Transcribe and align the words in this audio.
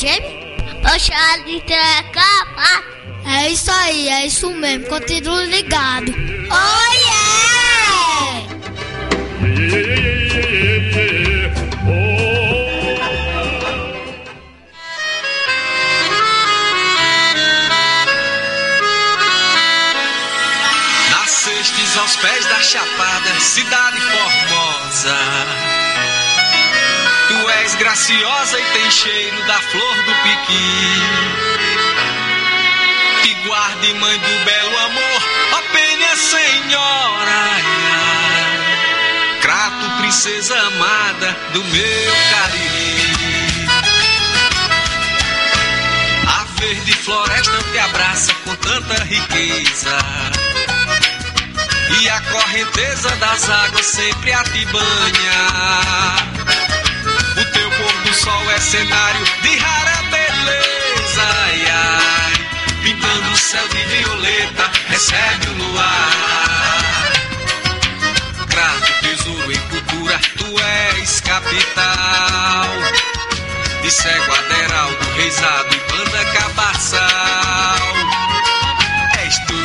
James? 0.00 0.24
Oxalá 0.82 1.36
capaz. 2.10 2.84
É 3.26 3.50
isso 3.50 3.70
aí, 3.70 4.08
é 4.08 4.26
isso 4.26 4.50
mesmo. 4.50 4.86
Continue 4.86 5.46
ligado. 5.46 6.10
Oh, 6.50 6.92
yeah! 6.94 7.20
Nascestes 21.10 21.96
aos 21.98 22.16
pés 22.16 22.46
da 22.46 22.62
Chapada, 22.62 23.38
cidade 23.40 24.00
formosa. 24.00 25.59
Graciosa 27.90 28.56
e 28.56 28.64
tem 28.66 28.88
cheiro 28.88 29.42
da 29.48 29.58
flor 29.62 29.96
do 30.04 30.14
piqui. 30.22 31.02
Te 33.20 33.34
guarde, 33.48 33.94
mãe 33.94 34.16
do 34.16 34.44
belo 34.44 34.78
amor, 34.78 35.22
ó 35.54 35.62
penha 35.72 36.14
senhora. 36.14 37.42
Crato, 39.40 39.90
princesa 39.98 40.56
amada 40.56 41.36
do 41.52 41.64
meu 41.64 42.12
cariri. 42.30 43.66
A 46.28 46.44
verde 46.60 46.92
floresta 46.92 47.58
te 47.72 47.78
abraça 47.80 48.32
com 48.44 48.54
tanta 48.54 49.02
riqueza. 49.02 49.98
E 52.00 52.08
a 52.08 52.20
correnteza 52.20 53.10
das 53.16 53.50
águas 53.50 53.84
sempre 53.84 54.32
a 54.32 54.44
te 54.44 54.64
banha. 54.66 56.29
O 57.40 57.44
teu 57.52 57.70
pôr 57.70 57.92
do 58.02 58.14
sol 58.14 58.50
é 58.50 58.60
cenário 58.60 59.24
de 59.40 59.56
rara 59.56 60.02
beleza. 60.10 61.22
Ai, 61.22 61.64
ai, 61.70 62.32
pintando 62.82 63.30
o 63.32 63.36
céu 63.36 63.66
de 63.68 63.82
violeta, 63.84 64.70
recebe 64.88 65.46
o 65.46 65.52
luar. 65.54 67.12
Crato, 68.48 68.92
tesouro 69.00 69.52
em 69.52 69.60
cultura, 69.68 70.20
tu 70.36 70.60
és 70.60 71.20
capital. 71.20 72.68
De 73.80 73.90
cego 73.90 74.32
Aderaldo, 74.34 75.10
Reisado 75.16 75.74
e 75.74 75.78
Banda 75.90 76.24
Cabaçal. 76.32 77.00
És 79.24 79.38
tu, 79.46 79.60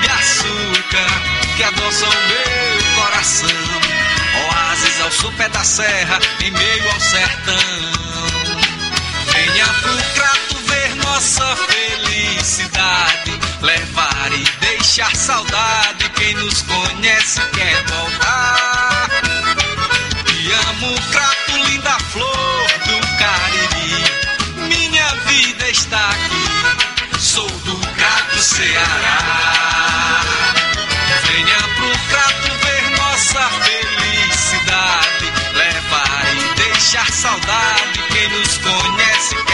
de 0.00 0.10
açúcar 0.10 1.56
que 1.56 1.62
adoçam 1.64 2.08
meu 2.08 3.02
coração. 3.02 3.93
Oásis 4.42 5.00
ao 5.00 5.10
sopé 5.10 5.48
da 5.48 5.64
serra, 5.64 6.18
em 6.40 6.50
meio 6.50 6.90
ao 6.90 7.00
sertão. 7.00 8.04
Venha 9.32 9.66
pro 9.66 9.96
crato 10.14 10.56
ver 10.66 10.94
nossa 10.96 11.56
felicidade. 11.56 13.32
Levar 13.60 14.32
e 14.32 14.44
deixar 14.60 15.14
saudade. 15.16 16.08
Quem 16.10 16.34
nos 16.34 16.62
conhece 16.62 17.40
quer 17.52 17.84
voltar. 17.84 19.08
Te 20.26 20.52
amo, 20.52 20.94
crato, 21.10 21.70
linda 21.70 21.98
flor 22.12 22.66
do 22.86 23.06
Cariri. 23.18 24.04
Minha 24.68 25.08
vida 25.26 25.68
está 25.70 26.10
aqui. 26.10 27.18
Sou 27.18 27.48
do 27.48 27.76
crato 27.94 28.38
Ceará. 28.38 29.53
Saudade. 37.34 38.02
Quem 38.10 38.28
nos 38.28 38.58
conhece 38.58 39.53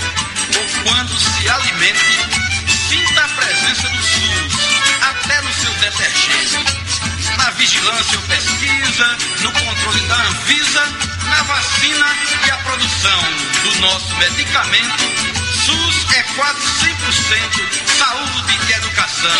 vigilância 7.91 8.19
pesquisa, 8.19 9.17
no 9.41 9.51
controle 9.51 9.99
da 10.01 10.15
Anvisa, 10.15 10.83
na 11.29 11.43
vacina 11.43 12.05
e 12.45 12.51
a 12.51 12.57
produção 12.57 13.21
do 13.63 13.81
nosso 13.81 14.15
medicamento, 14.15 15.03
SUS 15.65 16.05
é 16.15 16.23
quase 16.35 16.61
100% 16.61 17.71
saúde 17.97 18.59
e 18.67 18.71
educação. 18.73 19.31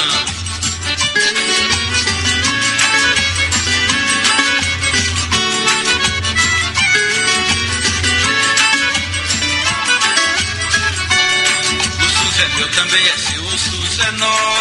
O 11.99 12.09
SUS 12.09 12.39
é 12.39 12.47
meu, 12.57 12.69
também 12.71 13.07
é 13.07 13.17
seu, 13.17 13.43
o 13.43 13.57
SUS 13.57 13.99
é 13.99 14.11
nosso, 14.11 14.60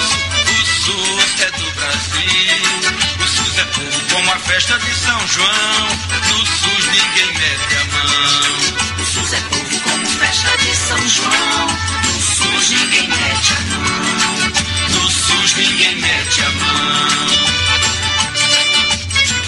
como 4.11 4.33
a 4.33 4.39
festa 4.39 4.79
de 4.79 4.95
São 4.95 5.29
João, 5.29 5.89
no 6.29 6.47
SUS 6.47 6.87
ninguém 6.87 7.33
mete 7.35 7.77
a 7.77 7.85
mão. 7.85 9.01
O 9.01 9.05
SUS 9.05 9.33
é 9.33 9.41
povo 9.41 9.81
como 9.81 10.07
festa 10.07 10.57
de 10.59 10.77
São 10.77 11.09
João. 11.09 11.67
No 12.05 12.21
SUS 12.21 12.71
ninguém 12.71 13.09
mete 13.09 13.53
a 13.53 13.61
mão. 13.61 14.53
No 14.89 15.11
SUS 15.11 15.55
ninguém 15.55 15.97
mete 15.97 16.41
a 16.43 16.51
mão. 16.51 17.11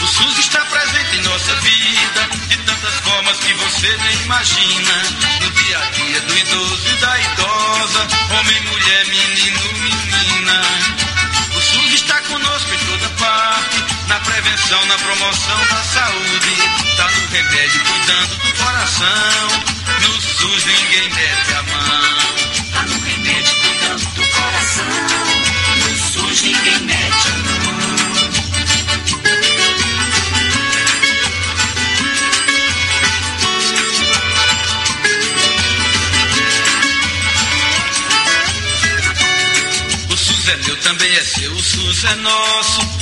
O 0.00 0.06
SUS 0.06 0.38
está 0.38 0.60
presente 0.66 1.16
em 1.16 1.22
nossa 1.22 1.54
vida 1.56 2.28
de 2.48 2.56
tantas 2.58 2.94
formas 3.00 3.38
que 3.38 3.54
você 3.54 3.96
nem 3.96 4.22
imagina. 4.22 5.02
No 5.40 5.50
dia 5.50 5.78
a 5.78 5.90
dia 5.90 6.20
do 6.20 6.38
idoso 6.38 6.88
e 6.88 6.96
da 7.00 7.20
idosa, 7.20 8.08
homem, 8.30 8.60
mulher, 8.62 9.06
menino, 9.06 9.60
menina. 9.74 10.91
atenção 14.72 14.86
na 14.86 14.98
promoção 14.98 15.66
da 15.66 15.82
saúde. 15.84 16.56
Tá 16.96 17.10
no 17.10 17.26
remédio 17.28 17.84
cuidando 17.84 18.36
do 18.36 18.52
coração. 18.54 19.48
No 20.00 20.20
SUS 20.20 20.64
ninguém 20.64 21.10
mete 21.10 21.52
a 21.52 21.62
mão. 21.62 22.72
Tá 22.72 22.82
no 22.82 22.98
remédio 23.00 23.54
cuidando 23.60 24.04
do 24.14 24.26
coração. 24.28 24.86
No 25.76 25.96
SUS 25.98 26.42
ninguém 26.42 26.78
mete 26.80 27.28
a 27.28 27.36
mão. 27.36 27.72
O 40.08 40.16
SUS 40.16 40.48
é 40.48 40.56
meu, 40.56 40.76
também 40.78 41.14
é 41.14 41.24
seu, 41.24 41.52
o 41.52 41.62
SUS 41.62 42.04
é 42.04 42.14
nosso 42.16 43.01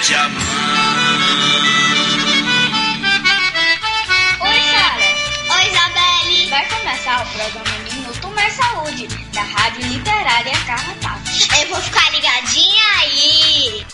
Mete 0.00 0.14
a 0.14 0.28
mão. 0.28 0.42
Oi, 4.40 4.60
Sara. 4.70 5.08
Oi, 5.56 5.64
Isabelle. 5.70 6.48
Vai 6.48 6.66
começar 6.68 7.22
o 7.22 7.26
programa 7.26 7.78
Minuto 7.92 8.28
Mais 8.28 8.52
Saúde, 8.54 9.06
da 9.34 9.42
Rádio 9.42 9.86
Literária 9.88 10.58
Carrapato. 10.66 11.30
Eu 11.60 11.68
vou 11.68 11.80
ficar 11.82 12.10
ligadinha 12.12 12.84
aí. 13.02 13.86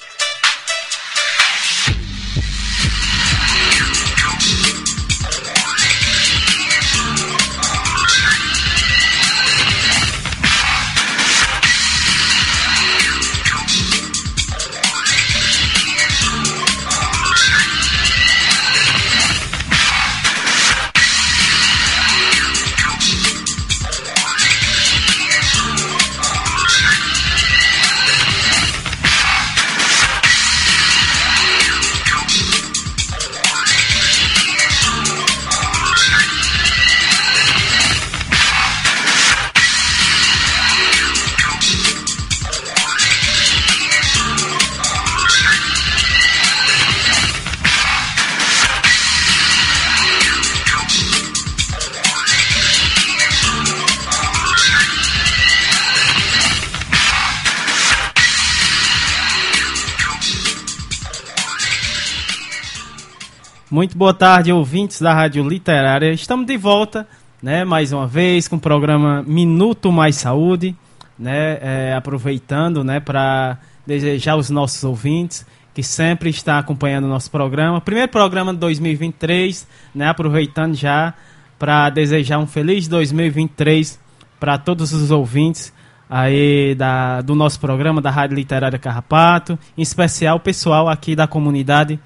Muito 63.76 63.98
boa 63.98 64.14
tarde, 64.14 64.50
ouvintes 64.50 65.02
da 65.02 65.12
Rádio 65.12 65.46
Literária. 65.46 66.10
Estamos 66.10 66.46
de 66.46 66.56
volta, 66.56 67.06
né, 67.42 67.62
mais 67.62 67.92
uma 67.92 68.06
vez 68.06 68.48
com 68.48 68.56
o 68.56 68.58
programa 68.58 69.22
Minuto 69.26 69.92
Mais 69.92 70.16
Saúde, 70.16 70.74
né, 71.18 71.58
é, 71.60 71.94
aproveitando, 71.94 72.82
né, 72.82 73.00
para 73.00 73.58
desejar 73.86 74.32
aos 74.32 74.48
nossos 74.48 74.82
ouvintes 74.82 75.44
que 75.74 75.82
sempre 75.82 76.30
está 76.30 76.58
acompanhando 76.58 77.04
o 77.04 77.08
nosso 77.08 77.30
programa, 77.30 77.78
primeiro 77.78 78.10
programa 78.10 78.54
de 78.54 78.60
2023, 78.60 79.68
né, 79.94 80.08
aproveitando 80.08 80.74
já 80.74 81.12
para 81.58 81.90
desejar 81.90 82.38
um 82.38 82.46
feliz 82.46 82.88
2023 82.88 84.00
para 84.40 84.56
todos 84.56 84.94
os 84.94 85.10
ouvintes 85.10 85.70
aí 86.08 86.74
da, 86.76 87.20
do 87.20 87.34
nosso 87.34 87.60
programa 87.60 88.00
da 88.00 88.10
Rádio 88.10 88.36
Literária 88.36 88.78
Carrapato, 88.78 89.58
em 89.76 89.82
especial 89.82 90.38
o 90.38 90.40
pessoal 90.40 90.88
aqui 90.88 91.14
da 91.14 91.26
comunidade 91.26 92.00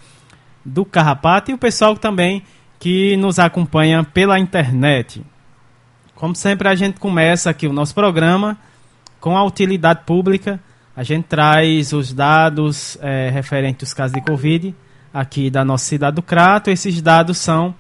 do 0.64 0.84
Carrapato 0.84 1.50
e 1.50 1.54
o 1.54 1.58
pessoal 1.58 1.96
também 1.96 2.42
que 2.78 3.16
nos 3.16 3.38
acompanha 3.38 4.02
pela 4.02 4.38
internet. 4.38 5.22
Como 6.14 6.34
sempre, 6.34 6.68
a 6.68 6.74
gente 6.74 6.98
começa 6.98 7.50
aqui 7.50 7.66
o 7.66 7.72
nosso 7.72 7.94
programa 7.94 8.58
com 9.20 9.36
a 9.36 9.44
utilidade 9.44 10.00
pública. 10.04 10.60
A 10.96 11.02
gente 11.02 11.24
traz 11.24 11.92
os 11.92 12.12
dados 12.12 12.98
é, 13.00 13.30
referentes 13.30 13.88
aos 13.88 13.94
casos 13.94 14.14
de 14.14 14.20
Covid 14.20 14.74
aqui 15.12 15.50
da 15.50 15.64
nossa 15.64 15.84
cidade 15.84 16.16
do 16.16 16.22
Crato. 16.22 16.70
Esses 16.70 17.00
dados 17.00 17.38
são 17.38 17.74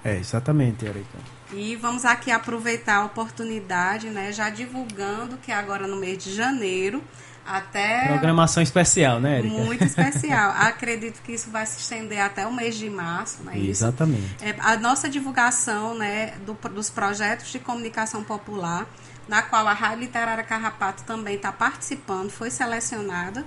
É, 0.03 0.17
exatamente, 0.17 0.85
Erika. 0.85 1.17
E 1.51 1.75
vamos 1.75 2.05
aqui 2.05 2.31
aproveitar 2.31 2.97
a 2.97 3.05
oportunidade, 3.05 4.09
né, 4.09 4.31
já 4.31 4.49
divulgando 4.49 5.37
que 5.37 5.51
agora 5.51 5.87
no 5.87 5.95
mês 5.95 6.23
de 6.23 6.33
janeiro 6.33 7.03
até 7.45 8.07
programação 8.07 8.63
especial, 8.63 9.19
né, 9.19 9.39
Erika? 9.39 9.55
Muito 9.55 9.83
especial. 9.85 10.51
Acredito 10.57 11.21
que 11.21 11.33
isso 11.33 11.49
vai 11.49 11.65
se 11.65 11.79
estender 11.79 12.19
até 12.19 12.47
o 12.47 12.53
mês 12.53 12.75
de 12.75 12.89
março, 12.89 13.43
né? 13.43 13.57
Exatamente. 13.57 14.35
É, 14.41 14.55
a 14.59 14.77
nossa 14.77 15.07
divulgação, 15.09 15.95
né, 15.95 16.33
do, 16.45 16.53
dos 16.69 16.89
projetos 16.89 17.51
de 17.51 17.59
comunicação 17.59 18.23
popular, 18.23 18.87
na 19.27 19.41
qual 19.41 19.67
a 19.67 19.73
Rádio 19.73 20.01
Literária 20.01 20.43
Carrapato 20.43 21.03
também 21.03 21.35
está 21.35 21.51
participando, 21.51 22.29
foi 22.29 22.49
selecionada 22.49 23.45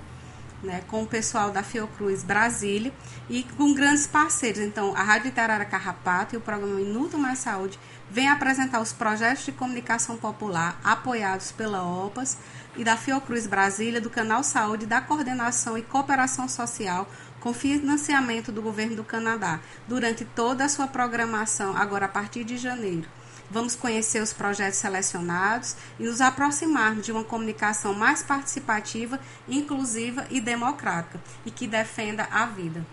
né, 0.63 0.83
com 0.87 1.03
o 1.03 1.07
pessoal 1.07 1.51
da 1.51 1.63
Fiocruz 1.63 2.23
Brasília 2.23 2.93
e 3.29 3.43
com 3.57 3.73
grandes 3.73 4.07
parceiros. 4.07 4.59
Então, 4.59 4.93
a 4.95 5.03
Rádio 5.03 5.27
Literária 5.27 5.65
Carrapato 5.65 6.35
e 6.35 6.37
o 6.37 6.41
programa 6.41 6.75
Minuto 6.75 7.17
Mais 7.17 7.39
Saúde 7.39 7.79
vêm 8.09 8.27
apresentar 8.27 8.81
os 8.81 8.91
projetos 8.91 9.45
de 9.45 9.51
comunicação 9.51 10.17
popular 10.17 10.79
apoiados 10.83 11.51
pela 11.51 11.83
OPAS 11.83 12.37
e 12.79 12.83
da 12.85 12.95
Fiocruz 12.95 13.45
Brasília, 13.45 13.99
do 13.99 14.09
Canal 14.09 14.41
Saúde, 14.41 14.85
da 14.85 15.01
Coordenação 15.01 15.77
e 15.77 15.81
Cooperação 15.81 16.47
Social, 16.47 17.09
com 17.41 17.53
financiamento 17.53 18.53
do 18.53 18.61
governo 18.61 18.95
do 18.95 19.03
Canadá, 19.03 19.59
durante 19.85 20.23
toda 20.23 20.63
a 20.63 20.69
sua 20.69 20.87
programação, 20.87 21.75
agora 21.75 22.05
a 22.05 22.09
partir 22.09 22.45
de 22.45 22.57
janeiro. 22.57 23.05
Vamos 23.51 23.75
conhecer 23.75 24.23
os 24.23 24.31
projetos 24.31 24.79
selecionados 24.79 25.75
e 25.99 26.03
nos 26.03 26.21
aproximarmos 26.21 27.05
de 27.05 27.11
uma 27.11 27.23
comunicação 27.25 27.93
mais 27.93 28.23
participativa, 28.23 29.19
inclusiva 29.45 30.25
e 30.29 30.39
democrática 30.39 31.19
e 31.45 31.51
que 31.51 31.67
defenda 31.67 32.29
a 32.31 32.45
vida. 32.45 32.85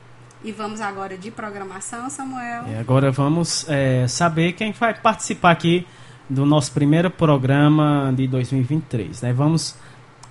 E 0.42 0.50
vamos 0.50 0.80
agora 0.80 1.16
de 1.16 1.30
programação, 1.30 2.10
Samuel. 2.10 2.64
E 2.66 2.74
agora 2.74 3.12
vamos 3.12 3.64
é, 3.68 4.08
saber 4.08 4.54
quem 4.54 4.72
vai 4.72 4.94
participar 4.94 5.52
aqui 5.52 5.86
do 6.28 6.44
nosso 6.44 6.72
primeiro 6.72 7.10
programa 7.10 8.12
de 8.16 8.26
2023. 8.26 9.22
Né? 9.22 9.32
Vamos, 9.32 9.76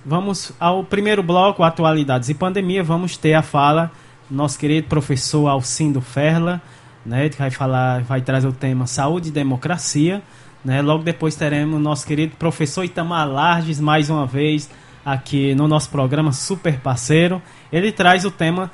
vamos 0.04 0.52
ao 0.60 0.84
primeiro 0.84 1.22
bloco, 1.22 1.62
Atualidades 1.62 2.28
e 2.28 2.34
Pandemia. 2.34 2.82
Vamos 2.82 3.16
ter 3.16 3.34
a 3.34 3.42
fala 3.42 3.90
do 4.28 4.36
nosso 4.36 4.58
querido 4.58 4.88
professor 4.88 5.48
Alcindo 5.48 6.00
Ferla 6.00 6.60
né, 7.06 7.28
que 7.28 7.38
vai 7.38 7.50
falar, 7.50 8.02
vai 8.02 8.20
trazer 8.20 8.48
o 8.48 8.52
tema 8.52 8.86
Saúde 8.86 9.28
e 9.28 9.32
Democracia. 9.32 10.20
Né? 10.64 10.82
Logo 10.82 11.04
depois 11.04 11.36
teremos 11.36 11.76
o 11.76 11.78
nosso 11.78 12.04
querido 12.04 12.36
professor 12.36 12.84
Itamar 12.84 13.28
Larges, 13.28 13.78
mais 13.78 14.10
uma 14.10 14.26
vez, 14.26 14.68
aqui 15.04 15.54
no 15.54 15.68
nosso 15.68 15.88
programa 15.88 16.32
Super 16.32 16.80
Parceiro. 16.80 17.40
Ele 17.72 17.92
traz 17.92 18.24
o 18.24 18.30
tema 18.30 18.70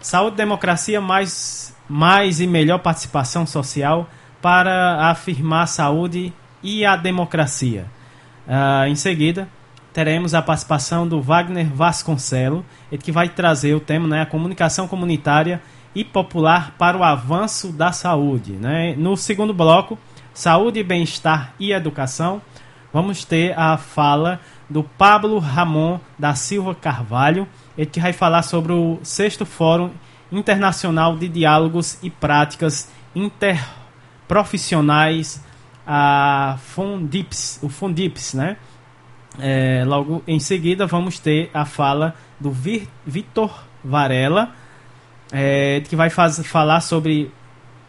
Saúde 0.00 0.36
Democracia, 0.36 1.00
mais, 1.00 1.74
mais 1.88 2.40
e 2.40 2.46
melhor 2.46 2.80
participação 2.80 3.46
social 3.46 4.10
para 4.42 5.08
afirmar 5.08 5.66
saúde 5.68 6.32
e 6.66 6.84
a 6.84 6.96
democracia. 6.96 7.86
Uh, 8.46 8.86
em 8.88 8.96
seguida, 8.96 9.48
teremos 9.92 10.34
a 10.34 10.42
participação 10.42 11.06
do 11.06 11.22
Wagner 11.22 11.72
Vasconcelo, 11.72 12.66
ele 12.90 13.00
que 13.00 13.12
vai 13.12 13.28
trazer 13.28 13.74
o 13.74 13.80
tema, 13.80 14.08
né, 14.08 14.22
a 14.22 14.26
comunicação 14.26 14.88
comunitária 14.88 15.62
e 15.94 16.04
popular 16.04 16.74
para 16.76 16.98
o 16.98 17.04
avanço 17.04 17.70
da 17.72 17.92
saúde. 17.92 18.52
Né? 18.52 18.94
No 18.98 19.16
segundo 19.16 19.54
bloco, 19.54 19.98
saúde, 20.34 20.82
bem-estar 20.82 21.54
e 21.58 21.72
educação, 21.72 22.42
vamos 22.92 23.24
ter 23.24 23.56
a 23.56 23.76
fala 23.76 24.40
do 24.68 24.82
Pablo 24.82 25.38
Ramon 25.38 26.00
da 26.18 26.34
Silva 26.34 26.74
Carvalho, 26.74 27.46
ele 27.78 27.86
que 27.86 28.00
vai 28.00 28.12
falar 28.12 28.42
sobre 28.42 28.72
o 28.72 28.98
sexto 29.04 29.46
Fórum 29.46 29.92
Internacional 30.32 31.16
de 31.16 31.28
Diálogos 31.28 32.00
e 32.02 32.10
Práticas 32.10 32.90
Interprofissionais, 33.14 35.45
a 35.86 36.58
Fundips, 36.60 37.60
o 37.62 37.68
Fundips, 37.68 38.34
né? 38.34 38.56
É, 39.38 39.84
logo 39.86 40.22
em 40.26 40.40
seguida 40.40 40.86
vamos 40.86 41.18
ter 41.18 41.50
a 41.52 41.64
fala 41.64 42.14
do 42.40 42.50
Vitor 42.50 43.64
Varela, 43.84 44.52
é, 45.30 45.82
que 45.88 45.94
vai 45.94 46.10
faz, 46.10 46.44
falar 46.46 46.80
sobre 46.80 47.30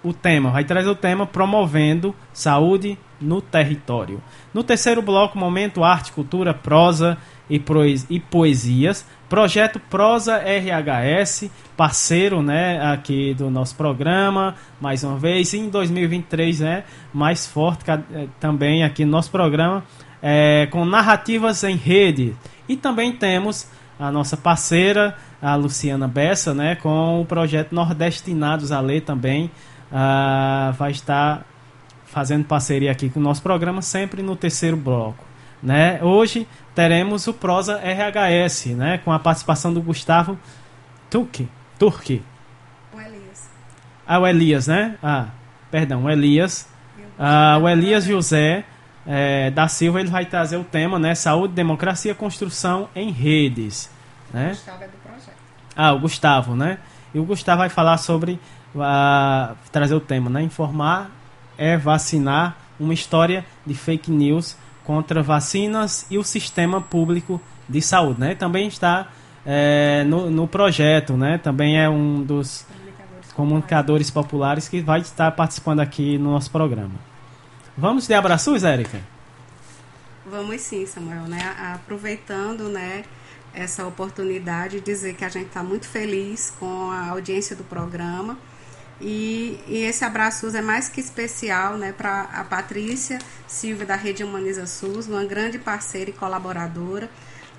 o 0.04 0.14
tema, 0.14 0.52
vai 0.52 0.64
trazer 0.64 0.90
o 0.90 0.96
tema 0.96 1.26
promovendo 1.26 2.16
saúde 2.32 2.98
no 3.20 3.42
território. 3.42 4.22
No 4.54 4.64
terceiro 4.64 5.02
bloco, 5.02 5.38
momento 5.38 5.84
arte, 5.84 6.12
cultura, 6.12 6.54
prosa 6.54 7.18
e, 7.50 7.62
e 8.10 8.20
poesias. 8.20 9.06
Projeto 9.30 9.80
Prosa 9.80 10.38
RHS, 10.38 11.50
parceiro, 11.76 12.42
né, 12.42 12.82
aqui 12.92 13.34
do 13.34 13.50
nosso 13.50 13.76
programa, 13.76 14.56
mais 14.80 15.04
uma 15.04 15.18
vez, 15.18 15.54
em 15.54 15.70
2023, 15.70 16.62
né, 16.62 16.84
mais 17.14 17.46
forte 17.46 17.84
é, 17.90 18.28
também 18.40 18.84
aqui 18.84 19.04
no 19.04 19.12
nosso 19.12 19.30
programa, 19.30 19.84
é, 20.22 20.68
com 20.72 20.86
narrativas 20.86 21.64
em 21.64 21.76
rede. 21.76 22.34
E 22.70 22.78
também 22.78 23.12
temos 23.12 23.70
a 24.00 24.12
nossa 24.12 24.38
parceira, 24.38 25.16
a 25.42 25.56
Luciana 25.56 26.08
Bessa, 26.08 26.54
né, 26.54 26.76
com 26.76 27.22
o 27.22 27.26
projeto 27.26 27.74
Nordestinados 27.74 28.72
a 28.72 28.80
Ler 28.80 29.02
também, 29.02 29.52
uh, 29.92 30.72
vai 30.74 30.92
estar 30.92 31.46
fazendo 32.06 32.46
parceria 32.46 32.92
aqui 32.92 33.10
com 33.10 33.20
o 33.20 33.24
nosso 33.24 33.42
programa, 33.42 33.82
sempre 33.82 34.22
no 34.22 34.36
terceiro 34.36 34.78
bloco. 34.78 35.26
Né? 35.62 36.00
Hoje 36.04 36.48
teremos 36.78 37.26
o 37.26 37.34
Prosa 37.34 37.80
RHS, 37.80 38.68
né, 38.76 39.00
com 39.00 39.12
a 39.12 39.18
participação 39.18 39.74
do 39.74 39.82
Gustavo 39.82 40.38
Turque. 41.10 41.50
Turque. 41.80 42.22
O 42.94 43.02
Elias. 43.02 43.50
Ah, 44.06 44.20
o 44.20 44.28
Elias, 44.28 44.68
né? 44.68 44.96
Ah, 45.02 45.30
perdão, 45.72 46.04
o 46.04 46.10
Elias. 46.10 46.70
Ah, 47.18 47.58
o 47.60 47.68
Elias 47.68 48.04
José 48.04 48.64
é, 49.08 49.50
da 49.50 49.68
Silva 49.68 50.02
ele 50.02 50.10
vai 50.12 50.28
trazer 50.28 50.58
o 50.58 50.64
tema, 50.64 51.00
né? 51.00 51.16
Saúde, 51.16 51.56
democracia, 51.56 52.14
construção 52.14 52.88
em 52.96 53.10
redes. 53.10 53.90
Né? 54.32 54.50
Gustavo 54.50 54.84
é 54.84 54.88
do 54.88 54.98
projeto. 54.98 55.36
Ah, 55.76 55.94
o 55.94 56.00
Gustavo, 56.00 56.56
né? 56.56 56.78
E 57.12 57.18
o 57.18 57.24
Gustavo 57.24 57.58
vai 57.58 57.70
falar 57.70 57.98
sobre 57.98 58.40
uh, 58.76 59.56
trazer 59.72 59.96
o 59.96 60.00
tema, 60.00 60.30
né? 60.30 60.44
Informar 60.44 61.10
é 61.58 61.76
vacinar 61.76 62.56
uma 62.80 62.94
história 62.94 63.44
de 63.66 63.74
fake 63.74 64.12
news 64.12 64.56
contra 64.88 65.22
vacinas 65.22 66.08
e 66.10 66.18
o 66.18 66.24
sistema 66.24 66.80
público 66.80 67.42
de 67.68 67.82
saúde, 67.82 68.22
né? 68.22 68.36
Também 68.36 68.70
está 68.70 69.10
é, 69.46 70.06
no, 70.06 70.32
no 70.32 70.48
projeto, 70.48 71.18
né? 71.18 71.38
Também 71.38 71.78
é 71.78 71.90
um 71.90 72.24
dos 72.24 72.66
comunicadores, 72.66 73.34
comunicadores 73.34 74.10
populares 74.10 74.70
que 74.70 74.80
vai 74.80 75.02
estar 75.02 75.30
participando 75.32 75.82
aqui 75.82 76.18
no 76.18 76.32
nosso 76.32 76.50
programa. 76.50 76.96
Vamos 77.78 78.08
de 78.08 78.14
abraços, 78.14 78.64
Érica? 78.64 79.02
Vamos 80.26 80.62
sim, 80.62 80.86
Samuel, 80.86 81.24
né? 81.24 81.54
Aproveitando, 81.74 82.70
né, 82.70 83.04
essa 83.54 83.86
oportunidade, 83.86 84.80
dizer 84.80 85.16
que 85.16 85.26
a 85.26 85.30
gente 85.30 85.48
está 85.48 85.62
muito 85.62 85.86
feliz 85.86 86.54
com 86.58 86.90
a 86.92 87.10
audiência 87.10 87.58
do 87.58 87.64
programa. 87.66 88.38
E, 89.00 89.60
e 89.68 89.84
esse 89.84 90.04
abraço 90.04 90.48
é 90.56 90.62
mais 90.62 90.90
que 90.90 91.00
especial 91.00 91.78
né, 91.78 91.92
para 91.92 92.22
a 92.34 92.44
Patrícia 92.44 93.20
Silva 93.48 93.86
da 93.86 93.96
Rede 93.96 94.24
Humaniza 94.24 94.66
SUS, 94.66 95.08
uma 95.08 95.24
grande 95.24 95.60
parceira 95.60 96.10
e 96.10 96.14
colaboradora, 96.14 97.10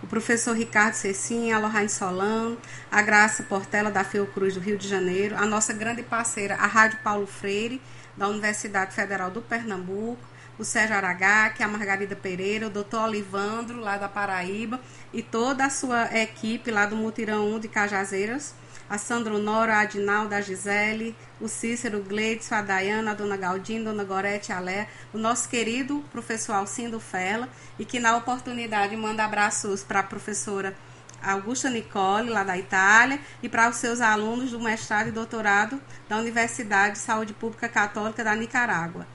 o 0.03 0.07
professor 0.07 0.57
Ricardo 0.57 0.95
Cecinha, 0.95 1.57
a 1.57 1.59
Lohane 1.59 1.89
Solano, 1.89 2.59
a 2.91 3.03
Graça 3.03 3.43
Portela 3.45 3.91
da 3.91 4.05
Fiocruz 4.05 4.55
do 4.55 4.61
Rio 4.61 4.77
de 4.77 4.89
Janeiro, 4.89 5.37
a 5.37 5.47
nossa 5.47 5.73
grande 5.73 6.03
parceira, 6.03 6.57
a 6.57 6.67
Rádio 6.67 6.99
Paulo 7.03 7.27
Freire, 7.27 7.81
da 8.17 8.29
Universidade 8.29 8.95
Federal 8.95 9.31
do 9.31 9.41
Pernambuco, 9.41 10.19
o 10.59 10.65
Sérgio 10.65 10.97
Aragac, 10.97 11.63
a 11.63 11.69
Margarida 11.69 12.17
Pereira, 12.17 12.67
o 12.67 12.71
doutor 12.71 13.05
Olivandro, 13.05 13.79
lá 13.79 13.97
da 13.97 14.09
Paraíba, 14.09 14.81
e 15.13 15.23
toda 15.23 15.65
a 15.65 15.71
sua 15.71 16.13
equipe 16.21 16.71
lá 16.71 16.85
do 16.85 16.97
Mutirão 16.97 17.49
1 17.55 17.61
de 17.61 17.69
Cajazeiras, 17.69 18.55
a 18.91 18.99
Sandro 18.99 19.39
Nora, 19.39 19.77
a 19.77 19.81
Adinalda, 19.81 20.37
a 20.37 20.41
Gisele, 20.41 21.15
o 21.41 21.49
Cícero, 21.49 21.99
o 21.99 22.55
a 22.55 22.63
Dayana, 22.63 23.13
a 23.13 23.15
Dona 23.15 23.37
Galdinho, 23.37 23.85
Dona 23.85 24.05
Gorete, 24.05 24.53
a 24.53 24.59
Lé, 24.59 24.89
o 25.13 25.19
nosso 25.19 25.49
querido 25.49 26.05
professor 26.11 26.55
Alcindo 26.55 26.99
Fela, 26.99 27.49
e 27.79 27.85
que 27.85 28.01
na 28.01 28.17
oportunidade 28.17 28.97
manda 28.97 29.25
abraços 29.25 29.83
para 29.83 30.01
a 30.01 30.03
professora 30.03 30.75
Augusta 31.23 31.69
Nicole, 31.69 32.31
lá 32.31 32.45
da 32.45 32.57
Itália, 32.57 33.21
e 33.43 33.49
para 33.49 33.69
os 33.69 33.77
seus 33.77 34.01
alunos 34.01 34.51
do 34.51 34.61
mestrado 34.61 35.09
e 35.09 35.13
doutorado 35.13 35.81
da 36.09 36.17
Universidade 36.17 36.95
de 36.95 36.99
Saúde 37.01 37.33
Pública 37.33 37.69
Católica 37.69 38.23
da 38.23 38.35
Nicarágua. 38.35 39.07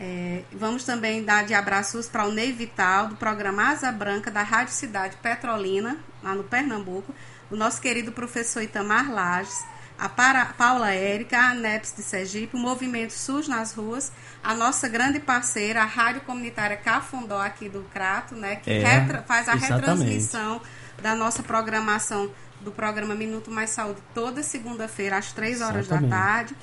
É, 0.00 0.44
vamos 0.52 0.84
também 0.84 1.24
dar 1.24 1.44
de 1.44 1.54
abraços 1.54 2.06
para 2.06 2.24
o 2.24 2.30
Ney 2.30 2.52
Vital, 2.52 3.08
do 3.08 3.16
programa 3.16 3.70
Asa 3.70 3.90
Branca 3.90 4.30
da 4.30 4.42
Rádio 4.42 4.72
Cidade 4.72 5.16
Petrolina, 5.16 5.98
lá 6.22 6.34
no 6.34 6.44
Pernambuco, 6.44 7.12
o 7.50 7.56
nosso 7.56 7.80
querido 7.80 8.12
professor 8.12 8.62
Itamar 8.62 9.10
Lages, 9.10 9.64
a 9.98 10.08
Para, 10.08 10.44
Paula 10.46 10.92
Érica, 10.92 11.36
a 11.38 11.50
ANEPS 11.50 11.94
de 11.96 12.02
Sergipe, 12.02 12.56
o 12.56 12.58
Movimento 12.58 13.12
SUS 13.12 13.48
nas 13.48 13.72
ruas, 13.74 14.12
a 14.44 14.54
nossa 14.54 14.88
grande 14.88 15.18
parceira, 15.18 15.82
a 15.82 15.84
Rádio 15.84 16.20
Comunitária 16.20 16.76
Cafundó 16.76 17.40
aqui 17.40 17.68
do 17.68 17.82
Crato, 17.92 18.34
né, 18.36 18.56
que 18.56 18.70
É, 18.70 18.78
retra- 19.00 19.22
faz 19.26 19.48
a 19.48 19.54
exatamente. 19.54 19.80
retransmissão 19.80 20.60
da 21.02 21.14
nossa 21.14 21.42
programação 21.42 22.30
do 22.60 22.70
programa 22.70 23.14
Minuto 23.14 23.50
Mais 23.50 23.70
Saúde 23.70 24.00
toda 24.14 24.42
segunda-feira 24.42 25.16
às 25.18 25.32
três 25.32 25.60
horas 25.60 25.86
Exatamente. 25.86 26.10
da 26.10 26.16
tarde. 26.16 26.56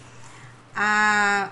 A, 0.75 1.49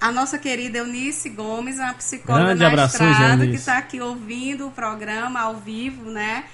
a 0.00 0.10
nossa 0.12 0.38
querida 0.38 0.78
Eunice 0.78 1.28
Gomes, 1.28 1.78
a 1.78 1.92
psicóloga 1.94 2.44
Grande 2.46 2.60
na 2.62 2.68
abração, 2.68 3.10
estrada, 3.10 3.46
que 3.46 3.54
está 3.54 3.78
aqui 3.78 4.00
ouvindo 4.00 4.66
o 4.66 4.70
programa 4.70 5.40
ao 5.40 5.56
vivo, 5.56 6.10
né? 6.10 6.44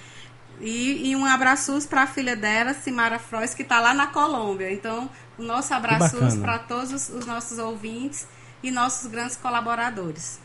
E, 0.60 1.10
e 1.10 1.16
um 1.16 1.24
abraço 1.24 1.76
para 1.88 2.02
a 2.02 2.06
filha 2.06 2.34
dela, 2.34 2.74
Simara 2.74 3.18
Frois, 3.18 3.54
que 3.54 3.62
está 3.62 3.80
lá 3.80 3.94
na 3.94 4.08
Colômbia. 4.08 4.72
Então, 4.72 5.08
o 5.38 5.42
nosso 5.42 5.72
abraço 5.72 6.16
para 6.40 6.58
todos 6.58 6.92
os, 6.92 7.08
os 7.08 7.26
nossos 7.26 7.58
ouvintes 7.58 8.26
e 8.62 8.70
nossos 8.70 9.10
grandes 9.10 9.36
colaboradores. 9.36 10.40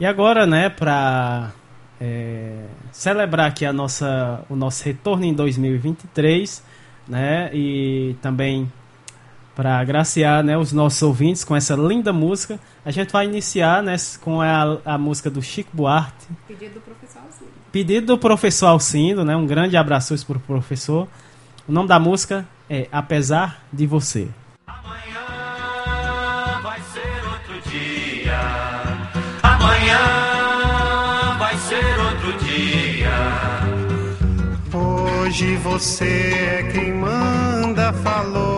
E 0.00 0.06
agora, 0.06 0.46
né, 0.46 0.70
para 0.70 1.52
celebrar 2.92 3.48
aqui 3.48 3.66
a 3.66 3.72
nossa, 3.72 4.44
o 4.48 4.56
nosso 4.56 4.84
retorno 4.84 5.24
em 5.24 5.34
2023, 5.34 6.62
né, 7.06 7.50
e 7.52 8.16
também 8.22 8.70
para 9.58 9.80
agraciar, 9.80 10.44
né, 10.44 10.56
os 10.56 10.72
nossos 10.72 11.02
ouvintes 11.02 11.42
com 11.42 11.56
essa 11.56 11.74
linda 11.74 12.12
música, 12.12 12.60
a 12.84 12.92
gente 12.92 13.10
vai 13.10 13.24
iniciar, 13.24 13.82
né, 13.82 13.96
com 14.20 14.40
a, 14.40 14.78
a 14.84 14.96
música 14.96 15.28
do 15.28 15.42
Chico 15.42 15.70
Buarque, 15.72 16.28
Pedido 16.46 16.74
do 16.74 16.80
professor 16.80 17.22
Alcino. 17.24 17.50
pedido 17.72 18.06
do 18.06 18.16
professor 18.18 18.66
Alcindo, 18.66 19.24
né, 19.24 19.34
um 19.34 19.44
grande 19.44 19.76
abraço 19.76 20.14
para 20.24 20.36
o 20.36 20.40
professor. 20.40 21.08
O 21.66 21.72
nome 21.72 21.88
da 21.88 21.98
música 21.98 22.46
é 22.70 22.86
Apesar 22.92 23.64
de 23.72 23.84
Você. 23.84 24.28
Amanhã 24.64 25.26
vai 26.62 26.80
ser 26.92 27.24
outro 27.26 27.60
dia. 27.68 28.38
Amanhã 29.42 31.36
vai 31.36 31.56
ser 31.56 31.98
outro 31.98 32.32
dia. 32.44 33.10
Hoje 34.72 35.56
você 35.56 36.04
é 36.04 36.70
quem 36.72 36.94
manda, 36.94 37.92
falou, 37.92 38.57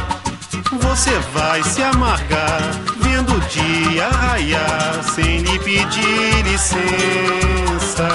Você 0.79 1.11
vai 1.33 1.61
se 1.63 1.83
amargar 1.83 2.61
vendo 3.01 3.33
o 3.35 3.39
dia 3.41 4.07
raiar 4.07 5.03
sem 5.03 5.39
lhe 5.39 5.59
pedir 5.59 6.43
licença. 6.45 8.07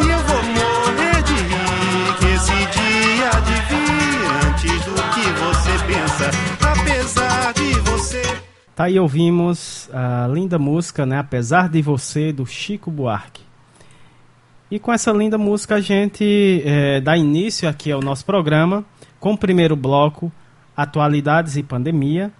E 0.00 0.08
eu 0.08 0.18
vou 0.20 0.42
morrer 0.42 1.22
de 1.22 1.34
rir 1.34 2.16
que 2.18 2.26
esse 2.34 2.52
dia 2.52 3.30
de 3.42 3.56
vir 3.68 4.24
antes 4.46 4.84
do 4.86 4.94
que 5.12 5.24
você 5.42 5.72
pensa. 5.86 6.30
Apesar 6.66 7.52
de 7.52 7.72
você. 7.90 8.22
Tá 8.74 8.84
aí 8.84 8.98
ouvimos 8.98 9.90
a 9.92 10.26
linda 10.28 10.58
música, 10.58 11.04
né? 11.04 11.18
Apesar 11.18 11.68
de 11.68 11.82
você, 11.82 12.32
do 12.32 12.46
Chico 12.46 12.90
Buarque. 12.90 13.42
E 14.70 14.78
com 14.78 14.90
essa 14.90 15.12
linda 15.12 15.36
música 15.36 15.74
a 15.74 15.80
gente 15.82 16.62
eh, 16.64 17.02
dá 17.02 17.18
início 17.18 17.68
aqui 17.68 17.92
ao 17.92 18.00
nosso 18.00 18.24
programa 18.24 18.82
com 19.20 19.34
o 19.34 19.38
primeiro 19.38 19.76
bloco, 19.76 20.32
Atualidades 20.76 21.56
e 21.56 21.62
Pandemia. 21.62 22.32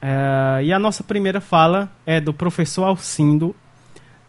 Eh, 0.00 0.60
e 0.64 0.72
a 0.72 0.78
nossa 0.78 1.02
primeira 1.02 1.40
fala 1.40 1.90
é 2.06 2.20
do 2.20 2.32
professor 2.32 2.84
Alcindo 2.84 3.54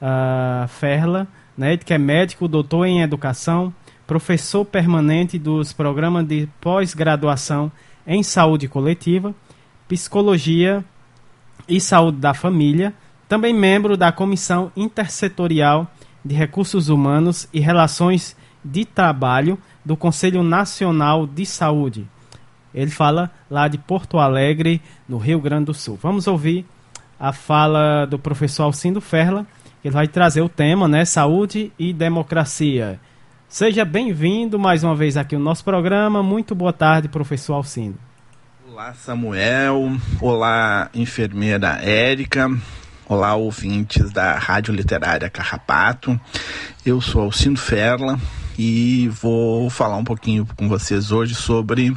ah, 0.02 0.66
Ferla, 0.70 1.28
né, 1.58 1.78
que 1.78 1.94
é 1.94 1.98
médico, 1.98 2.48
doutor 2.48 2.86
em 2.86 3.02
educação, 3.02 3.74
professor 4.08 4.64
permanente 4.64 5.38
dos 5.38 5.74
programas 5.74 6.26
de 6.26 6.48
pós-graduação 6.62 7.72
em 8.08 8.24
saúde 8.24 8.68
coletiva, 8.68 9.36
psicologia 9.88 10.84
e 11.68 11.80
Saúde 11.80 12.18
da 12.18 12.34
Família, 12.34 12.94
também 13.28 13.54
membro 13.54 13.96
da 13.96 14.12
Comissão 14.12 14.72
Intersetorial 14.76 15.92
de 16.24 16.34
Recursos 16.34 16.90
Humanos 16.90 17.48
e 17.54 17.60
Relações 17.60 18.36
de 18.64 18.86
Trabalho 18.86 19.58
do 19.86 19.96
Conselho 19.96 20.42
Nacional 20.44 21.28
de 21.28 21.46
Saúde. 21.46 22.08
Ele 22.74 22.92
fala 22.92 23.32
lá 23.50 23.68
de 23.68 23.78
Porto 23.78 24.20
Alegre, 24.20 24.82
no 25.08 25.18
Rio 25.18 25.40
Grande 25.40 25.66
do 25.66 25.74
Sul. 25.74 25.98
Vamos 26.02 26.28
ouvir 26.28 26.66
a 27.20 27.34
fala 27.34 28.06
do 28.06 28.18
professor 28.18 28.64
Alcindo 28.64 29.02
Ferla, 29.02 29.46
que 29.82 29.88
ele 29.88 29.96
vai 29.96 30.08
trazer 30.08 30.42
o 30.42 30.50
tema, 30.50 30.88
né, 30.88 31.04
Saúde 31.06 31.72
e 31.78 31.92
Democracia. 31.92 33.00
Seja 33.48 33.84
bem-vindo 33.84 34.60
mais 34.60 34.84
uma 34.84 34.96
vez 34.96 35.18
aqui 35.18 35.36
no 35.36 35.44
nosso 35.44 35.64
programa. 35.64 36.22
Muito 36.22 36.54
boa 36.54 36.72
tarde, 36.72 37.08
professor 37.08 37.56
Alcindo. 37.56 37.98
Olá, 38.72 38.94
Samuel. 38.94 39.98
Olá, 40.22 40.90
enfermeira 40.94 41.80
Érica. 41.82 42.50
Olá, 43.08 43.34
ouvintes 43.36 44.12
da 44.12 44.38
Rádio 44.38 44.72
Literária 44.72 45.30
Carrapato. 45.32 46.20
Eu 46.86 47.02
sou 47.02 47.24
Alcindo 47.24 47.60
Ferla 47.60 48.20
e 48.58 49.08
vou 49.08 49.70
falar 49.70 49.98
um 49.98 50.04
pouquinho 50.04 50.48
com 50.56 50.70
vocês 50.70 51.12
hoje 51.12 51.34
sobre 51.34 51.92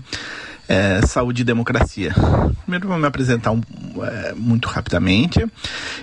é, 0.73 1.05
saúde 1.07 1.43
e 1.43 1.45
democracia. 1.45 2.15
Primeiro 2.63 2.89
vou 2.89 2.97
me 2.97 3.07
apresentar 3.07 3.51
um, 3.51 3.61
é, 4.03 4.33
muito 4.35 4.69
rapidamente. 4.69 5.45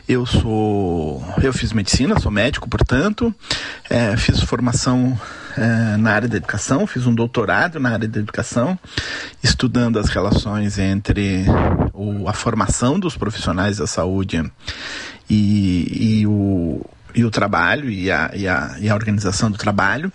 Eu 0.08 0.28
sou, 0.28 1.26
eu 1.42 1.52
fiz 1.52 1.74
medicina, 1.74 2.20
sou 2.20 2.32
médico, 2.32 2.70
portanto, 2.70 3.34
é, 3.90 4.16
fiz 4.16 4.40
formação 4.44 5.20
é, 5.58 5.98
na 5.98 6.12
área 6.12 6.28
da 6.28 6.38
educação, 6.38 6.86
fiz 6.86 7.08
um 7.08 7.16
doutorado 7.16 7.80
na 7.80 7.90
área 7.90 8.08
da 8.08 8.20
educação, 8.20 8.78
estudando 9.42 9.98
as 9.98 10.10
relações 10.10 10.78
entre 10.78 11.46
o, 11.92 12.30
a 12.30 12.34
formação 12.34 13.00
dos 13.00 13.18
profissionais 13.18 13.78
da 13.78 13.88
saúde 13.88 14.44
e, 15.28 16.20
e 16.20 16.28
o 16.28 16.86
e 17.16 17.26
o 17.26 17.32
trabalho 17.32 17.90
e 17.90 18.12
a, 18.12 18.30
e 18.36 18.48
a, 18.48 18.76
e 18.80 18.88
a 18.88 18.94
organização 18.94 19.50
do 19.50 19.58
trabalho 19.58 20.14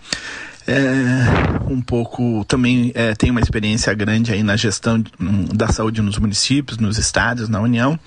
é, 0.66 1.70
um 1.70 1.81
pouco 1.81 2.44
também 2.46 2.90
é, 2.94 3.14
tem 3.14 3.31
uma 3.31 3.40
experiência 3.40 3.92
grande 3.92 4.33
aí 4.33 4.42
na 4.42 4.57
gestão 4.57 5.03
hum, 5.20 5.44
da 5.55 5.68
saúde 5.68 6.00
nos 6.00 6.18
municípios, 6.18 6.79
nos 6.79 6.98
estados, 6.98 7.48
na 7.48 7.61
União. 7.61 7.98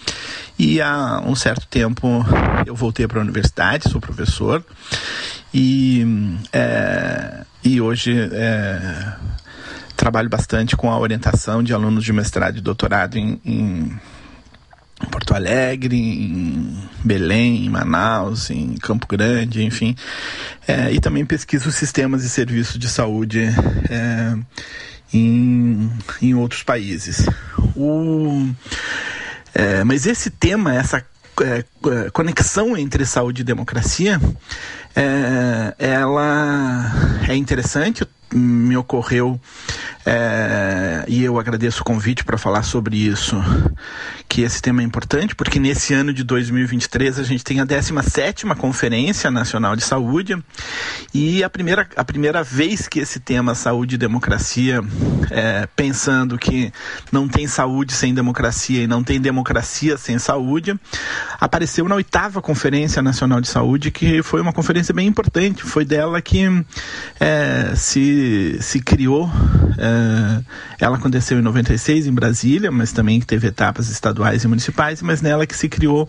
E 0.58 0.82
há 0.82 1.22
um 1.26 1.36
certo 1.36 1.68
tempo 1.68 2.26
eu 2.66 2.76
voltei 2.76 3.08
para 3.08 3.20
a 3.20 3.24
universidade, 3.24 3.90
sou 3.90 4.02
professor 4.02 4.66
e, 5.54 6.36
é, 6.52 7.46
e 7.64 7.80
hoje 7.80 8.16
é, 8.32 9.14
trabalho 9.96 10.30
bastante 10.30 10.76
com 10.76 10.92
a 10.92 11.00
orientação 11.00 11.62
de 11.62 11.74
alunos 11.74 12.04
de 12.04 12.12
mestrado 12.12 12.58
e 12.58 12.62
doutorado 12.62 13.18
em, 13.18 13.40
em 13.46 14.00
em 15.04 15.10
Porto 15.10 15.34
Alegre, 15.34 15.96
em 15.96 16.78
Belém, 17.04 17.66
em 17.66 17.70
Manaus, 17.70 18.50
em 18.50 18.76
Campo 18.76 19.06
Grande, 19.08 19.64
enfim. 19.64 19.96
É, 20.68 20.92
e 20.92 21.00
também 21.00 21.26
pesquiso 21.26 21.72
sistemas 21.72 22.24
e 22.24 22.30
serviços 22.30 22.80
de 22.80 22.90
saúde 22.90 23.44
é, 23.90 24.34
em, 25.14 25.92
em 26.22 26.34
outros 26.34 26.64
países. 26.64 27.26
O, 27.76 28.50
é, 29.54 29.84
mas 29.84 30.06
esse 30.06 30.30
tema, 30.30 30.74
essa 30.74 31.06
é, 31.42 31.64
é, 31.64 32.10
conexão 32.12 32.76
entre 32.76 33.06
saúde 33.06 33.42
e 33.42 33.46
democracia, 33.46 34.20
é, 34.96 35.76
ela 35.78 36.92
é 37.28 37.36
interessante. 37.36 38.06
Me 38.34 38.76
ocorreu 38.76 39.40
é, 40.10 41.04
e 41.06 41.22
eu 41.22 41.38
agradeço 41.38 41.82
o 41.82 41.84
convite 41.84 42.24
para 42.24 42.38
falar 42.38 42.64
sobre 42.64 42.96
isso, 42.96 43.36
que 44.30 44.42
esse 44.42 44.62
tema 44.62 44.82
é 44.82 44.86
importante, 44.86 45.36
porque 45.36 45.60
nesse 45.60 45.94
ano 45.94 46.14
de 46.14 46.24
2023 46.24 47.20
a 47.20 47.24
gente 47.24 47.44
tem 47.44 47.60
a 47.60 47.66
17ª 47.66 48.56
Conferência 48.56 49.30
Nacional 49.30 49.76
de 49.76 49.84
Saúde 49.84 50.42
e 51.14 51.44
a 51.44 51.50
primeira, 51.50 51.86
a 51.94 52.06
primeira 52.06 52.42
vez 52.42 52.88
que 52.88 53.02
esse 53.02 53.20
tema 53.20 53.54
saúde 53.54 53.96
e 53.96 53.98
democracia, 53.98 54.80
é, 55.30 55.68
pensando 55.76 56.38
que 56.38 56.72
não 57.12 57.28
tem 57.28 57.46
saúde 57.46 57.92
sem 57.92 58.14
democracia 58.14 58.84
e 58.84 58.88
não 58.88 59.04
tem 59.04 59.20
democracia 59.20 59.98
sem 59.98 60.18
saúde, 60.18 60.74
apareceu 61.38 61.86
na 61.86 61.96
oitava 61.96 62.42
Conferência 62.42 63.02
Nacional 63.02 63.42
de 63.42 63.50
Saúde, 63.50 63.92
que 63.92 64.24
foi 64.24 64.40
uma 64.40 64.54
conferência 64.54 64.94
bem 64.94 65.06
importante, 65.06 65.64
foi 65.64 65.84
dela 65.84 66.22
que 66.22 66.46
é, 67.20 67.74
se, 67.76 68.58
se 68.62 68.80
criou 68.80 69.30
é, 69.78 69.97
Uh, 69.98 70.46
ela 70.80 70.98
aconteceu 70.98 71.40
em 71.40 71.42
96 71.42 72.08
em 72.08 72.14
Brasília, 72.14 72.72
mas 72.72 72.92
também 72.92 73.20
teve 73.20 73.48
etapas 73.48 73.90
estaduais 73.90 74.44
e 74.44 74.48
municipais, 74.48 75.02
mas 75.02 75.22
nela 75.22 75.46
que 75.48 75.56
se 75.56 75.68
criou 75.68 76.08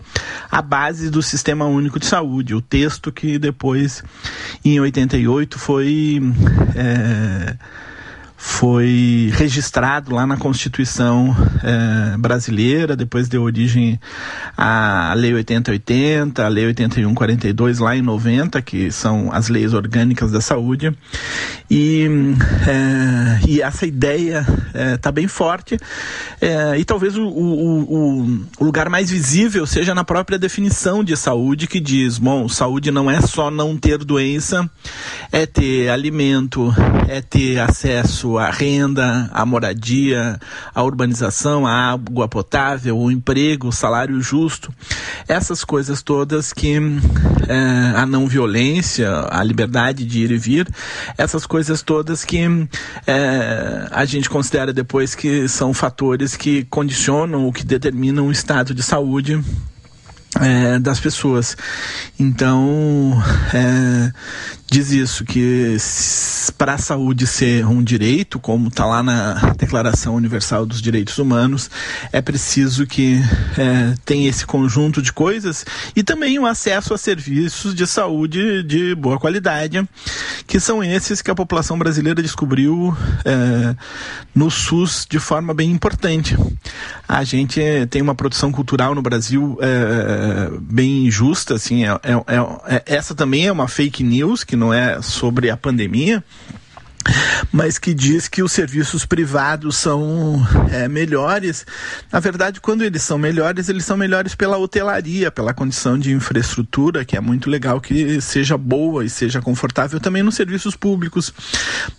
a 0.51 0.61
base 0.61 1.09
do 1.09 1.21
Sistema 1.21 1.65
Único 1.65 1.99
de 1.99 2.05
Saúde, 2.05 2.53
o 2.53 2.61
texto 2.61 3.11
que 3.11 3.39
depois, 3.39 4.03
em 4.63 4.79
88, 4.79 5.57
foi. 5.57 6.21
É, 6.75 7.55
foi 8.41 9.29
registrado 9.33 10.15
lá 10.15 10.25
na 10.25 10.37
Constituição 10.37 11.35
eh, 11.61 12.15
brasileira, 12.17 12.95
depois 12.95 13.27
deu 13.27 13.43
origem 13.43 13.99
à 14.57 15.13
Lei 15.13 15.33
8080, 15.33 16.45
a 16.45 16.47
Lei 16.47 16.67
8142 16.67 17.79
lá 17.79 17.97
em 17.97 18.01
90, 18.01 18.61
que 18.61 18.89
são 18.91 19.29
as 19.33 19.49
leis 19.49 19.73
orgânicas 19.73 20.31
da 20.31 20.39
saúde. 20.39 20.97
E, 21.69 22.07
eh, 22.65 23.39
e 23.45 23.61
essa 23.61 23.85
ideia 23.85 24.47
está 24.95 25.09
eh, 25.09 25.13
bem 25.13 25.27
forte 25.27 25.77
e 26.77 26.85
talvez 26.85 27.17
o, 27.17 27.27
o, 27.27 28.39
o, 28.57 28.63
lugar 28.63 28.89
mais 28.89 29.09
visível 29.09 29.67
seja 29.67 29.93
na 29.93 30.05
própria 30.05 30.39
definição 30.39 31.03
de 31.03 31.17
saúde, 31.17 31.67
que 31.67 31.81
diz, 31.81 32.17
bom, 32.17 32.47
saúde 32.47 32.89
não 32.89 33.11
é 33.11 33.19
só 33.19 33.51
não 33.51 33.77
ter 33.77 33.97
doença, 33.97 34.69
é 35.29 35.45
ter 35.45 35.89
alimento, 35.89 36.73
é 37.09 37.21
ter 37.21 37.59
acesso 37.59 38.28
acesso 38.29 38.37
à 38.37 38.51
renda, 38.51 39.29
à 39.33 39.45
moradia, 39.45 40.39
à 40.73 40.83
urbanização, 40.83 41.65
à 41.65 41.91
água 41.91 42.27
potável, 42.27 42.97
o 42.97 43.09
emprego, 43.09 43.69
o 43.69 43.71
salário 43.71 44.21
justo. 44.21 44.71
Essas 45.27 45.63
coisas 45.63 46.03
todas 46.03 46.53
que 46.53 46.77
é, 47.47 47.93
a 47.95 48.05
não 48.05 48.27
violência, 48.27 49.09
a 49.29 49.43
liberdade 49.43 50.05
de 50.05 50.19
ir 50.19 50.31
e 50.31 50.37
vir, 50.37 50.67
essas 51.17 51.45
coisas 51.45 51.81
todas 51.81 52.23
que 52.23 52.39
é, 53.07 53.87
a 53.91 54.05
gente 54.05 54.29
considera 54.29 54.73
depois 54.73 55.15
que 55.15 55.47
são 55.47 55.73
fatores 55.73 56.35
que 56.35 56.65
condicionam 56.65 57.45
ou 57.45 57.53
que 57.53 57.65
determinam 57.65 58.27
o 58.27 58.31
estado 58.31 58.73
de 58.73 58.83
saúde 58.83 59.41
é, 60.39 60.79
das 60.79 60.99
pessoas. 60.99 61.57
Então, 62.19 63.21
é, 63.53 64.11
diz 64.69 64.91
isso, 64.91 65.25
que 65.25 65.77
para 66.57 66.75
a 66.75 66.77
saúde 66.77 67.25
ser 67.25 67.65
um 67.65 67.83
direito, 67.83 68.39
como 68.39 68.67
está 68.67 68.85
lá 68.85 69.01
na 69.01 69.53
Declaração 69.57 70.15
Universal 70.15 70.65
dos 70.65 70.81
Direitos 70.81 71.17
Humanos, 71.17 71.69
é 72.11 72.21
preciso 72.21 72.85
que 72.85 73.19
é, 73.57 73.95
tenha 74.05 74.29
esse 74.29 74.45
conjunto 74.45 75.01
de 75.01 75.11
coisas 75.11 75.65
e 75.95 76.03
também 76.03 76.37
o 76.37 76.45
acesso 76.45 76.93
a 76.93 76.97
serviços 76.97 77.73
de 77.73 77.87
saúde 77.87 78.63
de 78.63 78.93
boa 78.95 79.19
qualidade, 79.19 79.87
que 80.45 80.59
são 80.59 80.83
esses 80.83 81.21
que 81.21 81.31
a 81.31 81.35
população 81.35 81.77
brasileira 81.77 82.21
descobriu 82.21 82.95
é, 83.25 83.75
no 84.35 84.51
SUS 84.51 85.07
de 85.09 85.19
forma 85.19 85.53
bem 85.53 85.71
importante. 85.71 86.37
A 87.07 87.23
gente 87.23 87.59
tem 87.89 88.01
uma 88.01 88.13
produção 88.13 88.51
cultural 88.51 88.93
no 88.93 89.01
Brasil 89.01 89.57
é, 89.61 90.51
bem 90.61 91.09
justa, 91.09 91.55
assim, 91.55 91.85
é, 91.85 91.91
é, 92.03 92.75
é, 92.75 92.83
essa 92.85 93.15
também 93.15 93.47
é 93.47 93.51
uma 93.51 93.67
fake 93.67 94.03
news 94.03 94.43
que 94.43 94.55
não 94.59 94.73
é 94.73 95.01
sobre 95.01 95.49
a 95.49 95.57
pandemia, 95.57 96.23
mas 97.51 97.77
que 97.77 97.93
diz 97.93 98.27
que 98.27 98.43
os 98.43 98.51
serviços 98.51 99.05
privados 99.05 99.77
são 99.77 100.45
é, 100.71 100.87
melhores. 100.87 101.65
Na 102.11 102.19
verdade, 102.19 102.59
quando 102.59 102.83
eles 102.83 103.01
são 103.01 103.17
melhores, 103.17 103.69
eles 103.69 103.85
são 103.85 103.97
melhores 103.97 104.35
pela 104.35 104.57
hotelaria, 104.57 105.31
pela 105.31 105.53
condição 105.53 105.97
de 105.97 106.11
infraestrutura, 106.11 107.05
que 107.05 107.15
é 107.15 107.21
muito 107.21 107.49
legal 107.49 107.79
que 107.79 108.19
seja 108.21 108.57
boa 108.57 109.05
e 109.05 109.09
seja 109.09 109.41
confortável 109.41 109.99
também 109.99 110.23
nos 110.23 110.35
serviços 110.35 110.75
públicos. 110.75 111.33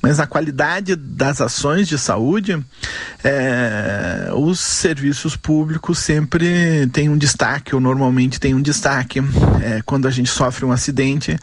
Mas 0.02 0.20
a 0.20 0.26
qualidade 0.26 0.94
das 0.94 1.40
ações 1.40 1.88
de 1.88 1.98
saúde, 1.98 2.62
é, 3.24 4.30
os 4.34 4.60
serviços 4.60 5.36
públicos 5.36 5.98
sempre 5.98 6.86
têm 6.92 7.08
um 7.08 7.18
destaque, 7.18 7.74
ou 7.74 7.80
normalmente 7.80 8.38
têm 8.38 8.54
um 8.54 8.62
destaque. 8.62 9.20
É, 9.62 9.82
quando 9.84 10.06
a 10.06 10.10
gente 10.10 10.30
sofre 10.30 10.64
um 10.64 10.72
acidente, 10.72 11.38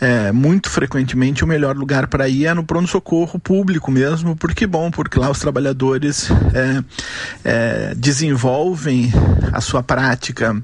é, 0.00 0.30
muito 0.32 0.70
frequentemente 0.70 1.42
o 1.42 1.46
melhor 1.46 1.76
lugar 1.76 2.06
para 2.06 2.28
ir 2.28 2.46
é 2.46 2.54
no 2.54 2.64
pronto-socorro 2.64 2.97
socorro 2.98 3.38
público 3.38 3.92
mesmo, 3.92 4.34
porque 4.34 4.66
bom, 4.66 4.90
porque 4.90 5.18
lá 5.18 5.30
os 5.30 5.38
trabalhadores 5.38 6.28
é, 6.52 6.82
é, 7.44 7.94
desenvolvem 7.94 9.12
a 9.52 9.60
sua 9.60 9.82
prática 9.84 10.60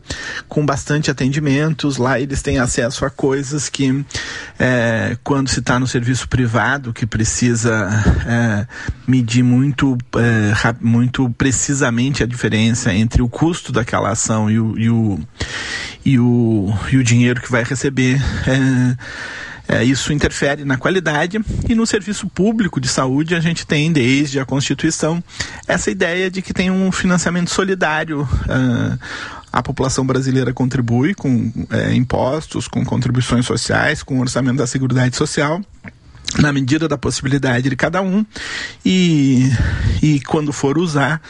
com 0.48 0.66
bastante 0.66 1.10
atendimentos, 1.10 1.96
lá 1.96 2.18
eles 2.18 2.42
têm 2.42 2.58
acesso 2.58 3.04
a 3.04 3.10
coisas 3.10 3.68
que 3.68 4.04
é, 4.58 5.16
quando 5.22 5.48
se 5.48 5.60
está 5.60 5.78
no 5.78 5.86
serviço 5.86 6.28
privado, 6.28 6.92
que 6.92 7.06
precisa 7.06 7.88
é, 8.26 8.66
medir 9.06 9.44
muito, 9.44 9.96
é, 10.16 10.74
muito 10.80 11.30
precisamente 11.30 12.22
a 12.22 12.26
diferença 12.26 12.92
entre 12.92 13.22
o 13.22 13.28
custo 13.28 13.70
daquela 13.70 14.10
ação 14.10 14.50
e 14.50 14.58
o, 14.58 14.76
e 14.76 14.90
o, 14.90 15.20
e 16.04 16.18
o, 16.18 16.74
e 16.92 16.96
o 16.96 17.04
dinheiro 17.04 17.40
que 17.40 17.50
vai 17.50 17.62
receber. 17.62 18.20
É, 18.46 18.96
é, 19.68 19.82
isso 19.82 20.12
interfere 20.12 20.64
na 20.64 20.76
qualidade 20.76 21.40
e 21.68 21.74
no 21.74 21.86
serviço 21.86 22.28
público 22.28 22.80
de 22.80 22.88
saúde 22.88 23.34
a 23.34 23.40
gente 23.40 23.66
tem 23.66 23.90
desde 23.90 24.38
a 24.38 24.44
Constituição 24.44 25.22
essa 25.66 25.90
ideia 25.90 26.30
de 26.30 26.42
que 26.42 26.52
tem 26.52 26.70
um 26.70 26.92
financiamento 26.92 27.50
solidário. 27.50 28.22
Uh, 28.22 28.98
a 29.52 29.62
população 29.62 30.04
brasileira 30.04 30.52
contribui 30.52 31.14
com 31.14 31.52
é, 31.70 31.94
impostos, 31.94 32.66
com 32.66 32.84
contribuições 32.84 33.46
sociais, 33.46 34.02
com 34.02 34.18
o 34.18 34.20
orçamento 34.20 34.58
da 34.58 34.66
Seguridade 34.66 35.16
Social 35.16 35.60
na 36.38 36.52
medida 36.52 36.88
da 36.88 36.98
possibilidade 36.98 37.68
de 37.68 37.76
cada 37.76 38.02
um 38.02 38.24
e, 38.84 39.50
e 40.02 40.20
quando 40.20 40.52
for 40.52 40.78
usar 40.78 41.20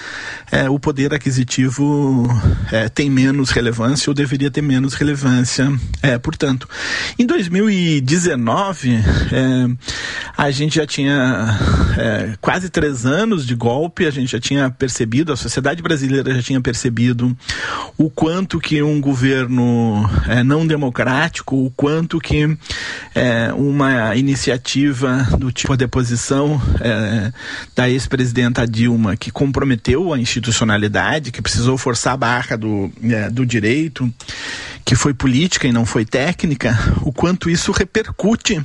é, 0.51 0.69
o 0.71 0.79
poder 0.79 1.13
aquisitivo 1.13 2.27
é, 2.73 2.89
tem 2.89 3.11
menos 3.11 3.51
relevância 3.51 4.11
ou 4.11 4.15
deveria 4.15 4.51
ter 4.51 4.63
menos 4.63 4.95
relevância. 4.95 5.71
É, 6.03 6.19
portanto 6.19 6.69
em 7.19 7.27
2019 7.27 8.93
é, 8.93 9.01
a 10.37 10.51
gente 10.51 10.77
já 10.77 10.87
tinha 10.87 11.59
é, 11.99 12.35
quase 12.41 12.71
três 12.71 13.05
anos 13.05 13.47
de 13.47 13.55
golpe 13.55 14.07
a 14.07 14.11
gente 14.11 14.33
já 14.33 14.41
tinha 14.41 14.71
percebido 14.71 15.33
a 15.33 15.37
sociedade 15.37 15.83
brasileira 15.83 16.35
já 16.35 16.43
tinha 16.43 16.61
percebido 16.61 17.37
o 17.99 18.09
quanto 18.09 18.59
que 18.59 18.83
um 18.83 19.01
governo 19.01 20.09
é, 20.29 20.43
não 20.43 20.67
democrático 20.67 21.57
o 21.57 21.71
quanto 21.71 22.19
que 22.19 22.57
uma 23.57 24.17
iniciativa 24.17 24.84
do 25.39 25.51
tipo 25.53 25.73
a 25.73 25.77
deposição 25.77 26.61
é, 26.81 27.33
da 27.75 27.89
ex-presidenta 27.89 28.67
Dilma, 28.67 29.17
que 29.17 29.31
comprometeu 29.31 30.13
a 30.13 30.19
institucionalidade, 30.19 31.31
que 31.31 31.41
precisou 31.41 31.79
forçar 31.79 32.15
a 32.15 32.17
barra 32.17 32.57
do, 32.57 32.91
é, 33.03 33.31
do 33.31 33.47
direito, 33.47 34.13
que 34.85 34.95
foi 34.95 35.15
política 35.15 35.67
e 35.67 35.73
não 35.73 35.87
foi 35.87 36.05
técnica, 36.05 36.79
o 37.03 37.13
quanto 37.13 37.49
isso 37.49 37.73
repercute 37.73 38.65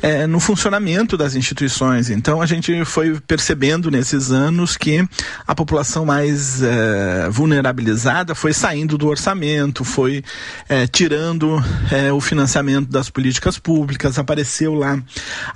é, 0.00 0.26
no 0.26 0.38
funcionamento 0.38 1.16
das 1.16 1.34
instituições. 1.34 2.10
Então 2.10 2.40
a 2.40 2.46
gente 2.46 2.84
foi 2.84 3.18
percebendo 3.20 3.90
nesses 3.90 4.30
anos 4.30 4.76
que 4.76 5.06
a 5.46 5.54
população 5.54 6.04
mais 6.04 6.62
é, 6.62 7.28
vulnerabilizada 7.30 8.34
foi 8.34 8.52
saindo 8.52 8.96
do 8.96 9.08
orçamento, 9.08 9.84
foi 9.84 10.22
é, 10.68 10.86
tirando 10.86 11.62
é, 11.90 12.12
o 12.12 12.20
financiamento 12.20 12.88
das 12.88 13.10
políticas 13.10 13.58
públicas, 13.58 14.18
apareceu 14.18 14.74
lá 14.74 15.02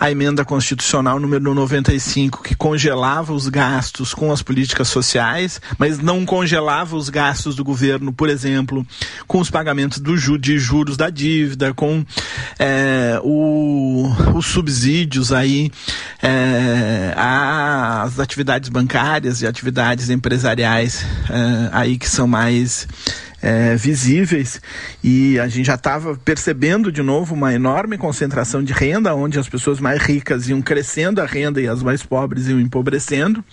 a 0.01 0.11
emenda 0.11 0.45
constitucional 0.45 1.21
número 1.21 1.55
95 1.55 2.43
que 2.43 2.55
congelava 2.55 3.33
os 3.33 3.49
gastos 3.49 4.13
com 4.15 4.33
as 4.33 4.43
políticas 4.43 4.89
sociais, 4.89 5.61
mas 5.79 5.99
não 5.99 6.27
congelava 6.27 6.97
os 6.97 7.09
gastos 7.09 7.55
do 7.55 7.65
governo, 7.65 8.13
por 8.13 8.29
exemplo, 8.29 8.85
com 9.27 9.39
os 9.39 9.51
pagamentos 9.51 9.92
do, 9.99 10.39
de 10.39 10.59
juros 10.59 10.97
da 10.97 11.11
dívida, 11.11 11.73
com 11.75 12.05
é, 12.59 13.21
o, 13.23 14.07
os 14.35 14.47
subsídios 14.47 15.33
aí 15.33 15.71
é, 16.23 17.13
às 17.17 18.19
atividades 18.19 18.69
bancárias 18.69 19.43
e 19.43 19.47
atividades 19.47 20.11
empresariais 20.11 21.05
é, 21.31 21.71
aí 21.73 21.99
que 21.99 22.09
são 22.09 22.27
mais 22.27 22.87
é, 23.43 23.75
visíveis 23.75 24.63
e 25.03 25.39
a 25.41 25.49
gente 25.49 25.67
já 25.67 25.75
estava 25.75 26.15
percebendo 26.17 26.93
de 26.93 27.03
novo 27.03 27.35
uma 27.35 27.53
enorme 27.53 27.99
concentração 27.99 28.63
de 28.63 28.73
renda, 28.73 29.15
onde 29.15 29.39
as 29.39 29.49
pessoas 29.49 29.81
mais 29.81 30.01
ricas 30.01 30.49
iam 30.49 30.63
crescendo 30.63 31.21
a 31.21 31.27
renda 31.27 31.61
e 31.61 31.67
as 31.67 31.83
mais 31.83 32.03
pobres 32.03 32.47
iam 32.47 32.61
empobrecendo. 32.61 33.45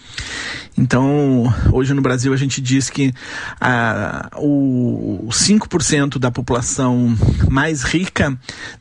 Então, 0.77 1.53
hoje 1.73 1.93
no 1.93 2.01
Brasil 2.01 2.33
a 2.33 2.37
gente 2.37 2.61
diz 2.61 2.89
que 2.89 3.13
a, 3.59 4.29
o 4.37 5.27
5% 5.29 6.17
da 6.17 6.31
população 6.31 7.17
mais 7.49 7.83
rica 7.83 8.37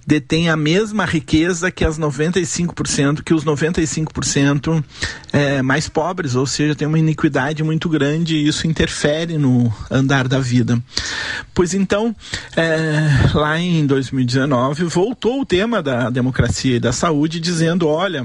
detém 0.06 0.48
a 0.48 0.56
mesma 0.56 1.04
riqueza 1.04 1.70
que 1.70 1.84
as 1.84 1.98
95%, 1.98 3.22
que 3.22 3.34
os 3.34 3.44
95% 3.44 4.84
é, 5.32 5.62
mais 5.62 5.88
pobres, 5.88 6.34
ou 6.34 6.46
seja, 6.46 6.74
tem 6.74 6.86
uma 6.86 6.98
iniquidade 6.98 7.64
muito 7.64 7.88
grande 7.88 8.36
e 8.36 8.46
isso 8.46 8.66
interfere 8.66 9.38
no 9.38 9.72
andar 9.90 10.28
da 10.28 10.38
vida. 10.38 10.80
Pois 11.54 11.74
então, 11.74 12.14
é, 12.56 13.32
lá 13.34 13.58
em 13.58 13.84
2019, 13.84 14.84
voltou 14.84 15.40
o 15.40 15.44
tema 15.44 15.82
da 15.82 16.08
democracia 16.08 16.76
e 16.76 16.80
da 16.80 16.92
saúde, 16.92 17.40
dizendo: 17.40 17.88
olha, 17.88 18.24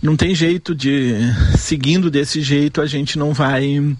não 0.00 0.16
tem 0.16 0.34
jeito 0.34 0.74
de, 0.74 1.16
seguindo 1.58 2.10
desse 2.10 2.40
jeito, 2.40 2.80
a 2.80 2.86
gente 2.86 3.18
não 3.18 3.34
vai 3.34 3.94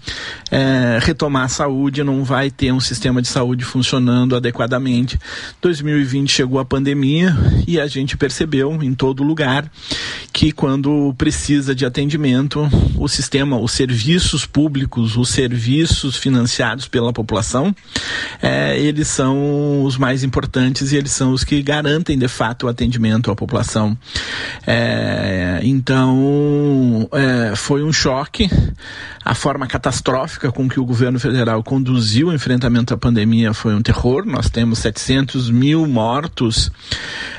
é, 0.49 0.97
retomar 1.01 1.43
a 1.43 1.49
saúde, 1.49 2.03
não 2.03 2.23
vai 2.23 2.49
ter 2.49 2.71
um 2.71 2.79
sistema 2.79 3.21
de 3.21 3.27
saúde 3.27 3.63
funcionando 3.63 4.35
adequadamente. 4.35 5.19
2020 5.61 6.31
chegou 6.31 6.59
a 6.59 6.65
pandemia 6.65 7.35
e 7.67 7.79
a 7.79 7.85
gente 7.85 8.17
percebeu 8.17 8.81
em 8.81 8.93
todo 8.93 9.23
lugar 9.23 9.69
que 10.31 10.51
quando 10.51 11.13
precisa 11.15 11.75
de 11.75 11.85
atendimento, 11.85 12.67
o 12.97 13.07
sistema, 13.07 13.57
os 13.59 13.71
serviços 13.71 14.45
públicos, 14.45 15.15
os 15.15 15.29
serviços 15.29 16.17
financiados 16.17 16.87
pela 16.87 17.13
população, 17.13 17.73
é, 18.41 18.79
eles 18.79 19.07
são 19.07 19.83
os 19.83 19.97
mais 19.97 20.23
importantes 20.23 20.91
e 20.91 20.97
eles 20.97 21.11
são 21.11 21.31
os 21.31 21.43
que 21.43 21.61
garantem 21.61 22.17
de 22.17 22.27
fato 22.27 22.65
o 22.65 22.69
atendimento 22.69 23.31
à 23.31 23.35
população. 23.35 23.97
É, 24.65 25.59
então, 25.63 27.07
é, 27.11 27.55
foi 27.55 27.83
um 27.83 27.93
choque 27.93 28.49
a 29.25 29.33
forma 29.33 29.65
catastrófica 29.67 30.51
com 30.51 30.67
que 30.67 30.79
o 30.79 30.85
governo 30.85 31.19
federal 31.19 31.63
conduziu 31.63 32.27
o 32.27 32.33
enfrentamento 32.33 32.93
à 32.93 32.97
pandemia 32.97 33.53
foi 33.53 33.73
um 33.73 33.81
terror. 33.81 34.25
Nós 34.25 34.49
temos 34.49 34.79
700 34.79 35.49
mil 35.49 35.87
mortos 35.87 36.69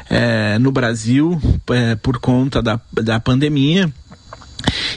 é, 0.09 0.59
no 0.59 0.73
Brasil 0.73 1.41
é, 1.71 1.95
por 1.95 2.19
conta 2.19 2.63
da, 2.63 2.81
da 2.93 3.21
pandemia. 3.21 3.93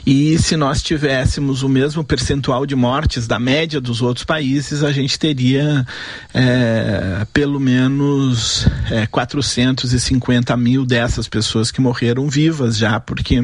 E 0.05 0.37
se 0.39 0.55
nós 0.55 0.81
tivéssemos 0.81 1.63
o 1.63 1.69
mesmo 1.69 2.03
percentual 2.03 2.65
de 2.65 2.75
mortes 2.75 3.27
da 3.27 3.39
média 3.39 3.81
dos 3.81 4.01
outros 4.01 4.25
países, 4.25 4.83
a 4.83 4.91
gente 4.91 5.19
teria 5.19 5.85
é, 6.33 7.25
pelo 7.33 7.59
menos 7.59 8.67
é, 8.89 9.05
450 9.05 10.55
mil 10.55 10.85
dessas 10.85 11.27
pessoas 11.27 11.71
que 11.71 11.81
morreram 11.81 12.29
vivas 12.29 12.77
já, 12.77 12.99
porque 12.99 13.41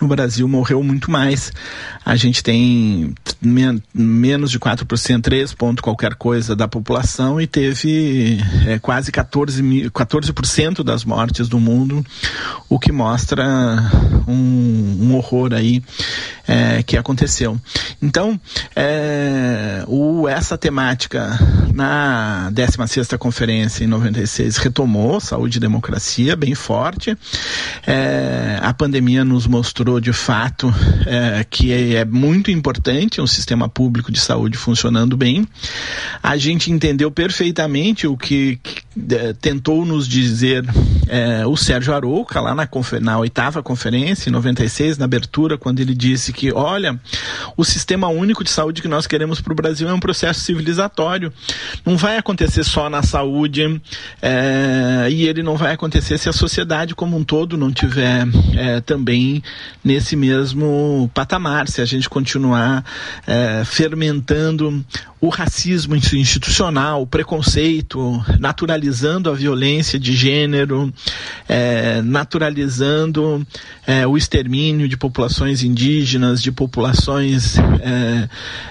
no 0.00 0.08
Brasil 0.08 0.46
morreu 0.46 0.82
muito 0.82 1.10
mais. 1.10 1.52
A 2.04 2.16
gente 2.16 2.42
tem 2.42 3.14
men 3.40 3.82
menos 3.94 4.50
de 4.50 4.58
4%, 4.58 5.22
3 5.22 5.54
ponto 5.54 5.82
qualquer 5.82 6.14
coisa 6.14 6.54
da 6.54 6.68
população 6.68 7.40
e 7.40 7.46
teve 7.46 8.38
é, 8.66 8.78
quase 8.78 9.10
14%, 9.10 9.62
mil, 9.62 9.90
14 9.90 10.32
das 10.84 11.04
mortes 11.04 11.48
do 11.48 11.58
mundo, 11.58 12.04
o 12.68 12.78
que 12.78 12.92
mostra 12.92 13.44
um, 14.28 14.98
um 15.00 15.14
horror 15.16 15.53
aí 15.54 15.82
é, 16.46 16.82
que 16.82 16.96
aconteceu. 16.96 17.58
Então, 18.02 18.38
é, 18.76 19.82
o, 19.86 20.28
essa 20.28 20.58
temática 20.58 21.38
na 21.74 22.50
16ª 22.52 23.16
Conferência 23.18 23.84
em 23.84 23.86
96 23.86 24.56
retomou 24.58 25.20
saúde 25.20 25.56
e 25.58 25.60
democracia 25.60 26.36
bem 26.36 26.54
forte. 26.54 27.16
É, 27.86 28.58
a 28.62 28.72
pandemia 28.74 29.24
nos 29.24 29.46
mostrou 29.46 30.00
de 30.00 30.12
fato 30.12 30.72
é, 31.06 31.44
que 31.48 31.72
é 31.72 32.04
muito 32.04 32.50
importante 32.50 33.20
um 33.20 33.26
sistema 33.26 33.68
público 33.68 34.12
de 34.12 34.20
saúde 34.20 34.58
funcionando 34.58 35.16
bem. 35.16 35.46
A 36.22 36.36
gente 36.36 36.70
entendeu 36.70 37.10
perfeitamente 37.10 38.06
o 38.06 38.16
que, 38.16 38.58
que 38.62 38.83
é, 39.10 39.32
tentou 39.32 39.84
nos 39.84 40.06
dizer 40.06 40.64
é, 41.08 41.46
o 41.46 41.56
Sérgio 41.56 41.94
Arouca 41.94 42.40
lá 42.40 42.54
na, 42.54 42.68
na 43.00 43.18
oitava 43.18 43.62
conferência, 43.62 44.30
em 44.30 44.32
96, 44.32 44.98
na 44.98 45.04
abertura, 45.04 45.58
quando 45.58 45.80
ele 45.80 45.94
disse 45.94 46.32
que, 46.32 46.52
olha, 46.52 46.98
o 47.56 47.64
sistema 47.64 48.08
único 48.08 48.44
de 48.44 48.50
saúde 48.50 48.80
que 48.80 48.88
nós 48.88 49.06
queremos 49.06 49.40
para 49.40 49.52
o 49.52 49.56
Brasil 49.56 49.88
é 49.88 49.92
um 49.92 50.00
processo 50.00 50.40
civilizatório. 50.40 51.32
Não 51.84 51.96
vai 51.96 52.16
acontecer 52.16 52.64
só 52.64 52.88
na 52.88 53.02
saúde 53.02 53.80
é, 54.22 55.08
e 55.10 55.26
ele 55.26 55.42
não 55.42 55.56
vai 55.56 55.72
acontecer 55.72 56.18
se 56.18 56.28
a 56.28 56.32
sociedade 56.32 56.94
como 56.94 57.16
um 57.16 57.24
todo 57.24 57.56
não 57.56 57.72
tiver 57.72 58.26
é, 58.56 58.80
também 58.80 59.42
nesse 59.82 60.16
mesmo 60.16 61.10
patamar, 61.12 61.68
se 61.68 61.80
a 61.80 61.84
gente 61.84 62.08
continuar 62.08 62.84
é, 63.26 63.62
fermentando 63.64 64.84
o 65.24 65.30
racismo 65.30 65.96
institucional, 65.96 67.00
o 67.00 67.06
preconceito, 67.06 68.22
naturalizando 68.84 69.30
a 69.30 69.34
violência 69.34 69.98
de 69.98 70.14
gênero, 70.14 70.92
é, 71.48 72.02
naturalizando 72.02 73.46
é, 73.86 74.06
o 74.06 74.16
extermínio 74.16 74.88
de 74.88 74.96
populações 74.96 75.62
indígenas, 75.62 76.42
de 76.42 76.52
populações 76.52 77.56
é, 77.58 78.28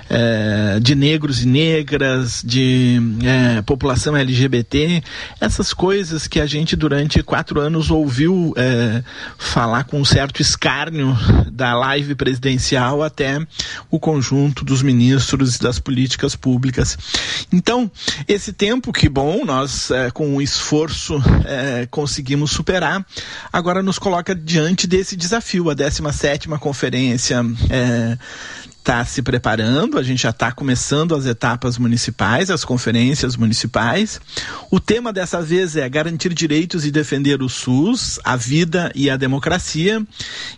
é 0.10 0.80
de 0.80 0.96
negros 0.96 1.44
e 1.44 1.48
negras, 1.48 2.42
de 2.46 3.00
é, 3.24 3.62
população 3.64 4.16
LGBT, 4.16 5.04
essas 5.40 5.74
coisas 5.74 6.28
que 6.28 6.40
a 6.40 6.46
gente 6.46 6.76
durante 6.76 7.22
quatro 7.24 7.60
anos 7.60 7.90
ouviu 7.90 8.54
é, 8.56 9.04
falar 9.38 9.84
com 9.86 10.00
um 10.02 10.06
certo 10.06 10.42
escárnio 10.42 11.18
da 11.52 11.74
live 11.76 12.16
presidencial 12.16 13.02
até 13.02 13.40
o 13.90 14.00
conjunto 14.00 14.64
dos 14.64 14.82
ministros 14.82 15.58
das 15.58 15.80
políticas 15.80 16.36
públicas. 16.36 16.98
Então, 17.52 17.90
esse 18.28 18.54
tempo, 18.54 18.92
que 18.92 19.08
bom, 19.10 19.46
nós 19.46 19.92
é, 20.04 20.12
com 20.12 20.28
um 20.28 20.42
esforço 20.42 21.22
é, 21.46 21.88
conseguimos 21.90 22.52
superar, 22.52 23.06
agora 23.52 23.82
nos 23.82 23.98
coloca 23.98 24.36
diante 24.36 24.86
desse 24.88 25.16
desafio, 25.16 25.70
a 25.70 25.76
17ª 25.76 26.58
conferência 26.60 27.44
é, 27.70 28.18
está 28.84 29.06
se 29.06 29.22
preparando, 29.22 29.98
a 29.98 30.04
gente 30.04 30.24
já 30.24 30.32
está 30.32 30.52
começando 30.52 31.16
as 31.16 31.26
etapas 31.26 31.78
municipais, 31.78 32.50
as 32.50 32.66
conferências 32.66 33.38
municipais. 33.38 34.20
O 34.70 34.78
tema 34.78 35.14
dessa 35.14 35.42
vez 35.42 35.78
é 35.78 35.88
garantir 35.88 36.34
direitos 36.34 36.86
e 36.86 36.92
defender 36.92 37.42
o 37.42 37.48
SUS, 37.48 38.20
a 38.26 38.36
vida 38.36 38.92
e 38.94 39.10
a 39.10 39.16
democracia. 39.16 40.06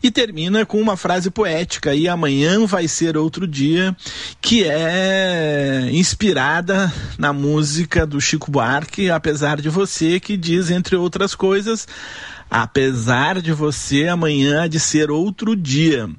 E 0.01 0.09
termina 0.09 0.65
com 0.65 0.81
uma 0.81 0.97
frase 0.97 1.29
poética: 1.29 1.93
e 1.93 2.07
amanhã 2.07 2.65
vai 2.65 2.87
ser 2.87 3.15
outro 3.15 3.47
dia, 3.47 3.95
que 4.41 4.63
é 4.63 5.87
inspirada 5.91 6.91
na 7.19 7.31
música 7.31 8.07
do 8.07 8.19
Chico 8.19 8.49
Buarque, 8.49 9.11
apesar 9.11 9.61
de 9.61 9.69
você, 9.69 10.19
que 10.19 10.35
diz, 10.35 10.71
entre 10.71 10.95
outras 10.95 11.35
coisas, 11.35 11.87
Apesar 12.49 13.41
de 13.41 13.51
você, 13.51 14.07
amanhã 14.07 14.63
há 14.63 14.67
de 14.67 14.79
ser 14.79 15.09
outro 15.09 15.55
dia. 15.55 16.09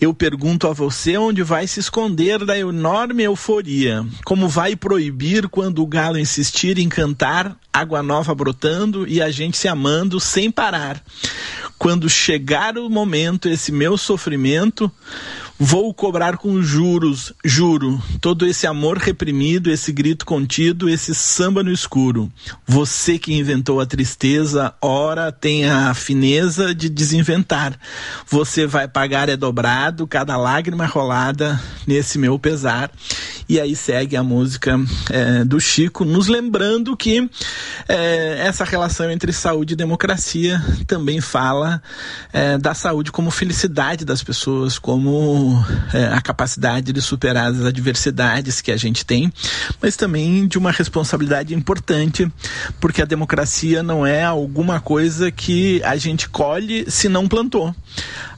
Eu 0.00 0.12
pergunto 0.12 0.66
a 0.66 0.72
você 0.72 1.16
onde 1.16 1.42
vai 1.42 1.66
se 1.66 1.78
esconder 1.78 2.44
da 2.44 2.58
enorme 2.58 3.22
euforia. 3.22 4.04
Como 4.24 4.48
vai 4.48 4.74
proibir 4.74 5.48
quando 5.48 5.82
o 5.82 5.86
galo 5.86 6.18
insistir 6.18 6.78
em 6.78 6.88
cantar, 6.88 7.56
água 7.72 8.02
nova 8.02 8.34
brotando 8.34 9.06
e 9.06 9.22
a 9.22 9.30
gente 9.30 9.56
se 9.56 9.68
amando 9.68 10.18
sem 10.18 10.50
parar. 10.50 11.02
Quando 11.78 12.10
chegar 12.10 12.76
o 12.76 12.90
momento, 12.90 13.48
esse 13.48 13.70
meu 13.70 13.96
sofrimento, 13.96 14.90
Vou 15.62 15.92
cobrar 15.92 16.38
com 16.38 16.62
juros, 16.62 17.34
juro, 17.44 18.02
todo 18.18 18.46
esse 18.46 18.66
amor 18.66 18.96
reprimido, 18.96 19.70
esse 19.70 19.92
grito 19.92 20.24
contido, 20.24 20.88
esse 20.88 21.14
samba 21.14 21.62
no 21.62 21.70
escuro. 21.70 22.32
Você 22.66 23.18
que 23.18 23.34
inventou 23.34 23.78
a 23.78 23.84
tristeza, 23.84 24.72
ora 24.80 25.30
tem 25.30 25.68
a 25.68 25.92
fineza 25.92 26.74
de 26.74 26.88
desinventar. 26.88 27.78
Você 28.26 28.66
vai 28.66 28.88
pagar 28.88 29.28
é 29.28 29.36
dobrado, 29.36 30.06
cada 30.06 30.34
lágrima 30.38 30.86
rolada 30.86 31.60
nesse 31.86 32.16
meu 32.18 32.38
pesar. 32.38 32.90
E 33.46 33.60
aí 33.60 33.76
segue 33.76 34.16
a 34.16 34.22
música 34.22 34.80
é, 35.10 35.44
do 35.44 35.60
Chico, 35.60 36.06
nos 36.06 36.28
lembrando 36.28 36.96
que 36.96 37.28
é, 37.86 38.46
essa 38.46 38.64
relação 38.64 39.10
entre 39.10 39.30
saúde 39.30 39.74
e 39.74 39.76
democracia 39.76 40.62
também 40.86 41.20
fala 41.20 41.82
é, 42.32 42.56
da 42.56 42.72
saúde 42.72 43.12
como 43.12 43.30
felicidade 43.30 44.04
das 44.04 44.22
pessoas, 44.22 44.78
como 44.78 45.49
é, 45.92 46.06
a 46.06 46.20
capacidade 46.20 46.92
de 46.92 47.00
superar 47.00 47.50
as 47.50 47.64
adversidades 47.64 48.60
que 48.60 48.72
a 48.72 48.76
gente 48.76 49.04
tem, 49.04 49.32
mas 49.80 49.96
também 49.96 50.46
de 50.46 50.58
uma 50.58 50.70
responsabilidade 50.70 51.54
importante, 51.54 52.30
porque 52.80 53.02
a 53.02 53.04
democracia 53.06 53.82
não 53.82 54.06
é 54.06 54.22
alguma 54.22 54.80
coisa 54.80 55.30
que 55.30 55.82
a 55.82 55.96
gente 55.96 56.28
colhe 56.28 56.90
se 56.90 57.08
não 57.08 57.28
plantou 57.28 57.74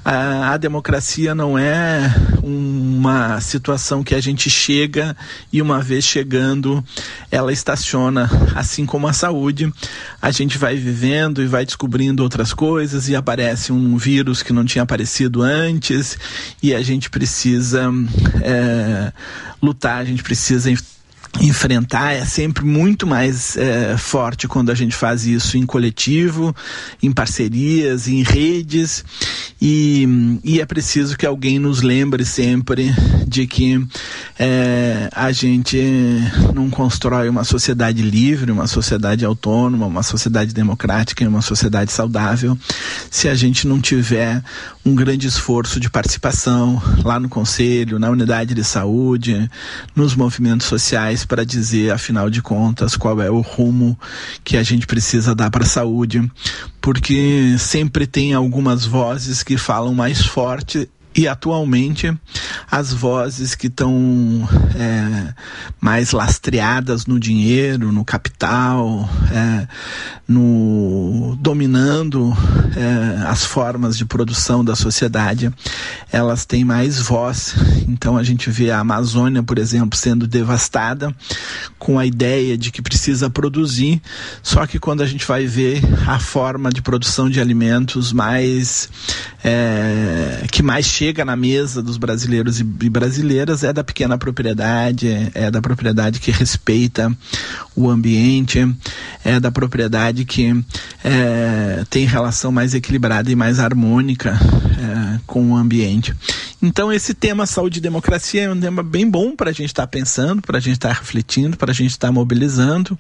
a, 0.05 0.53
a 0.53 0.57
democracia 0.57 1.35
não 1.35 1.57
é 1.57 2.13
uma 2.43 3.41
situação 3.41 4.03
que 4.03 4.15
a 4.15 4.21
gente 4.21 4.51
chega 4.51 5.17
e 5.53 5.63
uma 5.63 5.81
vez 5.81 6.05
chegando 6.05 6.85
ela 7.31 7.53
estaciona, 7.53 8.29
assim 8.55 8.85
como 8.85 9.07
a 9.07 9.13
saúde. 9.13 9.73
A 10.21 10.31
gente 10.31 10.59
vai 10.59 10.77
vivendo 10.77 11.43
e 11.43 11.47
vai 11.47 11.65
descobrindo 11.65 12.23
outras 12.23 12.53
coisas 12.53 13.09
e 13.09 13.15
aparece 13.15 13.73
um 13.73 13.97
vírus 13.97 14.43
que 14.43 14.53
não 14.53 14.65
tinha 14.65 14.83
aparecido 14.83 15.43
antes 15.43 16.19
e 16.63 16.75
a 16.75 16.83
gente 16.83 17.09
precisa 17.09 17.91
é, 18.43 19.13
lutar, 19.63 19.99
a 19.99 20.05
gente 20.05 20.23
precisa 20.23 20.71
enfrentar 21.41 22.13
é 22.13 22.25
sempre 22.25 22.65
muito 22.65 23.07
mais 23.07 23.57
é, 23.57 23.97
forte 23.97 24.47
quando 24.47 24.71
a 24.71 24.75
gente 24.75 24.95
faz 24.95 25.27
isso 25.27 25.57
em 25.57 25.65
coletivo, 25.65 26.55
em 27.03 27.11
parcerias, 27.11 28.07
em 28.07 28.23
redes. 28.23 29.05
E, 29.61 30.41
e 30.45 30.61
é 30.61 30.67
preciso 30.67 31.17
que 31.17 31.25
alguém 31.25 31.59
nos 31.59 31.81
lembre 31.81 32.25
sempre 32.25 32.95
de 33.27 33.47
que 33.47 33.85
é, 34.39 35.09
a 35.13 35.33
gente 35.33 35.79
não 36.55 36.69
constrói 36.69 37.29
uma 37.29 37.45
sociedade 37.45 38.03
livre, 38.03 38.53
uma 38.53 38.67
sociedade 38.67 39.25
autônoma, 39.25 39.87
uma 39.87 40.03
sociedade 40.03 40.53
democrática 40.53 41.25
e 41.25 41.27
uma 41.27 41.43
sociedade 41.43 41.93
saudável 41.93 42.59
se 43.11 43.29
a 43.29 43.35
gente 43.35 43.67
não 43.67 43.81
tiver 43.81 44.43
um 44.85 44.95
grande 44.95 45.29
esforço 45.29 45.79
de 45.79 45.89
participação 45.89 46.83
lá 47.05 47.19
no 47.21 47.29
conselho, 47.29 47.99
na 47.99 48.11
unidade 48.11 48.55
de 48.55 48.65
saúde, 48.65 49.49
nos 49.95 50.15
movimentos 50.15 50.67
sociais 50.67 51.22
para 51.25 51.45
dizer, 51.45 51.91
afinal 51.93 52.29
de 52.31 52.43
contas, 52.43 52.97
qual 52.97 53.21
é 53.21 53.31
o 53.31 53.41
rumo 53.41 53.99
que 54.45 54.57
a 54.57 54.63
gente 54.63 54.87
precisa 54.87 55.35
dar 55.35 55.51
para 55.51 55.65
a 55.65 55.67
saúde, 55.67 56.31
porque 56.81 57.57
sempre 57.59 58.07
tem 58.07 58.35
algumas 58.35 58.85
vozes 58.85 59.43
que 59.43 59.57
falam 59.57 59.95
mais 59.95 60.25
forte 60.25 60.89
e 61.15 61.29
atualmente 61.29 62.13
as 62.71 62.93
vozes 62.93 63.55
que 63.55 63.67
estão 63.67 64.49
é, 64.75 65.35
mais 65.81 66.13
lastreadas 66.13 67.07
no 67.07 67.21
dinheiro, 67.21 67.93
no 67.93 68.05
capital, 68.05 69.09
é, 69.31 69.69
no 70.27 71.37
dominando 71.41 72.33
é, 72.77 73.27
as 73.27 73.45
formas 73.45 73.97
de 73.97 74.05
produção 74.05 74.65
da 74.65 74.75
sociedade, 74.75 75.53
elas 76.11 76.47
têm 76.47 76.65
mais 76.65 76.99
voz. 76.99 77.55
Então 77.89 78.17
a 78.17 78.23
gente 78.23 78.51
vê 78.51 78.71
a 78.71 78.81
Amazônia, 78.81 79.43
por 79.43 79.59
exemplo, 79.59 79.99
sendo 79.99 80.27
devastada 80.27 81.15
com 81.79 81.99
a 81.99 82.07
ideia 82.07 82.57
de 82.57 82.71
que 82.71 82.81
precisa 82.81 83.29
produzir, 83.29 84.01
só 84.43 84.67
que 84.67 84.79
quando 84.79 85.03
a 85.03 85.07
gente 85.07 85.27
vai 85.27 85.47
ver 85.47 85.83
a 86.07 86.19
forma 86.19 86.71
de 86.71 86.81
produção 86.81 87.29
de 87.29 87.41
alimentos 87.41 88.13
mais 88.13 88.89
é, 89.45 90.47
que 90.51 90.63
mais 90.63 90.87
chega 91.03 91.25
na 91.25 91.35
mesa 91.35 91.83
dos 91.83 91.97
brasileiros 91.97 92.61
e 92.61 92.63
brasileiras 92.63 93.65
é 93.65 93.73
da 93.73 93.83
pequena 93.83 94.17
propriedade, 94.17 95.33
é 95.35 95.51
da 95.51 95.61
propriedade 95.61 96.21
que 96.21 96.31
respeita 96.31 97.13
o 97.75 97.91
ambiente, 97.91 98.61
é 99.25 99.41
da 99.41 99.51
propriedade 99.51 100.25
que 100.25 100.65
é, 101.03 101.85
tem 101.91 102.07
relação 102.07 102.53
mais 102.53 102.73
equilibrada 102.73 103.33
e 103.33 103.35
mais 103.35 103.59
harmônica 103.59 104.31
é, 104.31 105.19
com 105.27 105.51
o 105.51 105.57
ambiente. 105.57 106.15
Então 106.63 106.93
esse 106.93 107.15
tema 107.15 107.47
saúde 107.47 107.79
e 107.79 107.83
democracia 107.83 108.43
é 108.43 108.51
um 108.53 108.61
tema 108.61 108.85
bem 108.85 109.11
bom 109.11 109.35
para 109.35 109.51
a 109.51 109.53
gente 109.53 109.71
estar 109.71 109.83
tá 109.83 109.89
pensando, 109.89 110.41
para 110.41 110.59
a 110.59 110.61
gente 110.61 110.75
estar 110.75 110.95
tá 110.95 111.01
refletindo, 111.01 111.57
para 111.57 111.73
a 111.73 111.75
gente 111.75 111.91
estar 111.91 112.07
tá 112.07 112.13
mobilizando 112.13 112.97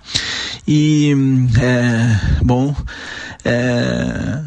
e 0.67 1.15
é, 1.57 2.43
bom 2.45 2.75
é, 3.45 4.43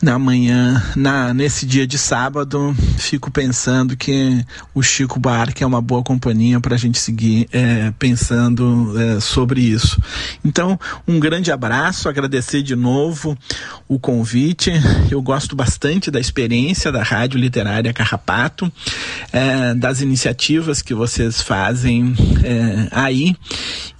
na 0.00 0.18
manhã, 0.18 0.82
na, 0.94 1.34
nesse 1.34 1.66
dia 1.66 1.86
de 1.86 1.98
sábado, 1.98 2.74
fico 2.98 3.30
pensando 3.30 3.96
que 3.96 4.44
o 4.72 4.82
Chico 4.82 5.18
Buarque 5.18 5.64
é 5.64 5.66
uma 5.66 5.80
boa 5.80 6.02
companhia 6.02 6.60
para 6.60 6.76
a 6.76 6.78
gente 6.78 6.98
seguir 6.98 7.48
é, 7.52 7.92
pensando 7.98 8.94
é, 8.98 9.20
sobre 9.20 9.60
isso. 9.60 10.00
Então, 10.44 10.78
um 11.06 11.18
grande 11.18 11.50
abraço, 11.50 12.08
agradecer 12.08 12.62
de 12.62 12.76
novo 12.76 13.36
o 13.88 13.98
convite. 13.98 14.70
Eu 15.10 15.20
gosto 15.20 15.56
bastante 15.56 16.10
da 16.10 16.20
experiência 16.20 16.92
da 16.92 17.02
Rádio 17.02 17.38
Literária 17.38 17.92
Carrapato, 17.92 18.70
é, 19.32 19.74
das 19.74 20.00
iniciativas 20.00 20.80
que 20.80 20.94
vocês 20.94 21.42
fazem 21.42 22.14
é, 22.44 22.88
aí 22.92 23.36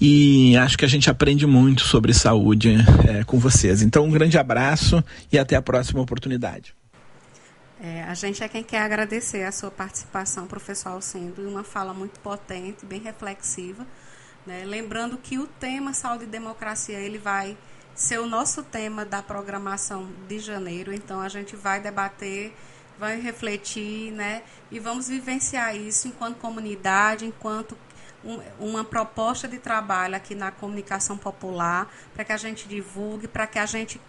e 0.01 0.57
acho 0.57 0.79
que 0.79 0.85
a 0.85 0.89
gente 0.89 1.11
aprende 1.11 1.45
muito 1.45 1.83
sobre 1.83 2.15
saúde 2.15 2.77
é, 3.09 3.25
com 3.25 3.39
vocês. 3.39 3.83
Então, 3.83 4.05
um 4.05 4.11
grande 4.11 4.39
abraço 4.39 5.03
e 5.33 5.39
até 5.39 5.57
a 5.57 5.63
próxima 5.63 5.88
próxima 5.89 6.03
oportunidade. 6.03 6.75
É, 7.81 8.03
a 8.03 8.15
gente 8.15 8.43
é 8.43 8.49
quem 8.49 8.63
quer 8.63 8.83
agradecer 8.83 9.45
a 9.45 9.53
sua 9.53 9.71
participação, 9.71 10.47
professor 10.47 10.91
Alcendo, 10.91 11.49
uma 11.49 11.63
fala 11.63 11.95
muito 11.95 12.19
potente, 12.21 12.85
bem 12.85 13.01
reflexiva. 13.01 13.87
Né? 14.45 14.65
Lembrando 14.65 15.17
que 15.17 15.39
o 15.39 15.47
tema 15.47 15.93
Saúde 15.95 16.25
e 16.25 16.27
Democracia 16.27 16.99
ele 16.99 17.19
vai 17.19 17.57
ser 17.95 18.19
o 18.19 18.27
nosso 18.27 18.63
tema 18.63 19.05
da 19.05 19.23
programação 19.23 20.09
de 20.29 20.39
janeiro, 20.39 20.93
então 20.93 21.21
a 21.21 21.29
gente 21.29 21.57
vai 21.57 21.81
debater, 21.81 22.53
vai 22.99 23.21
refletir 23.21 24.13
né? 24.13 24.43
e 24.71 24.79
vamos 24.81 25.09
vivenciar 25.09 25.77
isso 25.77 26.09
enquanto 26.09 26.37
comunidade, 26.39 27.25
enquanto 27.25 27.79
um, 28.25 28.41
uma 28.59 28.85
proposta 28.85 29.47
de 29.47 29.59
trabalho 29.59 30.17
aqui 30.17 30.35
na 30.35 30.51
comunicação 30.51 31.17
popular, 31.17 31.89
para 32.13 32.25
que 32.25 32.33
a 32.33 32.37
gente 32.37 32.67
divulgue, 32.67 33.29
para 33.29 33.47
que 33.47 33.59
a 33.59 33.67
gente 33.67 34.01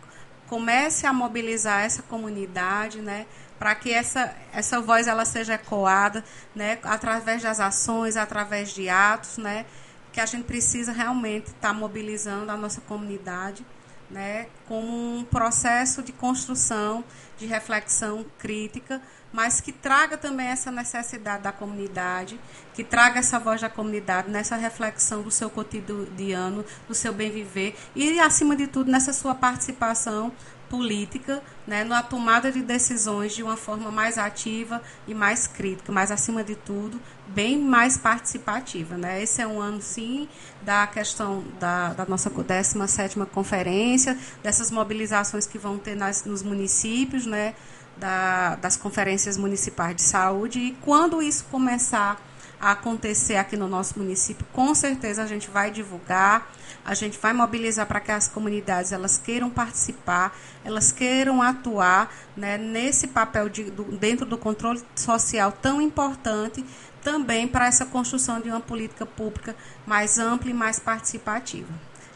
comece 0.49 1.05
a 1.05 1.13
mobilizar 1.13 1.85
essa 1.85 2.01
comunidade, 2.01 2.99
né, 3.01 3.27
para 3.59 3.75
que 3.75 3.93
essa, 3.93 4.35
essa 4.51 4.81
voz 4.81 5.07
ela 5.07 5.23
seja 5.23 5.53
ecoada, 5.53 6.23
né, 6.55 6.79
através 6.83 7.43
das 7.43 7.59
ações, 7.59 8.17
através 8.17 8.73
de 8.73 8.89
atos, 8.89 9.37
né, 9.37 9.65
que 10.11 10.19
a 10.19 10.25
gente 10.25 10.45
precisa 10.45 10.91
realmente 10.91 11.47
estar 11.47 11.69
tá 11.69 11.73
mobilizando 11.73 12.51
a 12.51 12.57
nossa 12.57 12.81
comunidade, 12.81 13.63
né, 14.09 14.47
como 14.67 15.19
um 15.19 15.23
processo 15.23 16.01
de 16.01 16.11
construção, 16.11 17.03
de 17.37 17.45
reflexão 17.45 18.25
crítica, 18.39 18.99
mas 19.31 19.61
que 19.61 19.71
traga 19.71 20.17
também 20.17 20.47
essa 20.47 20.71
necessidade 20.71 21.43
da 21.43 21.51
comunidade, 21.51 22.39
que 22.73 22.83
traga 22.83 23.19
essa 23.19 23.39
voz 23.39 23.61
da 23.61 23.69
comunidade 23.69 24.29
nessa 24.29 24.55
reflexão 24.55 25.21
do 25.21 25.31
seu 25.31 25.49
cotidiano, 25.49 26.65
do 26.87 26.95
seu 26.95 27.13
bem 27.13 27.29
viver 27.31 27.75
e, 27.95 28.19
acima 28.19 28.55
de 28.55 28.67
tudo, 28.67 28.91
nessa 28.91 29.13
sua 29.13 29.35
participação 29.35 30.31
política, 30.69 31.41
né, 31.65 31.83
na 31.83 32.01
tomada 32.01 32.51
de 32.51 32.61
decisões 32.61 33.33
de 33.33 33.41
uma 33.41 33.57
forma 33.57 33.91
mais 33.91 34.17
ativa 34.17 34.81
e 35.07 35.13
mais 35.13 35.47
crítica, 35.47 35.91
mas 35.91 36.11
acima 36.11 36.43
de 36.43 36.55
tudo, 36.55 37.01
bem 37.27 37.59
mais 37.59 37.97
participativa. 37.97 38.95
Né? 38.95 39.21
Esse 39.21 39.41
é 39.41 39.47
um 39.47 39.59
ano, 39.59 39.81
sim, 39.81 40.29
da 40.61 40.85
questão 40.87 41.43
da, 41.59 41.93
da 41.93 42.05
nossa 42.05 42.29
17ª 42.29 43.25
conferência, 43.25 44.17
dessas 44.43 44.69
mobilizações 44.69 45.47
que 45.47 45.57
vão 45.57 45.77
ter 45.77 45.95
nas, 45.95 46.23
nos 46.23 46.43
municípios, 46.43 47.25
né, 47.25 47.55
da, 47.99 48.55
das 48.55 48.77
conferências 48.77 49.37
municipais 49.37 49.95
de 49.95 50.01
saúde, 50.01 50.59
e 50.59 50.71
quando 50.81 51.21
isso 51.21 51.45
começar 51.51 52.19
a 52.59 52.71
acontecer 52.71 53.35
aqui 53.35 53.55
no 53.55 53.67
nosso 53.67 53.97
município, 53.97 54.45
com 54.51 54.73
certeza 54.75 55.23
a 55.23 55.27
gente 55.27 55.49
vai 55.49 55.71
divulgar, 55.71 56.51
a 56.83 56.93
gente 56.93 57.17
vai 57.17 57.33
mobilizar 57.33 57.85
para 57.85 57.99
que 57.99 58.11
as 58.11 58.27
comunidades 58.27 58.91
elas 58.91 59.17
queiram 59.17 59.49
participar, 59.49 60.35
elas 60.63 60.91
queiram 60.91 61.41
atuar 61.41 62.13
né, 62.35 62.57
nesse 62.57 63.07
papel 63.07 63.47
de, 63.47 63.65
do, 63.65 63.83
dentro 63.83 64.25
do 64.25 64.37
controle 64.37 64.81
social 64.95 65.51
tão 65.51 65.81
importante 65.81 66.65
também 67.01 67.47
para 67.47 67.67
essa 67.67 67.85
construção 67.85 68.41
de 68.41 68.49
uma 68.49 68.59
política 68.59 69.05
pública 69.05 69.55
mais 69.85 70.19
ampla 70.19 70.49
e 70.49 70.53
mais 70.53 70.79
participativa. 70.79 71.71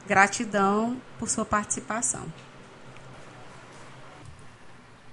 Gratidão 0.07 0.97
por 1.17 1.29
sua 1.29 1.45
participação. 1.45 2.25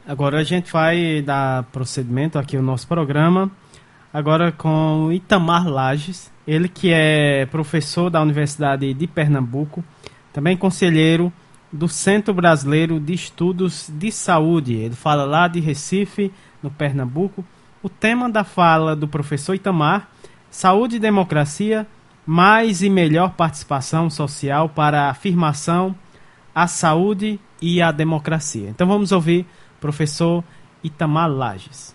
Agora 0.07 0.39
a 0.39 0.45
gente 0.45 0.73
vai 0.73 1.23
dar 1.23 1.65
procedimento 1.65 2.39
aqui 2.39 2.57
ao 2.57 2.63
nosso 2.63 2.87
programa 2.87 3.51
agora 4.13 4.51
com 4.51 5.11
Itamar 5.13 5.69
Lages, 5.69 6.33
ele 6.47 6.69
que 6.69 6.91
é 6.93 7.47
professor 7.47 8.11
da 8.11 8.21
Universidade 8.21 8.93
de 8.93 9.07
Pernambuco, 9.07 9.85
também 10.33 10.57
conselheiro 10.57 11.33
do 11.73 11.89
Centro 11.89 12.35
Brasileiro 12.35 12.99
de 12.99 13.13
Estudos 13.13 13.89
de 13.89 14.11
Saúde. 14.11 14.75
Ele 14.75 14.95
fala 14.95 15.25
lá 15.25 15.47
de 15.47 15.61
Recife, 15.61 16.33
no 16.63 16.71
Pernambuco. 16.71 17.45
O 17.83 17.89
tema 17.89 18.29
da 18.29 18.45
fala 18.45 18.97
do 18.97 19.07
professor 19.07 19.55
Itamar: 19.55 20.09
Saúde 20.51 20.97
e 20.97 21.01
democracia, 21.01 21.87
mais 22.27 22.83
e 22.83 22.91
melhor 22.91 23.31
participação 23.31 24.11
social 24.11 24.69
para 24.69 25.03
a 25.03 25.11
afirmação, 25.11 25.95
a 26.53 26.67
saúde 26.67 27.39
e 27.63 27.81
a 27.81 27.93
democracia. 27.93 28.69
Então 28.69 28.87
vamos 28.87 29.13
ouvir 29.13 29.47
professor 29.81 30.45
Itamar 30.85 31.31
Lages. 31.31 31.95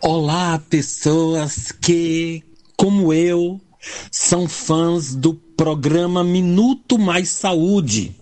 Olá, 0.00 0.58
pessoas 0.70 1.70
que, 1.72 2.42
como 2.76 3.12
eu, 3.12 3.60
são 4.10 4.48
fãs 4.48 5.14
do 5.14 5.34
programa 5.34 6.24
Minuto 6.24 6.98
Mais 6.98 7.28
Saúde, 7.28 8.16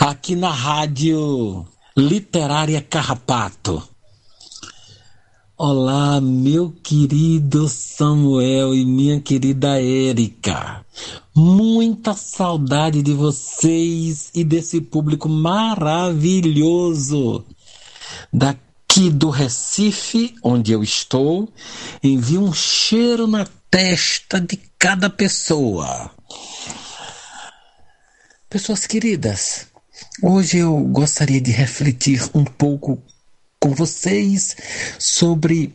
aqui 0.00 0.34
na 0.34 0.50
Rádio 0.50 1.66
Literária 1.96 2.80
Carrapato. 2.80 3.86
Olá, 5.58 6.20
meu 6.20 6.70
querido 6.82 7.66
Samuel 7.68 8.74
e 8.74 8.84
minha 8.84 9.18
querida 9.20 9.80
Érica. 9.80 10.84
Muita 11.34 12.12
saudade 12.14 13.02
de 13.02 13.14
vocês 13.14 14.30
e 14.34 14.44
desse 14.44 14.82
público 14.82 15.30
maravilhoso 15.30 17.42
da 18.30 18.54
aqui 18.96 19.10
do 19.10 19.28
Recife, 19.28 20.34
onde 20.42 20.72
eu 20.72 20.82
estou, 20.82 21.52
envia 22.02 22.40
um 22.40 22.52
cheiro 22.52 23.26
na 23.26 23.46
testa 23.70 24.40
de 24.40 24.56
cada 24.78 25.10
pessoa. 25.10 26.10
Pessoas 28.48 28.86
queridas, 28.86 29.66
hoje 30.22 30.58
eu 30.58 30.80
gostaria 30.80 31.42
de 31.42 31.50
refletir 31.50 32.22
um 32.34 32.42
pouco 32.42 33.02
com 33.66 33.74
vocês 33.74 34.56
sobre 34.96 35.74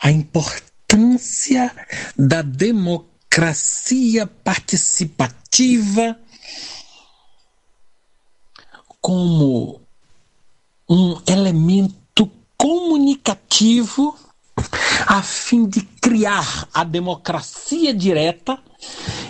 a 0.00 0.10
importância 0.10 1.70
da 2.18 2.42
democracia 2.42 4.26
participativa 4.26 6.18
como 9.00 9.80
um 10.90 11.22
elemento 11.28 12.28
comunicativo 12.56 14.18
a 15.06 15.22
fim 15.22 15.68
de 15.68 15.82
criar 16.00 16.68
a 16.74 16.82
democracia 16.82 17.94
direta 17.94 18.58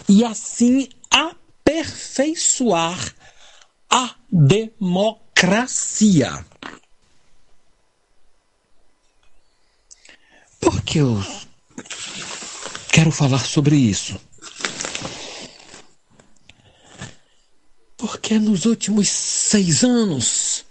e 0.09 0.25
assim 0.25 0.89
aperfeiçoar 1.11 3.15
a 3.91 4.15
democracia. 4.31 6.43
Por 10.63 10.81
que 10.83 10.99
eu 10.99 11.21
quero 12.93 13.11
falar 13.11 13.45
sobre 13.45 13.75
isso? 13.75 14.17
Porque 17.97 18.39
nos 18.39 18.65
últimos 18.65 19.09
seis 19.09 19.83
anos 19.83 20.65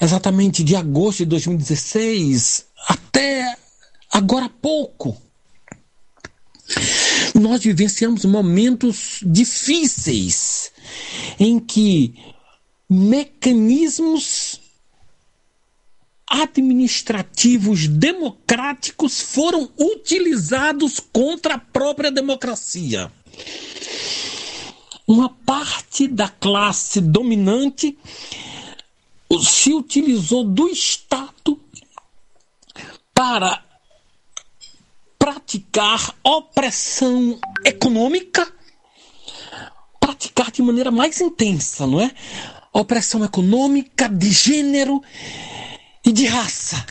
exatamente 0.00 0.64
de 0.64 0.74
agosto 0.74 1.18
de 1.20 1.26
2016 1.26 2.66
até 2.88 3.56
agora 4.10 4.46
há 4.46 4.50
pouco. 4.50 5.16
Nós 7.36 7.62
vivenciamos 7.62 8.24
momentos 8.24 9.20
difíceis 9.22 10.72
em 11.38 11.60
que 11.60 12.14
mecanismos 12.90 14.57
administrativos 16.28 17.86
democráticos 17.86 19.20
foram 19.20 19.70
utilizados 19.78 21.00
contra 21.00 21.54
a 21.54 21.58
própria 21.58 22.10
democracia. 22.10 23.10
Uma 25.06 25.30
parte 25.30 26.06
da 26.06 26.28
classe 26.28 27.00
dominante 27.00 27.96
se 29.40 29.72
utilizou 29.72 30.44
do 30.44 30.68
Estado 30.68 31.58
para 33.14 33.62
praticar 35.18 36.14
opressão 36.22 37.38
econômica, 37.64 38.50
praticar 39.98 40.50
de 40.50 40.62
maneira 40.62 40.90
mais 40.90 41.20
intensa, 41.20 41.86
não 41.86 42.00
é? 42.00 42.10
Opressão 42.72 43.24
econômica, 43.24 44.08
de 44.08 44.30
gênero 44.30 45.02
e 46.08 46.12
de 46.12 46.24
raça. 46.24 46.86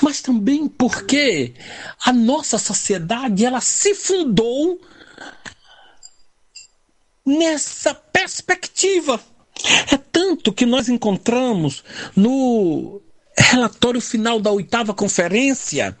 Mas 0.00 0.22
também 0.22 0.66
porque 0.66 1.54
a 2.04 2.12
nossa 2.12 2.58
sociedade 2.58 3.44
ela 3.44 3.60
se 3.60 3.94
fundou 3.94 4.80
nessa 7.24 7.94
perspectiva. 7.94 9.20
É 9.92 9.96
tanto 9.96 10.52
que 10.52 10.66
nós 10.66 10.88
encontramos 10.88 11.84
no 12.16 13.02
relatório 13.36 14.00
final 14.00 14.40
da 14.40 14.50
oitava 14.50 14.94
conferência, 14.94 15.96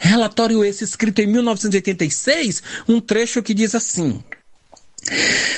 relatório 0.00 0.64
esse 0.64 0.84
escrito 0.84 1.20
em 1.20 1.26
1986, 1.26 2.62
um 2.88 3.00
trecho 3.00 3.42
que 3.42 3.54
diz 3.54 3.74
assim: 3.74 4.22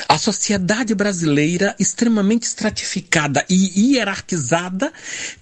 a 0.09 0.17
sociedade 0.17 0.95
brasileira, 0.95 1.75
extremamente 1.79 2.43
estratificada 2.43 3.45
e 3.49 3.93
hierarquizada, 3.93 4.91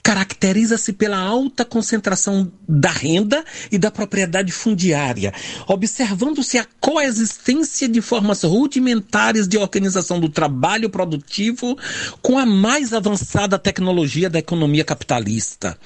caracteriza-se 0.01 0.93
pela 0.93 1.17
alta 1.17 1.63
concentração 1.63 2.51
da 2.67 2.89
renda 2.89 3.43
e 3.71 3.77
da 3.77 3.89
propriedade 3.89 4.51
fundiária, 4.51 5.33
observando-se 5.67 6.57
a 6.57 6.65
coexistência 6.81 7.87
de 7.87 8.01
formas 8.01 8.43
rudimentares 8.43 9.47
de 9.47 9.57
organização 9.57 10.19
do 10.19 10.27
trabalho 10.27 10.89
produtivo 10.89 11.77
com 12.21 12.37
a 12.37 12.45
mais 12.45 12.93
avançada 12.93 13.57
tecnologia 13.57 14.29
da 14.29 14.39
economia 14.39 14.83
capitalista. 14.83 15.77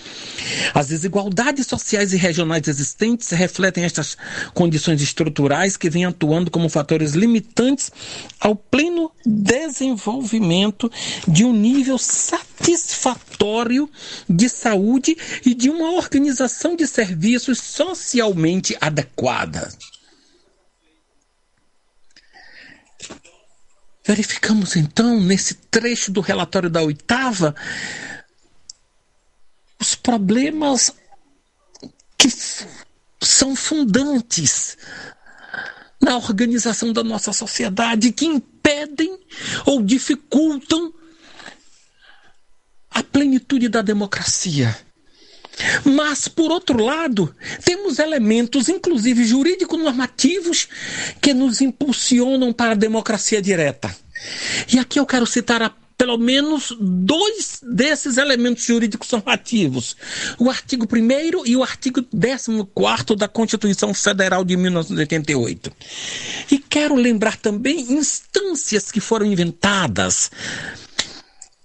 As 0.74 0.88
desigualdades 0.88 1.68
sociais 1.68 2.13
e 2.13 2.18
regionais 2.18 2.68
existentes 2.68 3.30
refletem 3.30 3.84
estas 3.84 4.18
condições 4.53 5.01
estruturais 5.01 5.78
que 5.78 5.89
vêm 5.89 6.05
atuando 6.05 6.49
como 6.49 6.70
fatores 6.70 7.13
limitantes 7.13 7.91
ao 8.39 8.55
pleno 8.55 9.11
desenvolvimento 9.25 10.91
de 11.27 11.43
um 11.43 11.53
nível 11.53 11.97
satisfatório 11.97 13.89
de 14.29 14.49
saúde 14.49 15.17
e 15.45 15.53
de 15.53 15.69
uma 15.69 15.91
organização 15.91 16.75
de 16.75 16.87
serviços 16.87 17.59
socialmente 17.59 18.77
adequada. 18.79 19.69
verificamos 24.07 24.77
então, 24.77 25.19
nesse 25.19 25.53
trecho 25.53 26.13
do 26.13 26.21
relatório 26.21 26.69
da 26.69 26.81
oitava, 26.81 27.53
os 29.77 29.95
problemas 29.95 30.93
que 32.17 32.29
são 33.21 33.53
fundantes 33.53 34.77
na 36.07 36.15
organização 36.15 36.93
da 36.93 37.03
nossa 37.03 37.33
sociedade, 37.33 38.13
que 38.13 38.25
impedem 38.25 39.19
ou 39.65 39.81
dificultam 39.81 40.93
a 42.89 43.03
plenitude 43.03 43.67
da 43.67 43.81
democracia. 43.81 44.75
Mas, 45.83 46.27
por 46.29 46.49
outro 46.49 46.81
lado, 46.81 47.35
temos 47.65 47.99
elementos, 47.99 48.69
inclusive 48.69 49.25
jurídico-normativos, 49.25 50.69
que 51.19 51.33
nos 51.33 51.59
impulsionam 51.59 52.53
para 52.53 52.71
a 52.71 52.75
democracia 52.75 53.41
direta. 53.41 53.93
E 54.71 54.79
aqui 54.79 54.99
eu 54.99 55.05
quero 55.05 55.25
citar 55.25 55.61
a 55.61 55.73
pelo 55.97 56.17
menos 56.17 56.75
dois 56.79 57.59
desses 57.63 58.17
elementos 58.17 58.63
jurídicos 58.63 59.11
normativos: 59.11 59.97
o 60.37 60.49
artigo 60.49 60.87
1 60.91 61.45
e 61.45 61.55
o 61.55 61.63
artigo 61.63 62.03
14 62.03 63.15
da 63.17 63.27
Constituição 63.27 63.93
Federal 63.93 64.45
de 64.45 64.55
1988. 64.55 65.71
E 66.51 66.59
quero 66.59 66.95
lembrar 66.95 67.35
também 67.37 67.93
instâncias 67.93 68.91
que 68.91 68.99
foram 68.99 69.25
inventadas 69.25 70.29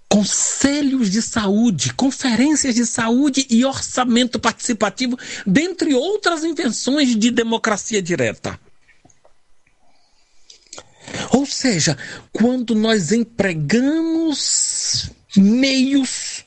conselhos 0.09 1.09
de 1.09 1.23
saúde, 1.23 1.91
conferências 1.95 2.75
de 2.75 2.85
saúde 2.85 3.47
e 3.49 3.65
orçamento 3.65 4.39
participativo, 4.39 5.17
dentre 5.45 5.95
outras 5.95 6.43
invenções 6.43 7.15
de 7.15 7.31
democracia 7.31 7.99
direta. 7.99 8.59
Ou 11.43 11.47
seja, 11.47 11.97
quando 12.31 12.73
nós 12.73 13.11
empregamos 13.11 15.11
meios, 15.35 16.45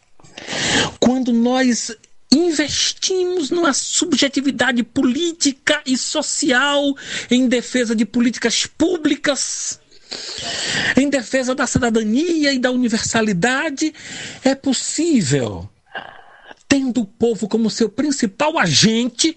quando 0.99 1.35
nós 1.35 1.95
investimos 2.33 3.51
numa 3.51 3.75
subjetividade 3.75 4.83
política 4.83 5.83
e 5.85 5.99
social 5.99 6.97
em 7.31 7.47
defesa 7.47 7.95
de 7.95 8.07
políticas 8.07 8.65
públicas, 8.65 9.79
em 10.97 11.11
defesa 11.11 11.55
da 11.55 11.67
cidadania 11.67 12.55
e 12.55 12.59
da 12.59 12.71
universalidade, 12.71 13.93
é 14.43 14.55
possível, 14.55 15.69
tendo 16.67 17.03
o 17.03 17.07
povo 17.07 17.47
como 17.47 17.69
seu 17.69 17.91
principal 17.91 18.59
agente, 18.59 19.37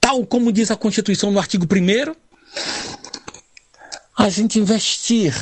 tal 0.00 0.24
como 0.24 0.50
diz 0.50 0.70
a 0.70 0.76
Constituição 0.76 1.30
no 1.30 1.38
artigo 1.38 1.66
1, 1.66 2.16
a 4.18 4.28
gente 4.28 4.58
investir 4.58 5.32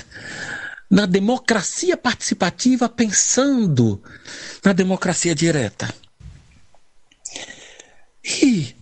na 0.91 1.07
democracia 1.07 1.97
participativa 1.97 2.89
pensando 2.89 4.03
na 4.63 4.75
democracia 4.75 5.35
direta. 5.35 5.93
E 8.23 8.77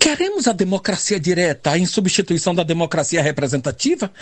Queremos 0.00 0.46
a 0.46 0.52
democracia 0.52 1.18
direta 1.18 1.76
em 1.76 1.84
substituição 1.84 2.54
da 2.54 2.62
democracia 2.62 3.20
representativa? 3.20 4.12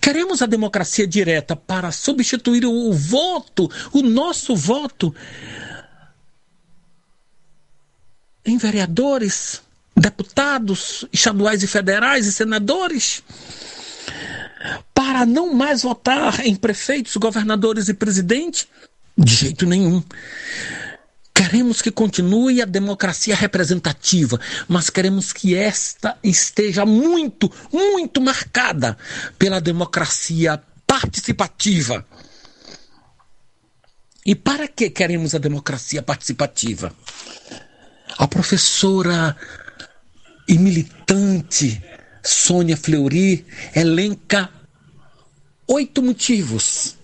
Queremos 0.00 0.40
a 0.40 0.46
democracia 0.46 1.06
direta 1.06 1.54
para 1.54 1.92
substituir 1.92 2.64
o 2.64 2.90
voto, 2.94 3.70
o 3.92 4.00
nosso 4.00 4.56
voto, 4.56 5.14
em 8.46 8.56
vereadores, 8.56 9.60
deputados 9.94 11.04
estaduais 11.12 11.62
e 11.62 11.66
federais 11.66 12.26
e 12.26 12.32
senadores? 12.32 13.22
Para 14.94 15.24
não 15.26 15.54
mais 15.54 15.82
votar 15.82 16.44
em 16.46 16.54
prefeitos, 16.54 17.16
governadores 17.16 17.88
e 17.88 17.94
presidente? 17.94 18.68
De 19.16 19.34
jeito 19.34 19.66
nenhum. 19.66 20.02
Queremos 21.34 21.82
que 21.82 21.90
continue 21.90 22.62
a 22.62 22.64
democracia 22.64 23.36
representativa, 23.36 24.40
mas 24.66 24.88
queremos 24.88 25.32
que 25.32 25.54
esta 25.54 26.16
esteja 26.22 26.86
muito, 26.86 27.52
muito 27.70 28.20
marcada 28.22 28.96
pela 29.38 29.60
democracia 29.60 30.62
participativa. 30.86 32.06
E 34.24 34.34
para 34.34 34.66
que 34.66 34.90
queremos 34.90 35.34
a 35.34 35.38
democracia 35.38 36.02
participativa? 36.02 36.90
A 38.18 38.26
professora 38.26 39.36
e 40.48 40.58
militante 40.58 41.82
Sônia 42.22 42.76
Fleury 42.76 43.46
elenca 43.74 44.50
oito 45.68 46.02
motivos 46.02 46.96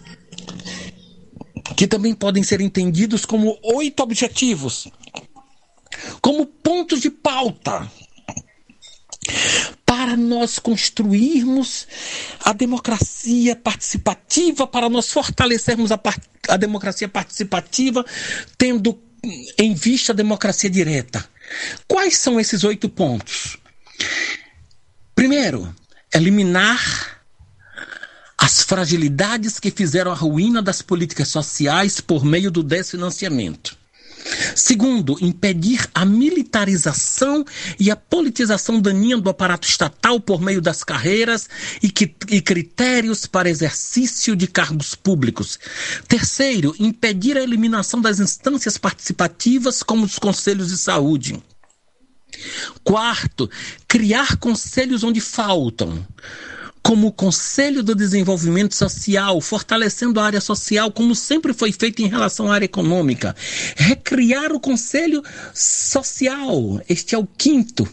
que 1.76 1.86
também 1.86 2.14
podem 2.14 2.42
ser 2.42 2.60
entendidos 2.60 3.24
como 3.24 3.58
oito 3.62 4.02
objetivos, 4.02 4.88
como 6.20 6.46
pontos 6.46 7.00
de 7.00 7.10
pauta 7.10 7.90
para 9.86 10.16
nós 10.16 10.58
construirmos 10.58 11.86
a 12.44 12.52
democracia 12.52 13.54
participativa, 13.54 14.66
para 14.66 14.88
nós 14.88 15.12
fortalecermos 15.12 15.92
a, 15.92 16.00
a 16.48 16.56
democracia 16.56 17.08
participativa, 17.08 18.04
tendo 18.58 18.98
em 19.58 19.74
vista 19.74 20.12
a 20.12 20.16
democracia 20.16 20.68
direta. 20.68 21.24
Quais 21.86 22.16
são 22.16 22.40
esses 22.40 22.64
oito 22.64 22.88
pontos? 22.88 23.58
Primeiro, 25.14 25.72
eliminar 26.12 27.21
as 28.43 28.61
fragilidades 28.64 29.61
que 29.61 29.70
fizeram 29.70 30.11
a 30.11 30.16
ruína 30.16 30.61
das 30.61 30.82
políticas 30.82 31.28
sociais 31.28 32.01
por 32.01 32.24
meio 32.24 32.51
do 32.51 32.61
desfinanciamento. 32.61 33.78
Segundo, 34.57 35.16
impedir 35.20 35.88
a 35.95 36.05
militarização 36.05 37.45
e 37.78 37.88
a 37.88 37.95
politização 37.95 38.80
daninha 38.80 39.16
do 39.16 39.30
aparato 39.30 39.68
estatal 39.68 40.18
por 40.18 40.40
meio 40.40 40.61
das 40.61 40.82
carreiras 40.82 41.49
e, 41.80 41.88
que, 41.88 42.12
e, 42.28 42.40
critérios 42.40 43.26
para 43.26 43.49
exercício 43.49 44.34
de 44.34 44.49
cargos 44.49 44.97
públicos. 44.97 45.57
Terceiro, 46.09 46.74
impedir 46.80 47.38
a 47.38 47.43
eliminação 47.43 48.01
das 48.01 48.18
instâncias 48.18 48.76
participativas, 48.76 49.84
como 49.84 50.05
os 50.05 50.18
conselhos 50.18 50.70
de 50.70 50.78
saúde. 50.78 51.40
Quarto, 52.82 53.49
criar 53.86 54.36
conselhos 54.38 55.05
onde 55.05 55.20
faltam 55.20 56.05
como 56.82 57.06
o 57.06 57.12
Conselho 57.12 57.82
do 57.82 57.94
Desenvolvimento 57.94 58.74
Social, 58.74 59.40
fortalecendo 59.40 60.18
a 60.18 60.24
área 60.24 60.40
social, 60.40 60.90
como 60.90 61.14
sempre 61.14 61.52
foi 61.52 61.70
feito 61.72 62.02
em 62.02 62.08
relação 62.08 62.50
à 62.50 62.54
área 62.54 62.64
econômica. 62.64 63.36
Recriar 63.76 64.52
o 64.52 64.60
Conselho 64.60 65.22
Social, 65.54 66.82
este 66.88 67.14
é 67.14 67.18
o 67.18 67.26
quinto, 67.26 67.88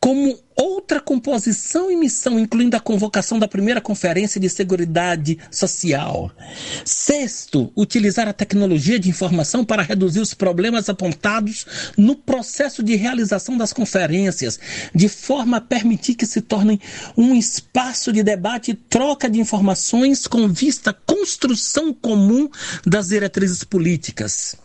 como 0.00 0.38
outra 0.56 1.00
composição 1.00 1.90
e 1.90 1.96
missão, 1.96 2.38
incluindo 2.38 2.76
a 2.76 2.80
convocação 2.80 3.38
da 3.38 3.48
primeira 3.48 3.80
Conferência 3.80 4.40
de 4.40 4.48
Seguridade 4.48 5.38
Social. 5.50 6.30
Sexto, 6.84 7.72
utilizar 7.76 8.28
a 8.28 8.32
tecnologia 8.32 8.98
de 8.98 9.08
informação 9.08 9.64
para 9.64 9.82
reduzir 9.82 10.20
os 10.20 10.34
problemas 10.34 10.88
apontados 10.88 11.66
no 11.96 12.14
processo 12.14 12.82
de 12.82 12.96
realização 12.96 13.56
das 13.56 13.72
conferências, 13.72 14.58
de 14.94 15.08
forma 15.08 15.58
a 15.58 15.60
permitir 15.60 16.14
que 16.14 16.26
se 16.26 16.40
tornem 16.40 16.80
um 17.16 17.34
espaço 17.34 18.12
de 18.12 18.22
debate 18.22 18.72
e 18.72 18.74
troca 18.74 19.28
de 19.28 19.40
informações 19.40 20.26
com 20.26 20.48
vista 20.48 20.90
à 20.90 20.94
construção 20.94 21.92
comum 21.92 22.48
das 22.86 23.08
diretrizes 23.08 23.64
políticas. 23.64 24.56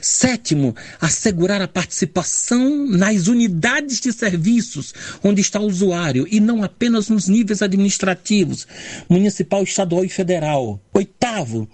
Sétimo, 0.00 0.74
assegurar 1.00 1.60
a 1.62 1.68
participação 1.68 2.86
nas 2.86 3.26
unidades 3.26 4.00
de 4.00 4.12
serviços 4.12 4.92
onde 5.22 5.40
está 5.40 5.60
o 5.60 5.66
usuário 5.66 6.26
e 6.30 6.40
não 6.40 6.62
apenas 6.62 7.08
nos 7.08 7.28
níveis 7.28 7.62
administrativos, 7.62 8.66
municipal, 9.08 9.62
estadual 9.62 10.04
e 10.04 10.08
federal. 10.08 10.80
Oitavo, 10.92 11.68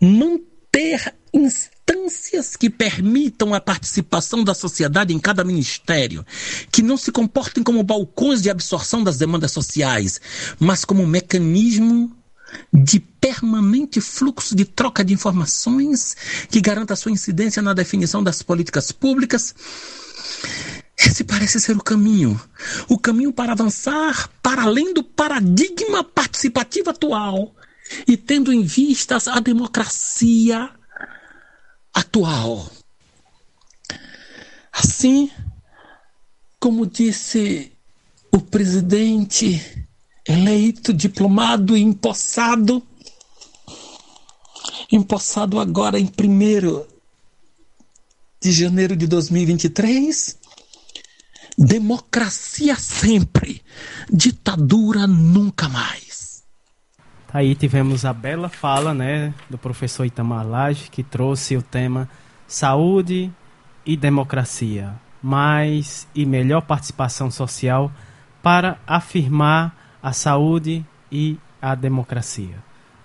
manter 0.00 1.14
instâncias 1.32 2.56
que 2.56 2.70
permitam 2.70 3.54
a 3.54 3.60
participação 3.60 4.42
da 4.44 4.54
sociedade 4.54 5.14
em 5.14 5.18
cada 5.18 5.44
ministério, 5.44 6.24
que 6.70 6.82
não 6.82 6.96
se 6.96 7.12
comportem 7.12 7.62
como 7.62 7.82
balcões 7.82 8.42
de 8.42 8.50
absorção 8.50 9.02
das 9.02 9.18
demandas 9.18 9.52
sociais, 9.52 10.20
mas 10.58 10.84
como 10.84 11.06
mecanismo 11.06 12.16
de 12.72 12.98
permanente 13.30 14.00
fluxo 14.00 14.56
de 14.56 14.64
troca 14.64 15.04
de 15.04 15.14
informações 15.14 16.16
que 16.50 16.60
garanta 16.60 16.96
sua 16.96 17.12
incidência 17.12 17.62
na 17.62 17.72
definição 17.72 18.24
das 18.24 18.42
políticas 18.42 18.90
públicas. 18.90 19.54
Esse 20.98 21.22
parece 21.22 21.60
ser 21.60 21.76
o 21.76 21.82
caminho. 21.82 22.38
O 22.88 22.98
caminho 22.98 23.32
para 23.32 23.52
avançar 23.52 24.28
para 24.42 24.62
além 24.62 24.92
do 24.92 25.04
paradigma 25.04 26.02
participativo 26.02 26.90
atual 26.90 27.54
e 28.06 28.16
tendo 28.16 28.52
em 28.52 28.64
vistas 28.64 29.28
a 29.28 29.38
democracia 29.38 30.68
atual. 31.94 32.68
Assim, 34.72 35.30
como 36.58 36.84
disse 36.84 37.72
o 38.32 38.40
presidente 38.40 39.86
eleito, 40.26 40.92
diplomado 40.92 41.76
e 41.76 41.80
empossado. 41.80 42.82
Empossado 44.92 45.60
agora 45.60 46.00
em 46.00 46.06
1 46.06 46.84
de 48.42 48.50
janeiro 48.50 48.96
de 48.96 49.06
2023. 49.06 50.36
Democracia 51.56 52.74
sempre, 52.74 53.62
ditadura 54.10 55.06
nunca 55.06 55.68
mais. 55.68 56.42
Aí 57.32 57.54
tivemos 57.54 58.04
a 58.04 58.12
bela 58.12 58.48
fala, 58.48 58.92
né, 58.92 59.32
do 59.48 59.56
professor 59.56 60.04
Itamar 60.04 60.44
Lage, 60.44 60.90
que 60.90 61.04
trouxe 61.04 61.56
o 61.56 61.62
tema 61.62 62.08
saúde 62.48 63.32
e 63.86 63.96
democracia, 63.96 64.94
mais 65.22 66.08
e 66.12 66.26
melhor 66.26 66.62
participação 66.62 67.30
social 67.30 67.92
para 68.42 68.80
afirmar 68.84 69.98
a 70.02 70.12
saúde 70.12 70.84
e 71.12 71.38
a 71.62 71.76
democracia. 71.76 72.56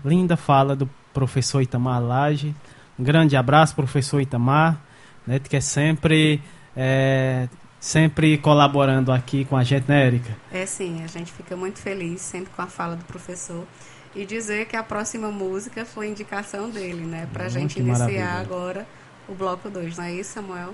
Linda 0.04 0.36
fala 0.36 0.76
do 0.76 0.90
professor 1.16 1.62
Itamar 1.62 2.04
Lage. 2.04 2.54
Um 3.00 3.04
grande 3.04 3.38
abraço, 3.38 3.74
professor 3.74 4.20
Itamar, 4.20 4.78
né, 5.26 5.40
que 5.40 5.56
é 5.56 5.62
sempre, 5.62 6.42
é, 6.76 7.48
sempre 7.80 8.38
colaborando 8.38 9.12
aqui 9.12 9.46
com 9.46 9.56
a 9.56 9.64
gente, 9.64 9.86
né, 9.88 10.06
Érica? 10.06 10.36
É 10.52 10.66
sim, 10.66 11.02
a 11.04 11.08
gente 11.08 11.32
fica 11.32 11.56
muito 11.56 11.80
feliz 11.80 12.22
sempre 12.22 12.52
com 12.54 12.62
a 12.62 12.68
fala 12.68 12.96
do 12.96 13.06
professor. 13.06 13.66
E 14.14 14.26
dizer 14.26 14.68
que 14.68 14.78
a 14.78 14.84
próxima 14.84 15.30
música 15.30 15.84
foi 15.84 16.08
indicação 16.08 16.70
dele, 16.70 17.06
né? 17.06 17.28
Pra 17.34 17.48
hum, 17.48 17.50
gente 17.50 17.80
iniciar 17.80 18.08
maravilha. 18.08 18.32
agora 18.34 18.88
o 19.28 19.34
bloco 19.34 19.70
2, 19.70 19.98
não 19.98 20.06
é 20.06 20.14
isso, 20.14 20.34
Samuel? 20.34 20.74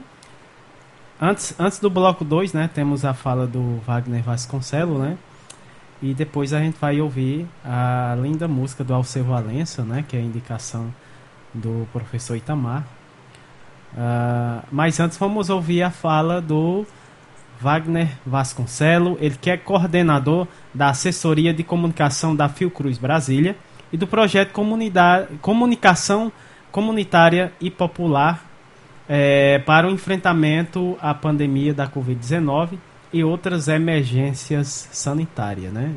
Antes, 1.19 1.55
antes 1.59 1.79
do 1.79 1.89
bloco 1.89 2.23
2, 2.23 2.53
né, 2.53 2.69
temos 2.71 3.05
a 3.05 3.13
fala 3.13 3.47
do 3.47 3.77
Wagner 3.85 4.21
Vasconcelos, 4.21 4.99
né? 4.99 5.17
E 6.01 6.13
depois 6.13 6.51
a 6.51 6.59
gente 6.59 6.77
vai 6.79 6.99
ouvir 6.99 7.47
a 7.63 8.17
linda 8.19 8.47
música 8.47 8.83
do 8.83 8.93
Alceu 8.93 9.23
Valença, 9.23 9.83
né? 9.83 10.03
Que 10.07 10.17
é 10.17 10.19
a 10.19 10.23
indicação 10.23 10.91
do 11.53 11.87
professor 11.93 12.35
Itamar. 12.35 12.83
Uh, 13.93 14.65
mas 14.71 14.99
antes 14.99 15.17
vamos 15.17 15.49
ouvir 15.49 15.83
a 15.83 15.91
fala 15.91 16.41
do 16.41 16.85
Wagner 17.59 18.09
Vasconcelo, 18.25 19.17
ele 19.21 19.35
que 19.39 19.51
é 19.51 19.57
coordenador 19.57 20.47
da 20.73 20.89
assessoria 20.89 21.53
de 21.53 21.63
comunicação 21.63 22.35
da 22.35 22.49
Fiocruz 22.49 22.97
Brasília 22.97 23.55
e 23.93 23.97
do 23.97 24.07
projeto 24.07 24.51
Comunicação 25.41 26.31
Comunitária 26.71 27.51
e 27.61 27.69
Popular 27.69 28.43
é, 29.07 29.59
para 29.59 29.87
o 29.87 29.91
enfrentamento 29.91 30.97
à 31.01 31.13
pandemia 31.13 31.73
da 31.73 31.87
Covid-19 31.87 32.79
e 33.13 33.23
outras 33.23 33.67
emergências 33.67 34.87
sanitárias, 34.91 35.71
né? 35.73 35.95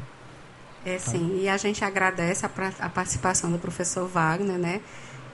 É 0.84 0.98
sim, 0.98 1.40
e 1.40 1.48
a 1.48 1.56
gente 1.56 1.84
agradece 1.84 2.44
a, 2.44 2.50
a 2.80 2.88
participação 2.90 3.50
do 3.50 3.58
professor 3.58 4.06
Wagner, 4.06 4.58
né? 4.58 4.80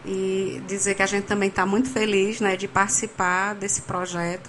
E 0.04 0.62
dizer 0.66 0.94
que 0.94 1.02
a 1.02 1.06
gente 1.06 1.24
também 1.24 1.48
está 1.48 1.66
muito 1.66 1.90
feliz 1.90 2.40
né, 2.40 2.56
de 2.56 2.68
participar 2.68 3.54
desse 3.54 3.82
projeto. 3.82 4.48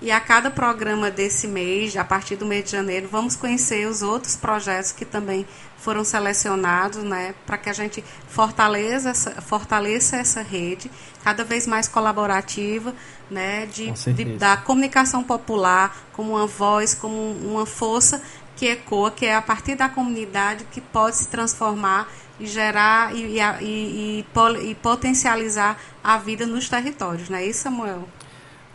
E 0.00 0.10
a 0.10 0.20
cada 0.20 0.50
programa 0.50 1.10
desse 1.10 1.46
mês, 1.48 1.96
a 1.96 2.04
partir 2.04 2.36
do 2.36 2.46
mês 2.46 2.64
de 2.64 2.70
janeiro, 2.70 3.08
vamos 3.10 3.34
conhecer 3.34 3.86
os 3.86 4.00
outros 4.00 4.36
projetos 4.36 4.92
que 4.92 5.04
também 5.04 5.44
foram 5.76 6.04
selecionados, 6.04 7.02
né, 7.02 7.34
para 7.46 7.58
que 7.58 7.68
a 7.68 7.72
gente 7.72 8.02
fortaleça 8.28 9.10
essa, 9.10 9.42
fortaleça 9.42 10.16
essa 10.16 10.40
rede 10.40 10.90
cada 11.22 11.44
vez 11.44 11.66
mais 11.66 11.88
colaborativa, 11.88 12.94
né, 13.30 13.66
de, 13.66 13.90
de, 14.12 14.24
da 14.36 14.56
comunicação 14.56 15.22
popular 15.22 15.96
como 16.12 16.32
uma 16.32 16.46
voz, 16.46 16.94
como 16.94 17.14
uma 17.14 17.66
força 17.66 18.22
que 18.56 18.66
ecoa, 18.66 19.10
que 19.10 19.26
é 19.26 19.34
a 19.34 19.42
partir 19.42 19.76
da 19.76 19.88
comunidade 19.88 20.64
que 20.70 20.80
pode 20.80 21.16
se 21.16 21.28
transformar 21.28 22.08
e 22.40 22.46
gerar 22.46 23.14
e, 23.14 23.38
e, 23.38 23.40
e, 23.62 24.70
e 24.70 24.74
potencializar 24.76 25.78
a 26.02 26.18
vida 26.18 26.46
nos 26.46 26.68
territórios, 26.68 27.28
não 27.28 27.38
é 27.38 27.46
isso, 27.46 27.62
Samuel? 27.62 28.08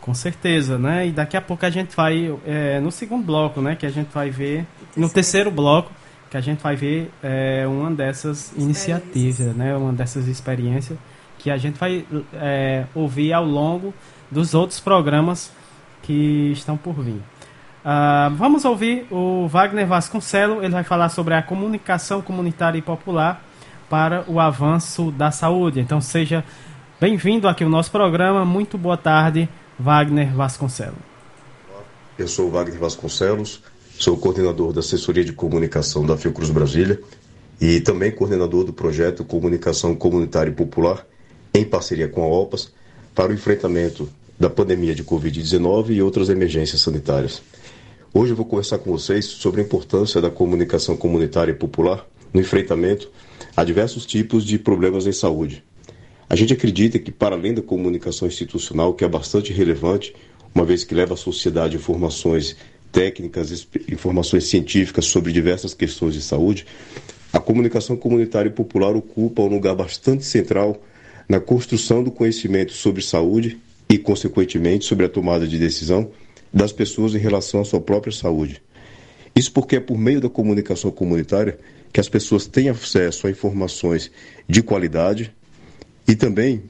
Com 0.00 0.14
certeza, 0.14 0.78
né? 0.78 1.06
E 1.06 1.12
daqui 1.12 1.36
a 1.36 1.40
pouco 1.40 1.64
a 1.64 1.70
gente 1.70 1.96
vai 1.96 2.34
é, 2.44 2.78
no 2.78 2.92
segundo 2.92 3.24
bloco, 3.24 3.62
né? 3.62 3.74
Que 3.74 3.86
a 3.86 3.90
gente 3.90 4.08
vai 4.12 4.28
ver 4.28 4.66
no 4.94 5.08
terceiro 5.08 5.50
bloco 5.50 5.90
que 6.34 6.36
a 6.36 6.40
gente 6.40 6.60
vai 6.60 6.74
ver 6.74 7.10
é, 7.22 7.64
uma 7.66 7.90
dessas 7.92 8.52
iniciativas, 8.56 9.54
né? 9.54 9.76
Uma 9.76 9.92
dessas 9.92 10.26
experiências 10.26 10.98
que 11.38 11.48
a 11.48 11.56
gente 11.56 11.78
vai 11.78 12.04
é, 12.34 12.86
ouvir 12.94 13.32
ao 13.32 13.44
longo 13.44 13.94
dos 14.30 14.54
outros 14.54 14.80
programas 14.80 15.50
que 16.02 16.50
estão 16.52 16.76
por 16.76 16.94
vir. 16.94 17.20
Uh, 17.84 18.34
vamos 18.36 18.64
ouvir 18.64 19.06
o 19.10 19.46
Wagner 19.46 19.86
Vasconcelos, 19.86 20.62
ele 20.62 20.72
vai 20.72 20.84
falar 20.84 21.10
sobre 21.10 21.34
a 21.34 21.42
comunicação 21.42 22.22
comunitária 22.22 22.78
e 22.78 22.82
popular 22.82 23.44
para 23.90 24.24
o 24.26 24.40
avanço 24.40 25.10
da 25.10 25.30
saúde. 25.30 25.80
Então 25.80 26.00
seja 26.00 26.44
bem-vindo 27.00 27.46
aqui 27.46 27.62
ao 27.62 27.70
nosso 27.70 27.90
programa. 27.90 28.44
Muito 28.44 28.78
boa 28.78 28.96
tarde, 28.96 29.48
Wagner 29.78 30.32
Vasconcelos. 30.34 30.96
Eu 32.18 32.28
sou 32.28 32.46
o 32.46 32.50
Wagner 32.50 32.78
Vasconcelos, 32.78 33.62
sou 33.98 34.16
coordenador 34.16 34.72
da 34.72 34.80
assessoria 34.80 35.24
de 35.24 35.32
comunicação 35.32 36.06
da 36.06 36.16
Fiocruz 36.16 36.50
Brasília 36.50 37.00
e 37.60 37.80
também 37.80 38.10
coordenador 38.10 38.64
do 38.64 38.72
projeto 38.72 39.24
Comunicação 39.24 39.94
Comunitária 39.94 40.50
e 40.50 40.54
Popular 40.54 41.04
em 41.52 41.64
parceria 41.64 42.08
com 42.08 42.22
a 42.22 42.26
OPAS, 42.26 42.72
para 43.14 43.30
o 43.30 43.34
enfrentamento 43.34 44.08
da 44.38 44.50
pandemia 44.50 44.94
de 44.94 45.04
Covid-19 45.04 45.90
e 45.90 46.02
outras 46.02 46.28
emergências 46.28 46.80
sanitárias. 46.80 47.40
Hoje 48.12 48.32
eu 48.32 48.36
vou 48.36 48.44
conversar 48.44 48.78
com 48.78 48.90
vocês 48.90 49.24
sobre 49.24 49.60
a 49.60 49.64
importância 49.64 50.20
da 50.20 50.30
comunicação 50.30 50.96
comunitária 50.96 51.52
e 51.52 51.54
popular 51.54 52.06
no 52.32 52.40
enfrentamento 52.40 53.10
a 53.56 53.62
diversos 53.62 54.04
tipos 54.04 54.44
de 54.44 54.58
problemas 54.58 55.06
em 55.06 55.12
saúde. 55.12 55.64
A 56.28 56.34
gente 56.34 56.52
acredita 56.52 56.98
que, 56.98 57.12
para 57.12 57.36
além 57.36 57.54
da 57.54 57.62
comunicação 57.62 58.26
institucional, 58.26 58.94
que 58.94 59.04
é 59.04 59.08
bastante 59.08 59.52
relevante, 59.52 60.14
uma 60.54 60.64
vez 60.64 60.82
que 60.82 60.94
leva 60.94 61.14
à 61.14 61.16
sociedade 61.16 61.76
informações 61.76 62.56
técnicas, 62.90 63.66
informações 63.88 64.44
científicas 64.44 65.04
sobre 65.06 65.32
diversas 65.32 65.74
questões 65.74 66.14
de 66.14 66.22
saúde, 66.22 66.66
a 67.32 67.38
comunicação 67.38 67.96
comunitária 67.96 68.48
e 68.48 68.52
popular 68.52 68.96
ocupa 68.96 69.42
um 69.42 69.48
lugar 69.48 69.74
bastante 69.74 70.24
central 70.24 70.80
na 71.28 71.40
construção 71.40 72.02
do 72.02 72.10
conhecimento 72.10 72.72
sobre 72.72 73.02
saúde 73.02 73.58
e, 73.88 73.98
consequentemente, 73.98 74.84
sobre 74.84 75.06
a 75.06 75.08
tomada 75.08 75.46
de 75.46 75.58
decisão 75.58 76.10
das 76.52 76.72
pessoas 76.72 77.14
em 77.14 77.18
relação 77.18 77.60
à 77.60 77.64
sua 77.64 77.80
própria 77.80 78.12
saúde. 78.12 78.62
Isso 79.34 79.52
porque 79.52 79.76
é 79.76 79.80
por 79.80 79.98
meio 79.98 80.20
da 80.20 80.28
comunicação 80.28 80.90
comunitária 80.90 81.58
que 81.92 82.00
as 82.00 82.08
pessoas 82.08 82.46
têm 82.46 82.68
acesso 82.68 83.26
a 83.26 83.30
informações 83.30 84.10
de 84.48 84.62
qualidade 84.62 85.32
e 86.06 86.14
também 86.14 86.62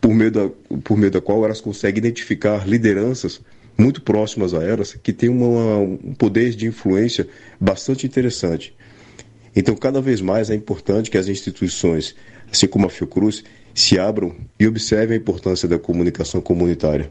por 0.00 0.14
meio 0.14 0.30
da, 0.30 0.50
por 0.82 0.96
meio 0.96 1.10
da 1.10 1.20
qual 1.20 1.44
elas 1.44 1.60
conseguem 1.60 1.98
identificar 1.98 2.66
lideranças 2.68 3.40
muito 3.76 4.02
próximas 4.02 4.52
a 4.52 4.62
elas 4.62 4.94
que 4.94 5.12
têm 5.12 5.28
uma, 5.28 5.78
um 5.78 6.14
poder 6.14 6.50
de 6.54 6.66
influência 6.66 7.26
bastante 7.58 8.06
interessante. 8.06 8.74
Então, 9.54 9.74
cada 9.74 10.00
vez 10.00 10.20
mais 10.20 10.50
é 10.50 10.54
importante 10.54 11.10
que 11.10 11.18
as 11.18 11.28
instituições, 11.28 12.14
assim 12.52 12.66
como 12.66 12.86
a 12.86 12.90
Fiocruz, 12.90 13.42
se 13.74 13.98
abram 13.98 14.34
e 14.58 14.66
observem 14.66 15.16
a 15.16 15.20
importância 15.20 15.68
da 15.68 15.78
comunicação 15.78 16.40
comunitária. 16.40 17.10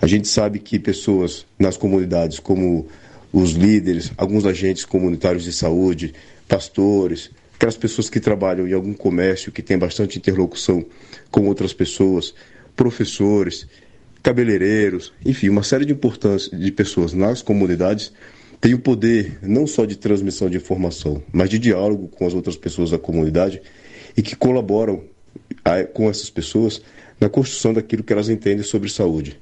A 0.00 0.06
gente 0.06 0.28
sabe 0.28 0.58
que 0.58 0.78
pessoas 0.78 1.46
nas 1.58 1.76
comunidades, 1.76 2.38
como 2.38 2.86
os 3.32 3.52
líderes, 3.52 4.12
alguns 4.16 4.46
agentes 4.46 4.84
comunitários 4.84 5.44
de 5.44 5.52
saúde, 5.52 6.14
pastores, 6.46 7.30
aquelas 7.54 7.76
pessoas 7.76 8.08
que 8.08 8.20
trabalham 8.20 8.66
em 8.66 8.72
algum 8.72 8.94
comércio, 8.94 9.52
que 9.52 9.62
tem 9.62 9.76
bastante 9.76 10.18
interlocução 10.18 10.84
com 11.30 11.46
outras 11.46 11.72
pessoas, 11.72 12.34
professores, 12.76 13.66
cabeleireiros, 14.22 15.12
enfim, 15.24 15.48
uma 15.48 15.62
série 15.62 15.84
de 15.84 15.92
importância 15.92 16.56
de 16.56 16.70
pessoas 16.70 17.12
nas 17.12 17.42
comunidades 17.42 18.12
têm 18.60 18.74
o 18.74 18.78
poder 18.78 19.38
não 19.42 19.66
só 19.66 19.84
de 19.84 19.96
transmissão 19.96 20.48
de 20.48 20.56
informação, 20.56 21.22
mas 21.32 21.50
de 21.50 21.58
diálogo 21.58 22.08
com 22.08 22.26
as 22.26 22.34
outras 22.34 22.56
pessoas 22.56 22.90
da 22.90 22.98
comunidade 22.98 23.60
e 24.16 24.22
que 24.22 24.34
colaboram 24.34 25.02
com 25.92 26.08
essas 26.08 26.30
pessoas 26.30 26.82
na 27.20 27.28
construção 27.28 27.72
daquilo 27.72 28.02
que 28.02 28.12
elas 28.12 28.28
entendem 28.28 28.62
sobre 28.62 28.88
saúde. 28.88 29.38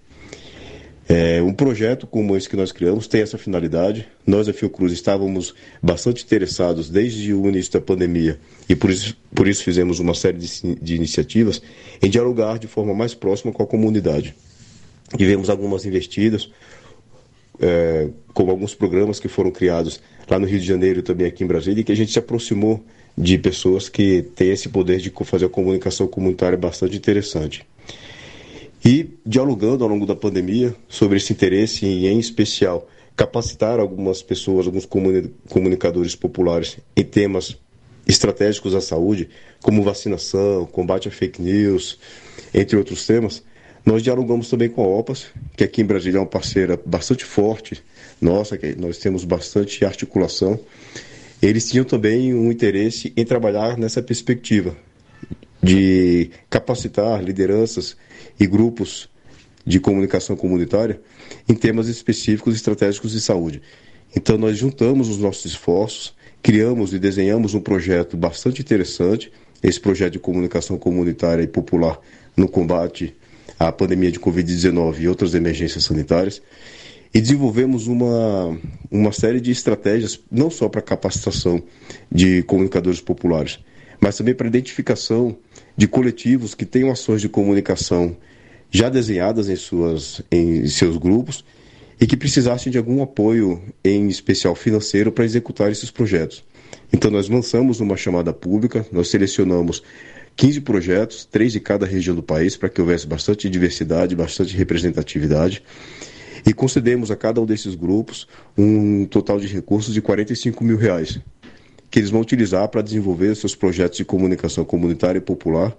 É, 1.08 1.40
um 1.40 1.52
projeto 1.52 2.04
como 2.04 2.36
esse 2.36 2.48
que 2.48 2.56
nós 2.56 2.72
criamos 2.72 3.06
tem 3.06 3.20
essa 3.20 3.38
finalidade. 3.38 4.08
Nós, 4.26 4.48
a 4.48 4.52
Fiocruz, 4.52 4.92
estávamos 4.92 5.54
bastante 5.80 6.24
interessados 6.24 6.90
desde 6.90 7.32
o 7.32 7.46
início 7.48 7.72
da 7.74 7.80
pandemia 7.80 8.40
e 8.68 8.74
por 8.74 8.90
isso, 8.90 9.16
por 9.32 9.46
isso 9.46 9.62
fizemos 9.62 10.00
uma 10.00 10.14
série 10.14 10.38
de, 10.38 10.74
de 10.74 10.96
iniciativas 10.96 11.62
em 12.02 12.10
dialogar 12.10 12.58
de 12.58 12.66
forma 12.66 12.92
mais 12.92 13.14
próxima 13.14 13.52
com 13.52 13.62
a 13.62 13.66
comunidade. 13.66 14.34
Tivemos 15.16 15.48
algumas 15.48 15.86
investidas, 15.86 16.50
é, 17.60 18.08
como 18.34 18.50
alguns 18.50 18.74
programas 18.74 19.20
que 19.20 19.28
foram 19.28 19.52
criados 19.52 20.00
lá 20.28 20.40
no 20.40 20.46
Rio 20.46 20.58
de 20.58 20.66
Janeiro 20.66 20.98
e 20.98 21.02
também 21.02 21.28
aqui 21.28 21.44
em 21.44 21.46
Brasília, 21.46 21.82
e 21.82 21.84
que 21.84 21.92
a 21.92 21.96
gente 21.96 22.10
se 22.10 22.18
aproximou 22.18 22.84
de 23.16 23.38
pessoas 23.38 23.88
que 23.88 24.22
têm 24.34 24.50
esse 24.50 24.68
poder 24.68 24.98
de 24.98 25.12
fazer 25.24 25.46
a 25.46 25.48
comunicação 25.48 26.06
comunitária 26.06 26.58
bastante 26.58 26.96
interessante. 26.96 27.66
E 28.84 29.10
dialogando 29.24 29.82
ao 29.82 29.90
longo 29.90 30.06
da 30.06 30.14
pandemia 30.14 30.74
sobre 30.88 31.16
esse 31.16 31.32
interesse 31.32 31.86
e, 31.86 32.06
em 32.06 32.18
especial, 32.18 32.88
capacitar 33.16 33.80
algumas 33.80 34.22
pessoas, 34.22 34.66
alguns 34.66 34.86
comunicadores 35.48 36.14
populares 36.14 36.76
em 36.94 37.02
temas 37.02 37.56
estratégicos 38.06 38.74
da 38.74 38.80
saúde, 38.80 39.28
como 39.62 39.82
vacinação, 39.82 40.66
combate 40.66 41.08
a 41.08 41.10
fake 41.10 41.40
news, 41.40 41.98
entre 42.54 42.76
outros 42.76 43.06
temas. 43.06 43.42
Nós 43.84 44.02
dialogamos 44.02 44.50
também 44.50 44.68
com 44.68 44.84
a 44.84 44.98
OPAS, 44.98 45.26
que 45.56 45.64
aqui 45.64 45.80
em 45.80 45.84
Brasília 45.84 46.18
é 46.18 46.20
uma 46.20 46.26
parceira 46.26 46.78
bastante 46.84 47.24
forte 47.24 47.82
nossa, 48.20 48.56
que 48.56 48.74
nós 48.76 48.98
temos 48.98 49.24
bastante 49.24 49.84
articulação. 49.84 50.58
Eles 51.40 51.68
tinham 51.68 51.84
também 51.84 52.34
um 52.34 52.50
interesse 52.50 53.12
em 53.16 53.24
trabalhar 53.24 53.76
nessa 53.76 54.02
perspectiva 54.02 54.76
de 55.62 56.30
capacitar 56.48 57.22
lideranças 57.22 57.96
e 58.38 58.46
grupos 58.46 59.08
de 59.64 59.80
comunicação 59.80 60.36
comunitária 60.36 61.00
em 61.48 61.54
temas 61.54 61.88
específicos 61.88 62.54
e 62.54 62.56
estratégicos 62.56 63.12
de 63.12 63.20
saúde. 63.20 63.60
Então, 64.14 64.38
nós 64.38 64.56
juntamos 64.56 65.08
os 65.08 65.18
nossos 65.18 65.44
esforços, 65.44 66.14
criamos 66.42 66.94
e 66.94 66.98
desenhamos 66.98 67.54
um 67.54 67.60
projeto 67.60 68.16
bastante 68.16 68.62
interessante, 68.62 69.32
esse 69.62 69.80
projeto 69.80 70.14
de 70.14 70.18
comunicação 70.18 70.78
comunitária 70.78 71.42
e 71.42 71.48
popular 71.48 71.98
no 72.36 72.48
combate 72.48 73.14
à 73.58 73.72
pandemia 73.72 74.12
de 74.12 74.20
Covid-19 74.20 75.00
e 75.00 75.08
outras 75.08 75.34
emergências 75.34 75.84
sanitárias, 75.84 76.40
e 77.16 77.20
desenvolvemos 77.22 77.86
uma, 77.86 78.60
uma 78.90 79.10
série 79.10 79.40
de 79.40 79.50
estratégias, 79.50 80.20
não 80.30 80.50
só 80.50 80.68
para 80.68 80.82
capacitação 80.82 81.62
de 82.12 82.42
comunicadores 82.42 83.00
populares, 83.00 83.58
mas 83.98 84.18
também 84.18 84.34
para 84.34 84.46
identificação 84.46 85.34
de 85.74 85.88
coletivos 85.88 86.54
que 86.54 86.66
tenham 86.66 86.90
ações 86.90 87.22
de 87.22 87.28
comunicação 87.30 88.14
já 88.70 88.90
desenhadas 88.90 89.48
em, 89.48 89.56
suas, 89.56 90.20
em 90.30 90.66
seus 90.66 90.98
grupos 90.98 91.42
e 91.98 92.06
que 92.06 92.18
precisassem 92.18 92.70
de 92.70 92.76
algum 92.76 93.02
apoio, 93.02 93.62
em 93.82 94.08
especial 94.08 94.54
financeiro, 94.54 95.10
para 95.10 95.24
executar 95.24 95.72
esses 95.72 95.90
projetos. 95.90 96.44
Então, 96.92 97.10
nós 97.10 97.30
lançamos 97.30 97.80
uma 97.80 97.96
chamada 97.96 98.30
pública, 98.30 98.84
nós 98.92 99.08
selecionamos 99.08 99.82
15 100.36 100.60
projetos, 100.60 101.24
três 101.24 101.50
de 101.50 101.60
cada 101.60 101.86
região 101.86 102.14
do 102.14 102.22
país, 102.22 102.58
para 102.58 102.68
que 102.68 102.78
houvesse 102.78 103.06
bastante 103.06 103.48
diversidade, 103.48 104.14
bastante 104.14 104.54
representatividade, 104.54 105.62
e 106.46 106.52
concedemos 106.54 107.10
a 107.10 107.16
cada 107.16 107.40
um 107.40 107.44
desses 107.44 107.74
grupos 107.74 108.28
um 108.56 109.04
total 109.04 109.40
de 109.40 109.48
recursos 109.48 109.92
de 109.92 110.00
45 110.00 110.62
mil 110.62 110.76
reais, 110.76 111.18
que 111.90 111.98
eles 111.98 112.10
vão 112.10 112.20
utilizar 112.20 112.68
para 112.68 112.82
desenvolver 112.82 113.34
seus 113.34 113.56
projetos 113.56 113.98
de 113.98 114.04
comunicação 114.04 114.64
comunitária 114.64 115.18
e 115.18 115.20
popular. 115.20 115.76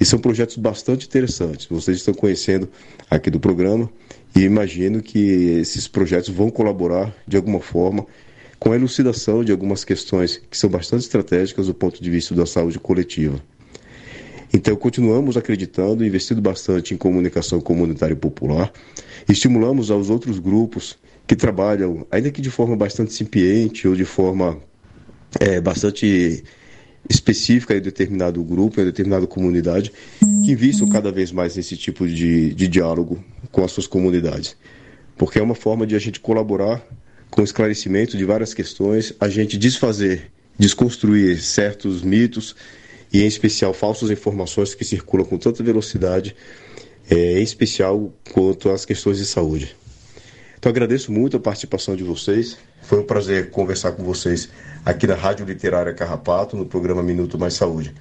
E 0.00 0.04
são 0.04 0.18
projetos 0.18 0.56
bastante 0.56 1.06
interessantes. 1.06 1.66
Vocês 1.66 1.98
estão 1.98 2.14
conhecendo 2.14 2.68
aqui 3.10 3.30
do 3.30 3.40
programa 3.40 3.90
e 4.34 4.40
imagino 4.40 5.02
que 5.02 5.58
esses 5.60 5.88
projetos 5.88 6.28
vão 6.28 6.50
colaborar 6.50 7.14
de 7.26 7.36
alguma 7.36 7.60
forma 7.60 8.06
com 8.58 8.72
a 8.72 8.76
elucidação 8.76 9.44
de 9.44 9.52
algumas 9.52 9.84
questões 9.84 10.40
que 10.50 10.56
são 10.56 10.68
bastante 10.68 11.02
estratégicas 11.02 11.66
do 11.66 11.74
ponto 11.74 12.02
de 12.02 12.10
vista 12.10 12.34
da 12.34 12.46
saúde 12.46 12.78
coletiva. 12.78 13.40
Então, 14.52 14.74
continuamos 14.76 15.36
acreditando, 15.36 16.04
investindo 16.04 16.40
bastante 16.40 16.94
em 16.94 16.96
comunicação 16.96 17.60
comunitária 17.60 18.14
e 18.14 18.16
popular, 18.16 18.72
estimulamos 19.28 19.90
aos 19.90 20.08
outros 20.08 20.38
grupos 20.38 20.98
que 21.26 21.36
trabalham, 21.36 22.06
ainda 22.10 22.30
que 22.30 22.40
de 22.40 22.50
forma 22.50 22.74
bastante 22.74 23.12
incipiente 23.12 23.86
ou 23.86 23.94
de 23.94 24.04
forma 24.04 24.58
é, 25.38 25.60
bastante 25.60 26.42
específica 27.08 27.76
em 27.76 27.80
determinado 27.80 28.42
grupo, 28.42 28.80
em 28.80 28.84
determinada 28.84 29.26
comunidade, 29.26 29.92
que 30.44 30.52
invistam 30.52 30.88
cada 30.88 31.12
vez 31.12 31.30
mais 31.30 31.56
nesse 31.56 31.76
tipo 31.76 32.06
de, 32.06 32.54
de 32.54 32.68
diálogo 32.68 33.22
com 33.52 33.62
as 33.64 33.72
suas 33.72 33.86
comunidades. 33.86 34.56
Porque 35.16 35.38
é 35.38 35.42
uma 35.42 35.54
forma 35.54 35.86
de 35.86 35.94
a 35.94 35.98
gente 35.98 36.20
colaborar 36.20 36.82
com 37.30 37.42
o 37.42 37.44
esclarecimento 37.44 38.16
de 38.16 38.24
várias 38.24 38.54
questões, 38.54 39.12
a 39.20 39.28
gente 39.28 39.58
desfazer, 39.58 40.30
desconstruir 40.58 41.40
certos 41.42 42.02
mitos 42.02 42.56
e, 43.12 43.22
em 43.22 43.26
especial, 43.26 43.72
falsas 43.72 44.10
informações 44.10 44.74
que 44.74 44.84
circulam 44.84 45.26
com 45.26 45.38
tanta 45.38 45.62
velocidade, 45.62 46.34
é, 47.10 47.38
em 47.38 47.42
especial 47.42 48.12
quanto 48.32 48.70
às 48.70 48.84
questões 48.84 49.18
de 49.18 49.26
saúde. 49.26 49.76
Então, 50.58 50.70
agradeço 50.70 51.12
muito 51.12 51.36
a 51.36 51.40
participação 51.40 51.94
de 51.94 52.02
vocês. 52.02 52.58
Foi 52.82 52.98
um 52.98 53.04
prazer 53.04 53.50
conversar 53.50 53.92
com 53.92 54.02
vocês 54.02 54.48
aqui 54.84 55.06
na 55.06 55.14
Rádio 55.14 55.46
Literária 55.46 55.94
Carrapato, 55.94 56.56
no 56.56 56.66
programa 56.66 57.02
Minuto 57.02 57.38
Mais 57.38 57.54
Saúde. 57.54 57.94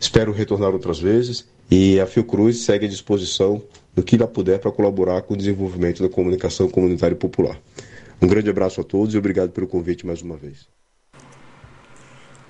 Espero 0.00 0.32
retornar 0.32 0.72
outras 0.72 1.00
vezes 1.00 1.46
e 1.70 1.98
a 2.00 2.06
Fiocruz 2.06 2.58
segue 2.58 2.86
à 2.86 2.88
disposição 2.88 3.62
do 3.94 4.02
que 4.02 4.14
ela 4.14 4.28
puder 4.28 4.58
para 4.60 4.70
colaborar 4.70 5.22
com 5.22 5.34
o 5.34 5.36
desenvolvimento 5.36 6.02
da 6.02 6.08
comunicação 6.08 6.68
comunitária 6.68 7.16
popular. 7.16 7.60
Um 8.22 8.28
grande 8.28 8.48
abraço 8.48 8.80
a 8.80 8.84
todos 8.84 9.14
e 9.14 9.18
obrigado 9.18 9.50
pelo 9.50 9.66
convite 9.66 10.06
mais 10.06 10.22
uma 10.22 10.36
vez. 10.36 10.77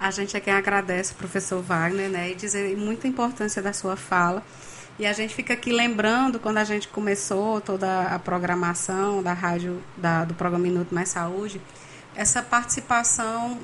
A 0.01 0.11
gente 0.11 0.37
é 0.37 0.41
quem 0.41 0.53
agradece, 0.53 1.15
professor 1.15 1.61
Wagner, 1.61 2.09
né, 2.09 2.31
e 2.31 2.35
dizer 2.35 2.77
muita 2.77 3.09
importância 3.09 3.61
da 3.61 3.73
sua 3.73 3.97
fala. 3.97 4.43
E 4.99 5.07
a 5.07 5.13
gente 5.13 5.35
fica 5.35 5.55
aqui 5.55 5.73
lembrando, 5.73 6.41
quando 6.41 6.59
a 6.59 6.65
gente 6.65 6.89
começou 6.89 7.61
toda 7.61 8.03
a 8.03 8.19
programação 8.19 9.23
da 9.23 9.33
rádio, 9.33 9.83
da, 9.97 10.25
do 10.25 10.35
programa 10.35 10.65
Minuto 10.65 10.95
Mais 10.95 11.09
Saúde, 11.09 11.61
essa 12.17 12.43
participação 12.43 13.59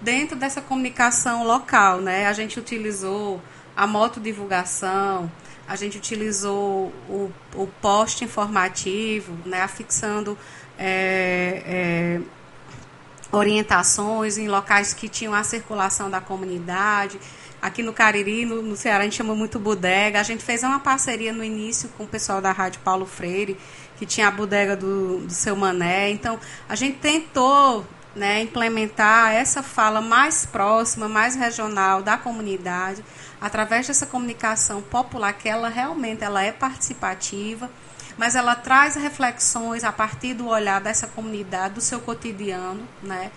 dentro 0.00 0.36
dessa 0.36 0.62
comunicação 0.62 1.44
local, 1.44 2.00
né? 2.00 2.26
A 2.26 2.32
gente 2.32 2.58
utilizou 2.58 3.42
a 3.76 3.86
motodivulgação, 3.86 5.30
a 5.70 5.76
gente 5.76 5.96
utilizou 5.96 6.92
o, 7.08 7.32
o 7.54 7.66
post 7.80 8.24
informativo, 8.24 9.36
né? 9.46 9.62
afixando 9.62 10.36
é, 10.76 11.62
é, 11.64 12.20
orientações 13.32 14.38
em 14.38 14.48
locais 14.48 14.92
que 14.92 15.08
tinham 15.08 15.34
a 15.34 15.44
circulação 15.44 16.10
da 16.10 16.20
comunidade. 16.20 17.18
Aqui 17.62 17.82
no 17.82 17.92
Cariri, 17.92 18.46
no, 18.46 18.62
no, 18.62 18.76
Ceará, 18.76 19.00
a 19.00 19.04
gente 19.04 19.16
chama 19.16 19.34
muito 19.34 19.58
bodega. 19.58 20.18
A 20.18 20.22
gente 20.22 20.42
fez 20.42 20.62
uma 20.62 20.80
parceria 20.80 21.32
no 21.32 21.44
início 21.44 21.88
com 21.90 22.04
o 22.04 22.06
pessoal 22.06 22.40
da 22.40 22.52
Rádio 22.52 22.80
Paulo 22.82 23.06
Freire, 23.06 23.56
que 23.98 24.06
tinha 24.06 24.28
a 24.28 24.30
bodega 24.30 24.76
do, 24.76 25.18
do 25.18 25.32
seu 25.32 25.54
Mané. 25.54 26.10
Então, 26.10 26.40
a 26.68 26.74
gente 26.74 26.98
tentou 26.98 27.86
né, 28.14 28.40
implementar 28.42 29.34
essa 29.34 29.62
fala 29.62 30.00
mais 30.00 30.46
próxima, 30.46 31.08
mais 31.08 31.36
regional 31.36 32.02
da 32.02 32.16
comunidade, 32.16 33.04
através 33.40 33.86
dessa 33.86 34.06
comunicação 34.06 34.82
popular, 34.82 35.32
que 35.32 35.48
ela 35.48 35.68
realmente 35.68 36.24
ela 36.24 36.42
é 36.42 36.50
participativa, 36.50 37.70
mas 38.20 38.34
ela 38.34 38.54
traz 38.54 38.96
reflexões 38.96 39.82
a 39.82 39.90
partir 39.90 40.34
do 40.34 40.46
olhar 40.46 40.78
dessa 40.78 41.06
comunidade, 41.06 41.76
do 41.76 41.80
seu 41.80 42.00
cotidiano, 42.00 42.86
né? 43.02 43.30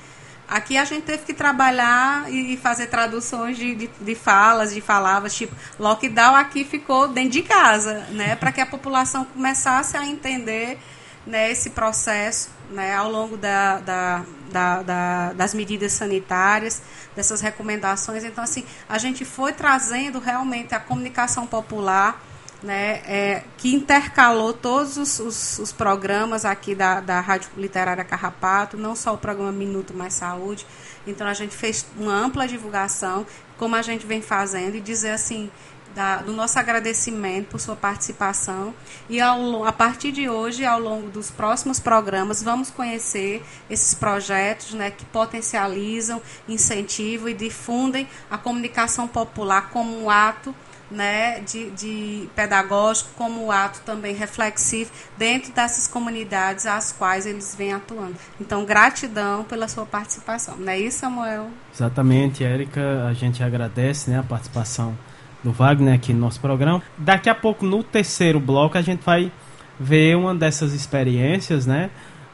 Aqui 0.45 0.77
a 0.77 0.83
gente 0.83 1.03
teve 1.03 1.23
que 1.23 1.33
trabalhar 1.33 2.29
e 2.29 2.57
fazer 2.57 2.87
traduções 2.87 3.55
de, 3.55 3.75
de, 3.75 3.87
de 3.87 4.13
falas, 4.13 4.73
de 4.73 4.81
palavras, 4.81 5.33
tipo, 5.33 5.55
lockdown 5.79 6.35
aqui 6.35 6.65
ficou 6.65 7.07
dentro 7.07 7.29
de 7.29 7.43
casa, 7.43 7.99
né? 8.09 8.35
Para 8.35 8.51
que 8.51 8.59
a 8.59 8.65
população 8.65 9.23
começasse 9.23 9.95
a 9.95 10.05
entender 10.05 10.77
né, 11.25 11.49
esse 11.49 11.69
processo 11.69 12.49
né, 12.69 12.93
ao 12.93 13.09
longo 13.09 13.37
da, 13.37 13.79
da, 13.79 14.25
da, 14.51 14.81
da, 14.83 15.31
das 15.31 15.53
medidas 15.53 15.93
sanitárias, 15.93 16.81
dessas 17.15 17.39
recomendações. 17.39 18.25
Então, 18.25 18.43
assim, 18.43 18.65
a 18.89 18.97
gente 18.97 19.23
foi 19.23 19.53
trazendo 19.53 20.19
realmente 20.19 20.75
a 20.75 20.79
comunicação 20.81 21.47
popular 21.47 22.21
né, 22.63 23.01
é, 23.05 23.43
que 23.57 23.75
intercalou 23.75 24.53
todos 24.53 24.97
os, 24.97 25.19
os, 25.19 25.59
os, 25.59 25.71
programas 25.73 26.45
aqui 26.45 26.73
da, 26.73 27.01
da 27.01 27.19
Rádio 27.19 27.49
Literária 27.57 28.03
Carrapato, 28.05 28.77
não 28.77 28.95
só 28.95 29.13
o 29.13 29.17
programa 29.17 29.51
Minuto 29.51 29.93
Mais 29.93 30.13
Saúde. 30.13 30.65
Então 31.05 31.27
a 31.27 31.33
gente 31.33 31.55
fez 31.55 31.85
uma 31.97 32.13
ampla 32.13 32.47
divulgação, 32.47 33.25
como 33.57 33.75
a 33.75 33.81
gente 33.81 34.05
vem 34.05 34.21
fazendo, 34.21 34.77
e 34.77 34.81
dizer 34.81 35.11
assim, 35.11 35.51
da, 35.93 36.17
do 36.17 36.31
nosso 36.31 36.57
agradecimento 36.57 37.49
por 37.49 37.59
sua 37.59 37.75
participação. 37.75 38.73
E 39.09 39.19
ao, 39.19 39.65
a 39.65 39.71
partir 39.71 40.11
de 40.11 40.29
hoje, 40.29 40.65
ao 40.65 40.79
longo 40.79 41.09
dos 41.09 41.29
próximos 41.29 41.79
programas, 41.79 42.41
vamos 42.41 42.71
conhecer 42.71 43.43
esses 43.69 43.93
projetos 43.93 44.73
né, 44.73 44.89
que 44.89 45.05
potencializam, 45.05 46.21
incentivam 46.47 47.29
e 47.29 47.33
difundem 47.33 48.07
a 48.31 48.37
comunicação 48.37 49.07
popular 49.07 49.69
como 49.69 50.01
um 50.01 50.09
ato 50.09 50.55
né, 50.91 51.39
de, 51.41 51.71
de 51.71 52.29
pedagógico 52.35 53.09
como 53.17 53.51
ato 53.51 53.81
também 53.85 54.13
reflexivo 54.15 54.91
dentro 55.17 55.51
dessas 55.53 55.87
comunidades 55.87 56.65
às 56.65 56.91
quais 56.91 57.25
eles 57.25 57.55
vêm 57.55 57.73
atuando. 57.73 58.15
Então, 58.39 58.65
gratidão 58.65 59.43
pela 59.43 59.67
sua 59.67 59.85
participação. 59.85 60.55
Não 60.57 60.71
é 60.71 60.79
isso, 60.79 60.99
Samuel? 60.99 61.49
Exatamente, 61.73 62.43
Érica. 62.43 63.05
A 63.07 63.13
gente 63.13 63.43
agradece 63.43 64.09
né, 64.09 64.19
a 64.19 64.23
participação 64.23 64.97
do 65.43 65.51
Wagner 65.51 65.95
aqui 65.95 66.13
no 66.13 66.19
nosso 66.19 66.39
programa. 66.39 66.81
Daqui 66.97 67.29
a 67.29 67.35
pouco, 67.35 67.65
no 67.65 67.83
terceiro 67.83 68.39
bloco, 68.39 68.77
a 68.77 68.81
gente 68.81 69.03
vai 69.03 69.31
ver 69.79 70.15
uma 70.15 70.33
dessas 70.33 70.73
experiências 70.73 71.65
né, 71.65 71.89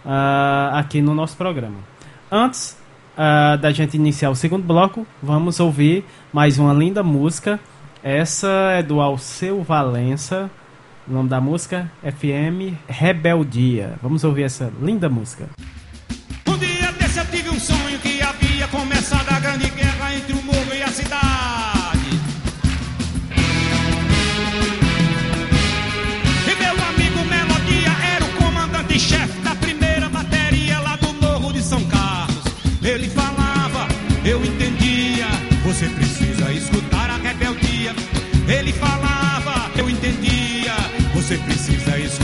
uh, 0.06 0.76
aqui 0.76 1.02
no 1.02 1.16
nosso 1.16 1.36
programa. 1.38 1.78
Antes 2.32 2.78
uh, 3.18 3.58
da 3.58 3.72
gente 3.72 3.96
iniciar 3.96 4.30
o 4.30 4.36
segundo 4.36 4.64
bloco, 4.64 5.08
vamos 5.24 5.60
ouvir 5.60 6.06
mais 6.32 6.60
uma 6.60 6.74
linda 6.74 7.02
música 7.02 7.60
essa 8.04 8.48
é 8.74 8.84
do 8.84 9.02
Alceu 9.02 9.62
Valença. 9.62 10.50
O 11.08 11.12
nome 11.12 11.28
da 11.28 11.42
música 11.42 11.92
FM 12.04 12.78
Rebeldia. 12.88 13.96
Vamos 14.02 14.24
ouvir 14.24 14.44
essa 14.44 14.72
linda 14.82 15.10
música. 15.10 15.50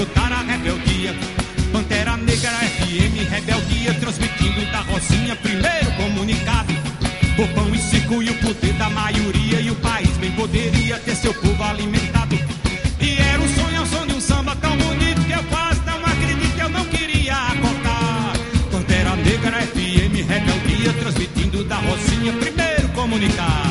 Escutar 0.06 0.32
a 0.32 0.42
rebeldia. 0.42 1.16
Pantera 1.72 2.16
Negra 2.18 2.52
FM, 2.52 3.30
rebeldia, 3.30 3.94
transmitindo 3.96 4.66
da 4.72 4.80
Rocinha, 4.82 5.36
primeiro 5.36 5.92
comunicado. 5.98 6.74
O 7.38 7.48
pão 7.50 7.74
e 7.74 7.78
circo 7.78 8.24
e 8.24 8.30
o 8.30 8.36
poder 8.36 8.74
da 8.74 8.90
maioria, 8.90 9.60
e 9.60 9.70
o 9.70 9.76
país 9.76 10.16
bem 10.18 10.32
poderia 10.32 10.98
ter 11.00 11.16
seu 11.16 11.34
povo 11.34 11.64
alimentado. 11.64 12.36
E 13.00 13.18
era 13.18 13.42
um 13.42 13.56
sonho, 13.56 13.82
um 13.82 13.86
sonho 13.86 14.08
de 14.08 14.14
um 14.16 14.22
samba 14.22 14.56
tão 14.56 14.78
bonito 14.78 15.22
que 15.26 15.34
eu 15.34 15.44
quase 15.46 15.82
não 15.86 16.06
acredito, 16.06 16.60
eu 16.60 16.70
não 16.70 16.86
queria 16.86 17.36
acordar. 17.36 18.34
Pantera 18.72 19.16
Negra 19.18 19.62
FM, 19.62 20.28
rebeldia, 20.28 20.94
transmitindo 20.94 21.64
da 21.66 21.78
Rocinha, 21.78 22.32
primeiro 22.34 22.88
comunicado. 22.90 23.65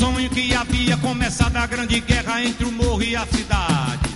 Sonho 0.00 0.30
que 0.30 0.54
havia 0.54 0.96
começado 0.96 1.54
a 1.58 1.66
grande 1.66 2.00
guerra 2.00 2.42
entre 2.42 2.64
o 2.64 2.72
morro 2.72 3.02
e 3.02 3.14
a 3.14 3.26
cidade. 3.26 4.08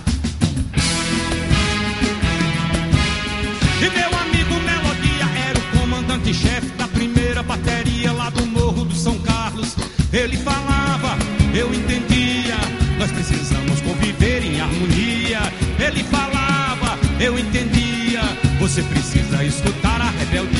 E 3.83 3.89
meu 3.99 4.19
amigo 4.19 4.55
Melodia 4.65 5.25
era 5.47 5.59
o 5.59 5.79
comandante-chefe 5.79 6.69
da 6.75 6.87
primeira 6.87 7.43
bateria 7.43 8.11
lá 8.11 8.31
do 8.31 8.47
morro 8.47 8.83
do 8.83 8.95
São 8.95 9.19
Carlos. 9.19 9.75
Ele 10.11 10.37
falava, 10.37 11.15
eu 11.53 11.71
entendia, 11.71 12.57
nós 12.97 13.11
precisamos 13.11 13.79
conviver 13.81 14.43
em 14.43 14.59
harmonia. 14.59 15.39
Ele 15.77 16.03
falava, 16.05 16.97
eu 17.19 17.37
entendia, 17.37 18.21
você 18.59 18.81
precisa 18.81 19.43
escutar 19.43 20.01
a 20.01 20.09
rebeldia. 20.09 20.54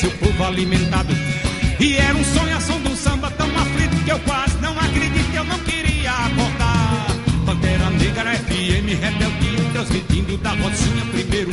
Seu 0.00 0.10
povo 0.12 0.44
alimentado. 0.44 1.14
E 1.78 1.96
era 1.96 2.16
um 2.16 2.24
sonhação 2.24 2.80
de 2.80 2.88
um 2.88 2.96
samba 2.96 3.30
tão 3.32 3.46
aflito 3.54 4.02
que 4.02 4.10
eu 4.10 4.18
quase 4.20 4.56
não 4.62 4.72
acredito, 4.72 5.34
eu 5.34 5.44
não 5.44 5.58
queria 5.58 6.10
acordar. 6.10 7.06
Pantera 7.44 7.90
Negra 7.90 8.34
FM, 8.34 8.86
rebeldia, 8.98 9.70
transmitindo 9.72 10.38
da 10.38 10.50
Rocinha, 10.52 11.04
primeiro 11.12 11.50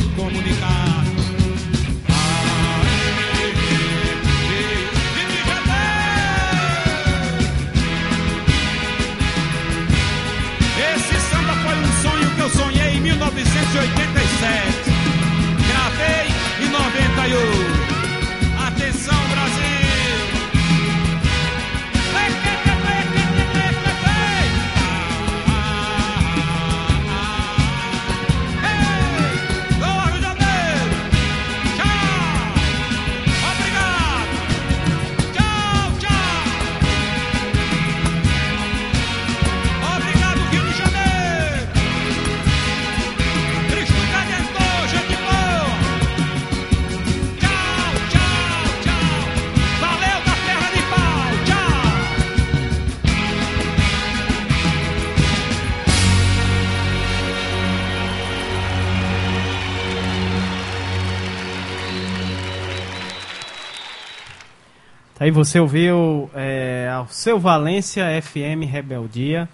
Aí 65.28 65.32
você 65.32 65.60
ouviu 65.60 66.30
é, 66.34 66.90
ao 66.90 67.06
seu 67.10 67.38
Valência 67.38 68.06
FM 68.22 68.64
Rebeldia. 68.64 69.50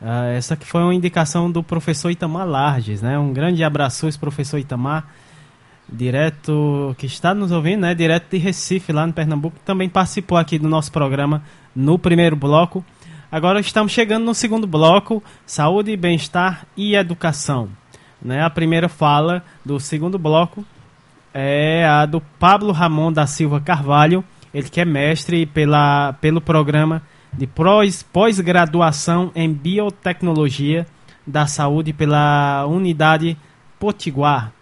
Ah, 0.00 0.28
essa 0.28 0.56
que 0.56 0.64
foi 0.64 0.80
uma 0.80 0.94
indicação 0.94 1.50
do 1.50 1.62
professor 1.62 2.10
Itamar 2.10 2.48
Larges, 2.48 3.02
né? 3.02 3.18
Um 3.18 3.30
grande 3.30 3.62
abraço 3.62 4.08
professor 4.18 4.56
Itamar, 4.56 5.06
direto 5.86 6.94
que 6.96 7.04
está 7.04 7.34
nos 7.34 7.52
ouvindo, 7.52 7.82
né? 7.82 7.94
Direto 7.94 8.30
de 8.30 8.38
Recife, 8.38 8.90
lá 8.90 9.06
no 9.06 9.12
Pernambuco, 9.12 9.58
também 9.66 9.86
participou 9.86 10.38
aqui 10.38 10.58
do 10.58 10.66
nosso 10.66 10.90
programa 10.90 11.42
no 11.74 11.98
primeiro 11.98 12.34
bloco. 12.34 12.82
Agora 13.30 13.60
estamos 13.60 13.92
chegando 13.92 14.24
no 14.24 14.34
segundo 14.34 14.66
bloco, 14.66 15.22
saúde, 15.44 15.94
bem-estar 15.94 16.66
e 16.74 16.94
educação. 16.94 17.68
Né? 18.22 18.42
A 18.42 18.48
primeira 18.48 18.88
fala 18.88 19.44
do 19.62 19.78
segundo 19.78 20.18
bloco 20.18 20.64
é 21.34 21.84
a 21.84 22.06
do 22.06 22.18
Pablo 22.38 22.72
Ramon 22.72 23.12
da 23.12 23.26
Silva 23.26 23.60
Carvalho, 23.60 24.24
ele 24.56 24.70
que 24.70 24.80
é 24.80 24.84
mestre 24.86 25.44
pela, 25.44 26.14
pelo 26.14 26.40
programa 26.40 27.02
de 27.30 27.46
pós- 27.46 28.02
pós-graduação 28.02 29.30
em 29.34 29.52
biotecnologia 29.52 30.86
da 31.26 31.46
saúde 31.46 31.92
pela 31.92 32.64
Unidade 32.66 33.36
Potiguar. 33.78 34.52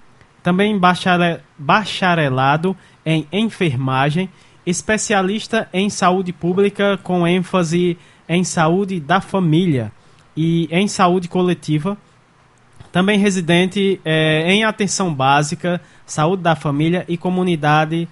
Também 0.43 0.77
bachare- 0.77 1.41
bacharelado 1.57 2.77
em 3.07 3.25
enfermagem, 3.33 4.29
especialista 4.67 5.69
em 5.73 5.89
saúde 5.89 6.33
pública 6.33 6.99
com 7.01 7.25
ênfase 7.25 7.97
em 8.29 8.43
saúde 8.43 8.99
da 8.99 9.21
família 9.21 9.93
e 10.37 10.67
em 10.73 10.89
saúde 10.89 11.29
coletiva. 11.29 11.97
Também 12.91 13.19
residente 13.19 14.01
eh, 14.05 14.53
em 14.53 14.65
atenção 14.65 15.15
básica, 15.15 15.81
saúde 16.05 16.43
da 16.43 16.57
família 16.57 17.05
e 17.09 17.17
comunidade 17.17 18.09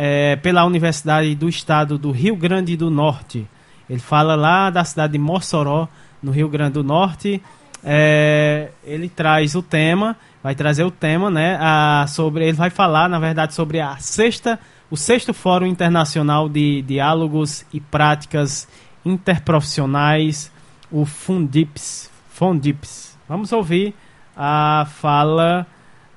eh, 0.00 0.36
pela 0.36 0.64
Universidade 0.64 1.34
do 1.34 1.48
Estado 1.48 1.98
do 1.98 2.12
Rio 2.12 2.36
Grande 2.36 2.76
do 2.76 2.88
Norte. 2.88 3.44
Ele 3.90 3.98
fala 3.98 4.36
lá 4.36 4.70
da 4.70 4.84
cidade 4.84 5.14
de 5.14 5.18
Mossoró, 5.18 5.88
no 6.22 6.30
Rio 6.30 6.48
Grande 6.48 6.74
do 6.74 6.84
Norte. 6.84 7.42
Eh, 7.82 8.70
ele 8.84 9.08
traz 9.08 9.56
o 9.56 9.62
tema, 9.62 10.16
vai 10.40 10.54
trazer 10.54 10.84
o 10.84 10.90
tema, 10.90 11.30
né? 11.30 11.58
A, 11.60 12.06
sobre, 12.06 12.44
ele 12.44 12.56
vai 12.56 12.70
falar, 12.70 13.08
na 13.08 13.18
verdade, 13.18 13.54
sobre 13.54 13.80
a 13.80 13.96
sexta, 13.96 14.60
o 14.88 14.96
sexto 14.96 15.34
Fórum 15.34 15.66
Internacional 15.66 16.48
de 16.48 16.80
Diálogos 16.82 17.66
e 17.72 17.80
Práticas 17.80 18.68
Interprofissionais, 19.04 20.52
o 20.92 21.04
Fundips. 21.04 22.08
Fundips. 22.30 23.18
Vamos 23.28 23.52
ouvir 23.52 23.94
a 24.36 24.86
fala 25.00 25.66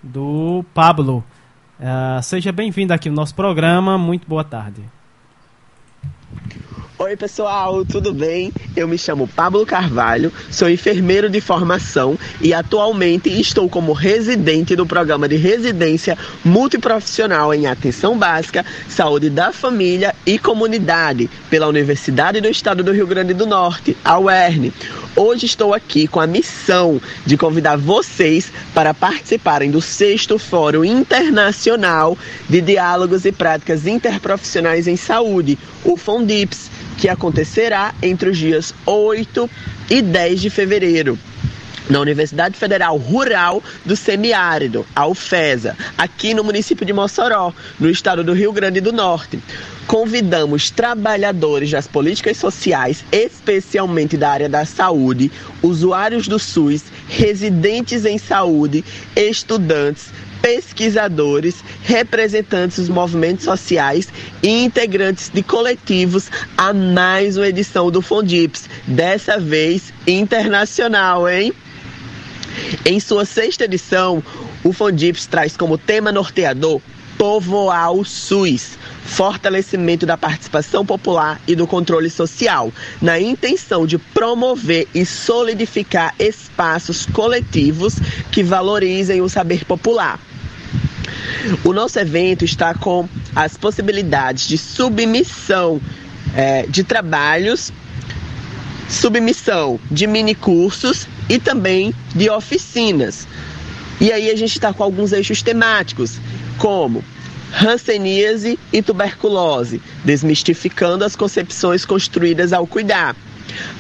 do 0.04 0.64
Pablo. 0.72 1.24
Ah, 1.84 2.22
seja 2.22 2.52
bem-vindo 2.52 2.94
aqui 2.94 3.10
no 3.10 3.16
nosso 3.16 3.34
programa. 3.34 3.98
Muito 3.98 4.28
boa 4.28 4.44
tarde. 4.44 4.84
Oi, 7.04 7.18
pessoal, 7.18 7.84
tudo 7.84 8.14
bem? 8.14 8.54
Eu 8.78 8.88
me 8.88 8.96
chamo 8.96 9.28
Pablo 9.28 9.66
Carvalho, 9.66 10.32
sou 10.52 10.70
enfermeiro 10.70 11.32
de 11.32 11.42
formação 11.42 12.16
e 12.40 12.54
atualmente 12.54 13.28
estou 13.28 13.68
como 13.68 13.92
residente 13.92 14.76
do 14.76 14.86
programa 14.86 15.28
de 15.28 15.36
residência 15.36 16.16
multiprofissional 16.46 17.56
em 17.56 17.66
atenção 17.66 18.16
básica, 18.16 18.64
saúde 18.88 19.32
da 19.32 19.52
família 19.52 20.14
e 20.28 20.38
comunidade 20.38 21.28
pela 21.50 21.68
Universidade 21.68 22.40
do 22.40 22.48
Estado 22.48 22.84
do 22.84 22.92
Rio 22.92 23.08
Grande 23.08 23.34
do 23.34 23.48
Norte, 23.48 23.98
a 24.06 24.20
UERN. 24.20 24.72
Hoje 25.16 25.48
estou 25.48 25.74
aqui 25.74 26.08
com 26.08 26.20
a 26.20 26.28
missão 26.28 27.02
de 27.26 27.36
convidar 27.36 27.78
vocês 27.78 28.52
para 28.76 28.94
participarem 28.94 29.72
do 29.72 29.82
sexto 29.82 30.38
Fórum 30.38 30.86
Internacional 30.86 32.16
de 32.48 32.62
Diálogos 32.62 33.26
e 33.26 33.32
Práticas 33.32 33.88
Interprofissionais 33.88 34.88
em 34.88 34.96
Saúde, 34.96 35.58
o 35.84 35.98
FONDIPS, 35.98 36.70
que 37.02 37.10
acontecerá 37.10 37.96
entre 38.00 38.30
os 38.30 38.38
dias 38.38 38.76
8 38.86 39.50
e 39.90 40.04
10 40.04 40.40
de 40.40 40.50
fevereiro. 40.52 41.18
na 41.90 42.00
Universidade 42.00 42.56
Federal 42.56 42.96
Rural 42.96 43.62
do 43.84 43.96
Semiárido, 43.98 44.86
a 44.96 45.08
UFESA, 45.08 45.76
aqui 45.98 46.34
no 46.34 46.44
município 46.44 46.86
de 46.86 46.94
Mossoró, 46.94 47.52
no 47.80 47.90
estado 47.90 48.24
do 48.24 48.34
Rio 48.34 48.54
Grande 48.54 48.80
do 48.80 48.94
Norte. 48.94 49.40
Convidamos 49.88 50.70
trabalhadores 50.70 51.72
das 51.72 51.88
políticas 51.88 52.38
sociais, 52.38 53.04
especialmente 53.12 54.16
da 54.16 54.30
área 54.30 54.48
da 54.48 54.64
saúde, 54.64 55.30
usuários 55.62 56.28
do 56.30 56.38
SUS, 56.40 56.84
residentes 57.10 58.06
em 58.06 58.18
saúde, 58.18 58.86
estudantes, 59.16 60.14
pesquisadores, 60.42 61.64
representantes 61.84 62.78
dos 62.78 62.90
movimentos 62.90 63.46
sociais 63.46 64.08
e 64.42 64.64
integrantes 64.64 65.30
de 65.30 65.44
coletivos 65.44 66.30
a 66.58 66.74
mais 66.74 67.38
uma 67.38 67.48
edição 67.48 67.92
do 67.92 68.02
Fondips, 68.02 68.68
dessa 68.88 69.40
vez 69.40 69.94
internacional, 70.08 71.30
hein? 71.30 71.54
Em 72.86 73.00
sua 73.00 73.26
sexta 73.26 73.66
edição, 73.66 74.24
o 74.64 74.74
Fondips 74.74 75.26
traz 75.26 75.56
como 75.56 75.78
tema 75.78 76.12
norteador 76.12 76.82
Povoar 77.18 77.92
o 77.92 78.04
SUS, 78.04 78.80
fortalecimento 79.04 80.08
da 80.08 80.18
participação 80.18 80.84
popular 80.84 81.40
e 81.48 81.56
do 81.56 81.68
controle 81.68 82.10
social, 82.10 82.74
na 83.00 83.20
intenção 83.20 83.86
de 83.86 84.00
promover 84.00 84.88
e 84.96 85.06
solidificar 85.06 86.16
espaços 86.18 87.06
coletivos 87.06 87.96
que 88.32 88.42
valorizem 88.42 89.22
o 89.22 89.30
saber 89.30 89.66
popular. 89.66 90.20
O 91.64 91.74
nosso 91.74 92.00
evento 92.00 92.46
está 92.46 92.74
com 92.74 93.08
as 93.36 93.58
possibilidades 93.58 94.48
de 94.48 94.58
submissão 94.58 95.82
é, 96.36 96.66
de 96.68 96.84
trabalhos, 96.84 97.72
submissão 98.90 99.80
de 99.90 100.06
minicursos 100.06 101.08
e 101.30 101.40
também 101.40 101.94
de 102.14 102.30
oficinas. 102.30 103.28
E 104.00 104.12
aí 104.12 104.30
a 104.30 104.36
gente 104.36 104.54
está 104.54 104.74
com 104.74 104.84
alguns 104.84 105.12
eixos 105.12 105.42
temáticos, 105.42 106.20
como 106.58 107.04
hanseníase 107.64 108.58
e 108.72 108.82
tuberculose, 108.82 109.82
desmistificando 110.04 111.04
as 111.04 111.16
concepções 111.16 111.86
construídas 111.86 112.54
ao 112.54 112.66
cuidar, 112.66 113.16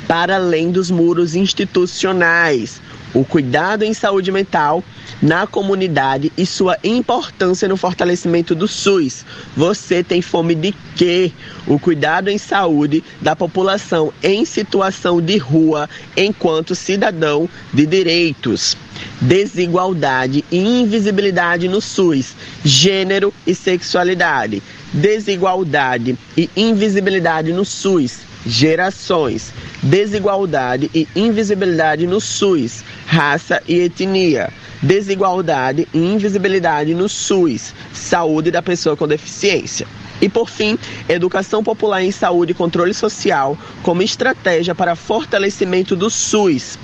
para 0.08 0.36
além 0.36 0.72
dos 0.72 0.92
muros 0.92 1.36
institucionais, 1.36 2.82
o 3.14 3.26
cuidado 3.26 3.84
em 3.84 3.94
saúde 3.94 4.32
mental 4.32 4.84
na 5.22 5.46
comunidade 5.46 6.32
e 6.38 6.46
sua 6.46 6.78
importância 6.84 7.68
no 7.68 7.78
fortalecimento 7.78 8.56
do 8.56 8.68
SUS. 8.68 9.26
Você 9.56 10.04
tem 10.04 10.22
fome 10.22 10.56
de 10.56 10.74
quê? 10.96 11.32
O 11.68 11.78
cuidado 11.78 12.30
em 12.30 12.38
saúde 12.38 13.04
da 13.22 13.36
população 13.36 14.12
em 14.24 14.46
situação 14.46 15.22
de 15.22 15.38
rua 15.38 15.90
enquanto 16.16 16.76
cidadão 16.76 17.50
de 17.74 17.86
direitos. 17.86 18.78
Desigualdade 19.20 20.44
e 20.52 20.58
invisibilidade 20.58 21.68
no 21.68 21.82
SUS, 21.82 22.36
gênero 22.64 23.34
e 23.46 23.54
sexualidade. 23.54 24.62
Desigualdade 24.94 26.18
e 26.36 26.50
invisibilidade 26.56 27.54
no 27.54 27.64
SUS, 27.64 28.20
gerações. 28.46 29.54
Desigualdade 29.82 30.90
e 30.94 31.08
invisibilidade 31.16 32.08
no 32.08 32.22
SUS, 32.22 32.84
raça 33.06 33.62
e 33.68 33.80
etnia 33.80 34.52
desigualdade 34.82 35.88
e 35.94 36.00
invisibilidade 36.00 36.96
no 36.96 37.08
SUS, 37.08 37.74
saúde 37.94 38.50
da 38.50 38.62
pessoa 38.62 38.98
com 38.98 39.08
deficiência. 39.08 39.88
E 40.20 40.28
por 40.28 40.50
fim, 40.50 40.78
educação 41.08 41.64
popular 41.64 42.04
em 42.04 42.12
saúde 42.12 42.52
e 42.52 42.56
controle 42.56 42.94
social 42.94 43.58
como 43.84 44.02
estratégia 44.02 44.76
para 44.76 44.96
fortalecimento 44.96 45.96
do 45.96 46.10
SUS. 46.10 46.78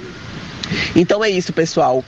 Então 0.95 1.23
é 1.23 1.29
isso, 1.29 1.53
pessoal. 1.53 2.03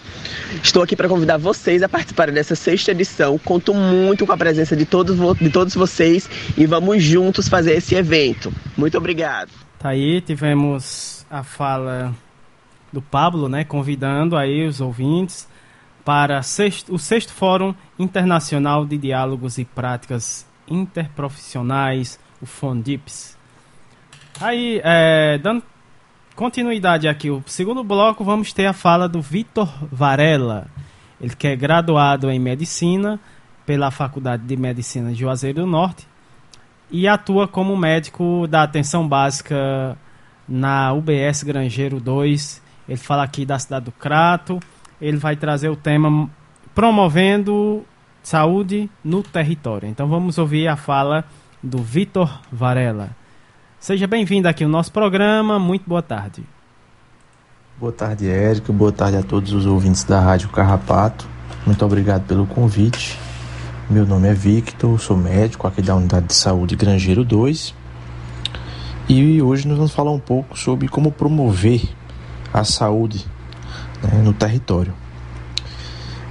Estou 0.64 0.84
aqui 0.84 0.96
para 0.96 1.08
convidar 1.08 1.38
vocês 1.38 1.84
a 1.84 1.90
participarem 1.90 2.34
dessa 2.34 2.56
sexta 2.56 2.92
edição. 2.92 3.38
Conto 3.38 3.74
muito 3.74 4.26
com 4.26 4.32
a 4.32 4.38
presença 4.38 4.76
de 4.76 4.86
todos, 4.86 5.18
de 5.38 5.50
todos 5.50 5.74
vocês 5.76 6.30
e 6.58 6.66
vamos 6.66 7.04
juntos 7.04 7.48
fazer 7.48 7.74
esse 7.74 7.96
evento. 7.96 8.54
Muito 8.78 8.98
obrigado. 8.98 9.50
Tá 9.78 9.90
aí, 9.90 10.22
tivemos 10.22 11.26
a 11.30 11.44
fala 11.44 12.14
do 12.92 13.02
Pablo, 13.02 13.48
né, 13.48 13.64
convidando 13.64 14.36
aí 14.36 14.68
os 14.68 14.82
ouvintes 14.82 15.48
para 16.04 16.42
sexto, 16.42 16.94
o 16.94 17.00
sexto 17.00 17.32
Fórum 17.32 17.74
Internacional 17.98 18.86
de 18.86 18.98
Diálogos 18.98 19.58
e 19.58 19.66
Práticas 19.66 20.46
Interprofissionais, 20.68 22.20
o 22.42 22.46
FONDIPS. 22.46 23.38
Aí, 24.42 24.82
é, 24.84 25.38
dando 25.38 25.64
continuidade 26.40 27.06
aqui, 27.06 27.30
o 27.30 27.44
segundo 27.46 27.84
bloco, 27.84 28.24
vamos 28.24 28.54
ter 28.54 28.66
a 28.66 28.72
fala 28.72 29.10
do 29.10 29.22
Vitor 29.22 29.68
Varela. 29.92 30.68
Ele 31.20 31.36
que 31.36 31.46
é 31.46 31.54
graduado 31.54 32.32
em 32.32 32.40
Medicina 32.40 33.20
pela 33.66 33.92
Faculdade 33.92 34.44
de 34.44 34.56
Medicina 34.56 35.12
de 35.12 35.20
Juazeiro 35.20 35.64
do 35.64 35.68
Norte 35.68 36.08
e 36.90 37.10
atua 37.10 37.46
como 37.46 37.76
médico 37.76 38.48
da 38.48 38.64
atenção 38.64 39.06
básica 39.06 39.98
na 40.48 40.94
UBS 40.94 41.44
Grangeiro 41.44 42.00
2. 42.00 42.62
Ele 42.88 42.98
fala 42.98 43.24
aqui 43.24 43.46
da 43.46 43.60
cidade 43.60 43.84
do 43.84 43.92
Crato 43.92 44.62
ele 45.02 45.18
vai 45.18 45.36
trazer 45.36 45.68
o 45.68 45.76
tema 45.76 46.30
promovendo 46.74 47.84
saúde 48.24 48.90
no 49.04 49.22
território. 49.22 49.90
Então 49.90 50.08
vamos 50.08 50.38
ouvir 50.38 50.70
a 50.70 50.78
fala 50.78 51.26
do 51.62 51.80
Vitor 51.80 52.40
Varela. 52.50 53.19
Seja 53.80 54.06
bem-vindo 54.08 54.46
aqui 54.46 54.66
ao 54.66 54.70
nosso 54.70 54.92
programa. 54.92 55.58
Muito 55.58 55.88
boa 55.88 56.02
tarde. 56.02 56.44
Boa 57.80 57.94
tarde, 57.94 58.30
Érico. 58.30 58.74
Boa 58.74 58.92
tarde 58.92 59.16
a 59.16 59.24
todos 59.24 59.54
os 59.54 59.66
ouvintes 59.66 60.04
da 60.04 60.20
Rádio 60.20 60.50
Carrapato. 60.50 61.26
Muito 61.66 61.86
obrigado 61.86 62.26
pelo 62.28 62.46
convite. 62.46 63.18
Meu 63.90 64.06
nome 64.06 64.28
é 64.28 64.34
Victor, 64.34 65.00
sou 65.00 65.16
médico 65.16 65.66
aqui 65.66 65.82
da 65.82 65.96
Unidade 65.96 66.28
de 66.28 66.36
Saúde 66.36 66.76
Grangeiro 66.76 67.24
2. 67.24 67.74
E 69.08 69.42
hoje 69.42 69.66
nós 69.66 69.78
vamos 69.78 69.94
falar 69.94 70.12
um 70.12 70.20
pouco 70.20 70.60
sobre 70.60 70.90
como 70.90 71.10
promover 71.10 71.82
a 72.54 72.66
saúde 72.66 73.26
né, 74.04 74.22
no 74.22 74.34
território. 74.34 74.94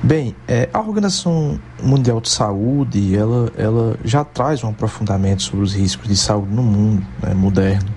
Bem, 0.01 0.37
é, 0.47 0.69
a 0.73 0.79
Organização 0.79 1.59
Mundial 1.83 2.21
de 2.21 2.31
Saúde 2.31 3.17
ela, 3.17 3.51
ela 3.59 3.99
já 4.05 4.25
traz 4.25 4.63
um 4.63 4.69
aprofundamento 4.69 5.43
sobre 5.43 5.65
os 5.65 5.75
riscos 5.75 6.07
de 6.07 6.17
saúde 6.17 6.55
no 6.55 6.63
mundo 6.63 7.05
né, 7.21 7.35
moderno 7.35 7.91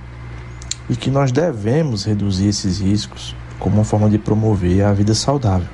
e 0.90 0.96
que 0.96 1.12
nós 1.12 1.32
devemos 1.32 2.04
reduzir 2.04 2.48
esses 2.48 2.82
riscos 2.82 3.36
como 3.60 3.76
uma 3.76 3.84
forma 3.84 4.10
de 4.10 4.18
promover 4.18 4.84
a 4.84 4.92
vida 4.94 5.14
saudável. 5.14 5.68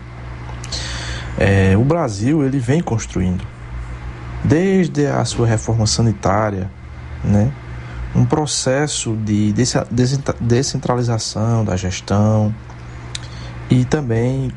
É, 1.37 1.77
o 1.77 1.85
Brasil 1.85 2.43
ele 2.45 2.59
vem 2.59 2.81
construindo 2.81 3.45
desde 4.43 5.07
a 5.07 5.23
sua 5.23 5.47
reforma 5.47 5.87
sanitária, 5.87 6.69
né, 7.23 7.53
um 8.13 8.25
processo 8.25 9.15
de 9.15 9.53
descentralização 10.41 11.63
da 11.63 11.77
gestão, 11.77 12.53
e 13.69 13.85
também 13.85 14.51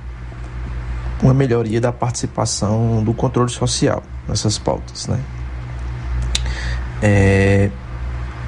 uma 1.22 1.34
melhoria 1.34 1.80
da 1.80 1.92
participação 1.92 3.02
do 3.04 3.12
controle 3.12 3.50
social 3.50 4.02
nessas 4.26 4.58
pautas. 4.58 5.06
Né? 5.06 5.20
É, 7.02 7.70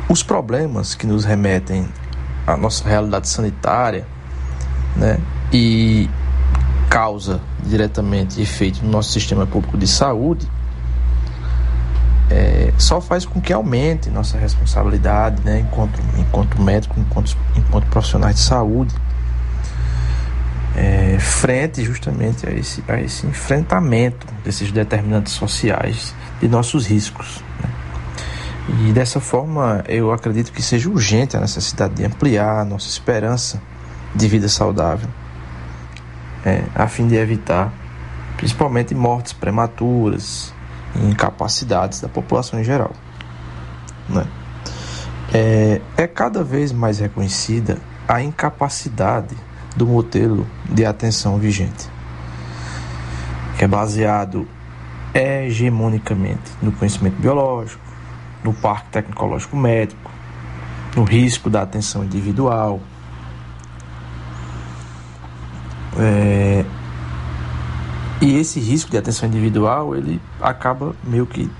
os 0.09 0.23
problemas 0.23 0.95
que 0.95 1.07
nos 1.07 1.25
remetem 1.25 1.89
à 2.47 2.57
nossa 2.57 2.87
realidade 2.89 3.29
sanitária 3.29 4.07
né, 4.97 5.19
e 5.53 6.09
causa 6.89 7.41
diretamente 7.63 8.41
efeito 8.41 8.85
no 8.85 8.91
nosso 8.91 9.13
sistema 9.13 9.47
público 9.47 9.79
de 9.79 9.87
saúde 9.87 10.47
é, 12.29 12.73
só 12.79 13.01
faz 13.01 13.25
com 13.25 13.41
que 13.41 13.53
aumente 13.53 14.11
nossa 14.11 14.39
responsabilidade 14.39 15.43
né, 15.43 15.61
enquanto, 15.61 16.01
enquanto 16.19 16.61
médico, 16.61 16.99
enquanto, 16.99 17.37
enquanto 17.57 17.87
profissionais 17.87 18.37
de 18.37 18.43
saúde 18.43 18.95
é, 20.77 21.19
frente 21.19 21.83
justamente 21.83 22.47
a 22.49 22.53
esse, 22.53 22.83
a 22.89 23.01
esse 23.01 23.27
enfrentamento 23.27 24.27
desses 24.45 24.73
determinantes 24.73 25.33
sociais 25.33 26.15
de 26.41 26.49
nossos 26.49 26.87
riscos. 26.87 27.43
Né? 27.61 28.89
E 28.89 28.93
dessa 28.93 29.21
forma, 29.21 29.85
eu 29.89 30.13
acredito 30.13 30.53
que 30.53 30.63
seja 30.63 30.89
urgente 30.89 31.37
a 31.37 31.41
necessidade 31.41 31.95
de 31.95 32.05
ampliar 32.05 32.61
a 32.61 32.65
nossa 32.65 32.89
esperança 32.89 33.61
de 34.15 34.29
vida 34.29 34.49
saudável, 34.49 35.09
é, 36.45 36.63
a 36.75 36.87
fim 36.87 37.07
de 37.07 37.17
evitar 37.17 37.73
principalmente 38.37 38.95
mortes 38.95 39.33
prematuras 39.33 40.53
e 40.97 41.05
incapacidades 41.05 42.01
da 42.01 42.09
população 42.09 42.59
em 42.59 42.65
geral. 42.65 42.93
Né? 44.09 44.27
É, 45.33 45.81
é 45.97 46.07
cada 46.07 46.43
vez 46.43 46.73
mais 46.73 46.99
reconhecida 46.99 47.79
a 48.09 48.21
incapacidade 48.23 49.37
do 49.77 49.87
modelo 49.87 50.47
de 50.71 50.85
atenção 50.85 51.39
vigente, 51.39 51.89
que 53.57 53.65
é 53.65 53.69
baseado 53.69 54.47
hegemonicamente 55.15 56.51
no 56.61 56.73
conhecimento 56.73 57.17
biológico, 57.21 57.83
no 58.43 58.53
parque 58.53 58.91
tecnológico 58.91 59.57
médico, 59.57 60.11
no 60.97 61.05
risco 61.05 61.49
da 61.49 61.63
atenção 61.63 62.05
individual. 62.05 62.81
É, 65.99 66.65
e 68.21 68.37
esse 68.37 68.61
risco 68.61 68.91
de 68.91 68.99
atenção 68.99 69.29
individual, 69.29 69.95
ele 69.97 70.21
acaba 70.41 70.95
meio 71.05 71.27
que 71.27 71.51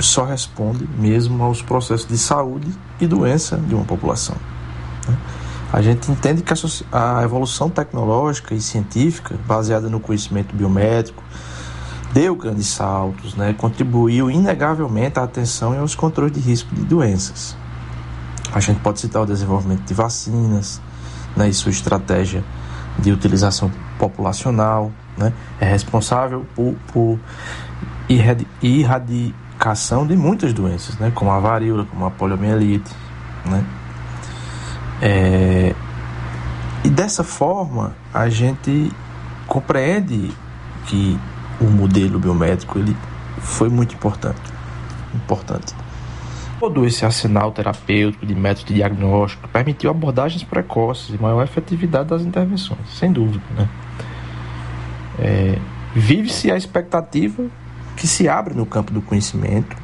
só 0.00 0.24
responde 0.24 0.86
mesmo 0.98 1.42
aos 1.42 1.62
processos 1.62 2.06
de 2.06 2.18
saúde 2.18 2.70
e 3.00 3.06
doença 3.06 3.56
de 3.56 3.74
uma 3.74 3.84
população. 3.84 4.36
A 5.74 5.82
gente 5.82 6.08
entende 6.08 6.40
que 6.40 6.54
a, 6.92 7.24
evolução 7.24 7.68
tecnológica 7.68 8.54
e 8.54 8.60
científica, 8.60 9.34
baseada 9.44 9.90
no 9.90 9.98
conhecimento 9.98 10.54
biométrico, 10.54 11.20
deu 12.12 12.36
grandes 12.36 12.68
saltos, 12.68 13.34
né? 13.34 13.52
contribuiu 13.58 14.30
inegavelmente 14.30 15.18
à 15.18 15.24
atenção 15.24 15.74
e 15.74 15.78
aos 15.78 15.96
controles 15.96 16.32
de 16.32 16.38
risco 16.38 16.72
de 16.72 16.84
doenças. 16.84 17.56
A 18.52 18.60
gente 18.60 18.78
pode 18.82 19.00
citar 19.00 19.22
o 19.22 19.26
desenvolvimento 19.26 19.82
de 19.82 19.92
vacinas 19.94 20.80
né? 21.36 21.48
e 21.48 21.52
sua 21.52 21.72
estratégia 21.72 22.44
de 22.96 23.10
utilização 23.10 23.68
populacional, 23.98 24.92
né? 25.18 25.32
é 25.58 25.64
responsável 25.64 26.46
por, 26.54 26.76
por 26.92 27.18
erradicação 28.62 30.06
de 30.06 30.16
muitas 30.16 30.52
doenças, 30.52 30.96
né? 30.98 31.10
como 31.12 31.32
a 31.32 31.40
varíola, 31.40 31.84
como 31.84 32.06
a 32.06 32.12
poliomielite. 32.12 32.92
Né? 33.44 33.64
É... 35.00 35.74
E 36.84 36.90
dessa 36.90 37.24
forma 37.24 37.94
a 38.12 38.28
gente 38.28 38.92
compreende 39.46 40.30
que 40.86 41.18
o 41.60 41.64
modelo 41.64 42.18
biomédico 42.18 42.78
ele 42.78 42.96
foi 43.38 43.68
muito 43.68 43.94
importante. 43.94 44.52
Importante. 45.14 45.74
Todo 46.60 46.84
esse 46.84 47.04
arsenal 47.04 47.52
terapêutico 47.52 48.24
de 48.26 48.34
método 48.34 48.68
de 48.68 48.74
diagnóstico 48.74 49.48
permitiu 49.48 49.90
abordagens 49.90 50.42
precoces 50.42 51.14
e 51.14 51.20
maior 51.20 51.42
efetividade 51.42 52.08
das 52.08 52.22
intervenções, 52.22 52.88
sem 52.94 53.12
dúvida. 53.12 53.44
Né? 53.56 53.68
É, 55.18 55.58
Vive-se 55.94 56.50
a 56.50 56.56
expectativa 56.56 57.46
que 57.96 58.08
se 58.08 58.28
abre 58.28 58.52
no 58.52 58.66
campo 58.66 58.92
do 58.92 59.00
conhecimento 59.00 59.76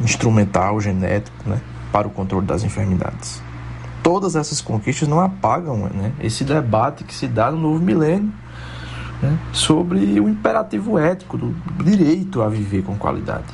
instrumental, 0.00 0.80
genético, 0.80 1.48
né, 1.48 1.60
para 1.92 2.08
o 2.08 2.10
controle 2.10 2.44
das 2.44 2.64
enfermidades. 2.64 3.40
Todas 4.06 4.36
essas 4.36 4.60
conquistas 4.60 5.08
não 5.08 5.20
apagam 5.20 5.88
né, 5.88 6.12
esse 6.20 6.44
debate 6.44 7.02
que 7.02 7.12
se 7.12 7.26
dá 7.26 7.50
no 7.50 7.58
novo 7.58 7.80
milênio 7.80 8.32
né, 9.20 9.36
sobre 9.52 10.20
o 10.20 10.28
imperativo 10.28 10.96
ético 10.96 11.36
do 11.36 11.52
direito 11.82 12.40
a 12.40 12.48
viver 12.48 12.84
com 12.84 12.96
qualidade. 12.96 13.52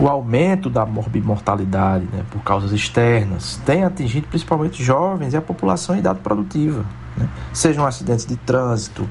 O 0.00 0.08
aumento 0.08 0.68
da 0.68 0.84
morbimortalidade 0.84 2.08
né, 2.12 2.24
por 2.32 2.42
causas 2.42 2.72
externas 2.72 3.60
tem 3.64 3.84
atingido 3.84 4.26
principalmente 4.26 4.82
jovens 4.82 5.34
e 5.34 5.36
a 5.36 5.40
população 5.40 5.94
em 5.94 6.00
idade 6.00 6.18
produtiva, 6.18 6.84
né, 7.16 7.28
sejam 7.52 7.86
acidentes 7.86 8.26
de 8.26 8.36
trânsito, 8.38 9.08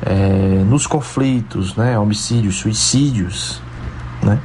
é, 0.00 0.64
nos 0.64 0.86
conflitos, 0.86 1.76
né, 1.76 1.98
homicídios, 1.98 2.56
suicídios. 2.56 3.60
Né, 4.22 4.40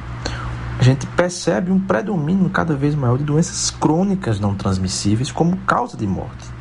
a 0.78 0.82
gente 0.82 1.06
percebe 1.06 1.70
um 1.70 1.80
predomínio 1.80 2.50
cada 2.50 2.74
vez 2.74 2.94
maior 2.94 3.16
de 3.16 3.24
doenças 3.24 3.70
crônicas 3.70 4.38
não 4.38 4.54
transmissíveis 4.54 5.32
como 5.32 5.56
causa 5.58 5.96
de 5.96 6.06
morte 6.06 6.56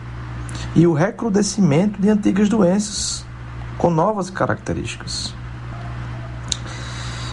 e 0.76 0.88
o 0.88 0.94
recrudescimento 0.94 2.02
de 2.02 2.10
antigas 2.10 2.50
doenças 2.50 3.26
com 3.78 3.90
novas 3.90 4.30
características. 4.30 5.34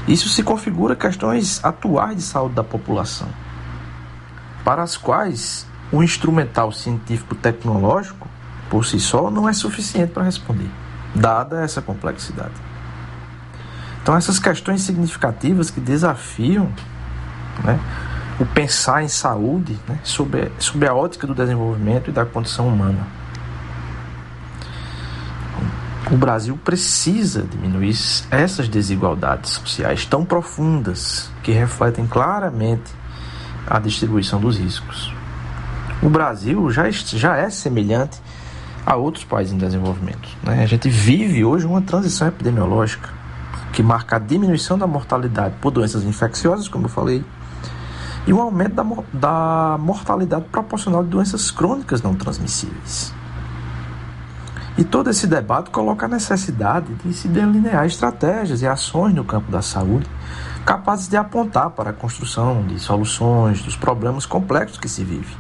Isso 0.09 0.29
se 0.29 0.43
configura 0.43 0.97
questões 0.97 1.65
atuais 1.65 2.17
de 2.17 2.23
saúde 2.23 2.57
da 2.57 2.65
população, 2.65 3.29
para 4.65 4.83
as 4.83 4.97
quais 4.97 5.67
o 5.93 6.03
instrumental 6.03 6.73
científico-tecnológico, 6.73 8.29
por 8.69 8.85
si 8.85 8.99
só, 8.99 9.31
não 9.31 9.49
é 9.49 9.53
suficiente 9.53 10.13
para 10.13 10.25
responder, 10.25 10.69
dada 11.15 11.63
essa 11.63 11.81
complexidade. 11.81 12.72
Então, 14.03 14.17
essas 14.17 14.39
questões 14.39 14.83
significativas 14.83 15.71
que 15.71 15.81
desafiam 15.81 16.69
né, 17.63 17.79
o 18.41 18.47
pensar 18.47 19.05
em 19.05 19.09
saúde 19.09 19.79
né, 19.89 20.01
sob, 20.03 20.51
sob 20.59 20.87
a 20.87 20.93
ótica 20.93 21.27
do 21.27 21.35
desenvolvimento 21.35 22.11
e 22.11 22.13
da 22.13 22.25
condição 22.25 22.67
humana. 22.67 23.07
O 26.11 26.17
Brasil 26.17 26.59
precisa 26.63 27.43
diminuir 27.43 27.95
essas 28.31 28.69
desigualdades 28.69 29.53
sociais 29.53 30.05
tão 30.05 30.25
profundas 30.25 31.31
que 31.43 31.53
refletem 31.53 32.07
claramente 32.07 32.91
a 33.67 33.79
distribuição 33.79 34.41
dos 34.41 34.59
riscos. 34.59 35.15
O 36.03 36.11
Brasil 36.11 36.69
já, 36.71 36.91
já 36.91 37.37
é 37.37 37.49
semelhante 37.49 38.21
a 38.85 38.97
outros 38.97 39.25
países 39.25 39.55
em 39.55 39.59
desenvolvimento. 39.59 40.29
Né? 40.43 40.65
A 40.65 40.67
gente 40.67 40.91
vive 40.91 41.45
hoje 41.45 41.65
uma 41.65 41.81
transição 41.81 42.27
epidemiológica 42.27 43.22
que 43.73 43.83
marca 43.83 44.17
a 44.17 44.19
diminuição 44.19 44.79
da 44.79 44.87
mortalidade 44.87 45.55
por 45.61 45.71
doenças 45.71 46.05
infecciosas, 46.05 46.69
como 46.69 46.85
eu 46.85 46.91
falei, 46.91 47.25
e 48.27 48.33
um 48.33 48.41
aumento 48.41 48.75
da, 48.75 48.85
da 49.13 49.79
mortalidade 49.79 50.45
proporcional 50.51 51.03
de 51.03 51.11
doenças 51.11 51.51
crônicas 51.51 52.03
não 52.03 52.15
transmissíveis. 52.15 53.13
E 54.77 54.85
todo 54.85 55.11
esse 55.11 55.27
debate 55.27 55.71
coloca 55.71 56.07
a 56.07 56.09
necessidade 56.09 56.95
de 57.05 57.13
se 57.13 57.29
delinear 57.29 57.85
estratégias 57.85 58.63
e 58.63 58.67
ações 58.67 59.15
no 59.15 59.25
campo 59.25 59.51
da 59.51 59.61
saúde 59.61 60.09
capazes 60.65 61.09
de 61.09 61.17
apontar 61.17 61.71
para 61.71 61.91
a 61.91 61.93
construção 61.93 62.63
de 62.67 62.79
soluções 62.79 63.63
dos 63.63 63.77
problemas 63.77 64.25
complexos 64.25 64.79
que 64.79 64.89
se 64.89 65.03
vive. 65.03 65.37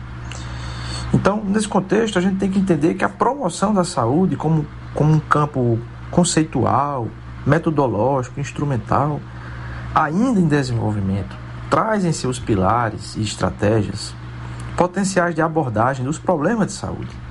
Então, 1.15 1.43
nesse 1.45 1.69
contexto, 1.69 2.19
a 2.19 2.23
gente 2.23 2.37
tem 2.37 2.51
que 2.51 2.59
entender 2.59 2.95
que 2.95 3.05
a 3.05 3.09
promoção 3.09 3.73
da 3.73 3.85
saúde 3.85 4.35
como, 4.37 4.67
como 4.95 5.13
um 5.13 5.21
campo 5.21 5.79
conceitual, 6.11 7.09
metodológico, 7.47 8.41
instrumental, 8.41 9.21
ainda 9.95 10.41
em 10.41 10.49
desenvolvimento, 10.49 11.37
traz 11.71 12.05
em 12.05 12.13
seus 12.13 12.39
pilares 12.39 13.17
e 13.17 13.23
estratégias 13.23 14.15
potenciais 14.77 15.35
de 15.35 15.43
abordagem 15.43 16.05
dos 16.05 16.19
problemas 16.19 16.69
de 16.69 16.73
saúde 16.73 17.23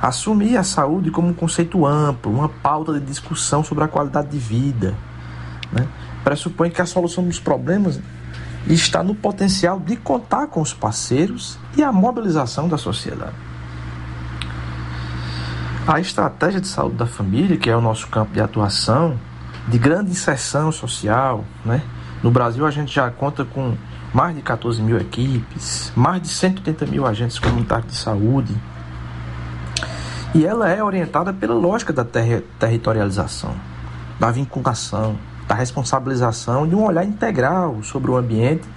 Assumir 0.00 0.56
a 0.56 0.62
saúde 0.64 1.10
como 1.10 1.28
um 1.28 1.34
conceito 1.34 1.84
amplo, 1.84 2.32
uma 2.32 2.48
pauta 2.48 2.94
de 2.94 3.00
discussão 3.00 3.62
sobre 3.62 3.84
a 3.84 3.88
qualidade 3.88 4.28
de 4.28 4.38
vida, 4.38 4.94
né? 5.70 5.86
pressupõe 6.24 6.70
que 6.70 6.80
a 6.80 6.86
solução 6.86 7.22
dos 7.22 7.38
problemas 7.38 8.00
está 8.66 9.02
no 9.02 9.14
potencial 9.14 9.78
de 9.78 9.96
contar 9.96 10.46
com 10.46 10.62
os 10.62 10.72
parceiros 10.72 11.58
e 11.76 11.82
a 11.82 11.92
mobilização 11.92 12.66
da 12.66 12.78
sociedade. 12.78 13.34
A 15.86 15.98
estratégia 15.98 16.60
de 16.60 16.68
saúde 16.68 16.96
da 16.96 17.06
família, 17.06 17.56
que 17.56 17.70
é 17.70 17.76
o 17.76 17.80
nosso 17.80 18.06
campo 18.08 18.32
de 18.32 18.40
atuação, 18.40 19.18
de 19.66 19.78
grande 19.78 20.10
inserção 20.10 20.70
social, 20.70 21.44
né? 21.64 21.82
no 22.22 22.30
Brasil 22.30 22.66
a 22.66 22.70
gente 22.70 22.94
já 22.94 23.10
conta 23.10 23.44
com 23.44 23.74
mais 24.12 24.34
de 24.36 24.42
14 24.42 24.82
mil 24.82 24.98
equipes, 24.98 25.92
mais 25.96 26.20
de 26.22 26.28
180 26.28 26.86
mil 26.86 27.06
agentes 27.06 27.38
comunitários 27.38 27.92
de 27.92 27.96
saúde, 27.96 28.54
e 30.34 30.44
ela 30.44 30.68
é 30.68 30.82
orientada 30.82 31.32
pela 31.32 31.54
lógica 31.54 31.92
da 31.92 32.04
ter 32.04 32.44
territorialização, 32.58 33.54
da 34.18 34.30
vinculação, 34.30 35.16
da 35.48 35.54
responsabilização 35.54 36.68
de 36.68 36.74
um 36.74 36.84
olhar 36.84 37.04
integral 37.04 37.82
sobre 37.82 38.10
o 38.10 38.16
ambiente 38.16 38.68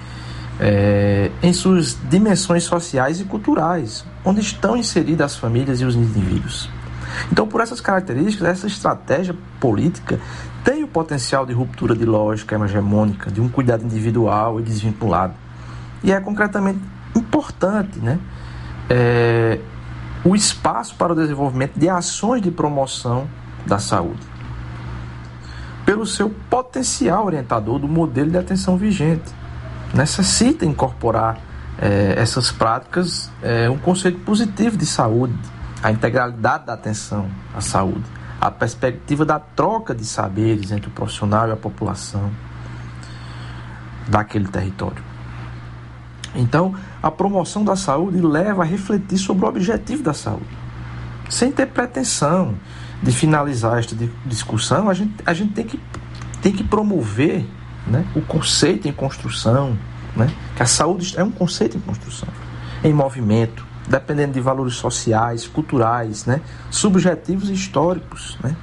é, 0.59 1.29
em 1.41 1.53
suas 1.53 1.97
dimensões 2.09 2.63
sociais 2.63 3.19
e 3.19 3.25
culturais, 3.25 4.05
onde 4.23 4.39
estão 4.39 4.75
inseridas 4.77 5.33
as 5.33 5.37
famílias 5.37 5.81
e 5.81 5.85
os 5.85 5.95
indivíduos. 5.95 6.69
Então, 7.31 7.47
por 7.47 7.61
essas 7.61 7.81
características, 7.81 8.47
essa 8.47 8.67
estratégia 8.67 9.35
política 9.59 10.19
tem 10.63 10.83
o 10.83 10.87
potencial 10.87 11.45
de 11.45 11.53
ruptura 11.53 11.95
de 11.95 12.05
lógica 12.05 12.55
hegemônica, 12.55 13.29
de 13.29 13.41
um 13.41 13.49
cuidado 13.49 13.83
individual 13.83 14.59
e 14.59 14.63
desvinculado. 14.63 15.33
E 16.03 16.11
é 16.11 16.19
concretamente 16.19 16.79
importante 17.15 17.99
né, 17.99 18.19
é, 18.89 19.59
o 20.23 20.35
espaço 20.35 20.95
para 20.95 21.13
o 21.13 21.15
desenvolvimento 21.15 21.77
de 21.77 21.89
ações 21.89 22.41
de 22.41 22.51
promoção 22.51 23.27
da 23.65 23.79
saúde, 23.79 24.25
pelo 25.85 26.05
seu 26.05 26.29
potencial 26.49 27.25
orientador 27.25 27.79
do 27.79 27.87
modelo 27.87 28.31
de 28.31 28.37
atenção 28.37 28.77
vigente. 28.77 29.31
Necessita 29.93 30.65
incorporar 30.65 31.39
é, 31.77 32.15
essas 32.17 32.51
práticas 32.51 33.29
é, 33.41 33.69
um 33.69 33.77
conceito 33.77 34.19
positivo 34.19 34.77
de 34.77 34.85
saúde, 34.85 35.33
a 35.83 35.91
integralidade 35.91 36.65
da 36.65 36.73
atenção 36.73 37.29
à 37.53 37.59
saúde, 37.59 38.05
a 38.39 38.49
perspectiva 38.49 39.25
da 39.25 39.37
troca 39.37 39.93
de 39.93 40.05
saberes 40.05 40.71
entre 40.71 40.87
o 40.87 40.91
profissional 40.91 41.49
e 41.49 41.51
a 41.51 41.57
população 41.57 42.31
daquele 44.07 44.47
território. 44.47 45.03
Então, 46.33 46.73
a 47.01 47.11
promoção 47.11 47.63
da 47.65 47.75
saúde 47.75 48.19
leva 48.21 48.63
a 48.63 48.65
refletir 48.65 49.17
sobre 49.17 49.45
o 49.45 49.49
objetivo 49.49 50.01
da 50.01 50.13
saúde. 50.13 50.57
Sem 51.29 51.51
ter 51.51 51.67
pretensão 51.67 52.55
de 53.01 53.11
finalizar 53.11 53.77
esta 53.77 53.95
discussão, 54.25 54.89
a 54.89 54.93
gente, 54.93 55.13
a 55.25 55.33
gente 55.33 55.53
tem, 55.53 55.65
que, 55.65 55.79
tem 56.41 56.53
que 56.53 56.63
promover 56.63 57.45
né, 57.85 58.05
o 58.15 58.21
conceito 58.21 58.87
em 58.87 58.93
construção, 58.93 59.77
né, 60.15 60.31
que 60.55 60.63
a 60.63 60.65
saúde 60.65 61.13
é 61.17 61.23
um 61.23 61.31
conceito 61.31 61.77
em 61.77 61.81
construção, 61.81 62.29
em 62.83 62.93
movimento, 62.93 63.72
dependendo 63.87 64.33
de 64.33 64.39
valores 64.39 64.75
sociais, 64.75 65.47
culturais, 65.47 66.25
né? 66.25 66.41
subjetivos 66.69 67.49
e 67.49 67.53
históricos. 67.53 68.37
Né? 68.43 68.55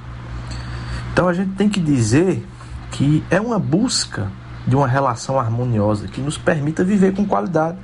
Então 1.13 1.27
a 1.27 1.33
gente 1.33 1.51
tem 1.55 1.69
que 1.69 1.79
dizer 1.79 2.45
que 2.91 3.23
é 3.29 3.39
uma 3.39 3.59
busca 3.59 4.27
de 4.65 4.75
uma 4.75 4.87
relação 4.87 5.39
harmoniosa 5.39 6.07
que 6.07 6.21
nos 6.21 6.37
permita 6.37 6.83
viver 6.83 7.13
com 7.13 7.25
qualidade, 7.25 7.77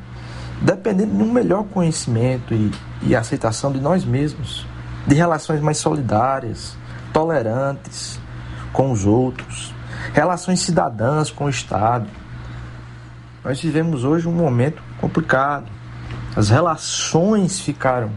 dependendo 0.62 1.16
de 1.16 1.24
um 1.24 1.32
melhor 1.32 1.64
conhecimento 1.66 2.54
e, 2.54 2.72
e 3.04 3.16
aceitação 3.16 3.72
de 3.72 3.80
nós 3.80 4.06
mesmos, 4.06 4.66
de 5.06 5.16
relações 5.16 5.62
mais 5.62 5.78
solidárias, 5.78 6.76
tolerantes 7.14 8.20
com 8.74 8.92
os 8.92 9.06
outros, 9.06 9.74
relações 10.14 10.60
cidadãs 10.60 11.32
com 11.32 11.46
o 11.46 11.50
Estado. 11.50 12.08
Nós 13.44 13.62
vivemos 13.62 14.04
hoje 14.04 14.28
um 14.28 14.34
momento 14.34 14.82
complicado. 15.00 15.77
As 16.38 16.50
relações 16.50 17.60
ficaram 17.60 18.12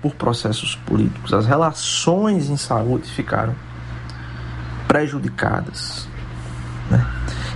por 0.00 0.14
processos 0.14 0.74
políticos, 0.74 1.34
as 1.34 1.44
relações 1.44 2.48
em 2.48 2.56
saúde 2.56 3.06
ficaram 3.10 3.54
prejudicadas. 4.88 6.08
Né? 6.90 7.06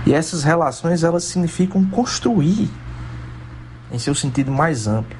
E 0.05 0.13
essas 0.13 0.43
relações 0.43 1.03
elas 1.03 1.23
significam 1.23 1.83
construir 1.85 2.69
em 3.91 3.97
seu 3.97 4.13
sentido 4.13 4.51
mais 4.51 4.85
amplo, 4.85 5.17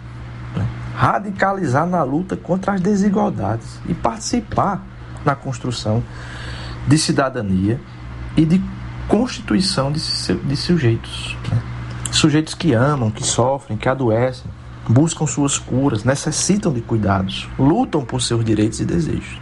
né? 0.56 0.68
radicalizar 0.96 1.88
na 1.88 2.04
luta 2.04 2.38
contra 2.38 2.74
as 2.74 2.80
desigualdades 2.80 3.80
e 3.90 3.96
participar 3.96 4.84
na 5.26 5.34
construção 5.34 6.04
de 6.88 6.96
cidadania 7.00 7.82
e 8.38 8.46
de 8.46 8.62
constituição 9.08 9.92
de, 9.92 10.00
de 10.00 10.56
sujeitos. 10.56 11.36
Né? 11.50 11.77
Sujeitos 12.18 12.56
que 12.56 12.74
amam, 12.74 13.12
que 13.12 13.24
sofrem, 13.24 13.78
que 13.78 13.88
adoecem, 13.88 14.50
buscam 14.90 15.28
suas 15.28 15.60
curas, 15.60 16.04
necessitam 16.04 16.74
de 16.74 16.82
cuidados, 16.82 17.48
lutam 17.60 18.04
por 18.04 18.24
seus 18.24 18.44
direitos 18.44 18.80
e 18.80 18.86
desejos. 18.86 19.40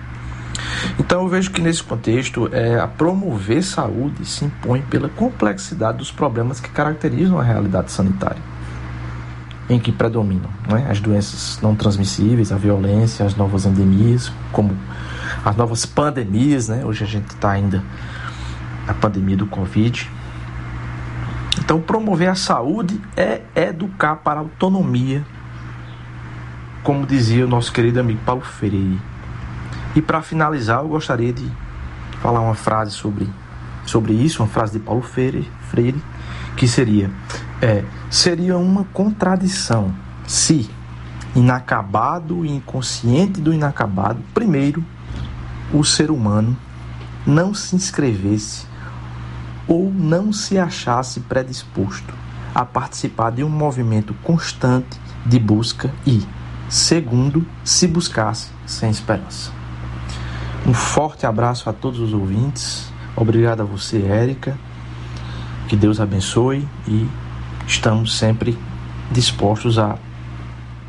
Então 1.00 1.22
eu 1.22 1.30
vejo 1.30 1.52
que 1.52 1.62
nesse 1.62 1.82
contexto 1.82 2.50
é, 2.52 2.78
a 2.78 2.86
promover 2.86 3.64
saúde 3.64 4.26
se 4.26 4.44
impõe 4.44 4.82
pela 4.82 5.08
complexidade 5.08 6.00
dos 6.00 6.12
problemas 6.12 6.60
que 6.60 6.68
caracterizam 6.68 7.40
a 7.40 7.44
realidade 7.44 7.94
sanitária, 7.94 8.42
em 9.70 9.80
que 9.80 9.94
predominam 9.94 10.50
é? 10.68 10.92
as 10.92 11.00
doenças 11.00 11.58
não 11.62 11.78
transmissíveis, 11.78 12.52
a 12.52 12.58
violência, 12.58 13.26
as 13.26 13.38
novas 13.38 13.66
endemias, 13.66 14.30
como 14.52 14.78
as 15.46 15.56
novas 15.56 15.86
pandemias, 15.86 16.68
né? 16.68 16.84
Hoje 16.84 17.06
a 17.06 17.08
gente 17.08 17.30
está 17.30 17.52
ainda 17.52 17.82
na 18.86 18.94
pandemia 18.94 19.38
do 19.38 19.46
Covid. 19.46 20.12
Então, 21.60 21.80
promover 21.82 22.30
a 22.30 22.36
saúde 22.36 23.00
é 23.16 23.42
educar 23.56 24.18
para 24.18 24.40
a 24.40 24.44
autonomia, 24.44 25.26
como 26.84 27.06
dizia 27.06 27.46
o 27.46 27.50
nosso 27.50 27.72
querido 27.72 28.00
amigo 28.00 28.20
Paulo 28.26 28.42
Freire. 28.42 29.00
E 29.96 30.02
para 30.02 30.22
finalizar, 30.22 30.80
eu 30.80 30.90
gostaria 30.90 31.34
de 31.34 31.50
falar 32.22 32.42
uma 32.42 32.56
frase 32.56 32.92
sobre, 32.92 33.30
sobre 33.86 34.14
isso, 34.14 34.44
uma 34.44 34.50
frase 34.50 34.74
de 34.74 34.80
Paulo 34.80 35.02
Freire, 35.02 35.50
Freire 35.70 36.02
que 36.56 36.68
seria: 36.68 37.12
é, 37.62 37.84
seria 38.10 38.58
uma 38.58 38.84
contradição 38.86 39.94
se, 40.26 40.70
inacabado 41.36 42.46
e 42.46 42.52
inconsciente 42.52 43.42
do 43.42 43.54
inacabado, 43.54 44.20
primeiro, 44.34 44.84
o 45.74 45.84
ser 45.84 46.12
humano 46.12 46.56
não 47.26 47.54
se 47.54 47.76
inscrevesse 47.76 48.66
ou 49.68 49.92
não 49.92 50.32
se 50.32 50.58
achasse 50.58 51.22
predisposto 51.22 52.14
a 52.54 52.64
participar 52.64 53.32
de 53.32 53.44
um 53.44 53.50
movimento 53.50 54.14
constante 54.24 55.00
de 55.26 55.40
busca 55.40 55.94
e, 56.06 56.24
segundo, 56.70 57.46
se 57.64 57.88
buscasse 57.88 58.50
sem 58.66 58.90
esperança. 58.90 59.52
Um 60.66 60.74
forte 60.74 61.26
abraço 61.26 61.70
a 61.70 61.74
todos 61.74 62.00
os 62.00 62.14
ouvintes. 62.14 62.92
Obrigado 63.16 63.62
a 63.62 63.66
você, 63.66 64.02
Érica. 64.02 64.58
Que 65.68 65.76
Deus 65.76 66.00
abençoe 66.00 66.68
e 66.88 67.08
estamos 67.68 68.18
sempre 68.18 68.58
dispostos 69.12 69.78
a 69.78 69.98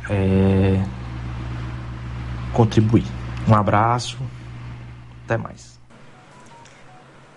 é, 0.09 0.83
contribuir. 2.53 3.05
Um 3.47 3.55
abraço. 3.55 4.17
Até 5.25 5.37
mais. 5.37 5.66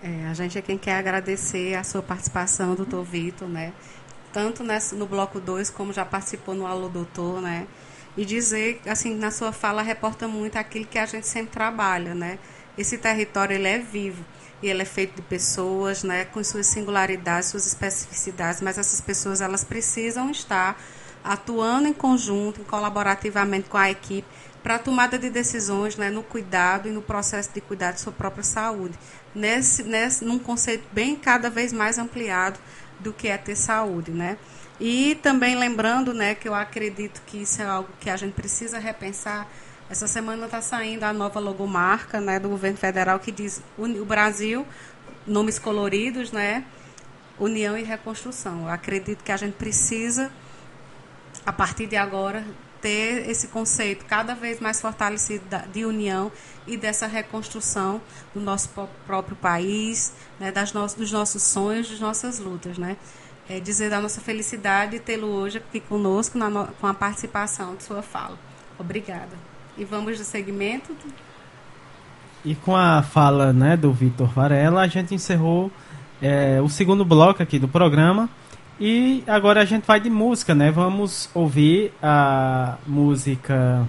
É, 0.03 0.27
a 0.27 0.33
gente 0.33 0.57
é 0.57 0.61
quem 0.61 0.77
quer 0.77 0.95
agradecer 0.95 1.75
a 1.75 1.83
sua 1.83 2.01
participação, 2.01 2.75
doutor 2.75 3.03
Vitor, 3.03 3.47
né? 3.47 3.73
Tanto 4.33 4.63
no 4.93 5.05
bloco 5.05 5.39
2, 5.39 5.69
como 5.69 5.93
já 5.93 6.05
participou 6.05 6.55
no 6.55 6.65
Alô 6.65 6.89
Doutor, 6.89 7.41
né? 7.41 7.67
e 8.15 8.25
dizer, 8.25 8.81
assim, 8.85 9.15
na 9.15 9.31
sua 9.31 9.51
fala 9.51 9.81
reporta 9.81 10.27
muito 10.27 10.57
aquilo 10.57 10.85
que 10.85 10.97
a 10.97 11.05
gente 11.05 11.27
sempre 11.27 11.51
trabalha, 11.51 12.13
né? 12.13 12.39
Esse 12.77 12.97
território 12.97 13.55
ele 13.55 13.67
é 13.67 13.79
vivo 13.79 14.23
e 14.61 14.67
ele 14.67 14.81
é 14.81 14.85
feito 14.85 15.15
de 15.15 15.21
pessoas, 15.21 16.03
né, 16.03 16.25
com 16.25 16.43
suas 16.43 16.67
singularidades, 16.67 17.49
suas 17.49 17.65
especificidades, 17.65 18.61
mas 18.61 18.77
essas 18.77 19.01
pessoas 19.01 19.41
elas 19.41 19.63
precisam 19.63 20.29
estar 20.29 20.79
atuando 21.23 21.87
em 21.87 21.93
conjunto, 21.93 22.61
colaborativamente 22.61 23.69
com 23.69 23.77
a 23.77 23.89
equipe 23.89 24.27
para 24.63 24.75
a 24.75 24.79
tomada 24.79 25.17
de 25.17 25.29
decisões, 25.29 25.95
né, 25.95 26.09
no 26.09 26.21
cuidado 26.21 26.87
e 26.87 26.91
no 26.91 27.01
processo 27.01 27.49
de 27.53 27.61
cuidar 27.61 27.91
de 27.91 27.99
sua 27.99 28.11
própria 28.11 28.43
saúde, 28.43 28.97
nesse, 29.33 29.83
nesse, 29.83 30.23
num 30.23 30.37
conceito 30.37 30.87
bem 30.91 31.15
cada 31.15 31.49
vez 31.49 31.73
mais 31.73 31.97
ampliado 31.97 32.59
do 32.99 33.11
que 33.11 33.27
é 33.27 33.37
ter 33.37 33.55
saúde, 33.55 34.11
né? 34.11 34.37
E 34.79 35.15
também 35.21 35.55
lembrando, 35.55 36.13
né, 36.13 36.35
que 36.35 36.47
eu 36.47 36.55
acredito 36.55 37.21
que 37.25 37.41
isso 37.41 37.61
é 37.61 37.65
algo 37.65 37.89
que 37.99 38.09
a 38.09 38.17
gente 38.17 38.33
precisa 38.33 38.79
repensar. 38.79 39.47
Essa 39.89 40.07
semana 40.07 40.45
está 40.45 40.61
saindo 40.61 41.03
a 41.03 41.13
nova 41.13 41.39
logomarca, 41.39 42.19
né, 42.19 42.39
do 42.39 42.49
governo 42.49 42.77
federal 42.77 43.19
que 43.19 43.31
diz 43.31 43.61
o 43.77 44.05
Brasil, 44.05 44.65
nomes 45.27 45.59
coloridos, 45.59 46.31
né, 46.31 46.63
União 47.39 47.77
e 47.77 47.83
Reconstrução. 47.83 48.63
Eu 48.63 48.69
acredito 48.69 49.23
que 49.23 49.31
a 49.31 49.37
gente 49.37 49.53
precisa, 49.53 50.31
a 51.45 51.51
partir 51.51 51.87
de 51.87 51.95
agora, 51.95 52.43
ter 52.81 53.29
esse 53.29 53.47
conceito 53.47 54.05
cada 54.05 54.33
vez 54.33 54.59
mais 54.59 54.81
fortalecido 54.81 55.45
de 55.71 55.85
união 55.85 56.31
e 56.65 56.75
dessa 56.75 57.07
reconstrução 57.07 58.01
do 58.33 58.41
nosso 58.41 58.69
próprio 59.05 59.35
país, 59.35 60.13
né, 60.39 60.51
das 60.51 60.73
no 60.73 60.85
dos 60.87 61.11
nossos 61.11 61.43
sonhos, 61.43 61.89
das 61.89 61.99
nossas 61.99 62.39
lutas, 62.39 62.77
né 62.77 62.97
é, 63.49 63.59
dizer 63.59 63.89
da 63.89 63.99
nossa 63.99 64.21
felicidade 64.21 64.99
tê-lo 64.99 65.27
hoje 65.27 65.57
aqui 65.57 65.81
conosco 65.81 66.39
com 66.79 66.87
a 66.87 66.93
participação 66.93 67.75
de 67.75 67.83
sua 67.83 68.01
fala. 68.01 68.37
Obrigada. 68.79 69.35
E 69.77 69.83
vamos 69.83 70.17
do 70.17 70.23
segmento. 70.23 70.95
E 72.45 72.55
com 72.55 72.75
a 72.75 73.03
fala 73.03 73.51
né, 73.51 73.75
do 73.75 73.91
Vitor 73.91 74.27
Varela, 74.27 74.81
a 74.81 74.87
gente 74.87 75.13
encerrou 75.13 75.71
é, 76.21 76.61
o 76.61 76.69
segundo 76.69 77.03
bloco 77.03 77.43
aqui 77.43 77.59
do 77.59 77.67
programa. 77.67 78.29
E 78.83 79.23
agora 79.27 79.61
a 79.61 79.65
gente 79.65 79.85
vai 79.85 79.99
de 79.99 80.09
música, 80.09 80.55
né? 80.55 80.71
Vamos 80.71 81.29
ouvir 81.35 81.93
a 82.01 82.79
música 82.87 83.87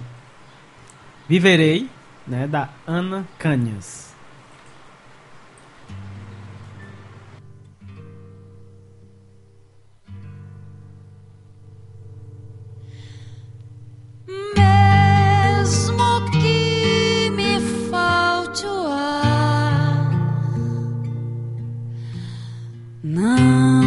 Viverei, 1.27 1.89
né, 2.27 2.45
da 2.45 2.69
Ana 2.85 3.25
Canhas. 3.39 4.13
Mesmo 14.27 15.97
que 16.31 17.31
tirem 17.33 17.57
o 17.57 17.61
chão, 18.55 18.93
em 23.03 23.82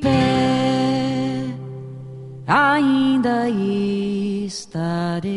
pé 0.00 1.54
ainda 2.46 3.50
estarei. 4.48 5.36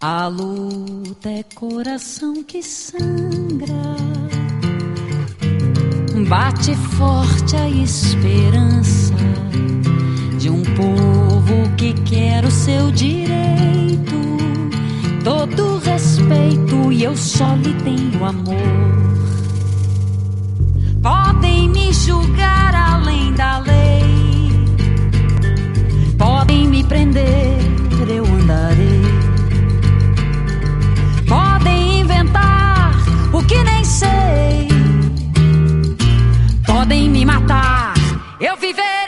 A 0.00 0.26
luta 0.26 1.30
é 1.30 1.44
coração 1.54 2.42
que 2.42 2.60
sangra 2.62 4.13
Bate 6.14 6.76
forte 6.76 7.56
a 7.56 7.68
esperança 7.68 9.12
de 10.38 10.48
um 10.48 10.62
povo 10.62 11.68
que 11.76 11.92
quer 11.92 12.44
o 12.44 12.50
seu 12.52 12.92
direito. 12.92 14.14
Todo 15.24 15.78
respeito 15.78 16.92
e 16.92 17.02
eu 17.02 17.16
só 17.16 17.56
lhe 17.56 17.74
tenho 17.82 18.24
amor. 18.24 18.54
Podem 21.02 21.68
me 21.68 21.92
julgar 21.92 22.74
além 22.76 23.34
da 23.34 23.58
lei, 23.58 24.00
podem 26.16 26.68
me 26.68 26.84
prender, 26.84 27.58
eu 28.08 28.24
andarei. 28.24 29.02
Podem 31.28 32.00
inventar 32.00 32.94
o 33.32 33.42
que 33.42 33.62
nem 33.64 33.84
sei 33.84 34.68
podem 36.84 37.08
me 37.08 37.24
matar. 37.24 37.94
Eu 38.38 38.56
viver. 38.56 39.03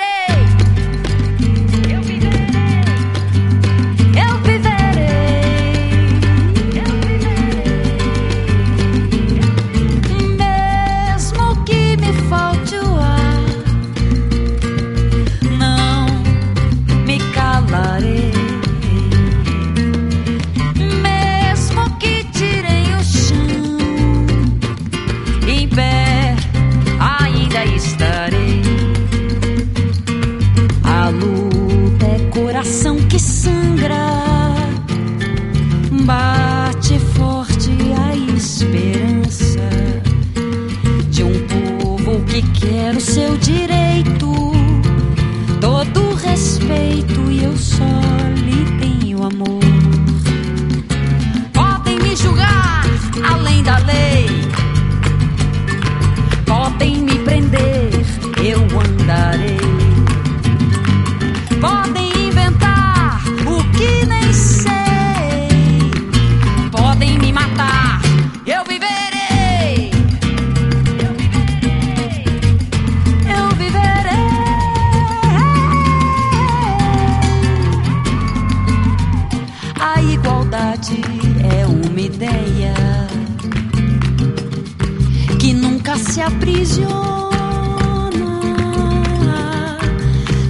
Se 85.98 86.20
aprisiona. 86.20 87.27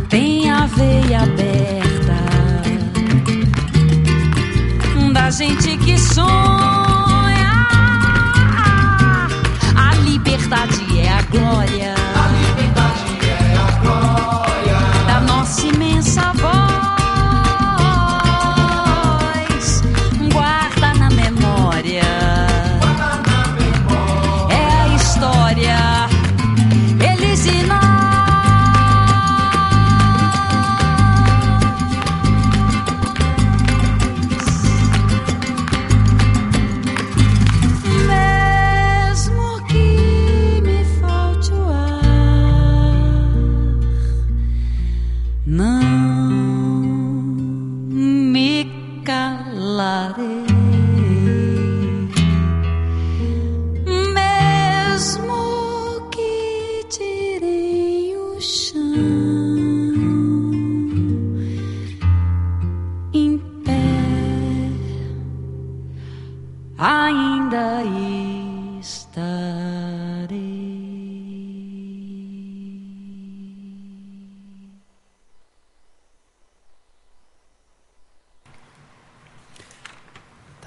Tem 0.09 0.51
a 0.51 0.67
veia 0.67 1.23
aberta 1.23 2.17
da 5.13 5.31
gente 5.31 5.77
que 5.79 5.99
sonha. 5.99 7.67
A 9.77 9.95
liberdade 10.05 11.01
é 11.01 11.09
a 11.09 11.23
glória. 11.23 11.96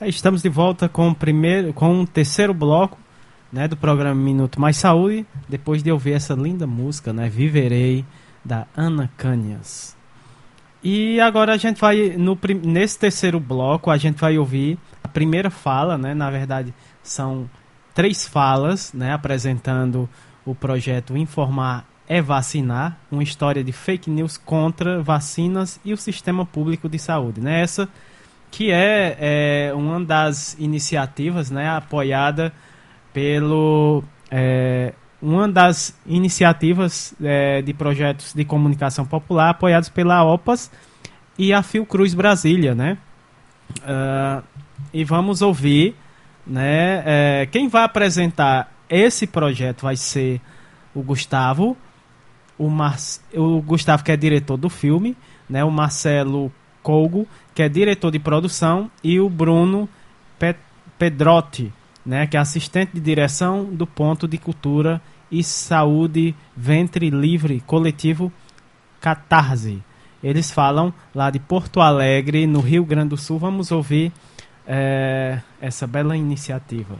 Estamos 0.09 0.41
de 0.41 0.49
volta 0.49 0.89
com 0.89 1.09
o 1.09 1.15
primeiro, 1.15 1.71
com 1.71 2.01
o 2.01 2.07
terceiro 2.07 2.53
bloco, 2.53 2.97
né, 3.51 3.67
do 3.67 3.77
programa 3.77 4.19
Minuto 4.19 4.59
Mais 4.59 4.77
Saúde, 4.77 5.25
depois 5.47 5.81
de 5.81 5.91
ouvir 5.91 6.13
essa 6.13 6.33
linda 6.33 6.67
música, 6.67 7.13
né, 7.13 7.29
Viverei 7.29 8.03
da 8.43 8.67
Ana 8.75 9.09
Canhas. 9.17 9.95
E 10.83 11.19
agora 11.19 11.53
a 11.53 11.57
gente 11.57 11.79
vai 11.79 12.15
no 12.17 12.37
nesse 12.63 12.97
terceiro 12.97 13.39
bloco 13.39 13.91
a 13.91 13.97
gente 13.97 14.19
vai 14.19 14.37
ouvir 14.37 14.77
a 15.03 15.07
primeira 15.07 15.49
fala, 15.49 15.97
né, 15.97 16.13
na 16.13 16.29
verdade 16.31 16.73
são 17.03 17.49
três 17.93 18.27
falas, 18.27 18.93
né, 18.93 19.13
apresentando 19.13 20.09
o 20.45 20.55
projeto 20.55 21.17
Informar 21.17 21.85
é 22.07 22.21
Vacinar, 22.21 22.97
uma 23.11 23.21
história 23.21 23.63
de 23.63 23.71
fake 23.71 24.09
news 24.09 24.35
contra 24.37 25.03
vacinas 25.03 25.79
e 25.85 25.93
o 25.93 25.97
sistema 25.97 26.43
público 26.43 26.89
de 26.89 26.97
saúde, 26.97 27.39
né? 27.39 27.61
Essa 27.61 27.87
que 28.51 28.71
é, 28.71 29.17
é 29.69 29.73
uma 29.73 29.99
das 30.03 30.55
iniciativas 30.59 31.51
né, 31.51 31.69
apoiada 31.69 32.51
pelo 33.13 34.03
é, 34.31 34.93
uma 35.21 35.47
das 35.47 35.97
iniciativas 36.05 37.13
é, 37.21 37.61
de 37.61 37.73
projetos 37.73 38.33
de 38.33 38.45
comunicação 38.45 39.05
popular 39.05 39.49
apoiados 39.49 39.89
pela 39.89 40.23
OPAS 40.23 40.71
e 41.37 41.53
a 41.53 41.61
Fiocruz 41.61 42.13
Brasília, 42.13 42.73
né? 42.73 42.97
Ah, 43.83 44.41
e 44.93 45.03
vamos 45.03 45.41
ouvir, 45.41 45.95
né? 46.45 47.03
é, 47.05 47.47
quem 47.51 47.67
vai 47.67 47.83
apresentar 47.83 48.71
esse 48.89 49.27
projeto 49.27 49.83
vai 49.83 49.95
ser 49.95 50.41
o 50.93 51.01
Gustavo, 51.03 51.77
o, 52.57 52.69
Mar 52.69 52.97
o 53.33 53.61
Gustavo 53.61 54.03
que 54.03 54.11
é 54.11 54.17
diretor 54.17 54.57
do 54.57 54.69
filme, 54.69 55.15
né? 55.49 55.63
O 55.63 55.71
Marcelo 55.71 56.51
Colgo, 56.89 57.27
que 57.53 57.61
é 57.61 57.69
diretor 57.69 58.09
de 58.09 58.17
produção, 58.17 58.89
e 59.03 59.19
o 59.19 59.29
Bruno 59.29 59.87
Pe 60.39 60.55
Pedrotti, 60.97 61.71
né? 62.03 62.25
Que 62.25 62.35
é 62.35 62.39
assistente 62.39 62.93
de 62.95 62.99
direção 62.99 63.63
do 63.63 63.85
Ponto 63.85 64.27
de 64.27 64.39
Cultura 64.39 64.99
e 65.31 65.43
Saúde 65.43 66.33
Ventre 66.57 67.11
Livre 67.11 67.61
Coletivo 67.61 68.33
Catarse. 68.99 69.83
Eles 70.23 70.49
falam 70.49 70.91
lá 71.13 71.29
de 71.29 71.39
Porto 71.39 71.79
Alegre, 71.79 72.47
no 72.47 72.59
Rio 72.59 72.83
Grande 72.83 73.09
do 73.09 73.17
Sul. 73.17 73.37
Vamos 73.37 73.71
ouvir 73.71 74.11
eh, 74.65 75.39
essa 75.61 75.85
bela 75.85 76.17
iniciativa. 76.17 76.97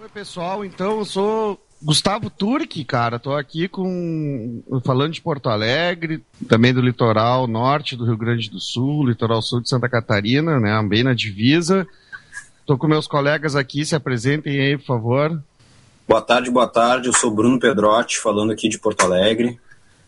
Oi, 0.00 0.08
pessoal. 0.08 0.64
Então, 0.64 0.98
eu 1.00 1.04
sou 1.04 1.65
Gustavo 1.86 2.28
Turque, 2.28 2.84
cara. 2.84 3.16
Tô 3.16 3.32
aqui 3.32 3.68
com 3.68 4.60
falando 4.84 5.12
de 5.12 5.20
Porto 5.20 5.48
Alegre, 5.48 6.20
também 6.48 6.74
do 6.74 6.80
litoral 6.80 7.46
norte 7.46 7.94
do 7.94 8.04
Rio 8.04 8.16
Grande 8.16 8.50
do 8.50 8.58
Sul, 8.58 9.06
litoral 9.06 9.40
sul 9.40 9.60
de 9.60 9.68
Santa 9.68 9.88
Catarina, 9.88 10.58
né, 10.58 10.82
bem 10.82 11.04
na 11.04 11.14
divisa. 11.14 11.86
Tô 12.66 12.76
com 12.76 12.88
meus 12.88 13.06
colegas 13.06 13.54
aqui, 13.54 13.86
se 13.86 13.94
apresentem 13.94 14.58
aí, 14.58 14.76
por 14.76 14.86
favor. 14.86 15.40
Boa 16.08 16.20
tarde, 16.20 16.50
boa 16.50 16.66
tarde. 16.66 17.06
Eu 17.06 17.12
sou 17.12 17.30
Bruno 17.30 17.60
Pedrotti, 17.60 18.18
falando 18.18 18.50
aqui 18.50 18.68
de 18.68 18.80
Porto 18.80 19.02
Alegre. 19.02 19.56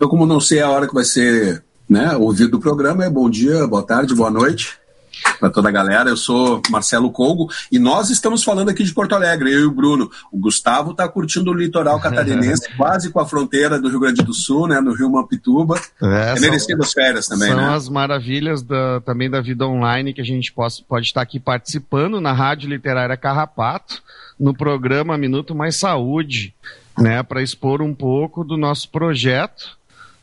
Eu, 0.01 0.09
como 0.09 0.27
não 0.27 0.41
sei 0.41 0.61
a 0.61 0.69
hora 0.69 0.89
que 0.89 0.95
vai 0.95 1.05
ser 1.05 1.63
né, 1.89 2.17
ouvido 2.17 2.57
o 2.57 2.61
programa, 2.61 3.05
é 3.05 3.11
bom 3.11 3.31
dia, 3.31 3.65
boa 3.69 3.85
tarde, 3.85 4.17
boa 4.17 4.33
noite. 4.33 4.77
Para 5.39 5.51
toda 5.51 5.69
a 5.69 5.73
galera. 5.73 6.11
Eu 6.11 6.17
sou 6.17 6.61
Marcelo 6.71 7.11
Colgo 7.11 7.49
e 7.71 7.79
nós 7.79 8.11
estamos 8.11 8.43
falando 8.45 8.69
aqui 8.69 8.85
de 8.85 8.93
Porto 8.93 9.15
Alegre, 9.15 9.53
eu 9.53 9.61
e 9.61 9.65
o 9.65 9.71
Bruno. 9.71 10.11
O 10.33 10.39
Gustavo 10.39 10.93
está 10.93 11.09
curtindo 11.09 11.51
o 11.51 11.55
litoral 11.55 12.01
catarinense, 12.01 12.69
quase 12.77 13.11
com 13.11 13.21
a 13.21 13.27
fronteira 13.27 13.81
do 13.81 13.89
Rio 13.89 14.01
Grande 14.01 14.23
do 14.23 14.35
Sul, 14.35 14.67
né, 14.67 14.81
no 14.81 14.93
Rio 14.93 15.11
Mampituba. 15.11 15.81
É, 16.03 16.35
é 16.37 16.41
merecido 16.41 16.83
as 16.83 16.93
férias 16.93 17.27
também, 17.27 17.49
são 17.49 17.57
né? 17.57 17.75
As 17.75 17.89
maravilhas 17.89 18.63
da, 18.63 19.01
também 19.01 19.31
da 19.31 19.41
vida 19.41 19.67
online 19.67 20.13
que 20.13 20.21
a 20.21 20.25
gente 20.25 20.53
pode, 20.53 20.85
pode 20.89 21.07
estar 21.07 21.23
aqui 21.23 21.39
participando 21.39 22.21
na 22.21 22.33
Rádio 22.33 22.69
Literária 22.69 23.17
Carrapato, 23.17 24.03
no 24.39 24.55
programa 24.55 25.19
Minuto 25.19 25.55
Mais 25.55 25.77
Saúde, 25.77 26.55
né, 26.97 27.23
para 27.23 27.43
expor 27.43 27.81
um 27.81 27.95
pouco 27.95 28.45
do 28.45 28.57
nosso 28.57 28.89
projeto 28.89 29.78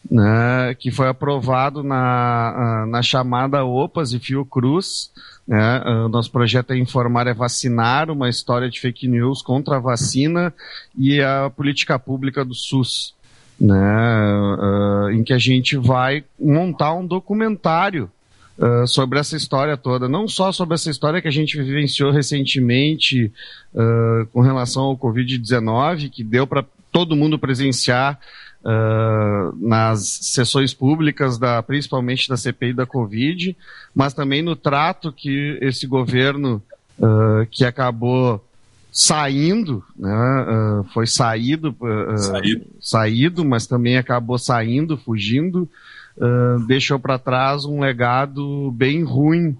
né, 0.10 0.76
que 0.78 0.92
foi 0.92 1.08
aprovado 1.08 1.84
na, 1.84 2.86
na 2.88 3.02
chamada 3.02 3.64
OPAS 3.64 4.14
e 4.14 4.20
Fiocruz. 4.20 5.12
Né, 5.48 5.82
o 6.06 6.10
nosso 6.10 6.32
projeto 6.32 6.72
é 6.72 6.78
informar 6.78 7.28
é 7.28 7.34
vacinar, 7.34 8.10
uma 8.10 8.30
história 8.30 8.70
de 8.70 8.80
fake 8.80 9.08
news 9.08 9.42
contra 9.42 9.78
a 9.78 9.80
vacina 9.80 10.54
e 10.98 11.22
a 11.22 11.50
política 11.50 11.98
pública 12.00 12.44
do 12.44 12.54
SUS. 12.54 13.14
Né, 13.58 13.78
uh, 13.78 15.12
em 15.12 15.24
que 15.24 15.32
a 15.32 15.38
gente 15.38 15.78
vai 15.78 16.26
montar 16.38 16.94
um 16.94 17.06
documentário 17.06 18.12
Uh, 18.58 18.88
sobre 18.88 19.20
essa 19.20 19.36
história 19.36 19.76
toda, 19.76 20.08
não 20.08 20.30
só 20.30 20.50
sobre 20.50 20.76
essa 20.76 20.90
história 20.90 21.22
que 21.22 21.28
a 21.28 21.32
gente 21.32 21.62
vivenciou 21.62 22.10
recentemente 22.10 23.30
uh, 23.74 24.26
com 24.32 24.40
relação 24.40 24.84
ao 24.84 24.98
Covid-19, 24.98 26.10
que 26.10 26.24
deu 26.24 26.48
para 26.48 26.64
todo 26.90 27.18
mundo 27.18 27.38
presenciar 27.38 28.18
uh, 28.66 29.56
nas 29.56 30.08
sessões 30.22 30.74
públicas, 30.74 31.38
da, 31.38 31.62
principalmente 31.62 32.28
da 32.28 32.36
CPI 32.36 32.74
da 32.74 32.86
Covid, 32.86 33.56
mas 33.94 34.14
também 34.14 34.42
no 34.42 34.56
trato 34.56 35.12
que 35.12 35.58
esse 35.62 35.86
governo, 35.86 36.62
uh, 36.98 37.46
que 37.52 37.64
acabou 37.64 38.44
saindo, 38.92 39.84
né, 39.96 40.10
uh, 40.10 40.84
foi 40.94 41.06
saído, 41.06 41.76
saído, 42.18 42.66
saído. 42.82 43.46
mas 43.46 43.68
também 43.68 43.98
acabou 43.98 44.38
saindo, 44.38 44.98
fugindo, 44.98 45.70
deixou 46.66 46.98
para 46.98 47.20
trás 47.20 47.66
um 47.66 47.82
legado 47.82 48.72
bem 48.72 49.04
ruim. 49.04 49.56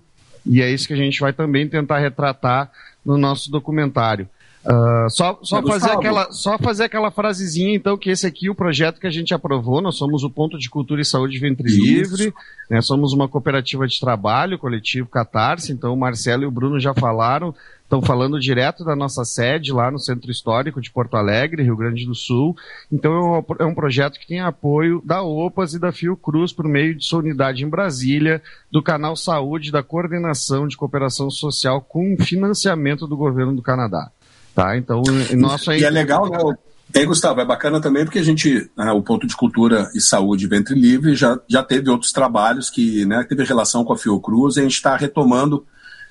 E 0.46 0.62
é 0.62 0.72
isso 0.72 0.88
que 0.88 0.94
a 0.94 0.98
gente 0.98 1.20
vai 1.20 1.34
também 1.34 1.68
tentar 1.68 2.00
retratar 2.00 2.72
no 3.06 3.18
nosso 3.18 3.52
documentário. 3.52 4.30
Uh, 4.66 5.08
só, 5.12 5.38
só, 5.44 5.62
fazer 5.62 5.92
aquela, 5.92 6.32
só 6.32 6.58
fazer 6.58 6.86
aquela 6.86 7.12
frasezinha, 7.12 7.76
então, 7.76 7.96
que 7.96 8.10
esse 8.10 8.26
aqui 8.26 8.48
é 8.48 8.52
o 8.52 8.56
projeto 8.56 9.00
que 9.00 9.06
a 9.06 9.12
gente 9.12 9.32
aprovou. 9.32 9.80
Nós 9.80 9.96
somos 9.96 10.24
o 10.24 10.30
Ponto 10.30 10.58
de 10.58 10.72
Cultura 10.72 11.02
e 11.02 11.06
Saúde 11.06 11.38
Ventre 11.38 11.68
Isso. 11.68 11.80
Livre, 11.80 12.34
né, 12.68 12.82
somos 12.82 13.14
uma 13.14 13.28
cooperativa 13.28 13.88
de 13.88 14.00
trabalho, 14.00 14.58
coletivo 14.58 15.08
Catarse. 15.08 15.72
Então, 15.72 15.94
o 15.94 15.98
Marcelo 15.98 16.44
e 16.44 16.46
o 16.48 16.52
Bruno 16.52 16.80
já 16.80 16.96
falaram, 16.96 17.54
estão 17.84 18.02
falando 18.02 18.40
direto 18.40 18.84
da 18.84 18.96
nossa 18.96 19.24
sede 19.24 19.72
lá 19.72 19.92
no 19.92 20.00
Centro 20.00 20.32
Histórico 20.32 20.82
de 20.82 20.90
Porto 20.90 21.16
Alegre, 21.16 21.62
Rio 21.62 21.78
Grande 21.78 22.04
do 22.04 22.16
Sul. 22.16 22.58
Então, 22.92 23.46
é 23.60 23.66
um 23.66 23.72
é 23.72 23.76
projeto 23.76 24.20
que 24.20 24.26
tem 24.26 24.40
apoio 24.40 25.00
da 25.06 25.22
OPAS 25.22 25.76
e 25.76 25.80
da 25.80 25.92
Fiocruz 25.92 26.52
por 26.52 26.68
meio 26.68 26.96
de 26.96 27.06
sua 27.06 27.20
unidade 27.20 27.64
em 27.64 27.70
Brasília, 27.70 28.42
do 28.72 28.82
Canal 28.82 29.16
Saúde, 29.16 29.72
da 29.72 29.84
Coordenação 29.84 30.68
de 30.68 30.76
Cooperação 30.76 31.30
Social 31.30 31.82
com 31.82 32.18
financiamento 32.18 33.06
do 33.06 33.16
governo 33.16 33.56
do 33.56 33.62
Canadá. 33.62 34.10
Tá? 34.56 34.78
Então, 34.78 35.04
nosso 35.34 35.72
E 35.74 35.84
é 35.84 35.90
legal, 35.90 36.30
né? 36.30 36.40
E 36.94 37.00
aí, 37.00 37.06
Gustavo, 37.06 37.42
é 37.42 37.46
bacana 37.46 37.82
também 37.82 38.06
porque 38.06 38.20
a 38.20 38.24
gente, 38.24 38.70
né, 38.78 38.90
o 38.94 39.02
ponto 39.02 39.28
de 39.28 39.36
cultura 39.36 39.92
e 39.94 40.00
saúde 40.00 40.48
ventre 40.48 40.74
livre 40.74 41.14
já, 41.14 41.38
já 41.46 41.62
teve 41.62 41.90
outros 41.90 42.14
trabalhos 42.14 42.70
que 42.70 43.06
né, 43.06 43.26
teve 43.28 43.44
relação 43.44 43.84
com 43.84 43.92
a 43.92 43.98
Fiocruz 43.98 44.56
e 44.56 44.62
a 44.62 44.64
gente 44.64 44.76
está 44.76 44.96
retomando 44.96 45.66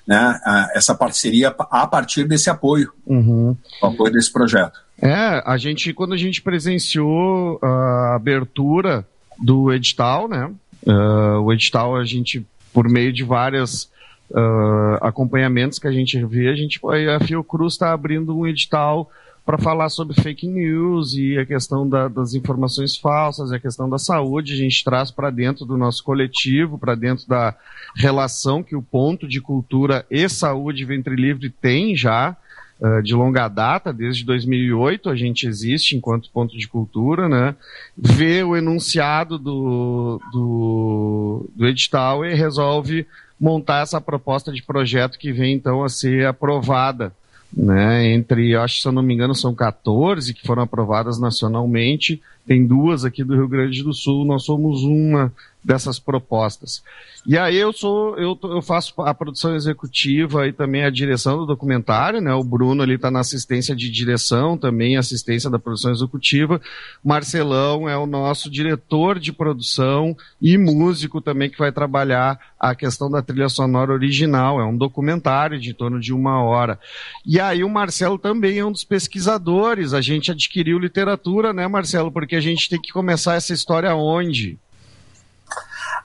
né, 0.06 0.38
a, 0.44 0.68
essa 0.74 0.94
parceria 0.94 1.54
a 1.58 1.86
partir 1.86 2.24
desse 2.24 2.50
apoio, 2.50 2.92
uhum. 3.06 3.56
o 3.82 3.86
apoio 3.86 4.12
desse 4.12 4.30
projeto. 4.30 4.78
É, 5.00 5.42
a 5.46 5.56
gente, 5.56 5.94
quando 5.94 6.12
a 6.12 6.18
gente 6.18 6.42
presenciou 6.42 7.58
a 7.62 8.16
abertura 8.16 9.06
do 9.38 9.72
edital, 9.72 10.28
né, 10.28 10.50
uh, 10.86 11.40
o 11.40 11.50
edital 11.50 11.96
a 11.96 12.04
gente, 12.04 12.46
por 12.74 12.88
meio 12.90 13.12
de 13.12 13.24
várias 13.24 13.88
uh, 14.30 14.98
acompanhamentos 15.00 15.78
que 15.78 15.88
a 15.88 15.92
gente 15.92 16.22
vê, 16.24 16.48
a 16.48 16.54
gente 16.54 16.80
a 16.84 17.24
Fiocruz 17.24 17.74
está 17.74 17.92
abrindo 17.92 18.36
um 18.36 18.46
edital 18.46 19.10
para 19.44 19.58
falar 19.58 19.90
sobre 19.90 20.18
fake 20.20 20.46
news 20.46 21.14
e 21.14 21.36
a 21.38 21.44
questão 21.44 21.86
da, 21.86 22.08
das 22.08 22.32
informações 22.32 22.96
falsas, 22.96 23.52
a 23.52 23.58
questão 23.58 23.88
da 23.88 23.98
saúde, 23.98 24.54
a 24.54 24.56
gente 24.56 24.82
traz 24.82 25.10
para 25.10 25.28
dentro 25.28 25.66
do 25.66 25.76
nosso 25.76 26.02
coletivo, 26.02 26.78
para 26.78 26.94
dentro 26.94 27.28
da 27.28 27.54
relação 27.94 28.62
que 28.62 28.74
o 28.74 28.80
ponto 28.80 29.28
de 29.28 29.42
cultura 29.42 30.06
e 30.10 30.26
saúde 30.30 30.84
ventre 30.86 31.14
livre 31.14 31.50
tem 31.50 31.94
já 31.94 32.34
uh, 32.80 33.02
de 33.02 33.14
longa 33.14 33.46
data, 33.46 33.92
desde 33.92 34.24
2008 34.24 35.10
a 35.10 35.14
gente 35.14 35.46
existe 35.46 35.94
enquanto 35.94 36.30
ponto 36.30 36.56
de 36.56 36.66
cultura, 36.66 37.28
né? 37.28 37.54
Vê 37.96 38.42
o 38.42 38.56
enunciado 38.56 39.38
do, 39.38 40.18
do, 40.32 41.50
do 41.54 41.66
edital 41.66 42.24
e 42.24 42.32
resolve 42.32 43.06
montar 43.38 43.82
essa 43.82 44.00
proposta 44.00 44.52
de 44.52 44.62
projeto 44.62 45.18
que 45.18 45.32
vem 45.32 45.54
então 45.54 45.82
a 45.82 45.88
ser 45.88 46.26
aprovada. 46.26 47.12
Né, 47.56 48.12
entre, 48.12 48.56
acho 48.56 48.80
se 48.80 48.88
eu 48.88 48.90
não 48.90 49.00
me 49.00 49.14
engano, 49.14 49.32
são 49.32 49.54
14 49.54 50.34
que 50.34 50.44
foram 50.44 50.64
aprovadas 50.64 51.20
nacionalmente, 51.20 52.20
tem 52.44 52.66
duas 52.66 53.04
aqui 53.04 53.22
do 53.22 53.36
Rio 53.36 53.46
Grande 53.46 53.80
do 53.84 53.94
Sul, 53.94 54.24
nós 54.24 54.44
somos 54.44 54.82
uma 54.82 55.32
dessas 55.64 55.98
propostas. 55.98 56.82
E 57.26 57.38
aí 57.38 57.56
eu 57.56 57.72
sou, 57.72 58.18
eu, 58.18 58.38
eu 58.44 58.60
faço 58.60 58.92
a 58.98 59.14
produção 59.14 59.54
executiva 59.54 60.46
e 60.46 60.52
também 60.52 60.84
a 60.84 60.90
direção 60.90 61.38
do 61.38 61.46
documentário, 61.46 62.20
né? 62.20 62.34
O 62.34 62.44
Bruno 62.44 62.82
ali 62.82 62.94
está 62.94 63.10
na 63.10 63.20
assistência 63.20 63.74
de 63.74 63.90
direção, 63.90 64.58
também 64.58 64.96
assistência 64.96 65.48
da 65.48 65.58
produção 65.58 65.90
executiva. 65.90 66.60
Marcelão 67.02 67.88
é 67.88 67.96
o 67.96 68.06
nosso 68.06 68.50
diretor 68.50 69.18
de 69.18 69.32
produção 69.32 70.14
e 70.40 70.58
músico 70.58 71.20
também 71.20 71.48
que 71.48 71.58
vai 71.58 71.72
trabalhar 71.72 72.38
a 72.60 72.74
questão 72.74 73.10
da 73.10 73.22
trilha 73.22 73.48
sonora 73.48 73.92
original. 73.92 74.60
É 74.60 74.64
um 74.64 74.76
documentário 74.76 75.58
de 75.58 75.74
em 75.74 75.76
torno 75.76 75.98
de 75.98 76.12
uma 76.12 76.42
hora. 76.42 76.78
E 77.26 77.40
aí 77.40 77.64
o 77.64 77.68
Marcelo 77.68 78.16
também 78.16 78.58
é 78.58 78.64
um 78.64 78.72
dos 78.72 78.84
pesquisadores. 78.84 79.92
A 79.92 80.00
gente 80.00 80.30
adquiriu 80.30 80.78
literatura, 80.78 81.52
né, 81.52 81.66
Marcelo? 81.66 82.12
Porque 82.12 82.36
a 82.36 82.40
gente 82.40 82.68
tem 82.70 82.80
que 82.80 82.92
começar 82.92 83.34
essa 83.34 83.52
história 83.52 83.94
onde? 83.94 84.58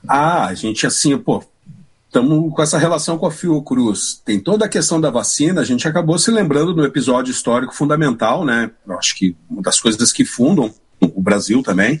Ah, 0.08 0.46
a 0.46 0.54
gente 0.54 0.86
assim, 0.86 1.16
pô, 1.16 1.44
estamos 2.06 2.52
com 2.54 2.62
essa 2.62 2.78
relação 2.78 3.16
com 3.16 3.26
a 3.26 3.30
Fiocruz. 3.30 4.20
Tem 4.24 4.40
toda 4.40 4.64
a 4.64 4.68
questão 4.68 5.00
da 5.00 5.10
vacina, 5.10 5.60
a 5.60 5.64
gente 5.64 5.86
acabou 5.86 6.18
se 6.18 6.30
lembrando 6.30 6.74
do 6.74 6.84
episódio 6.84 7.30
histórico 7.30 7.74
fundamental, 7.74 8.44
né? 8.44 8.70
Eu 8.86 8.98
acho 8.98 9.16
que 9.16 9.36
uma 9.48 9.62
das 9.62 9.80
coisas 9.80 10.12
que 10.12 10.24
fundam 10.24 10.72
o 11.00 11.22
Brasil 11.22 11.62
também, 11.62 12.00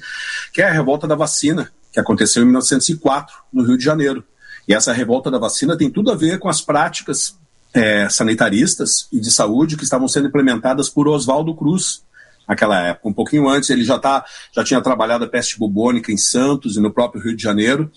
que 0.52 0.60
é 0.60 0.68
a 0.68 0.72
revolta 0.72 1.06
da 1.06 1.14
vacina, 1.14 1.70
que 1.92 2.00
aconteceu 2.00 2.42
em 2.42 2.46
1904, 2.46 3.34
no 3.52 3.64
Rio 3.64 3.78
de 3.78 3.84
Janeiro. 3.84 4.24
E 4.68 4.74
essa 4.74 4.92
revolta 4.92 5.30
da 5.30 5.38
vacina 5.38 5.76
tem 5.76 5.90
tudo 5.90 6.10
a 6.10 6.14
ver 6.14 6.38
com 6.38 6.48
as 6.48 6.60
práticas 6.60 7.36
é, 7.72 8.08
sanitaristas 8.08 9.08
e 9.12 9.20
de 9.20 9.30
saúde 9.30 9.76
que 9.76 9.84
estavam 9.84 10.08
sendo 10.08 10.28
implementadas 10.28 10.88
por 10.88 11.08
Oswaldo 11.08 11.54
Cruz, 11.54 12.02
naquela 12.50 12.80
época. 12.84 13.08
Um 13.08 13.12
pouquinho 13.12 13.48
antes, 13.48 13.70
ele 13.70 13.84
já, 13.84 13.96
tá, 13.96 14.24
já 14.52 14.64
tinha 14.64 14.82
trabalhado 14.82 15.24
a 15.24 15.28
peste 15.28 15.56
bubônica 15.56 16.10
em 16.10 16.16
Santos 16.16 16.76
e 16.76 16.80
no 16.80 16.92
próprio 16.92 17.22
Rio 17.22 17.36
de 17.36 17.42
Janeiro. 17.42 17.92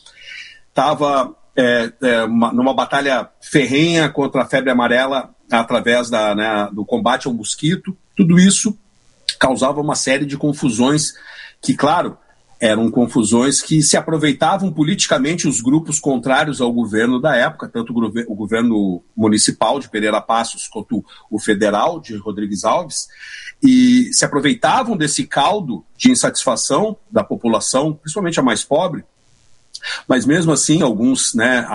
Estava 0.69 1.35
é, 1.55 1.91
é, 2.03 2.27
numa 2.27 2.73
batalha 2.73 3.29
ferrenha 3.41 4.07
contra 4.09 4.43
a 4.43 4.45
febre 4.45 4.69
amarela 4.69 5.33
através 5.51 6.07
da, 6.07 6.35
né, 6.35 6.69
do 6.71 6.85
combate 6.85 7.27
ao 7.27 7.33
mosquito. 7.33 7.97
Tudo 8.15 8.39
isso 8.39 8.77
causava 9.39 9.81
uma 9.81 9.95
série 9.95 10.25
de 10.25 10.37
confusões 10.37 11.13
que, 11.59 11.73
claro, 11.73 12.15
eram 12.61 12.89
confusões 12.89 13.61
que 13.61 13.81
se 13.81 13.97
aproveitavam 13.97 14.71
politicamente 14.71 15.49
os 15.49 15.59
grupos 15.59 15.99
contrários 15.99 16.61
ao 16.61 16.71
governo 16.71 17.19
da 17.19 17.35
época, 17.35 17.67
tanto 17.67 17.91
o, 17.91 18.35
governo 18.35 19.03
municipal 19.17 19.79
de 19.81 19.89
Pereira 19.89 20.21
Passos 20.21 20.67
quanto 20.69 21.03
o 21.29 21.39
federal 21.39 21.99
de 21.99 22.15
Rodrigues 22.15 22.63
Alves, 22.63 23.07
e 23.63 24.13
se 24.13 24.25
aproveitavam 24.25 24.97
desse 24.97 25.25
caldo 25.25 25.85
de 25.97 26.11
insatisfação 26.11 26.97
da 27.09 27.23
população, 27.23 27.93
principalmente 27.93 28.39
a 28.39 28.43
mais 28.43 28.63
pobre, 28.63 29.05
mas 30.07 30.25
mesmo 30.25 30.51
assim, 30.51 30.81
alguns, 30.81 31.33
né, 31.33 31.65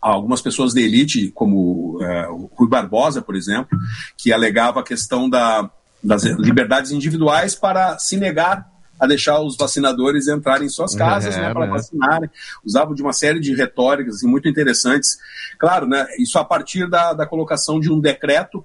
algumas 0.00 0.42
pessoas 0.42 0.74
da 0.74 0.80
elite, 0.80 1.30
como 1.32 1.98
é, 2.02 2.28
o 2.28 2.50
Rui 2.54 2.68
Barbosa, 2.68 3.22
por 3.22 3.36
exemplo, 3.36 3.78
que 4.16 4.32
alegava 4.32 4.80
a 4.80 4.84
questão 4.84 5.30
da, 5.30 5.70
das 6.02 6.24
liberdades 6.24 6.90
individuais 6.90 7.54
para 7.54 7.98
se 7.98 8.16
negar 8.16 8.68
a 8.98 9.06
deixar 9.06 9.40
os 9.40 9.56
vacinadores 9.56 10.28
entrarem 10.28 10.66
em 10.66 10.68
suas 10.68 10.94
casas 10.94 11.34
é, 11.34 11.40
né, 11.40 11.52
para 11.54 11.66
né? 11.66 11.72
vacinarem. 11.72 12.30
Usavam 12.62 12.94
de 12.94 13.00
uma 13.00 13.14
série 13.14 13.40
de 13.40 13.54
retóricas 13.54 14.16
assim, 14.16 14.28
muito 14.28 14.46
interessantes. 14.46 15.16
Claro, 15.58 15.86
né, 15.86 16.06
isso 16.18 16.38
a 16.38 16.44
partir 16.44 16.88
da, 16.88 17.14
da 17.14 17.24
colocação 17.24 17.80
de 17.80 17.90
um 17.90 17.98
decreto 17.98 18.62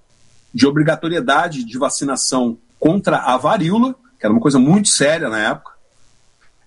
de 0.56 0.65
obrigatoriedade 0.65 1.65
de 1.65 1.77
vacinação 1.77 2.57
contra 2.80 3.18
a 3.18 3.36
varíola, 3.36 3.94
que 4.18 4.26
era 4.26 4.32
uma 4.32 4.41
coisa 4.41 4.57
muito 4.57 4.88
séria 4.88 5.27
na 5.27 5.49
época. 5.49 5.76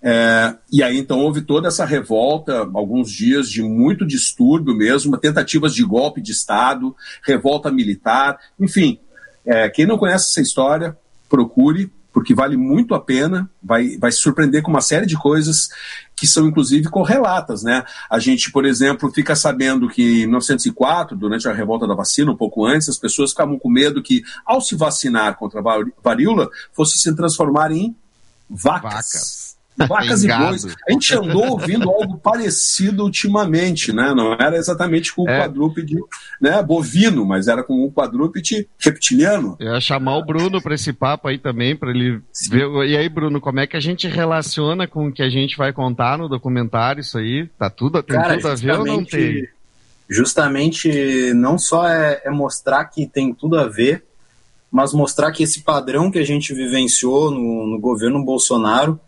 É, 0.03 0.55
e 0.71 0.83
aí 0.83 0.99
então 0.99 1.19
houve 1.19 1.41
toda 1.41 1.69
essa 1.69 1.87
revolta, 1.87 2.69
alguns 2.75 3.11
dias 3.11 3.51
de 3.51 3.63
muito 3.63 4.07
distúrbio 4.07 4.75
mesmo, 4.75 5.17
tentativas 5.17 5.75
de 5.75 5.83
golpe 5.83 6.21
de 6.21 6.33
Estado, 6.33 6.95
revolta 7.27 7.73
militar, 7.73 8.39
enfim. 8.61 9.01
É, 9.45 9.71
quem 9.71 9.87
não 9.87 9.97
conhece 9.97 10.27
essa 10.31 10.43
história, 10.43 10.95
procure, 11.27 11.91
porque 12.19 12.35
vale 12.35 12.57
muito 12.57 12.97
a 12.97 13.01
pena, 13.01 13.49
vai, 13.63 13.97
vai 13.97 14.11
se 14.11 14.19
surpreender 14.19 14.61
com 14.61 14.73
uma 14.73 14.81
série 14.81 15.07
de 15.07 15.17
coisas 15.17 15.69
que 16.17 16.27
são 16.27 16.49
inclusive 16.49 16.89
correlatas, 16.89 17.63
né? 17.63 17.85
A 18.11 18.19
gente, 18.19 18.51
por 18.51 18.65
exemplo, 18.65 19.09
fica 19.13 19.37
sabendo 19.37 19.89
que 19.89 20.25
em 20.25 20.27
1904, 20.27 21.17
durante 21.17 21.49
a 21.49 21.53
revolta 21.53 21.87
da 21.87 21.95
vacina, 21.95 22.33
um 22.33 22.37
pouco 22.37 22.67
antes, 22.67 22.89
as 22.89 22.99
pessoas 22.99 23.31
ficavam 23.31 23.57
com 23.57 23.71
medo 23.71 24.03
que, 24.03 24.25
ao 24.45 24.61
se 24.61 24.75
vacinar 24.75 25.37
contra 25.37 25.61
a 25.61 25.85
varíola, 26.03 26.51
fosse 26.73 26.99
se 26.99 27.15
transformar 27.15 27.71
em 27.71 27.95
vacas. 28.51 28.83
vacas. 28.83 29.48
Vacas 29.87 30.25
e 30.25 30.29
bois. 30.29 30.65
A 30.89 30.93
gente 30.93 31.15
andou 31.15 31.53
ouvindo 31.53 31.89
algo 31.89 32.19
parecido 32.19 33.05
ultimamente, 33.05 33.93
né? 33.93 34.13
Não 34.15 34.33
era 34.33 34.57
exatamente 34.57 35.15
com 35.15 35.23
o 35.23 35.29
é. 35.29 35.41
quadrúpede 35.41 35.97
né, 36.41 36.63
bovino, 36.63 37.25
mas 37.25 37.47
era 37.47 37.63
com 37.63 37.85
o 37.85 37.93
quadrúpede 37.93 38.69
reptiliano. 38.79 39.57
Eu 39.61 39.75
ia 39.75 39.81
chamar 39.81 40.17
o 40.17 40.25
Bruno 40.25 40.61
para 40.61 40.75
esse 40.75 40.93
papo 40.93 41.29
aí 41.29 41.39
também, 41.39 41.77
para 41.77 41.91
ele 41.91 42.21
Sim. 42.33 42.51
ver. 42.51 42.89
E 42.89 42.97
aí, 42.97 43.09
Bruno, 43.09 43.41
como 43.41 43.61
é 43.61 43.67
que 43.67 43.77
a 43.77 43.81
gente 43.81 44.09
relaciona 44.09 44.87
com 44.87 45.09
o 45.09 45.13
que 45.13 45.23
a 45.23 45.31
gente 45.31 45.57
vai 45.57 45.73
contar 45.73 46.19
no 46.19 46.29
documentário 46.29 47.01
isso 47.01 47.19
aí? 47.19 47.47
Tá 47.59 47.71
tudo, 47.71 48.03
tem 48.03 48.17
Cara, 48.17 48.37
tudo 48.37 48.49
a 48.49 48.55
ver 48.55 48.79
ou 48.79 48.87
não 48.87 49.05
tem? 49.05 49.47
Justamente, 50.09 51.33
não 51.35 51.59
só 51.59 51.87
é, 51.87 52.23
é 52.25 52.31
mostrar 52.31 52.85
que 52.87 53.07
tem 53.07 53.33
tudo 53.35 53.59
a 53.59 53.69
ver, 53.69 54.05
mas 54.71 54.93
mostrar 54.93 55.31
que 55.33 55.43
esse 55.43 55.63
padrão 55.63 56.11
que 56.11 56.19
a 56.19 56.25
gente 56.25 56.55
vivenciou 56.55 57.31
no, 57.31 57.67
no 57.67 57.79
governo 57.79 58.25
Bolsonaro 58.25 58.99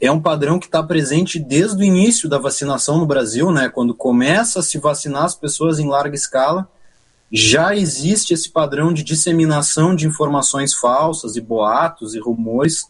é 0.00 0.10
um 0.10 0.20
padrão 0.20 0.58
que 0.58 0.66
está 0.66 0.82
presente 0.82 1.38
desde 1.38 1.82
o 1.82 1.84
início 1.84 2.28
da 2.28 2.38
vacinação 2.38 2.98
no 2.98 3.06
Brasil, 3.06 3.50
né? 3.50 3.68
Quando 3.68 3.94
começa 3.94 4.60
a 4.60 4.62
se 4.62 4.78
vacinar 4.78 5.24
as 5.24 5.34
pessoas 5.34 5.78
em 5.78 5.88
larga 5.88 6.14
escala, 6.14 6.68
já 7.32 7.74
existe 7.74 8.34
esse 8.34 8.50
padrão 8.50 8.92
de 8.92 9.02
disseminação 9.02 9.94
de 9.94 10.06
informações 10.06 10.74
falsas 10.74 11.36
e 11.36 11.40
boatos 11.40 12.14
e 12.14 12.20
rumores 12.20 12.86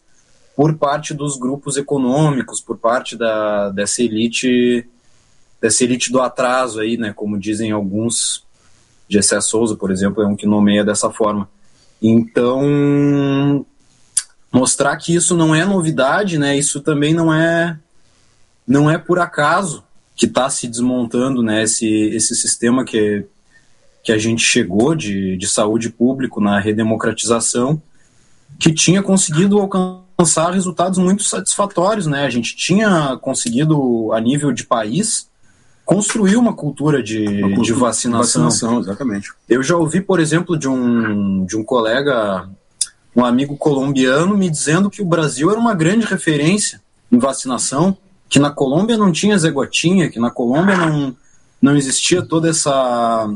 por 0.55 0.77
parte 0.77 1.15
dos 1.15 1.39
grupos 1.39 1.77
econômicos, 1.77 2.61
por 2.61 2.77
parte 2.77 3.17
da, 3.17 3.71
dessa 3.71 4.03
elite 4.03 4.87
dessa 5.61 5.85
elite 5.85 6.13
do 6.13 6.21
atraso 6.21 6.81
aí, 6.81 6.97
né? 6.97 7.13
Como 7.15 7.39
dizem 7.39 7.71
alguns, 7.71 8.45
Gessé 9.09 9.41
Souza, 9.41 9.75
por 9.75 9.91
exemplo, 9.91 10.23
é 10.23 10.27
um 10.27 10.37
que 10.37 10.47
nomeia 10.47 10.85
dessa 10.85 11.11
forma. 11.11 11.49
Então, 12.01 13.65
mostrar 14.53 14.97
que 14.97 15.15
isso 15.15 15.37
não 15.37 15.55
é 15.55 15.65
novidade, 15.65 16.39
né? 16.39 16.57
Isso 16.57 16.81
também 16.81 17.13
não 17.15 17.33
é 17.33 17.79
não 18.67 18.91
é 18.91 18.99
por 18.99 19.19
acaso 19.19 19.85
que 20.15 20.27
está 20.27 20.49
se 20.51 20.67
desmontando, 20.67 21.43
né? 21.43 21.63
Esse, 21.63 21.87
esse 21.87 22.35
sistema 22.35 22.85
que 22.85 23.25
que 24.07 24.13
a 24.13 24.19
gente 24.19 24.41
chegou 24.41 24.95
de, 24.95 25.37
de 25.37 25.49
saúde 25.49 25.91
pública 25.91 26.41
na 26.41 26.61
redemocratização, 26.61 27.83
que 28.57 28.73
tinha 28.73 29.03
conseguido 29.03 29.59
alcançar 29.59 30.53
resultados 30.53 30.97
muito 30.97 31.25
satisfatórios, 31.25 32.07
né? 32.07 32.25
A 32.25 32.31
gente 32.31 32.55
tinha 32.55 33.19
conseguido 33.21 34.13
a 34.13 34.21
nível 34.21 34.53
de 34.53 34.65
país 34.65 35.29
construir 35.85 36.37
uma 36.37 36.55
cultura 36.55 37.03
de, 37.03 37.27
uma 37.27 37.49
cultura 37.49 37.65
de 37.65 37.73
vacinação. 37.73 38.45
vacinação. 38.45 38.81
Exatamente. 38.81 39.33
Eu 39.49 39.61
já 39.61 39.77
ouvi, 39.77 40.01
por 40.01 40.21
exemplo, 40.21 40.57
de 40.57 40.69
um, 40.69 41.45
de 41.45 41.57
um 41.57 41.65
colega 41.65 42.49
um 43.17 43.25
amigo 43.25 43.57
colombiano 43.57 44.37
me 44.37 44.51
dizendo 44.51 44.91
que 44.91 45.01
o 45.01 45.07
Brasil 45.07 45.51
era 45.51 45.59
uma 45.59 45.75
grande 45.75 46.05
referência 46.05 46.83
em 47.11 47.19
vacinação, 47.19 47.97
que 48.29 48.39
na 48.39 48.51
Colômbia 48.51 48.99
não 48.99 49.11
tinha 49.11 49.39
Zé 49.39 49.51
Gotinha, 49.51 50.11
que 50.11 50.21
na 50.21 50.31
Colômbia 50.31 50.77
não, 50.77 51.17
não 51.63 51.77
existia 51.77 52.21
toda 52.21 52.51
essa 52.51 53.27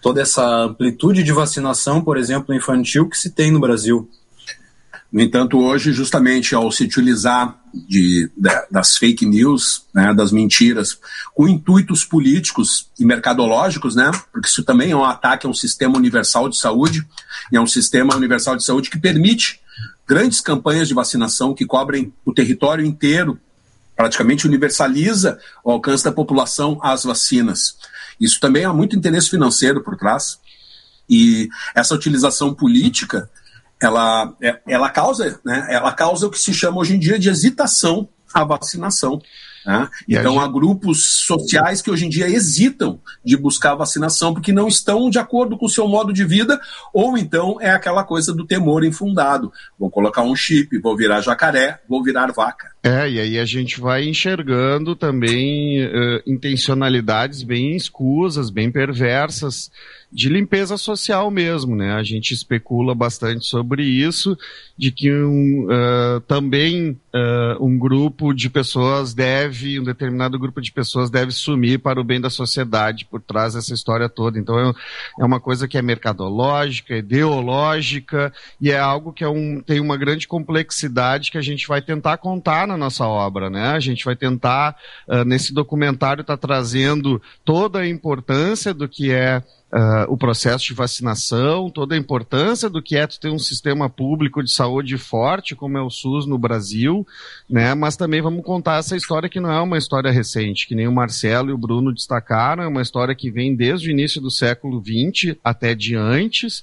toda 0.00 0.22
essa 0.22 0.46
amplitude 0.64 1.24
de 1.24 1.32
vacinação, 1.32 2.00
por 2.00 2.16
exemplo, 2.16 2.54
infantil 2.54 3.08
que 3.08 3.18
se 3.18 3.30
tem 3.30 3.50
no 3.50 3.58
Brasil. 3.58 4.08
No 5.16 5.22
entanto, 5.22 5.58
hoje, 5.58 5.94
justamente 5.94 6.54
ao 6.54 6.70
se 6.70 6.84
utilizar 6.84 7.58
de, 7.72 8.30
de, 8.36 8.50
das 8.70 8.98
fake 8.98 9.24
news, 9.24 9.86
né, 9.94 10.12
das 10.12 10.30
mentiras, 10.30 10.98
com 11.34 11.48
intuitos 11.48 12.04
políticos 12.04 12.90
e 12.98 13.04
mercadológicos, 13.06 13.96
né, 13.96 14.10
porque 14.30 14.46
isso 14.46 14.62
também 14.62 14.90
é 14.90 14.94
um 14.94 15.06
ataque 15.06 15.46
a 15.46 15.48
um 15.48 15.54
sistema 15.54 15.96
universal 15.96 16.50
de 16.50 16.58
saúde, 16.58 17.02
e 17.50 17.56
é 17.56 17.60
um 17.62 17.66
sistema 17.66 18.14
universal 18.14 18.56
de 18.56 18.64
saúde 18.66 18.90
que 18.90 18.98
permite 18.98 19.58
grandes 20.06 20.42
campanhas 20.42 20.86
de 20.86 20.92
vacinação 20.92 21.54
que 21.54 21.64
cobrem 21.64 22.12
o 22.22 22.34
território 22.34 22.84
inteiro, 22.84 23.40
praticamente 23.96 24.46
universaliza 24.46 25.38
o 25.64 25.70
alcance 25.70 26.04
da 26.04 26.12
população 26.12 26.78
às 26.82 27.04
vacinas. 27.04 27.78
Isso 28.20 28.38
também 28.38 28.66
há 28.66 28.72
muito 28.74 28.94
interesse 28.94 29.30
financeiro 29.30 29.82
por 29.82 29.96
trás, 29.96 30.38
e 31.08 31.48
essa 31.74 31.94
utilização 31.94 32.52
política 32.52 33.30
ela, 33.80 34.34
é, 34.42 34.58
ela 34.66 34.90
causa, 34.90 35.38
né, 35.44 35.66
ela 35.70 35.92
causa 35.92 36.26
o 36.26 36.30
que 36.30 36.38
se 36.38 36.52
chama 36.52 36.78
hoje 36.78 36.94
em 36.94 36.98
dia 36.98 37.18
de 37.18 37.28
hesitação 37.28 38.08
à 38.32 38.44
vacinação. 38.44 39.20
Né? 39.66 39.88
Então, 40.08 40.34
gente... 40.34 40.44
há 40.44 40.48
grupos 40.48 41.24
sociais 41.26 41.82
que 41.82 41.90
hoje 41.90 42.06
em 42.06 42.08
dia 42.08 42.28
hesitam 42.28 43.00
de 43.24 43.36
buscar 43.36 43.74
vacinação 43.74 44.32
porque 44.32 44.52
não 44.52 44.68
estão 44.68 45.10
de 45.10 45.18
acordo 45.18 45.58
com 45.58 45.66
o 45.66 45.70
seu 45.70 45.88
modo 45.88 46.12
de 46.12 46.24
vida, 46.24 46.60
ou 46.94 47.18
então 47.18 47.58
é 47.60 47.70
aquela 47.70 48.04
coisa 48.04 48.32
do 48.32 48.46
temor 48.46 48.84
infundado. 48.84 49.52
Vou 49.78 49.90
colocar 49.90 50.22
um 50.22 50.36
chip, 50.36 50.78
vou 50.78 50.96
virar 50.96 51.20
jacaré, 51.20 51.80
vou 51.88 52.02
virar 52.02 52.32
vaca. 52.32 52.75
É, 52.86 53.10
e 53.10 53.18
aí 53.18 53.38
a 53.40 53.44
gente 53.44 53.80
vai 53.80 54.04
enxergando 54.04 54.94
também 54.94 55.84
uh, 55.84 56.22
intencionalidades 56.24 57.42
bem 57.42 57.74
escusas, 57.74 58.48
bem 58.48 58.70
perversas 58.70 59.72
de 60.12 60.28
limpeza 60.28 60.76
social 60.76 61.30
mesmo, 61.30 61.74
né? 61.74 61.92
A 61.94 62.02
gente 62.02 62.32
especula 62.32 62.94
bastante 62.94 63.44
sobre 63.44 63.82
isso, 63.82 64.38
de 64.78 64.92
que 64.92 65.12
um, 65.12 65.66
uh, 65.66 66.20
também 66.20 66.92
uh, 67.12 67.64
um 67.64 67.76
grupo 67.76 68.32
de 68.32 68.48
pessoas 68.48 69.12
deve, 69.12 69.80
um 69.80 69.84
determinado 69.84 70.38
grupo 70.38 70.60
de 70.60 70.70
pessoas 70.70 71.10
deve 71.10 71.32
sumir 71.32 71.80
para 71.80 72.00
o 72.00 72.04
bem 72.04 72.20
da 72.20 72.30
sociedade 72.30 73.04
por 73.04 73.20
trás 73.20 73.54
dessa 73.54 73.74
história 73.74 74.08
toda. 74.08 74.38
Então 74.38 74.58
é, 74.58 74.72
é 75.20 75.24
uma 75.24 75.40
coisa 75.40 75.66
que 75.66 75.76
é 75.76 75.82
mercadológica, 75.82 76.96
ideológica 76.96 78.32
e 78.60 78.70
é 78.70 78.78
algo 78.78 79.12
que 79.12 79.24
é 79.24 79.28
um, 79.28 79.60
tem 79.60 79.80
uma 79.80 79.96
grande 79.96 80.28
complexidade 80.28 81.30
que 81.30 81.38
a 81.38 81.42
gente 81.42 81.66
vai 81.66 81.82
tentar 81.82 82.18
contar 82.18 82.66
na 82.66 82.75
nossa 82.76 83.06
obra, 83.06 83.50
né? 83.50 83.68
A 83.68 83.80
gente 83.80 84.04
vai 84.04 84.16
tentar 84.16 84.76
uh, 85.08 85.24
nesse 85.24 85.52
documentário 85.52 86.20
estar 86.20 86.36
tá 86.36 86.46
trazendo 86.46 87.20
toda 87.44 87.80
a 87.80 87.88
importância 87.88 88.72
do 88.72 88.88
que 88.88 89.10
é 89.10 89.42
Uh, 89.66 90.06
o 90.08 90.16
processo 90.16 90.64
de 90.64 90.74
vacinação, 90.74 91.68
toda 91.68 91.96
a 91.96 91.98
importância 91.98 92.70
do 92.70 92.80
que 92.80 92.96
é 92.96 93.04
ter 93.04 93.30
um 93.30 93.38
sistema 93.38 93.90
público 93.90 94.40
de 94.40 94.50
saúde 94.50 94.96
forte, 94.96 95.56
como 95.56 95.76
é 95.76 95.82
o 95.82 95.90
SUS 95.90 96.24
no 96.24 96.38
Brasil, 96.38 97.04
né? 97.50 97.74
Mas 97.74 97.96
também 97.96 98.22
vamos 98.22 98.44
contar 98.44 98.78
essa 98.78 98.96
história 98.96 99.28
que 99.28 99.40
não 99.40 99.50
é 99.50 99.60
uma 99.60 99.76
história 99.76 100.12
recente, 100.12 100.68
que 100.68 100.74
nem 100.76 100.86
o 100.86 100.92
Marcelo 100.92 101.50
e 101.50 101.52
o 101.52 101.58
Bruno 101.58 101.92
destacaram, 101.92 102.62
é 102.62 102.68
uma 102.68 102.80
história 102.80 103.12
que 103.12 103.28
vem 103.28 103.56
desde 103.56 103.88
o 103.88 103.90
início 103.90 104.20
do 104.20 104.30
século 104.30 104.80
XX 104.80 105.36
até 105.42 105.74
de 105.74 105.96
antes, 105.96 106.62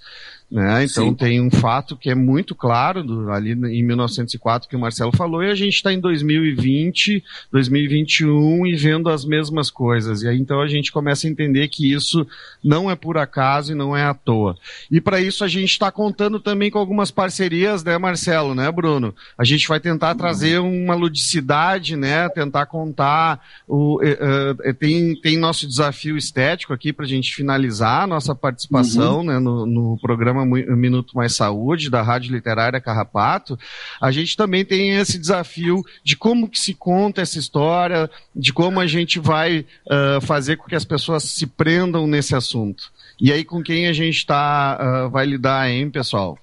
né? 0.53 0.83
Então 0.83 1.09
Sim. 1.09 1.15
tem 1.15 1.41
um 1.41 1.49
fato 1.49 1.97
que 1.97 2.11
é 2.11 2.15
muito 2.15 2.53
claro 2.53 3.03
do, 3.03 3.31
ali 3.31 3.53
em 3.53 3.81
1904 3.81 4.69
que 4.69 4.75
o 4.75 4.79
Marcelo 4.79 5.11
falou 5.11 5.43
e 5.43 5.49
a 5.49 5.55
gente 5.55 5.73
está 5.73 5.91
em 5.91 5.99
2020, 5.99 7.23
2021 7.51 8.67
e 8.67 8.75
vendo 8.75 9.09
as 9.09 9.25
mesmas 9.25 9.71
coisas. 9.71 10.21
E 10.21 10.27
aí 10.27 10.37
então 10.37 10.61
a 10.61 10.67
gente 10.67 10.91
começa 10.91 11.25
a 11.25 11.29
entender 11.31 11.69
que 11.69 11.91
isso 11.91 12.27
não 12.63 12.89
é 12.89 12.95
por 12.95 13.17
acaso 13.17 13.71
e 13.71 13.75
não 13.75 13.97
é 13.97 14.03
à 14.03 14.13
toa. 14.13 14.55
E 14.91 15.01
para 15.01 15.19
isso 15.19 15.43
a 15.43 15.47
gente 15.47 15.71
está 15.71 15.91
contando 15.91 16.39
também 16.39 16.69
com 16.69 16.77
algumas 16.77 17.09
parcerias, 17.09 17.83
né, 17.83 17.97
Marcelo, 17.97 18.53
né, 18.53 18.71
Bruno? 18.71 19.15
A 19.35 19.43
gente 19.43 19.67
vai 19.67 19.79
tentar 19.79 20.13
trazer 20.13 20.59
uma 20.59 20.93
ludicidade, 20.93 21.95
né? 21.95 22.29
Tentar 22.29 22.67
contar 22.67 23.43
o 23.67 23.95
uh, 23.95 24.69
uh, 24.69 24.73
tem 24.75 25.19
tem 25.19 25.35
nosso 25.35 25.65
desafio 25.65 26.15
estético 26.15 26.73
aqui 26.73 26.93
para 26.93 27.05
a 27.05 27.09
gente 27.09 27.33
finalizar 27.33 28.03
a 28.03 28.07
nossa 28.07 28.35
participação, 28.35 29.21
uhum. 29.21 29.23
né, 29.23 29.39
no, 29.39 29.65
no 29.65 29.97
programa 29.99 30.42
programa 30.49 30.75
Minuto 30.75 31.15
Mais 31.15 31.33
Saúde, 31.33 31.89
da 31.89 32.01
Rádio 32.01 32.33
Literária 32.33 32.81
Carrapato, 32.81 33.57
a 34.01 34.11
gente 34.11 34.35
também 34.35 34.65
tem 34.65 34.91
esse 34.91 35.17
desafio 35.17 35.83
de 36.03 36.15
como 36.15 36.47
que 36.47 36.59
se 36.59 36.73
conta 36.73 37.21
essa 37.21 37.39
história, 37.39 38.09
de 38.35 38.53
como 38.53 38.79
a 38.79 38.87
gente 38.87 39.19
vai 39.19 39.65
uh, 39.87 40.21
fazer 40.21 40.57
com 40.57 40.67
que 40.67 40.75
as 40.75 40.85
pessoas 40.85 41.23
se 41.23 41.47
prendam 41.47 42.05
nesse 42.07 42.35
assunto. 42.35 42.91
E 43.19 43.31
aí, 43.31 43.43
com 43.43 43.63
quem 43.63 43.87
a 43.87 43.93
gente 43.93 44.25
tá, 44.25 45.05
uh, 45.05 45.09
vai 45.09 45.25
lidar, 45.25 45.69
hein, 45.69 45.89
pessoal? 45.89 46.37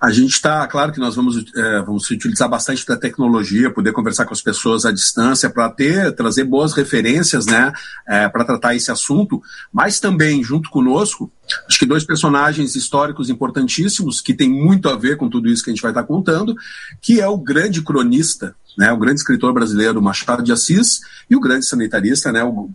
A 0.00 0.10
gente 0.10 0.30
está, 0.30 0.66
claro 0.66 0.92
que 0.92 0.98
nós 0.98 1.14
vamos, 1.14 1.44
é, 1.54 1.82
vamos 1.82 2.10
utilizar 2.10 2.48
bastante 2.48 2.86
da 2.86 2.96
tecnologia, 2.96 3.70
poder 3.70 3.92
conversar 3.92 4.24
com 4.24 4.32
as 4.32 4.40
pessoas 4.40 4.86
à 4.86 4.92
distância 4.92 5.50
para 5.50 5.68
ter, 5.68 6.12
trazer 6.12 6.44
boas 6.44 6.72
referências, 6.72 7.44
né, 7.44 7.70
é, 8.08 8.26
para 8.26 8.44
tratar 8.44 8.74
esse 8.74 8.90
assunto, 8.90 9.42
mas 9.70 10.00
também, 10.00 10.42
junto 10.42 10.70
conosco, 10.70 11.30
acho 11.68 11.78
que 11.78 11.84
dois 11.84 12.02
personagens 12.02 12.74
históricos 12.74 13.28
importantíssimos 13.28 14.22
que 14.22 14.32
tem 14.32 14.48
muito 14.48 14.88
a 14.88 14.96
ver 14.96 15.18
com 15.18 15.28
tudo 15.28 15.50
isso 15.50 15.62
que 15.62 15.68
a 15.68 15.74
gente 15.74 15.82
vai 15.82 15.90
estar 15.90 16.02
tá 16.02 16.08
contando, 16.08 16.54
que 17.02 17.20
é 17.20 17.28
o 17.28 17.36
grande 17.36 17.82
cronista, 17.82 18.56
né, 18.78 18.90
o 18.90 18.98
grande 18.98 19.20
escritor 19.20 19.52
brasileiro 19.52 20.00
Machado 20.00 20.42
de 20.42 20.50
Assis 20.50 21.00
e 21.28 21.36
o 21.36 21.40
grande 21.40 21.66
sanitarista, 21.66 22.32
né, 22.32 22.42
o 22.42 22.70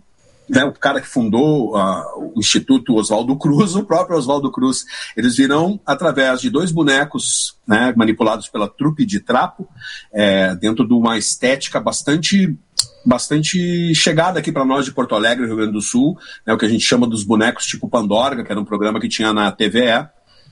né, 0.48 0.64
o 0.64 0.72
cara 0.72 1.00
que 1.00 1.06
fundou 1.06 1.76
uh, 1.76 2.32
o 2.34 2.38
Instituto 2.38 2.94
Oswaldo 2.94 3.36
Cruz, 3.36 3.74
o 3.74 3.84
próprio 3.84 4.16
Oswaldo 4.16 4.50
Cruz. 4.50 4.84
Eles 5.16 5.36
virão 5.36 5.80
através 5.84 6.40
de 6.40 6.50
dois 6.50 6.70
bonecos 6.70 7.56
né, 7.66 7.92
manipulados 7.96 8.48
pela 8.48 8.68
trupe 8.68 9.04
de 9.04 9.20
trapo, 9.20 9.68
é, 10.12 10.54
dentro 10.54 10.86
de 10.86 10.94
uma 10.94 11.18
estética 11.18 11.80
bastante 11.80 12.56
bastante 13.04 13.94
chegada 13.94 14.40
aqui 14.40 14.50
para 14.50 14.64
nós 14.64 14.84
de 14.84 14.92
Porto 14.92 15.14
Alegre, 15.14 15.46
Rio 15.46 15.56
Grande 15.56 15.72
do 15.72 15.80
Sul, 15.80 16.18
né, 16.44 16.52
o 16.52 16.58
que 16.58 16.66
a 16.66 16.68
gente 16.68 16.84
chama 16.84 17.06
dos 17.06 17.22
bonecos 17.22 17.64
tipo 17.64 17.88
Pandorga, 17.88 18.42
que 18.42 18.50
era 18.50 18.60
um 18.60 18.64
programa 18.64 19.00
que 19.00 19.08
tinha 19.08 19.32
na 19.32 19.52
TVE, 19.52 20.08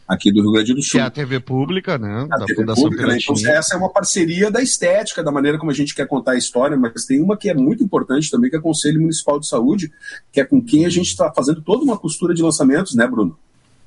aqui 0.06 0.30
do 0.30 0.42
Rio 0.42 0.52
Grande 0.52 0.74
do 0.74 0.82
Sul. 0.82 0.92
Que 0.92 0.98
é 0.98 1.02
a 1.02 1.10
TV 1.10 1.40
pública, 1.40 1.98
né? 1.98 2.26
A 2.30 2.38
da 2.38 2.46
TV 2.46 2.60
Fundação 2.60 2.84
pública, 2.84 3.06
né? 3.06 3.18
Então, 3.20 3.50
essa 3.50 3.74
é 3.74 3.78
uma 3.78 3.90
parceria 3.90 4.50
da 4.50 4.62
estética, 4.62 5.22
da 5.22 5.32
maneira 5.32 5.58
como 5.58 5.70
a 5.70 5.74
gente 5.74 5.94
quer 5.94 6.06
contar 6.06 6.32
a 6.32 6.36
história, 6.36 6.76
mas 6.76 7.04
tem 7.04 7.20
uma 7.20 7.36
que 7.36 7.48
é 7.48 7.54
muito 7.54 7.82
importante 7.82 8.30
também, 8.30 8.50
que 8.50 8.56
é 8.56 8.58
o 8.58 8.62
Conselho 8.62 9.00
Municipal 9.00 9.40
de 9.40 9.48
Saúde, 9.48 9.90
que 10.32 10.40
é 10.40 10.44
com 10.44 10.62
quem 10.62 10.86
a 10.86 10.90
gente 10.90 11.08
está 11.08 11.32
fazendo 11.32 11.62
toda 11.62 11.82
uma 11.82 11.98
costura 11.98 12.34
de 12.34 12.42
lançamentos, 12.42 12.94
né, 12.94 13.06
Bruno? 13.06 13.36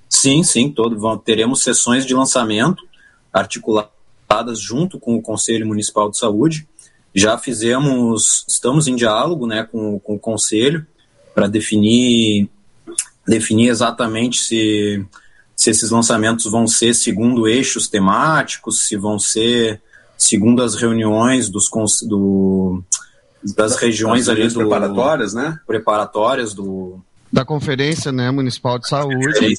Sim, 0.09 0.43
sim, 0.43 0.71
todo, 0.71 0.97
vão, 0.97 1.17
teremos 1.17 1.63
sessões 1.63 2.05
de 2.05 2.13
lançamento 2.13 2.83
articuladas 3.31 4.59
junto 4.59 4.99
com 4.99 5.15
o 5.15 5.21
Conselho 5.21 5.67
Municipal 5.67 6.09
de 6.09 6.17
Saúde. 6.17 6.67
Já 7.13 7.37
fizemos, 7.37 8.45
estamos 8.47 8.87
em 8.87 8.95
diálogo 8.95 9.45
né, 9.45 9.67
com, 9.69 9.99
com 9.99 10.15
o 10.15 10.19
Conselho 10.19 10.85
para 11.33 11.47
definir, 11.47 12.49
definir 13.27 13.69
exatamente 13.69 14.39
se 14.39 15.05
se 15.57 15.71
esses 15.71 15.89
lançamentos 15.89 16.49
vão 16.51 16.67
ser 16.67 16.93
segundo 16.93 17.47
eixos 17.47 17.89
temáticos, 17.89 18.87
se 18.87 18.95
vão 18.95 19.17
ser 19.17 19.81
segundo 20.15 20.61
as 20.61 20.75
reuniões 20.75 21.49
dos 21.49 21.67
do, 22.07 22.83
das 23.55 23.75
regiões 23.75 24.29
ali 24.29 24.47
do 24.47 24.53
preparatórias, 24.53 25.33
né? 25.33 25.59
Preparatórias 25.65 26.53
do 26.53 26.99
da 27.33 27.43
conferência, 27.43 28.09
né, 28.09 28.31
municipal 28.31 28.79
de 28.79 28.87
saúde 28.87 29.57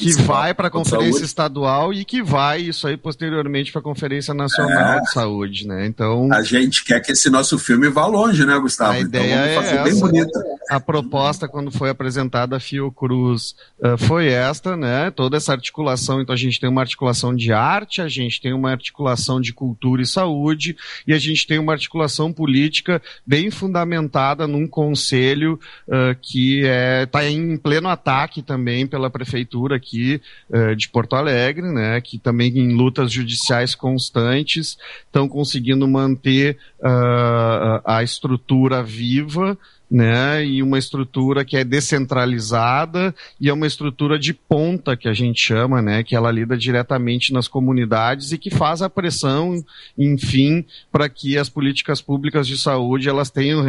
que 0.00 0.22
vai 0.22 0.54
para 0.54 0.68
a 0.68 0.70
conferência 0.70 1.24
estadual 1.24 1.92
e 1.92 2.04
que 2.04 2.22
vai 2.22 2.62
isso 2.62 2.86
aí 2.86 2.96
posteriormente 2.96 3.70
para 3.70 3.80
a 3.80 3.84
conferência 3.84 4.32
nacional 4.32 4.98
é. 4.98 5.00
de 5.00 5.12
saúde, 5.12 5.66
né? 5.66 5.86
Então 5.86 6.32
a 6.32 6.42
gente 6.42 6.84
quer 6.84 7.00
que 7.00 7.12
esse 7.12 7.28
nosso 7.28 7.58
filme 7.58 7.88
vá 7.88 8.06
longe, 8.06 8.44
né, 8.46 8.58
Gustavo? 8.58 8.92
A 8.92 9.00
então, 9.00 9.20
ideia 9.20 9.52
então, 9.52 9.62
é 9.62 9.88
essa. 9.88 10.08
Bem 10.08 10.26
A 10.70 10.80
proposta 10.80 11.46
quando 11.46 11.70
foi 11.70 11.90
apresentada 11.90 12.56
a 12.56 12.60
Fiocruz 12.60 13.54
uh, 13.78 13.98
foi 13.98 14.28
esta, 14.28 14.76
né? 14.76 15.10
Toda 15.10 15.36
essa 15.36 15.52
articulação, 15.52 16.20
então 16.20 16.32
a 16.34 16.38
gente 16.38 16.58
tem 16.58 16.68
uma 16.68 16.80
articulação 16.80 17.34
de 17.34 17.52
arte, 17.52 18.00
a 18.00 18.08
gente 18.08 18.40
tem 18.40 18.52
uma 18.52 18.70
articulação 18.70 19.40
de 19.40 19.52
cultura 19.52 20.02
e 20.02 20.06
saúde 20.06 20.76
e 21.06 21.12
a 21.12 21.18
gente 21.18 21.46
tem 21.46 21.58
uma 21.58 21.72
articulação 21.72 22.32
política 22.32 23.02
bem 23.26 23.50
fundamentada 23.50 24.46
num 24.46 24.66
conselho 24.66 25.58
uh, 25.88 26.16
que 26.20 26.62
está 27.04 27.24
é, 27.24 27.30
em 27.30 27.56
pleno 27.56 27.88
ataque 27.88 28.42
também 28.42 28.86
pela 28.86 29.10
prefeitura 29.10 29.76
aqui 29.76 29.89
aqui 29.90 30.20
uh, 30.48 30.76
de 30.76 30.88
Porto 30.88 31.16
Alegre, 31.16 31.66
né, 31.66 32.00
que 32.00 32.18
também 32.18 32.56
em 32.56 32.74
lutas 32.76 33.12
judiciais 33.12 33.74
constantes 33.74 34.78
estão 35.04 35.28
conseguindo 35.28 35.86
manter 35.88 36.56
uh, 36.78 37.82
a 37.84 38.02
estrutura 38.02 38.82
viva 38.82 39.58
né, 39.90 40.44
e 40.44 40.62
uma 40.62 40.78
estrutura 40.78 41.44
que 41.44 41.56
é 41.56 41.64
descentralizada 41.64 43.12
e 43.40 43.48
é 43.48 43.52
uma 43.52 43.66
estrutura 43.66 44.18
de 44.18 44.32
ponta 44.32 44.96
que 44.96 45.08
a 45.08 45.12
gente 45.12 45.40
chama, 45.40 45.82
né, 45.82 46.04
que 46.04 46.14
ela 46.14 46.30
lida 46.30 46.56
diretamente 46.56 47.32
nas 47.32 47.48
comunidades 47.48 48.30
e 48.30 48.38
que 48.38 48.50
faz 48.50 48.82
a 48.82 48.88
pressão, 48.88 49.64
enfim, 49.98 50.64
para 50.92 51.08
que 51.08 51.36
as 51.36 51.48
políticas 51.48 52.00
públicas 52.00 52.46
de 52.46 52.56
saúde 52.56 53.08
elas 53.08 53.30
tenham, 53.30 53.64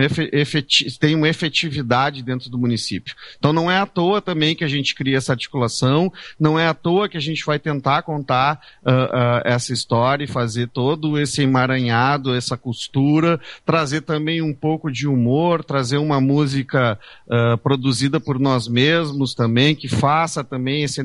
tenham 1.00 1.26
efetividade 1.26 2.22
dentro 2.22 2.50
do 2.50 2.58
município. 2.58 3.16
Então 3.40 3.52
não 3.52 3.72
é 3.72 3.78
à 3.78 3.86
toa 3.86 4.22
também 4.22 4.56
que 4.56 4.64
a 4.64 4.68
gente 4.68 4.94
cria 4.94 5.18
essa 5.18 5.34
articulação, 5.34 6.12
não 6.40 6.60
é 6.60 6.68
à 6.68 6.74
toa 6.74 7.10
que 7.10 7.18
a 7.18 7.22
gente 7.22 7.44
vai 7.46 7.58
tentar 7.58 8.04
contar 8.04 8.62
uh, 8.86 8.92
uh, 8.92 9.42
essa 9.44 9.74
história 9.74 10.24
e 10.24 10.28
fazer 10.28 10.68
todo 10.70 11.20
esse 11.20 11.42
emaranhado, 11.42 12.36
essa 12.36 12.56
costura, 12.56 13.40
trazer 13.66 14.02
também 14.02 14.42
um 14.42 14.54
pouco 14.54 14.92
de 14.92 15.08
humor, 15.08 15.64
trazer 15.64 15.98
uma 15.98 16.11
uma 16.12 16.22
música 16.22 17.00
uh, 17.28 17.58
produzida 17.58 18.20
por 18.20 18.40
nós 18.40 18.68
mesmos 18.68 19.34
também, 19.34 19.76
que 19.76 19.88
faça 19.88 20.44
também 20.44 20.84
esse 20.84 21.02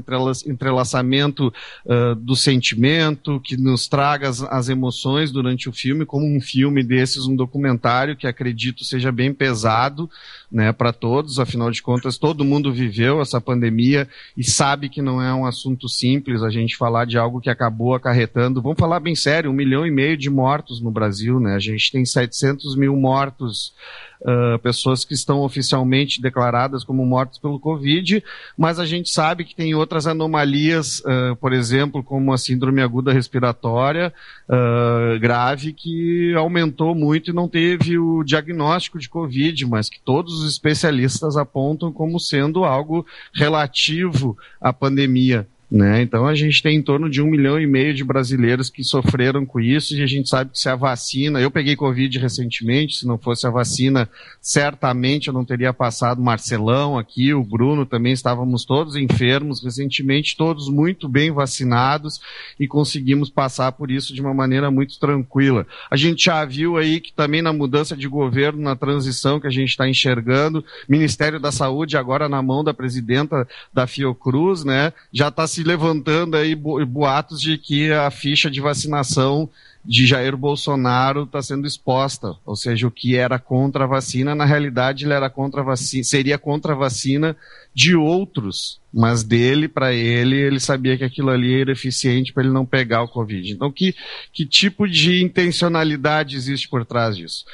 entrelaçamento 0.47 1.53
uh, 1.85 2.15
do 2.17 2.35
sentimento, 2.37 3.41
que 3.41 3.57
nos 3.57 3.89
traga 3.89 4.29
as, 4.29 4.43
as, 4.43 4.69
emoções 4.69 5.31
durante 5.31 5.69
o 5.69 5.73
filme, 5.73 6.05
como 6.05 6.27
um 6.27 6.41
filme 6.41 6.83
desses, 6.83 7.27
um 7.27 7.37
documentário 7.37 8.17
que 8.17 8.27
acredito 8.27 8.85
seja 8.85 9.13
bem 9.13 9.33
pesado 9.33 10.11
né, 10.51 10.73
para 10.73 10.93
todos, 10.93 11.39
afinal 11.39 11.71
de 11.71 11.83
contas, 11.83 12.19
todo 12.19 12.45
mundo 12.45 12.73
viveu 12.73 13.21
essa 13.21 13.41
pandemia 13.41 14.09
e 14.37 14.45
sabe 14.45 14.89
que 14.89 15.03
não 15.03 15.21
é 15.21 15.35
um 15.35 15.47
assunto 15.47 15.89
simples 15.89 16.43
a 16.43 16.51
gente 16.51 16.77
falar 16.77 17.05
de 17.05 17.19
algo 17.19 17.41
que 17.41 17.51
acabou 17.51 17.95
acarretando, 17.95 18.63
vamos 18.63 18.79
falar 18.79 19.01
bem 19.01 19.15
sério, 19.15 19.51
um 19.51 19.55
milhão 19.55 19.87
e 19.87 19.91
meio 19.91 20.17
de 20.17 20.31
mortos 20.31 20.81
no 20.81 20.91
Brasil, 20.91 21.41
né? 21.41 21.55
A 21.55 21.59
gente 21.59 21.91
tem 21.91 22.05
700 22.05 22.77
mil 22.77 22.97
mortos 22.97 23.73
uh, 24.21 24.59
pessoas 24.59 25.05
que 25.05 25.15
estão 25.15 25.41
oficialmente 25.41 26.21
declaradas 26.21 26.85
como 26.85 27.05
mortas 27.05 27.39
pelo 27.39 27.59
Covid, 27.59 28.23
mas 28.57 28.79
a 28.79 28.87
gente 28.87 29.11
sabe 29.11 29.45
que 29.45 29.55
tem 29.55 29.75
outras 29.75 30.07
anomalias, 30.07 31.01
uh, 31.01 31.37
por 31.37 31.53
exemplo, 31.53 32.03
como 32.03 32.33
a 32.33 32.39
síndrome 32.39 32.83
aguda 32.83 33.13
respiratória 33.13 34.13
uh, 34.49 35.19
grave, 35.19 35.73
que 35.73 36.35
aumentou 36.35 36.95
muito 36.95 37.31
e 37.31 37.35
não 37.35 37.49
teve 37.49 37.99
o 37.99 38.23
diagnóstico 38.23 38.99
de 38.99 39.09
Covid, 39.09 39.67
mas 39.67 39.89
que 39.89 40.01
todos 40.01 40.36
os 40.41 40.49
especialistas 40.49 41.37
apontam 41.37 41.93
como 41.93 42.19
sendo 42.19 42.65
algo 42.65 43.07
relativo 43.33 44.37
à 44.61 44.73
pandemia. 44.73 45.49
Né? 45.69 46.01
Então 46.01 46.27
a 46.29 46.35
gente 46.35 46.63
tem 46.63 46.77
em 46.77 46.83
torno 46.83 47.11
de 47.11 47.21
um 47.21 47.27
milhão 47.27 47.61
e 47.61 47.67
meio 47.67 47.93
de 47.93 48.05
brasileiros 48.05 48.71
que 48.71 48.85
sofreram 48.85 49.45
com 49.45 49.59
isso 49.59 49.97
e 49.97 50.03
a 50.03 50.07
gente 50.07 50.29
sabe 50.29 50.53
que 50.53 50.61
se 50.61 50.69
a 50.69 50.77
vacina, 50.77 51.41
eu 51.41 51.51
peguei 51.51 51.75
Covid 51.75 52.21
recentemente, 52.21 52.97
se 52.97 53.05
não 53.05 53.19
fosse 53.19 53.49
a 53.49 53.51
vacina, 53.51 54.09
certamente 54.41 55.27
eu 55.27 55.35
não 55.35 55.45
teria 55.45 55.73
passado 55.73 56.23
Marcelão 56.23 56.97
aqui, 56.97 57.35
o 57.35 57.43
Bruno 57.43 57.85
também 57.85 58.13
estávamos 58.13 58.65
todos 58.65 58.95
enfermos 58.95 59.61
recentemente, 59.61 60.37
todos 60.37 60.69
muito 60.69 61.09
bem 61.09 61.33
vacinados 61.33 62.21
e 62.61 62.69
conseguimos 62.69 63.29
passar 63.29 63.73
por 63.73 63.91
isso 63.91 64.15
de 64.15 64.21
uma 64.21 64.33
maneira 64.33 64.71
muito 64.71 65.01
tranquila. 65.01 65.67
A 65.91 65.97
gente 65.97 66.27
já 66.27 66.45
viu 66.45 66.77
aí 66.77 67.01
que 67.01 67.13
também 67.13 67.43
na 67.43 67.53
mudança 67.53 67.97
de 67.97 68.07
governo, 68.07 68.63
na 68.63 68.77
transição 68.77 69.41
que 69.41 69.49
a 69.49 69.51
gente 69.51 69.71
está 69.71 69.89
enxergando, 69.89 70.65
Ministério 70.89 71.41
da 71.41 71.51
Saúde 71.51 71.97
agora 71.97 72.29
na 72.29 72.41
mão 72.41 72.63
da 72.63 72.73
presidenta 72.73 73.49
da 73.75 73.89
Fiocruz, 73.89 74.63
né, 74.63 74.93
já 75.13 75.27
está 75.27 75.45
se 75.57 75.63
levantando 75.63 76.37
aí 76.37 76.55
boatos 76.55 77.41
de 77.41 77.57
que 77.57 77.91
a 77.91 78.11
ficha 78.11 78.51
de 78.51 78.61
vacinação 78.61 79.49
de 79.83 80.07
Jair 80.07 80.37
Bolsonaro 80.37 81.23
está 81.23 81.41
sendo 81.41 81.67
exposta, 81.67 82.35
ou 82.45 82.55
seja, 82.55 82.87
o 82.87 82.91
que 82.91 83.17
era 83.17 83.39
contra 83.39 83.85
a 83.85 83.87
vacina, 83.87 84.35
na 84.35 84.45
realidade 84.45 85.07
ele 85.07 85.15
era 85.15 85.31
contra 85.31 85.63
vacina, 85.63 86.05
seria 86.05 86.37
contra 86.37 86.75
a 86.75 86.77
vacina 86.77 87.35
de 87.73 87.97
outros, 87.97 88.81
mas 88.93 89.23
dele, 89.23 89.67
para 89.67 89.95
ele, 89.95 90.37
ele 90.37 90.61
sabia 90.61 90.99
que 90.99 91.05
aquilo 91.05 91.31
ali 91.31 91.59
era 91.59 91.73
eficiente 91.73 92.35
para 92.35 92.43
ele 92.43 92.53
não 92.53 92.67
pegar 92.67 93.03
o 93.03 93.09
Covid. 93.09 93.51
Então, 93.51 93.73
que, 93.73 93.95
que 94.31 94.45
tipo 94.45 94.87
de 94.87 95.23
intencionalidade 95.23 96.37
existe 96.37 96.69
por 96.69 96.85
trás 96.85 97.17
disso? 97.17 97.47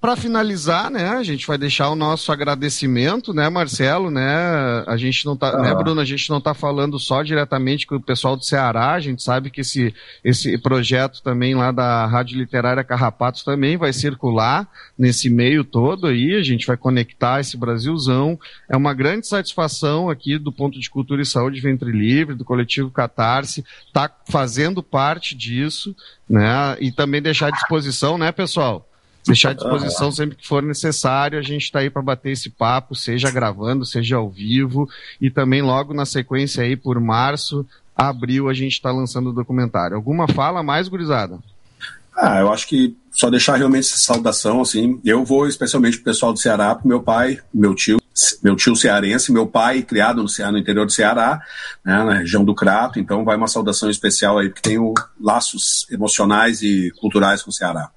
Para 0.00 0.14
finalizar, 0.14 0.92
né, 0.92 1.08
a 1.08 1.24
gente 1.24 1.44
vai 1.44 1.58
deixar 1.58 1.90
o 1.90 1.96
nosso 1.96 2.30
agradecimento, 2.30 3.34
né, 3.34 3.48
Marcelo, 3.48 4.12
né, 4.12 4.84
a 4.86 4.96
gente 4.96 5.26
não 5.26 5.36
tá, 5.36 5.48
ah. 5.48 5.60
né, 5.60 5.74
Bruno, 5.74 6.00
a 6.00 6.04
gente 6.04 6.30
não 6.30 6.40
tá 6.40 6.54
falando 6.54 7.00
só 7.00 7.20
diretamente 7.24 7.84
com 7.84 7.96
o 7.96 8.00
pessoal 8.00 8.36
do 8.36 8.44
Ceará, 8.44 8.92
a 8.92 9.00
gente 9.00 9.24
sabe 9.24 9.50
que 9.50 9.62
esse, 9.62 9.92
esse 10.22 10.56
projeto 10.56 11.20
também 11.20 11.56
lá 11.56 11.72
da 11.72 12.06
Rádio 12.06 12.38
Literária 12.38 12.84
Carrapatos 12.84 13.42
também 13.42 13.76
vai 13.76 13.92
circular 13.92 14.68
nesse 14.96 15.28
meio 15.28 15.64
todo 15.64 16.06
aí, 16.06 16.36
a 16.36 16.44
gente 16.44 16.64
vai 16.64 16.76
conectar 16.76 17.40
esse 17.40 17.56
Brasilzão, 17.56 18.38
é 18.70 18.76
uma 18.76 18.94
grande 18.94 19.26
satisfação 19.26 20.08
aqui 20.08 20.38
do 20.38 20.52
ponto 20.52 20.78
de 20.78 20.88
cultura 20.88 21.22
e 21.22 21.26
saúde 21.26 21.60
Ventre 21.60 21.90
Livre, 21.90 22.36
do 22.36 22.44
coletivo 22.44 22.88
Catarse, 22.88 23.64
tá 23.92 24.08
fazendo 24.30 24.80
parte 24.80 25.34
disso, 25.34 25.92
né, 26.30 26.76
e 26.78 26.92
também 26.92 27.20
deixar 27.20 27.48
à 27.48 27.50
disposição, 27.50 28.16
né, 28.16 28.30
pessoal, 28.30 28.87
deixar 29.28 29.50
à 29.50 29.52
disposição 29.52 30.10
sempre 30.10 30.36
que 30.36 30.46
for 30.46 30.62
necessário. 30.62 31.38
A 31.38 31.42
gente 31.42 31.64
está 31.64 31.80
aí 31.80 31.90
para 31.90 32.02
bater 32.02 32.32
esse 32.32 32.50
papo, 32.50 32.94
seja 32.94 33.30
gravando, 33.30 33.84
seja 33.84 34.16
ao 34.16 34.28
vivo. 34.28 34.88
E 35.20 35.30
também 35.30 35.62
logo 35.62 35.94
na 35.94 36.04
sequência 36.04 36.64
aí 36.64 36.76
por 36.76 36.98
março, 37.00 37.64
abril 37.94 38.48
a 38.48 38.54
gente 38.54 38.72
está 38.72 38.90
lançando 38.90 39.30
o 39.30 39.32
documentário. 39.32 39.96
Alguma 39.96 40.26
fala 40.26 40.62
mais, 40.62 40.88
gurizada? 40.88 41.38
Ah, 42.16 42.40
eu 42.40 42.52
acho 42.52 42.66
que 42.66 42.96
só 43.12 43.30
deixar 43.30 43.56
realmente 43.56 43.86
essa 43.86 43.98
saudação, 43.98 44.60
assim. 44.60 45.00
Eu 45.04 45.24
vou 45.24 45.46
especialmente 45.46 45.98
pro 45.98 46.04
pessoal 46.04 46.32
do 46.32 46.38
Ceará, 46.38 46.74
pro 46.74 46.88
meu 46.88 47.00
pai, 47.00 47.38
meu 47.54 47.74
tio, 47.74 48.00
meu 48.42 48.56
tio 48.56 48.74
cearense, 48.74 49.32
meu 49.32 49.46
pai 49.46 49.82
criado 49.82 50.22
no, 50.22 50.28
Ceará, 50.28 50.50
no 50.50 50.58
interior 50.58 50.84
do 50.84 50.92
Ceará, 50.92 51.40
né, 51.84 52.02
na 52.02 52.14
região 52.14 52.44
do 52.44 52.54
Crato, 52.54 52.98
então 52.98 53.24
vai 53.24 53.36
uma 53.36 53.46
saudação 53.46 53.88
especial 53.88 54.38
aí, 54.38 54.48
porque 54.48 54.68
tenho 54.68 54.92
laços 55.20 55.86
emocionais 55.90 56.62
e 56.62 56.90
culturais 57.00 57.42
com 57.42 57.50
o 57.50 57.52
Ceará. 57.52 57.90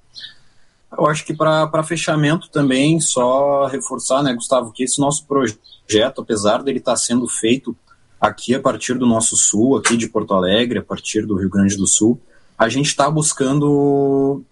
Eu 0.96 1.06
acho 1.06 1.24
que 1.24 1.34
para 1.34 1.82
fechamento 1.82 2.50
também, 2.50 3.00
só 3.00 3.66
reforçar, 3.66 4.22
né, 4.22 4.34
Gustavo, 4.34 4.72
que 4.72 4.84
esse 4.84 5.00
nosso 5.00 5.26
projeto, 5.26 6.20
apesar 6.20 6.62
dele 6.62 6.78
estar 6.78 6.92
tá 6.92 6.96
sendo 6.96 7.26
feito 7.26 7.74
aqui 8.20 8.54
a 8.54 8.60
partir 8.60 8.94
do 8.94 9.06
nosso 9.06 9.36
sul, 9.36 9.76
aqui 9.76 9.96
de 9.96 10.08
Porto 10.08 10.34
Alegre, 10.34 10.78
a 10.78 10.82
partir 10.82 11.26
do 11.26 11.36
Rio 11.36 11.50
Grande 11.50 11.76
do 11.76 11.86
Sul, 11.86 12.20
a 12.56 12.68
gente 12.68 12.86
está 12.86 13.10
buscando 13.10 14.42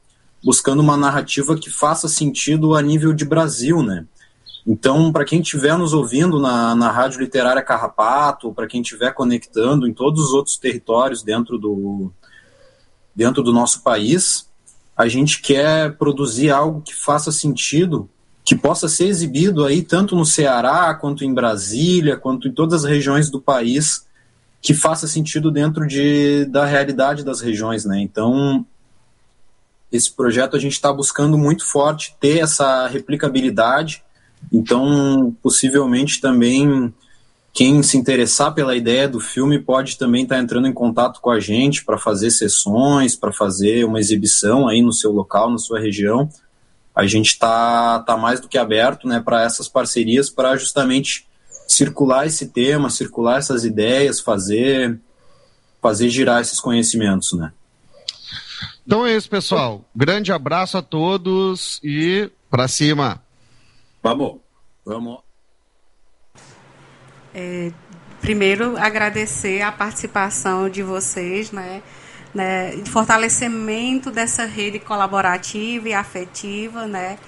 buscando 0.43 0.81
uma 0.81 0.97
narrativa 0.97 1.55
que 1.55 1.69
faça 1.69 2.09
sentido 2.09 2.75
a 2.75 2.81
nível 2.81 3.13
de 3.13 3.27
Brasil, 3.27 3.83
né? 3.83 4.07
Então, 4.67 5.13
para 5.13 5.25
quem 5.25 5.41
estiver 5.41 5.77
nos 5.77 5.93
ouvindo 5.93 6.39
na, 6.41 6.75
na 6.75 6.91
Rádio 6.91 7.21
Literária 7.21 7.63
Carrapato, 7.63 8.53
para 8.53 8.67
quem 8.67 8.83
estiver 8.83 9.13
conectando 9.13 9.87
em 9.87 9.93
todos 9.93 10.27
os 10.27 10.33
outros 10.33 10.57
territórios 10.57 11.23
dentro 11.23 11.59
do, 11.59 12.13
dentro 13.15 13.43
do 13.43 13.53
nosso 13.53 13.83
país, 13.83 14.50
a 15.01 15.09
gente 15.09 15.41
quer 15.41 15.97
produzir 15.97 16.51
algo 16.51 16.83
que 16.83 16.95
faça 16.95 17.33
sentido, 17.33 18.07
que 18.45 18.55
possa 18.55 18.87
ser 18.87 19.07
exibido 19.07 19.65
aí 19.65 19.83
tanto 19.83 20.15
no 20.15 20.27
Ceará, 20.27 20.95
quanto 20.95 21.25
em 21.25 21.33
Brasília, 21.33 22.19
quanto 22.19 22.49
em 22.49 22.53
todas 22.53 22.85
as 22.85 22.91
regiões 22.91 23.31
do 23.31 23.41
país, 23.41 24.07
que 24.61 24.75
faça 24.75 25.09
sentido 25.09 25.51
dentro 25.51 25.87
de, 25.87 26.45
da 26.45 26.67
realidade 26.67 27.25
das 27.25 27.41
regiões, 27.41 27.87
né? 27.87 27.99
Então, 28.03 28.67
esse 29.91 30.13
projeto 30.13 30.55
a 30.55 30.61
gente 30.61 30.75
está 30.75 30.93
buscando 30.93 31.39
muito 31.39 31.67
forte 31.67 32.15
ter 32.21 32.41
essa 32.41 32.87
replicabilidade. 32.87 34.05
Então, 34.53 35.35
possivelmente 35.43 36.21
também 36.21 36.93
quem 37.53 37.83
se 37.83 37.97
interessar 37.97 38.55
pela 38.55 38.77
ideia 38.77 39.09
do 39.09 39.19
filme 39.19 39.59
pode 39.59 39.99
também 39.99 40.23
estar 40.23 40.37
tá 40.37 40.41
entrando 40.41 40.69
em 40.69 40.73
contato 40.73 41.21
com 41.21 41.31
a 41.31 41.41
gente 41.41 41.85
para 41.85 41.99
fazer 41.99 42.31
sessões, 42.31 43.17
para 43.17 43.33
fazer 43.33 43.85
uma 43.85 43.99
exibição 43.99 44.69
aí 44.69 44.83
no 44.83 44.93
seu 44.93 45.11
local, 45.11 45.51
na 45.51 45.59
sua 45.59 45.81
região. 45.81 46.29
A 46.95 47.07
gente 47.07 47.31
está 47.31 48.01
tá 48.01 48.17
mais 48.17 48.41
do 48.41 48.49
que 48.49 48.59
aberto 48.59 49.07
né, 49.09 49.21
para 49.21 49.43
essas 49.43 49.69
parcerias 49.69 50.31
para 50.31 50.57
justamente 50.57 51.27
circular 51.67 52.27
esse 52.27 52.49
tema, 52.49 52.91
circular 52.91 53.39
essas 53.39 53.65
ideias, 53.65 54.21
fazer, 54.21 55.01
fazer 55.81 56.09
girar 56.09 56.41
esses 56.41 56.61
conhecimentos. 56.61 57.33
Né? 57.33 57.53
Então 58.87 59.07
é 59.07 59.17
isso, 59.17 59.29
pessoal. 59.29 59.85
Grande 59.95 60.33
abraço 60.33 60.79
a 60.79 60.83
todos 60.83 61.81
e 61.83 62.31
para 62.49 62.69
cima. 62.69 63.23
Vamos. 64.03 64.39
Vamos. 64.85 65.30
É, 67.35 67.71
primeiro, 68.21 68.77
agradecer 68.77 69.63
a 69.63 69.73
participação 69.73 70.69
de 70.69 70.83
vocês, 70.83 71.53
né? 71.53 71.83
né 72.35 72.73
fortalecimento 72.87 74.11
dessa 74.11 74.45
rede 74.45 74.79
colaborativa 74.79 75.89
e 75.89 75.95
afetiva, 75.95 76.87
né? 76.87 77.19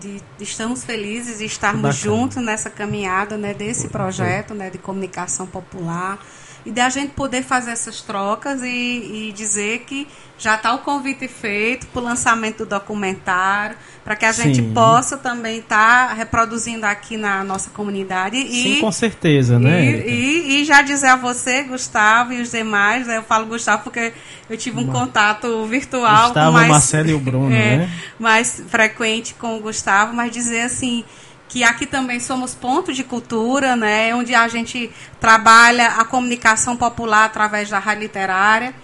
De, 0.00 0.20
de 0.36 0.44
estamos 0.44 0.84
felizes 0.84 1.38
de 1.38 1.44
estarmos 1.44 1.94
juntos 1.96 2.42
nessa 2.42 2.68
caminhada, 2.68 3.36
né? 3.36 3.54
Desse 3.54 3.88
projeto, 3.88 4.54
né? 4.54 4.70
De 4.70 4.78
comunicação 4.78 5.46
popular 5.46 6.18
e 6.64 6.70
da 6.72 6.88
gente 6.88 7.12
poder 7.12 7.42
fazer 7.42 7.72
essas 7.72 8.00
trocas 8.00 8.62
e, 8.62 9.28
e 9.28 9.32
dizer 9.32 9.80
que 9.80 10.08
já 10.38 10.54
está 10.54 10.74
o 10.74 10.78
convite 10.78 11.28
feito 11.28 11.86
para 11.88 12.00
o 12.00 12.04
lançamento 12.04 12.58
do 12.58 12.66
documentário, 12.66 13.76
para 14.04 14.14
que 14.14 14.26
a 14.26 14.32
Sim. 14.32 14.54
gente 14.54 14.62
possa 14.74 15.16
também 15.16 15.60
estar 15.60 16.08
tá 16.08 16.14
reproduzindo 16.14 16.84
aqui 16.84 17.16
na 17.16 17.42
nossa 17.42 17.70
comunidade. 17.70 18.36
Sim, 18.36 18.80
com 18.80 18.92
certeza, 18.92 19.58
né? 19.58 19.82
E, 19.82 20.10
e, 20.10 20.60
e, 20.60 20.64
já 20.66 20.82
dizer 20.82 21.06
a 21.06 21.16
você, 21.16 21.62
Gustavo, 21.62 22.34
e 22.34 22.42
os 22.42 22.50
demais, 22.50 23.06
né, 23.06 23.16
eu 23.16 23.22
falo 23.22 23.46
Gustavo 23.46 23.84
porque 23.84 24.12
eu 24.50 24.58
tive 24.58 24.78
um 24.78 24.86
contato 24.86 25.64
virtual 25.64 26.26
Gustavo, 26.26 26.52
mais, 26.52 26.68
Marcelo 26.68 27.08
e 27.08 27.14
o 27.14 27.18
Bruno, 27.18 27.48
é, 27.54 27.78
né? 27.78 27.90
mais 28.18 28.62
frequente 28.68 29.34
com 29.34 29.56
o 29.56 29.60
Gustavo, 29.60 30.12
mas 30.12 30.30
dizer 30.30 30.60
assim 30.60 31.02
que 31.48 31.62
aqui 31.62 31.86
também 31.86 32.18
somos 32.20 32.54
ponto 32.54 32.92
de 32.92 33.04
cultura, 33.04 33.76
né, 33.76 34.14
onde 34.14 34.34
a 34.34 34.48
gente 34.48 34.90
trabalha 35.20 35.88
a 35.92 36.04
comunicação 36.04 36.76
popular 36.76 37.24
através 37.26 37.70
da 37.70 37.78
rádio 37.78 38.02
literária. 38.02 38.74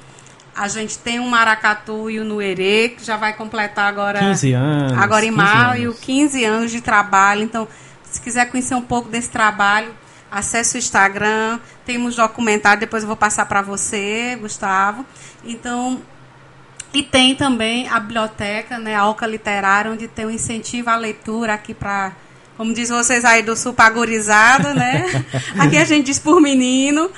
A 0.60 0.68
gente 0.68 0.98
tem 0.98 1.18
o 1.18 1.22
um 1.22 1.28
Maracatu 1.30 2.10
e 2.10 2.20
o 2.20 2.24
Nuerê, 2.24 2.90
que 2.90 3.02
já 3.02 3.16
vai 3.16 3.32
completar 3.32 3.88
agora 3.88 4.18
15 4.18 4.52
anos, 4.52 4.92
agora 4.92 5.24
em 5.24 5.30
maio, 5.30 5.94
15 5.94 6.44
anos 6.44 6.70
de 6.70 6.82
trabalho. 6.82 7.42
Então, 7.42 7.66
se 8.04 8.20
quiser 8.20 8.44
conhecer 8.50 8.74
um 8.74 8.82
pouco 8.82 9.08
desse 9.08 9.30
trabalho, 9.30 9.94
acesse 10.30 10.76
o 10.76 10.78
Instagram, 10.78 11.58
temos 11.86 12.16
documentário, 12.16 12.78
depois 12.78 13.02
eu 13.02 13.06
vou 13.06 13.16
passar 13.16 13.46
para 13.46 13.62
você, 13.62 14.36
Gustavo. 14.38 15.06
Então, 15.42 16.02
e 16.92 17.02
tem 17.02 17.34
também 17.34 17.88
a 17.88 17.98
biblioteca, 17.98 18.78
né, 18.78 18.94
a 18.94 19.08
Oca 19.08 19.26
Literária, 19.26 19.90
onde 19.90 20.08
tem 20.08 20.26
um 20.26 20.30
incentivo 20.30 20.90
à 20.90 20.96
leitura 20.96 21.54
aqui 21.54 21.72
para 21.72 22.12
como 22.58 22.74
diz 22.74 22.90
vocês 22.90 23.24
aí 23.24 23.42
do 23.42 23.56
sul 23.56 23.72
pagorizado, 23.72 24.74
né? 24.74 25.06
Aqui 25.58 25.78
a 25.78 25.84
gente 25.86 26.04
diz 26.04 26.18
por 26.18 26.42
menino, 26.42 27.10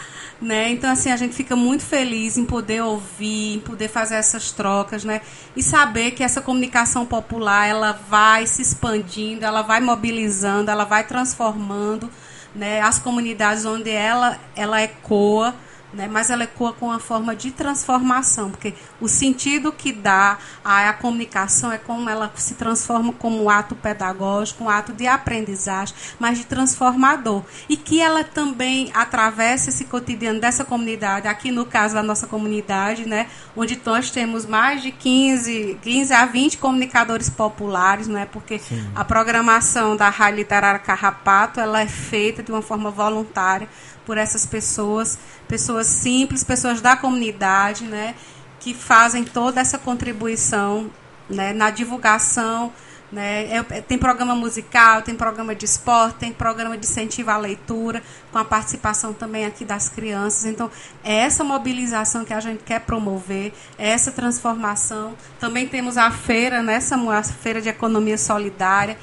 né? 0.42 0.70
Então 0.70 0.90
assim 0.90 1.10
a 1.10 1.16
gente 1.16 1.34
fica 1.34 1.54
muito 1.54 1.84
feliz 1.84 2.36
em 2.36 2.44
poder 2.44 2.82
ouvir, 2.82 3.54
em 3.54 3.60
poder 3.60 3.88
fazer 3.88 4.16
essas 4.16 4.50
trocas, 4.50 5.04
né? 5.04 5.20
E 5.56 5.62
saber 5.62 6.10
que 6.10 6.24
essa 6.24 6.42
comunicação 6.42 7.06
popular 7.06 7.68
ela 7.68 7.92
vai 7.92 8.46
se 8.46 8.60
expandindo, 8.60 9.44
ela 9.44 9.62
vai 9.62 9.80
mobilizando, 9.80 10.70
ela 10.70 10.84
vai 10.84 11.04
transformando, 11.04 12.10
né? 12.54 12.80
As 12.80 12.98
comunidades 12.98 13.64
onde 13.64 13.90
ela 13.90 14.38
ela 14.56 14.82
ecoa 14.82 15.54
né? 15.92 16.08
mas 16.10 16.30
ela 16.30 16.44
ecoa 16.44 16.72
com 16.72 16.86
uma 16.86 16.98
forma 16.98 17.34
de 17.36 17.50
transformação, 17.50 18.50
porque 18.50 18.74
o 19.00 19.08
sentido 19.08 19.72
que 19.72 19.92
dá 19.92 20.38
à, 20.64 20.88
à 20.88 20.92
comunicação 20.92 21.72
é 21.72 21.78
como 21.78 22.08
ela 22.08 22.32
se 22.36 22.54
transforma 22.54 23.12
como 23.12 23.44
um 23.44 23.50
ato 23.50 23.74
pedagógico, 23.74 24.64
um 24.64 24.70
ato 24.70 24.92
de 24.92 25.06
aprendizagem, 25.06 25.94
mas 26.18 26.38
de 26.38 26.44
transformador. 26.44 27.42
E 27.68 27.76
que 27.76 28.00
ela 28.00 28.24
também 28.24 28.90
atravessa 28.94 29.70
esse 29.70 29.84
cotidiano 29.84 30.40
dessa 30.40 30.64
comunidade, 30.64 31.28
aqui 31.28 31.50
no 31.50 31.64
caso 31.64 31.94
da 31.94 32.02
nossa 32.02 32.26
comunidade, 32.26 33.06
né? 33.06 33.28
onde 33.56 33.80
nós 33.84 34.10
temos 34.10 34.46
mais 34.46 34.82
de 34.82 34.90
15, 34.90 35.78
15 35.82 36.12
a 36.12 36.26
20 36.26 36.58
comunicadores 36.58 37.28
populares, 37.28 38.08
né? 38.08 38.26
porque 38.30 38.58
Sim. 38.58 38.90
a 38.94 39.04
programação 39.04 39.96
da 39.96 40.08
Rádio 40.08 40.38
Literária 40.38 40.78
Carrapato 40.80 41.60
ela 41.60 41.80
é 41.80 41.86
feita 41.86 42.42
de 42.42 42.50
uma 42.50 42.62
forma 42.62 42.90
voluntária 42.90 43.68
por 44.04 44.18
essas 44.18 44.46
pessoas, 44.46 45.18
pessoas 45.48 45.86
simples, 45.86 46.44
pessoas 46.44 46.80
da 46.80 46.96
comunidade, 46.96 47.84
né, 47.84 48.14
que 48.60 48.74
fazem 48.74 49.24
toda 49.24 49.60
essa 49.60 49.78
contribuição 49.78 50.90
né, 51.28 51.52
na 51.52 51.70
divulgação. 51.70 52.72
Né, 53.10 53.44
é, 53.44 53.56
é, 53.58 53.80
tem 53.82 53.98
programa 53.98 54.34
musical, 54.34 55.02
tem 55.02 55.14
programa 55.14 55.54
de 55.54 55.66
esporte, 55.66 56.16
tem 56.16 56.32
programa 56.32 56.78
de 56.78 56.86
incentivo 56.86 57.30
à 57.30 57.36
leitura, 57.36 58.02
com 58.30 58.38
a 58.38 58.44
participação 58.44 59.12
também 59.12 59.44
aqui 59.44 59.66
das 59.66 59.90
crianças. 59.90 60.46
Então, 60.46 60.70
é 61.04 61.16
essa 61.16 61.44
mobilização 61.44 62.24
que 62.24 62.32
a 62.32 62.40
gente 62.40 62.64
quer 62.64 62.80
promover, 62.80 63.52
é 63.78 63.90
essa 63.90 64.10
transformação. 64.10 65.14
Também 65.38 65.68
temos 65.68 65.98
a 65.98 66.10
feira, 66.10 66.62
né, 66.62 66.80
Samuel, 66.80 67.18
a 67.18 67.22
feira 67.22 67.60
de 67.60 67.68
economia 67.68 68.16
solidária, 68.16 68.96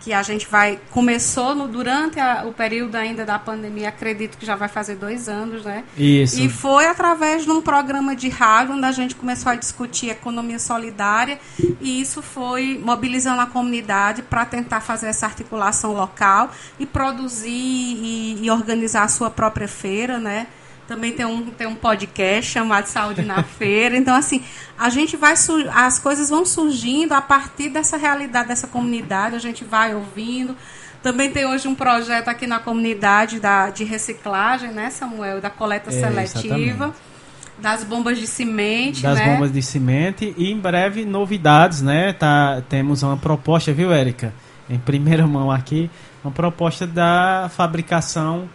que 0.00 0.12
a 0.12 0.22
gente 0.22 0.46
vai 0.46 0.78
começou 0.90 1.54
no, 1.54 1.66
durante 1.68 2.20
a, 2.20 2.44
o 2.46 2.52
período 2.52 2.94
ainda 2.96 3.24
da 3.24 3.38
pandemia, 3.38 3.88
acredito 3.88 4.36
que 4.36 4.44
já 4.44 4.54
vai 4.54 4.68
fazer 4.68 4.96
dois 4.96 5.28
anos, 5.28 5.64
né? 5.64 5.84
Isso. 5.96 6.40
E 6.40 6.48
foi 6.48 6.86
através 6.86 7.44
de 7.44 7.50
um 7.50 7.60
programa 7.60 8.14
de 8.14 8.28
rádio 8.28 8.74
onde 8.74 8.84
a 8.84 8.92
gente 8.92 9.14
começou 9.14 9.50
a 9.50 9.54
discutir 9.54 10.10
economia 10.10 10.58
solidária 10.58 11.38
e 11.80 12.00
isso 12.00 12.22
foi 12.22 12.80
mobilizando 12.82 13.40
a 13.40 13.46
comunidade 13.46 14.22
para 14.22 14.44
tentar 14.44 14.80
fazer 14.80 15.06
essa 15.06 15.26
articulação 15.26 15.92
local 15.92 16.50
e 16.78 16.86
produzir 16.86 17.50
e, 17.50 18.38
e 18.42 18.50
organizar 18.50 19.04
a 19.04 19.08
sua 19.08 19.30
própria 19.30 19.68
feira, 19.68 20.18
né? 20.18 20.46
Também 20.86 21.12
tem 21.12 21.24
um, 21.24 21.46
tem 21.46 21.66
um 21.66 21.74
podcast 21.74 22.50
chamado 22.50 22.86
Saúde 22.86 23.22
na 23.22 23.42
Feira. 23.42 23.96
Então, 23.96 24.14
assim, 24.14 24.42
a 24.78 24.90
gente 24.90 25.16
vai. 25.16 25.34
As 25.72 25.98
coisas 25.98 26.28
vão 26.28 26.44
surgindo 26.44 27.12
a 27.12 27.22
partir 27.22 27.70
dessa 27.70 27.96
realidade, 27.96 28.48
dessa 28.48 28.66
comunidade, 28.66 29.34
a 29.34 29.38
gente 29.38 29.64
vai 29.64 29.94
ouvindo. 29.94 30.54
Também 31.02 31.30
tem 31.30 31.46
hoje 31.46 31.68
um 31.68 31.74
projeto 31.74 32.28
aqui 32.28 32.46
na 32.46 32.58
comunidade 32.58 33.38
da, 33.38 33.70
de 33.70 33.84
reciclagem, 33.84 34.70
né, 34.72 34.90
Samuel? 34.90 35.40
Da 35.40 35.50
coleta 35.50 35.90
é, 35.90 35.92
seletiva. 35.92 36.56
Exatamente. 36.56 37.14
Das 37.58 37.84
bombas 37.84 38.18
de 38.18 38.26
cimento, 38.26 39.00
Das 39.00 39.18
né? 39.18 39.32
bombas 39.32 39.52
de 39.52 39.62
cimento 39.62 40.24
e 40.24 40.50
em 40.50 40.58
breve 40.58 41.04
novidades, 41.04 41.82
né? 41.82 42.12
Tá, 42.12 42.62
temos 42.68 43.02
uma 43.02 43.16
proposta, 43.16 43.72
viu, 43.72 43.92
Érica? 43.92 44.34
Em 44.68 44.78
primeira 44.78 45.26
mão 45.26 45.50
aqui, 45.50 45.90
uma 46.24 46.32
proposta 46.32 46.86
da 46.86 47.50
fabricação 47.54 48.48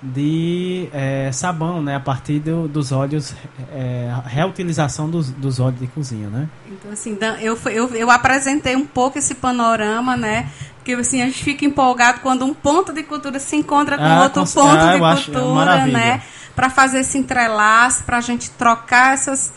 de 0.00 0.88
é, 0.92 1.30
sabão, 1.32 1.82
né? 1.82 1.96
A 1.96 2.00
partir 2.00 2.38
do, 2.38 2.68
dos 2.68 2.92
óleos, 2.92 3.34
é, 3.72 4.08
reutilização 4.26 5.10
dos, 5.10 5.30
dos 5.30 5.58
óleos 5.58 5.80
de 5.80 5.86
cozinha, 5.88 6.28
né? 6.28 6.48
Então, 6.70 6.92
assim, 6.92 7.18
eu, 7.40 7.58
eu, 7.66 7.94
eu 7.94 8.10
apresentei 8.10 8.76
um 8.76 8.86
pouco 8.86 9.18
esse 9.18 9.34
panorama, 9.34 10.16
né? 10.16 10.48
Porque, 10.76 10.92
assim, 10.92 11.20
a 11.20 11.26
gente 11.26 11.42
fica 11.42 11.64
empolgado 11.64 12.20
quando 12.20 12.44
um 12.44 12.54
ponto 12.54 12.92
de 12.92 13.02
cultura 13.02 13.38
se 13.40 13.56
encontra 13.56 13.98
com 13.98 14.04
ah, 14.04 14.22
outro 14.22 14.44
com, 14.44 14.52
ponto 14.52 14.76
ah, 14.76 14.96
de 14.96 15.02
é 15.02 15.24
cultura, 15.24 15.86
né? 15.86 16.22
Para 16.54 16.70
fazer 16.70 17.00
esse 17.00 17.18
entrelaço, 17.18 18.04
para 18.04 18.18
a 18.18 18.20
gente 18.20 18.50
trocar 18.50 19.14
essas 19.14 19.52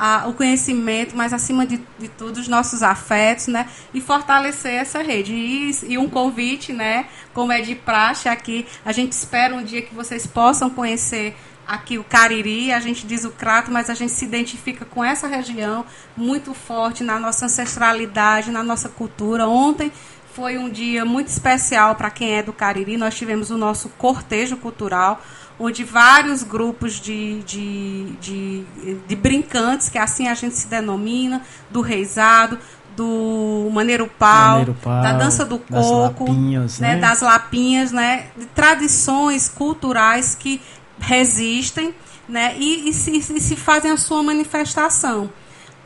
a, 0.00 0.26
o 0.26 0.32
conhecimento, 0.32 1.14
mas 1.14 1.30
acima 1.34 1.66
de, 1.66 1.78
de, 1.98 2.08
tudo 2.08 2.40
os 2.40 2.48
nossos 2.48 2.82
afetos, 2.82 3.48
né? 3.48 3.68
E 3.92 4.00
fortalecer 4.00 4.72
essa 4.72 5.02
rede. 5.02 5.34
E, 5.34 5.92
e, 5.92 5.98
um 5.98 6.08
convite, 6.08 6.72
né? 6.72 7.06
Como 7.34 7.52
é 7.52 7.60
de 7.60 7.74
praxe 7.74 8.26
aqui, 8.26 8.66
a 8.82 8.92
gente 8.92 9.12
espera 9.12 9.54
um 9.54 9.62
dia 9.62 9.82
que 9.82 9.94
vocês 9.94 10.26
possam 10.26 10.70
conhecer 10.70 11.36
aqui 11.66 11.98
o 11.98 12.02
Cariri, 12.02 12.72
a 12.72 12.80
gente 12.80 13.06
diz 13.06 13.26
o 13.26 13.30
Crato, 13.30 13.70
mas 13.70 13.90
a 13.90 13.94
gente 13.94 14.12
se 14.12 14.24
identifica 14.24 14.86
com 14.86 15.04
essa 15.04 15.28
região 15.28 15.84
muito 16.16 16.54
forte 16.54 17.04
na 17.04 17.18
nossa 17.20 17.44
ancestralidade, 17.44 18.50
na 18.50 18.62
nossa 18.62 18.88
cultura. 18.88 19.46
Ontem 19.46 19.92
foi 20.32 20.56
um 20.56 20.70
dia 20.70 21.04
muito 21.04 21.28
especial 21.28 21.94
para 21.94 22.10
quem 22.10 22.38
é 22.38 22.42
do 22.42 22.54
Cariri. 22.54 22.96
Nós 22.96 23.14
tivemos 23.14 23.50
o 23.50 23.58
nosso 23.58 23.90
cortejo 23.90 24.56
cultural, 24.56 25.22
onde 25.60 25.84
vários 25.84 26.42
grupos 26.42 26.94
de, 26.94 27.42
de, 27.42 28.12
de, 28.18 28.64
de 29.06 29.16
brincantes, 29.16 29.90
que 29.90 29.98
assim 29.98 30.26
a 30.26 30.34
gente 30.34 30.56
se 30.56 30.66
denomina, 30.66 31.42
do 31.70 31.82
reizado, 31.82 32.58
do 32.96 33.68
maneiro 33.70 34.10
pau, 34.18 34.58
maneiro 34.58 34.76
pau 34.82 35.02
da 35.02 35.12
dança 35.12 35.44
do 35.44 35.58
coco, 35.58 35.70
das 35.70 35.90
lapinhas, 35.90 36.80
né, 36.80 36.94
né? 36.94 37.00
das 37.00 37.20
lapinhas, 37.20 37.92
né, 37.92 38.26
de 38.36 38.46
tradições 38.46 39.48
culturais 39.48 40.34
que 40.34 40.60
resistem, 40.98 41.94
né, 42.26 42.54
e, 42.56 42.88
e, 42.88 42.92
se, 42.92 43.10
e 43.16 43.40
se 43.40 43.56
fazem 43.56 43.90
a 43.90 43.96
sua 43.98 44.22
manifestação. 44.22 45.30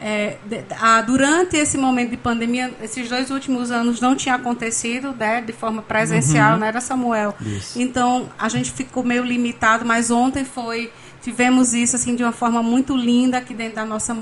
É, 0.07 0.37
a, 0.79 1.01
durante 1.01 1.57
esse 1.57 1.79
momento 1.79 2.11
de 2.11 2.19
pandemia, 2.19 2.71
esses 2.83 3.09
dois 3.09 3.31
últimos 3.31 3.71
anos 3.71 4.03
não 4.03 4.15
tinha 4.15 4.35
acontecido 4.35 5.15
né, 5.19 5.41
de 5.41 5.55
forma 5.55 5.81
presencial, 5.81 6.53
uhum. 6.53 6.59
não 6.59 6.67
era 6.67 6.79
Samuel? 6.79 7.35
Isso. 7.41 7.81
Então 7.81 8.29
a 8.39 8.51
gente 8.51 8.71
ficou 8.71 9.03
meio 9.03 9.25
limitado, 9.25 9.83
mas 9.83 10.11
ontem 10.11 10.45
foi 10.45 10.93
tivemos 11.23 11.73
isso 11.73 11.97
assim 11.97 12.15
de 12.15 12.23
uma 12.23 12.33
forma 12.33 12.63
muito 12.63 12.95
linda 12.95 13.39
aqui 13.39 13.55
dentro 13.55 13.77
da 13.77 13.87
nossa, 13.87 14.15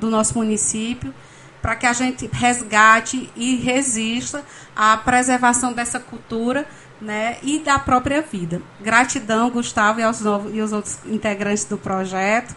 do 0.00 0.08
nosso 0.08 0.38
município, 0.38 1.12
para 1.60 1.76
que 1.76 1.84
a 1.84 1.92
gente 1.92 2.30
resgate 2.32 3.28
e 3.36 3.56
resista 3.56 4.42
à 4.74 4.96
preservação 4.96 5.74
dessa 5.74 6.00
cultura 6.00 6.66
né, 6.98 7.36
e 7.42 7.58
da 7.58 7.78
própria 7.78 8.22
vida. 8.22 8.62
Gratidão, 8.80 9.50
Gustavo, 9.50 10.00
e 10.00 10.02
aos, 10.02 10.22
novos, 10.22 10.54
e 10.54 10.58
aos 10.58 10.72
outros 10.72 10.96
integrantes 11.04 11.66
do 11.66 11.76
projeto 11.76 12.56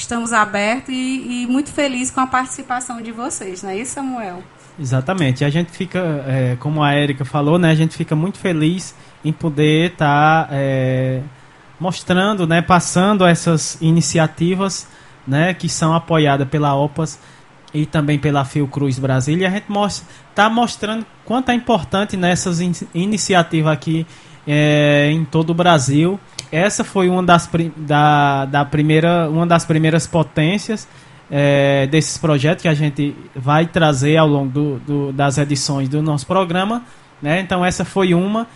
estamos 0.00 0.32
abertos 0.32 0.94
e, 0.94 1.42
e 1.42 1.46
muito 1.46 1.72
felizes 1.72 2.10
com 2.10 2.20
a 2.20 2.26
participação 2.26 3.00
de 3.02 3.12
vocês, 3.12 3.62
não 3.62 3.70
é 3.70 3.78
isso, 3.78 3.94
Samuel? 3.94 4.42
Exatamente. 4.78 5.44
A 5.44 5.50
gente 5.50 5.72
fica, 5.72 5.98
é, 6.26 6.56
como 6.60 6.82
a 6.82 6.92
Érica 6.92 7.24
falou, 7.24 7.58
né, 7.58 7.70
a 7.70 7.74
gente 7.74 7.96
fica 7.96 8.14
muito 8.14 8.38
feliz 8.38 8.94
em 9.24 9.32
poder 9.32 9.92
estar 9.92 10.46
tá, 10.46 10.48
é, 10.52 11.20
mostrando, 11.80 12.46
né, 12.46 12.62
passando 12.62 13.26
essas 13.26 13.78
iniciativas 13.80 14.86
né, 15.26 15.54
que 15.54 15.68
são 15.68 15.94
apoiadas 15.94 16.46
pela 16.48 16.74
OPAS 16.74 17.18
e 17.74 17.84
também 17.84 18.18
pela 18.18 18.44
Fiocruz 18.44 18.98
Brasília. 18.98 19.44
E 19.44 19.46
a 19.46 19.50
gente 19.50 19.62
está 19.62 19.72
mostra, 19.72 20.06
tá 20.34 20.50
mostrando 20.50 21.06
quanto 21.24 21.50
é 21.50 21.54
importante 21.54 22.16
nessas 22.16 22.60
in 22.60 22.72
iniciativas 22.94 23.72
aqui 23.72 24.06
é, 24.46 25.10
em 25.10 25.24
todo 25.24 25.50
o 25.50 25.54
Brasil 25.54 26.20
essa 26.50 26.84
foi 26.84 27.08
uma 27.08 27.22
das, 27.22 27.48
da, 27.76 28.44
da 28.44 28.64
primeira, 28.64 29.28
uma 29.28 29.46
das 29.46 29.64
primeiras 29.64 30.06
potências 30.06 30.88
é, 31.30 31.86
desses 31.86 32.18
projetos 32.18 32.62
que 32.62 32.68
a 32.68 32.74
gente 32.74 33.14
vai 33.34 33.66
trazer 33.66 34.16
ao 34.16 34.28
longo 34.28 34.50
do, 34.50 34.78
do, 34.80 35.12
das 35.12 35.38
edições 35.38 35.88
do 35.88 36.00
nosso 36.02 36.26
programa. 36.26 36.82
Né? 37.20 37.40
Então 37.40 37.64
essa 37.64 37.84
foi 37.84 38.14
uma. 38.14 38.46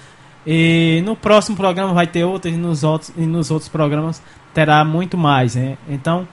E 0.46 1.02
no 1.04 1.14
próximo 1.14 1.56
programa 1.56 1.92
vai 1.92 2.06
ter 2.06 2.24
outras 2.24 2.54
e 2.54 2.56
nos 2.56 2.82
outros, 2.82 3.12
e 3.16 3.26
nos 3.26 3.50
outros 3.50 3.68
programas 3.68 4.22
terá 4.54 4.84
muito 4.84 5.18
mais. 5.18 5.54
Né? 5.54 5.76
Então, 5.88 6.26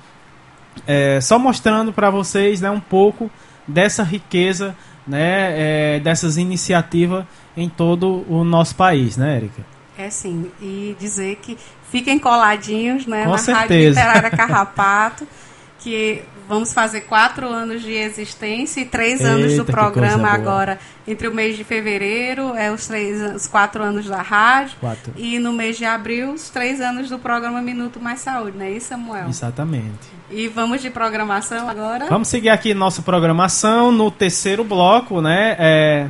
é, 0.85 1.19
só 1.21 1.38
mostrando 1.38 1.91
para 1.91 2.09
vocês 2.09 2.61
né, 2.61 2.69
um 2.69 2.79
pouco 2.79 3.29
dessa 3.67 4.03
riqueza, 4.03 4.75
né, 5.05 5.95
é, 5.95 5.99
dessas 5.99 6.38
iniciativas 6.38 7.25
em 7.55 7.67
todo 7.67 8.23
o 8.29 8.43
nosso 8.43 8.75
país, 8.75 9.17
né, 9.17 9.38
Erika? 9.38 9.77
É 9.98 10.10
sim, 10.10 10.52
e 10.61 10.95
dizer 10.99 11.38
que 11.38 11.57
fiquem 11.90 12.19
coladinhos 12.19 13.06
né, 13.06 13.24
Com 13.24 13.32
na 13.32 13.38
certeza. 13.38 13.60
Rádio 13.61 13.90
Literária 13.90 14.30
Carrapato, 14.32 15.28
que 15.80 16.22
vamos 16.48 16.74
fazer 16.74 17.02
quatro 17.02 17.48
anos 17.48 17.82
de 17.82 17.94
existência 17.94 18.82
e 18.82 18.86
três 18.86 19.19
Eita, 19.19 19.34
anos 19.34 19.56
do 19.56 19.65
programa 19.65 20.30
agora. 20.30 20.80
Entre 21.07 21.28
o 21.28 21.34
mês 21.34 21.57
de 21.57 21.64
fevereiro, 21.64 22.56
é 22.56 22.72
os, 22.72 22.88
três, 22.88 23.36
os 23.36 23.48
quatro 23.48 23.84
anos 23.84 24.06
da 24.06 24.22
rádio. 24.22 24.78
Quatro. 24.80 25.14
E 25.15 25.40
no 25.40 25.53
mês 25.53 25.78
de 25.78 25.86
abril, 25.86 26.34
os 26.34 26.49
três 26.49 26.80
anos 26.82 27.10
do 27.10 27.18
programa 27.18 27.61
Minuto 27.61 27.99
Mais 27.99 28.19
Saúde, 28.19 28.57
não 28.57 28.65
é 28.65 28.72
isso, 28.72 28.88
Samuel? 28.88 29.28
Exatamente. 29.30 30.18
E 30.30 30.48
vamos 30.48 30.82
de 30.82 30.90
programação 30.90 31.69
agora? 31.69 32.07
Vamos 32.07 32.28
seguir 32.28 32.49
aqui 32.49 32.74
nossa 32.74 33.02
programação 33.02 33.91
no 33.91 34.11
terceiro 34.11 34.64
bloco, 34.64 35.22
né? 35.22 35.56
É 35.57 36.07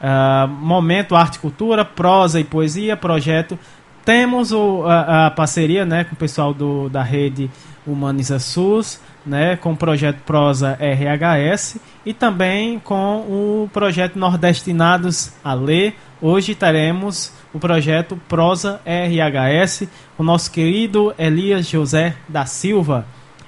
Uh, 0.00 0.48
momento 0.48 1.14
Arte 1.14 1.36
e 1.36 1.40
Cultura, 1.40 1.84
Prosa 1.84 2.40
e 2.40 2.44
Poesia, 2.44 2.96
projeto. 2.96 3.58
Temos 4.04 4.50
o, 4.50 4.84
a, 4.86 5.26
a, 5.26 5.30
parceria 5.30 5.84
né, 5.84 6.04
com 6.04 6.14
o 6.14 6.16
pessoal 6.16 6.54
do, 6.54 6.88
da 6.88 7.02
rede 7.02 7.50
Humaniza 7.86 8.38
SUS, 8.38 9.00
né, 9.26 9.56
com 9.56 9.72
o 9.72 9.76
projeto 9.76 10.22
Prosa 10.24 10.78
RHS 10.80 11.76
e 12.04 12.14
também 12.14 12.78
com 12.78 13.18
o 13.20 13.70
projeto 13.72 14.18
Nordestinados 14.18 15.32
a 15.44 15.52
Ler. 15.52 15.94
Hoje 16.20 16.54
teremos 16.54 17.32
o 17.52 17.58
projeto 17.58 18.18
Prosa 18.28 18.80
RHS, 18.86 19.86
o 20.16 20.22
nosso 20.22 20.50
querido 20.50 21.14
Elias 21.18 21.68
José 21.68 22.16
da 22.28 22.46
Silva. 22.46 23.06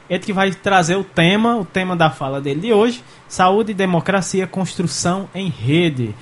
Ele 0.08 0.20
que 0.20 0.32
vai 0.32 0.50
trazer 0.50 0.96
o 0.96 1.04
tema, 1.04 1.56
o 1.56 1.64
tema 1.64 1.96
da 1.96 2.10
fala 2.10 2.40
dele 2.40 2.60
de 2.60 2.72
hoje, 2.72 3.02
Saúde, 3.26 3.72
Democracia, 3.72 4.46
Construção 4.46 5.28
em 5.34 5.48
Rede. 5.48 6.14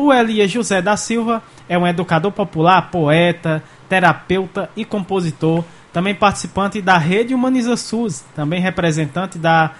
O 0.00 0.12
Elias 0.12 0.48
José 0.48 0.80
da 0.80 0.96
Silva 0.96 1.42
é 1.68 1.76
um 1.76 1.84
educador 1.84 2.30
popular, 2.30 2.82
poeta, 2.82 3.60
terapeuta 3.88 4.70
e 4.76 4.84
compositor, 4.84 5.64
também 5.92 6.14
participante 6.14 6.80
da 6.80 6.96
Rede 6.96 7.34
Humaniza 7.34 7.76
SUS, 7.76 8.24
também 8.32 8.60
representante 8.60 9.38
da 9.38 9.72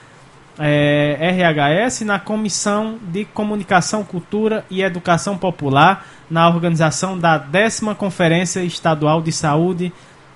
é, 0.59 1.31
RHS 1.31 2.01
na 2.01 2.19
Comissão 2.19 2.99
de 3.01 3.27
Comunicação, 3.27 4.03
Cultura 4.03 4.65
e 4.69 4.83
Educação 4.83 5.39
Popular, 5.39 6.05
na 6.29 6.49
organização 6.49 7.17
da 7.17 7.39
décima 7.39 7.95
Conferência 7.95 8.59
Estadual 8.65 9.23
de 9.23 9.31
Saúde 9.31 9.93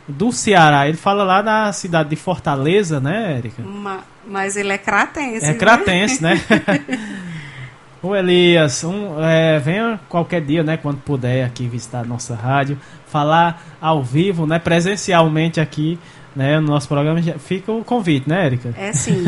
do 0.07 0.31
Ceará. 0.31 0.87
Ele 0.87 0.97
fala 0.97 1.25
lá 1.25 1.43
da 1.43 1.73
cidade 1.73 2.11
de 2.11 2.17
Fortaleza, 2.17 3.01
né, 3.01 3.39
Érica? 3.39 3.65
Mas 4.25 4.57
ele 4.57 4.73
é 4.73 4.79
cratense. 4.79 5.45
É 5.45 5.55
cratense, 5.55 6.23
né? 6.23 6.41
Ô 8.03 8.17
Elias, 8.17 8.83
um, 8.83 9.23
é, 9.23 9.61
venha 9.61 10.01
qualquer 10.09 10.41
dia, 10.41 10.65
né, 10.65 10.77
quando 10.77 10.99
puder 10.99 11.45
aqui 11.45 11.69
visitar 11.69 12.01
a 12.01 12.05
nossa 12.05 12.35
rádio, 12.35 12.77
falar 13.07 13.63
ao 13.81 14.03
vivo, 14.03 14.45
né, 14.45 14.59
presencialmente 14.59 15.61
aqui, 15.61 15.97
né, 16.35 16.59
no 16.59 16.67
nosso 16.67 16.89
programa, 16.89 17.23
fica 17.39 17.71
o 17.71 17.85
convite, 17.85 18.29
né, 18.29 18.47
Érica? 18.47 18.75
É 18.77 18.93
sim. 18.93 19.23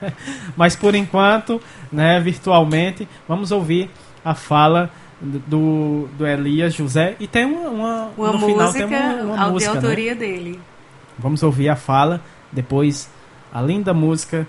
Mas 0.56 0.74
por 0.74 0.94
enquanto, 0.94 1.60
né, 1.92 2.18
virtualmente, 2.18 3.06
vamos 3.28 3.52
ouvir 3.52 3.90
a 4.24 4.34
fala 4.34 4.90
do, 5.20 6.08
do 6.16 6.26
Elias 6.26 6.72
José 6.72 7.16
e 7.20 7.26
tem 7.26 7.44
uma, 7.44 7.68
uma, 7.68 8.10
uma 8.16 8.32
no 8.32 8.38
música, 8.38 8.46
final 8.46 8.72
tem 8.72 8.84
uma, 8.86 9.34
uma 9.34 9.50
música, 9.50 9.72
de 9.72 9.78
né? 9.78 9.86
autoria 9.86 10.14
né? 10.14 10.20
dele. 10.20 10.60
Vamos 11.18 11.42
ouvir 11.42 11.68
a 11.68 11.76
fala, 11.76 12.22
depois 12.50 13.10
a 13.52 13.60
linda 13.60 13.92
música 13.92 14.46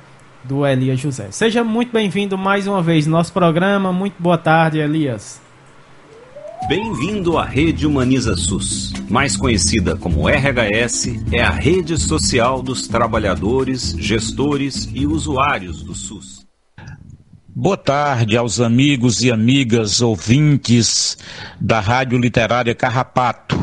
do 0.47 0.65
Elias 0.65 0.99
José. 0.99 1.27
Seja 1.31 1.63
muito 1.63 1.91
bem-vindo 1.91 2.37
mais 2.37 2.67
uma 2.67 2.81
vez 2.81 3.05
no 3.05 3.13
nosso 3.13 3.33
programa. 3.33 3.91
Muito 3.91 4.15
boa 4.19 4.37
tarde, 4.37 4.79
Elias. 4.79 5.41
Bem-vindo 6.67 7.37
à 7.37 7.45
Rede 7.45 7.85
Humaniza 7.85 8.35
SUS. 8.35 8.91
Mais 9.09 9.37
conhecida 9.37 9.95
como 9.95 10.27
RHS, 10.27 11.09
é 11.31 11.41
a 11.41 11.51
rede 11.51 11.97
social 11.99 12.61
dos 12.61 12.87
trabalhadores, 12.87 13.95
gestores 13.99 14.89
e 14.93 15.05
usuários 15.05 15.83
do 15.83 15.93
SUS. 15.93 16.45
Boa 17.47 17.77
tarde 17.77 18.35
aos 18.35 18.59
amigos 18.59 19.23
e 19.23 19.31
amigas 19.31 20.01
ouvintes 20.01 21.17
da 21.61 21.79
Rádio 21.79 22.17
Literária 22.17 22.73
Carrapato. 22.73 23.55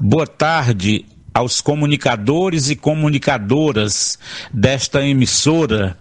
Boa 0.00 0.26
tarde 0.26 1.04
aos 1.38 1.60
comunicadores 1.60 2.68
e 2.68 2.74
comunicadoras 2.74 4.18
desta 4.52 5.06
emissora 5.06 5.96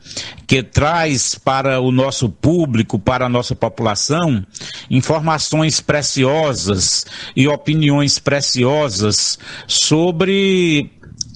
que 0.47 0.63
traz 0.63 1.35
para 1.35 1.79
o 1.79 1.91
nosso 1.91 2.27
público, 2.27 2.97
para 2.97 3.27
a 3.27 3.29
nossa 3.29 3.55
população, 3.55 4.43
informações 4.89 5.79
preciosas 5.79 7.05
e 7.35 7.47
opiniões 7.47 8.17
preciosas 8.17 9.37
sobre 9.67 10.89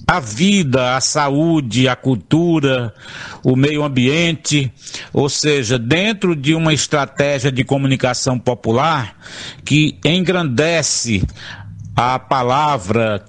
a 0.04 0.18
vida, 0.18 0.96
a 0.96 1.00
saúde, 1.00 1.86
a 1.86 1.94
cultura, 1.94 2.92
o 3.44 3.54
meio 3.54 3.84
ambiente, 3.84 4.72
ou 5.12 5.28
seja, 5.28 5.78
dentro 5.78 6.34
de 6.34 6.56
uma 6.56 6.74
estratégia 6.74 7.52
de 7.52 7.62
comunicação 7.62 8.36
popular 8.36 9.16
que 9.64 9.96
engrandece 10.04 11.22
a 11.94 12.18
palavra 12.18 13.22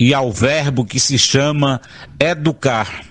e 0.00 0.14
ao 0.14 0.32
verbo 0.32 0.86
que 0.86 0.98
se 0.98 1.18
chama 1.18 1.78
educar. 2.18 3.04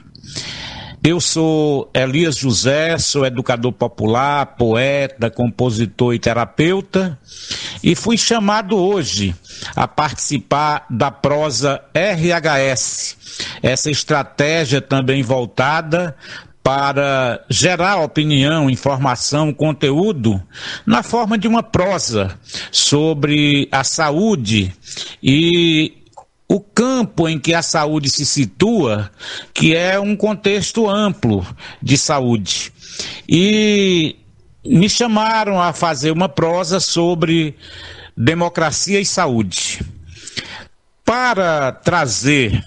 Eu 1.02 1.22
sou 1.22 1.90
Elias 1.94 2.36
José, 2.36 2.98
sou 2.98 3.26
educador 3.26 3.72
popular, 3.72 4.58
poeta, 4.58 5.30
compositor 5.30 6.14
e 6.14 6.20
terapeuta, 6.20 7.18
e 7.82 7.96
fui 7.96 8.18
chamado 8.18 8.76
hoje 8.76 9.34
a 9.76 9.88
participar 9.88 10.86
da 10.90 11.10
prosa 11.10 11.80
RHS, 11.94 13.16
essa 13.64 13.90
estratégia 13.90 14.82
também 14.82 15.24
voltada 15.24 16.18
para 16.62 17.46
gerar 17.50 17.98
opinião, 17.98 18.70
informação, 18.70 19.54
conteúdo 19.54 20.42
na 20.86 21.02
forma 21.02 21.38
de 21.38 21.48
uma 21.48 21.64
prosa 21.64 22.38
sobre 22.72 23.70
a 23.72 23.84
saúde 23.84 24.74
e 25.24 25.99
o 26.52 26.60
campo 26.60 27.30
em 27.30 27.40
que 27.40 27.54
a 27.54 27.62
saúde 27.62 28.10
se 28.10 28.26
situa, 28.26 29.12
que 29.54 29.76
é 29.76 30.00
um 30.00 30.16
contexto 30.16 30.90
amplo 30.90 31.46
de 31.80 31.96
saúde. 31.96 32.74
E 33.28 34.16
me 34.66 34.90
chamaram 34.90 35.62
a 35.62 35.72
fazer 35.72 36.10
uma 36.10 36.28
prosa 36.28 36.80
sobre 36.80 37.56
democracia 38.18 39.00
e 39.00 39.06
saúde. 39.06 39.80
Para 41.06 41.72
trazer 41.72 42.66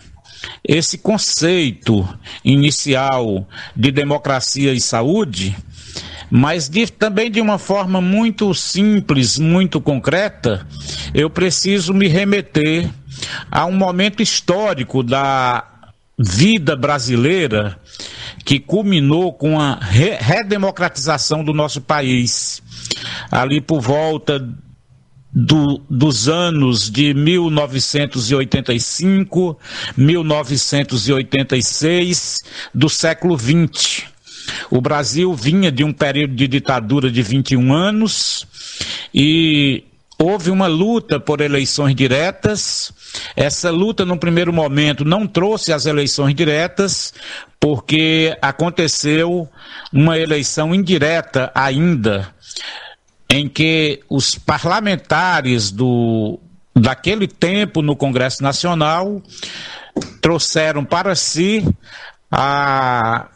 esse 0.64 0.98
conceito 0.98 2.08
inicial 2.44 3.46
de 3.74 3.90
democracia 3.90 4.72
e 4.72 4.80
saúde, 4.80 5.56
mas 6.34 6.66
de, 6.66 6.86
também 6.86 7.30
de 7.30 7.42
uma 7.42 7.58
forma 7.58 8.00
muito 8.00 8.54
simples, 8.54 9.38
muito 9.38 9.82
concreta, 9.82 10.66
eu 11.12 11.28
preciso 11.28 11.92
me 11.92 12.08
remeter 12.08 12.88
a 13.50 13.66
um 13.66 13.72
momento 13.72 14.22
histórico 14.22 15.02
da 15.02 15.62
vida 16.18 16.74
brasileira 16.74 17.78
que 18.46 18.58
culminou 18.58 19.34
com 19.34 19.60
a 19.60 19.74
re 19.74 20.16
redemocratização 20.18 21.44
do 21.44 21.52
nosso 21.52 21.82
país. 21.82 22.62
Ali 23.30 23.60
por 23.60 23.82
volta 23.82 24.42
do, 25.30 25.82
dos 25.90 26.30
anos 26.30 26.90
de 26.90 27.12
1985, 27.12 29.58
1986 29.98 32.38
do 32.74 32.88
século 32.88 33.38
XX. 33.38 34.11
O 34.70 34.80
Brasil 34.80 35.34
vinha 35.34 35.70
de 35.70 35.84
um 35.84 35.92
período 35.92 36.34
de 36.34 36.48
ditadura 36.48 37.10
de 37.10 37.22
21 37.22 37.72
anos 37.72 38.46
e 39.14 39.84
houve 40.18 40.50
uma 40.50 40.66
luta 40.66 41.18
por 41.18 41.40
eleições 41.40 41.94
diretas. 41.94 42.92
Essa 43.36 43.70
luta, 43.70 44.04
no 44.04 44.16
primeiro 44.16 44.52
momento, 44.52 45.04
não 45.04 45.26
trouxe 45.26 45.72
as 45.72 45.86
eleições 45.86 46.34
diretas, 46.34 47.12
porque 47.58 48.36
aconteceu 48.40 49.48
uma 49.92 50.18
eleição 50.18 50.74
indireta 50.74 51.50
ainda, 51.54 52.32
em 53.28 53.48
que 53.48 54.00
os 54.08 54.34
parlamentares 54.36 55.70
do, 55.70 56.38
daquele 56.74 57.26
tempo 57.26 57.82
no 57.82 57.96
Congresso 57.96 58.42
Nacional 58.42 59.22
trouxeram 60.20 60.84
para 60.84 61.14
si 61.14 61.66
a, 62.30 63.28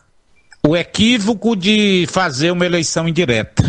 o 0.66 0.76
equívoco 0.76 1.54
de 1.54 2.06
fazer 2.10 2.50
uma 2.50 2.66
eleição 2.66 3.08
indireta. 3.08 3.62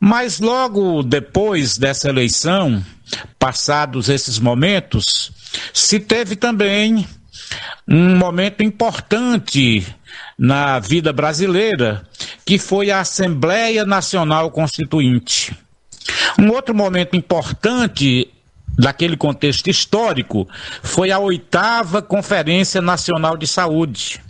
Mas 0.00 0.40
logo 0.40 1.02
depois 1.02 1.76
dessa 1.76 2.08
eleição, 2.08 2.82
passados 3.38 4.08
esses 4.08 4.38
momentos, 4.38 5.30
se 5.74 6.00
teve 6.00 6.36
também 6.36 7.06
um 7.86 8.16
momento 8.16 8.62
importante 8.62 9.86
na 10.38 10.78
vida 10.78 11.12
brasileira, 11.12 12.02
que 12.46 12.58
foi 12.58 12.90
a 12.90 13.00
Assembleia 13.00 13.84
Nacional 13.84 14.50
Constituinte. 14.50 15.54
Um 16.38 16.48
outro 16.50 16.74
momento 16.74 17.14
importante 17.14 18.32
daquele 18.78 19.18
contexto 19.18 19.68
histórico 19.68 20.48
foi 20.82 21.10
a 21.10 21.18
oitava 21.18 22.00
Conferência 22.00 22.80
Nacional 22.80 23.36
de 23.36 23.46
Saúde. 23.46 24.22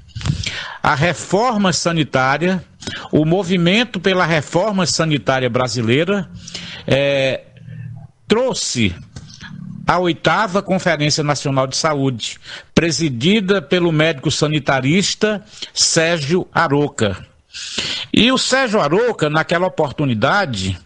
A 0.82 0.94
reforma 0.94 1.72
sanitária, 1.72 2.64
o 3.12 3.24
movimento 3.24 4.00
pela 4.00 4.24
reforma 4.24 4.86
sanitária 4.86 5.50
brasileira 5.50 6.28
é, 6.86 7.42
trouxe 8.26 8.94
a 9.86 9.98
oitava 9.98 10.62
Conferência 10.62 11.24
Nacional 11.24 11.66
de 11.66 11.76
Saúde, 11.76 12.38
presidida 12.74 13.60
pelo 13.60 13.90
médico 13.90 14.30
sanitarista 14.30 15.44
Sérgio 15.74 16.46
Aroca. 16.54 17.26
E 18.12 18.30
o 18.30 18.38
Sérgio 18.38 18.80
Aroca, 18.80 19.28
naquela 19.28 19.66
oportunidade, 19.66 20.78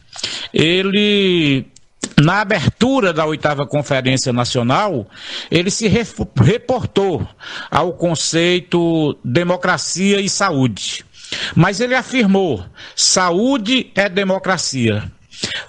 ele 0.52 1.66
na 2.20 2.40
abertura 2.40 3.12
da 3.12 3.26
oitava 3.26 3.66
Conferência 3.66 4.32
Nacional, 4.32 5.06
ele 5.50 5.70
se 5.70 5.88
reportou 5.88 7.26
ao 7.70 7.92
conceito 7.94 9.18
democracia 9.24 10.20
e 10.20 10.28
saúde. 10.28 11.04
Mas 11.54 11.80
ele 11.80 11.94
afirmou: 11.94 12.64
saúde 12.94 13.90
é 13.94 14.08
democracia 14.08 15.10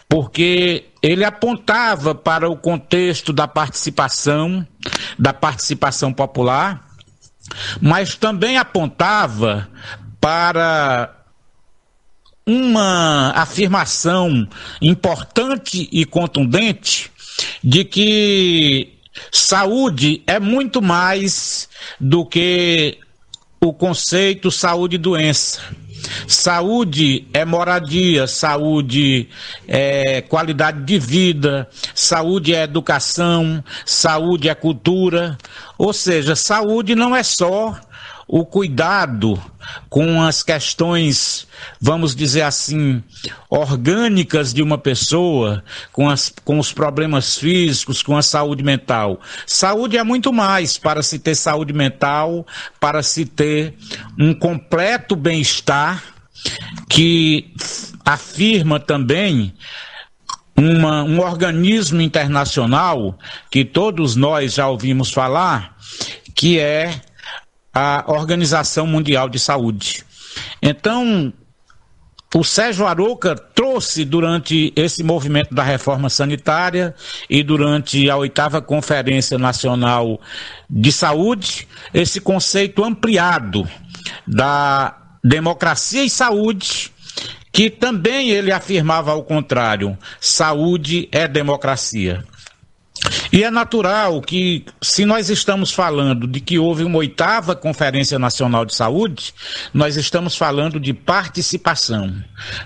porque 0.07 0.85
ele 1.01 1.23
apontava 1.23 2.15
para 2.15 2.49
o 2.49 2.55
contexto 2.55 3.33
da 3.33 3.47
participação, 3.47 4.65
da 5.17 5.33
participação 5.33 6.13
popular, 6.13 6.85
mas 7.81 8.15
também 8.15 8.57
apontava 8.57 9.67
para 10.19 11.13
uma 12.45 13.31
afirmação 13.31 14.47
importante 14.81 15.89
e 15.91 16.05
contundente 16.05 17.11
de 17.63 17.83
que 17.83 18.93
saúde 19.31 20.21
é 20.27 20.39
muito 20.39 20.81
mais 20.81 21.67
do 21.99 22.25
que 22.25 22.99
o 23.59 23.73
conceito 23.73 24.51
saúde 24.51 24.95
e 24.95 24.99
doença 24.99 25.59
Saúde 26.27 27.27
é 27.33 27.45
moradia, 27.45 28.27
saúde 28.27 29.29
é 29.67 30.21
qualidade 30.21 30.83
de 30.83 30.99
vida, 30.99 31.67
saúde 31.93 32.53
é 32.53 32.63
educação, 32.63 33.63
saúde 33.85 34.49
é 34.49 34.55
cultura. 34.55 35.37
Ou 35.77 35.93
seja, 35.93 36.35
saúde 36.35 36.95
não 36.95 37.15
é 37.15 37.23
só 37.23 37.79
o 38.27 38.45
cuidado 38.45 39.41
com 39.89 40.21
as 40.21 40.41
questões, 40.41 41.47
vamos 41.79 42.15
dizer 42.15 42.41
assim, 42.41 43.03
orgânicas 43.49 44.53
de 44.53 44.61
uma 44.61 44.77
pessoa, 44.77 45.63
com, 45.91 46.09
as, 46.09 46.33
com 46.43 46.57
os 46.59 46.73
problemas 46.73 47.37
físicos, 47.37 48.01
com 48.01 48.17
a 48.17 48.21
saúde 48.21 48.63
mental. 48.63 49.19
Saúde 49.45 49.97
é 49.97 50.03
muito 50.03 50.33
mais 50.33 50.77
para 50.77 51.03
se 51.03 51.19
ter 51.19 51.35
saúde 51.35 51.73
mental, 51.73 52.45
para 52.79 53.03
se 53.03 53.25
ter 53.25 53.75
um 54.19 54.33
completo 54.33 55.15
bem-estar, 55.15 56.03
que 56.89 57.53
afirma 58.03 58.79
também 58.79 59.53
uma, 60.57 61.03
um 61.03 61.19
organismo 61.19 62.01
internacional 62.01 63.17
que 63.51 63.65
todos 63.65 64.15
nós 64.15 64.53
já 64.53 64.67
ouvimos 64.67 65.11
falar, 65.11 65.75
que 66.33 66.59
é 66.59 67.01
a 67.75 68.05
Organização 68.07 68.87
Mundial 68.87 69.27
de 69.27 69.37
Saúde. 69.37 70.05
Então, 70.61 71.33
o 72.33 72.43
Sérgio 72.43 72.85
Aroca 72.87 73.35
trouxe 73.35 74.05
durante 74.05 74.71
esse 74.75 75.03
movimento 75.03 75.53
da 75.53 75.63
reforma 75.63 76.09
sanitária 76.09 76.95
e 77.29 77.43
durante 77.43 78.09
a 78.09 78.15
oitava 78.15 78.61
Conferência 78.61 79.37
Nacional 79.37 80.19
de 80.69 80.91
Saúde 80.91 81.67
esse 81.93 82.21
conceito 82.21 82.83
ampliado 82.83 83.67
da 84.25 84.97
democracia 85.23 86.03
e 86.03 86.09
saúde, 86.09 86.91
que 87.51 87.69
também 87.69 88.31
ele 88.31 88.51
afirmava 88.51 89.11
ao 89.11 89.23
contrário: 89.23 89.97
saúde 90.19 91.07
é 91.11 91.27
democracia. 91.27 92.23
E 93.31 93.43
é 93.43 93.51
natural 93.51 94.21
que, 94.21 94.65
se 94.81 95.05
nós 95.05 95.29
estamos 95.29 95.71
falando 95.71 96.27
de 96.27 96.39
que 96.39 96.57
houve 96.57 96.83
uma 96.83 96.97
oitava 96.97 97.55
Conferência 97.55 98.17
Nacional 98.17 98.65
de 98.65 98.73
Saúde, 98.73 99.33
nós 99.73 99.95
estamos 99.95 100.37
falando 100.37 100.79
de 100.79 100.93
participação, 100.93 102.15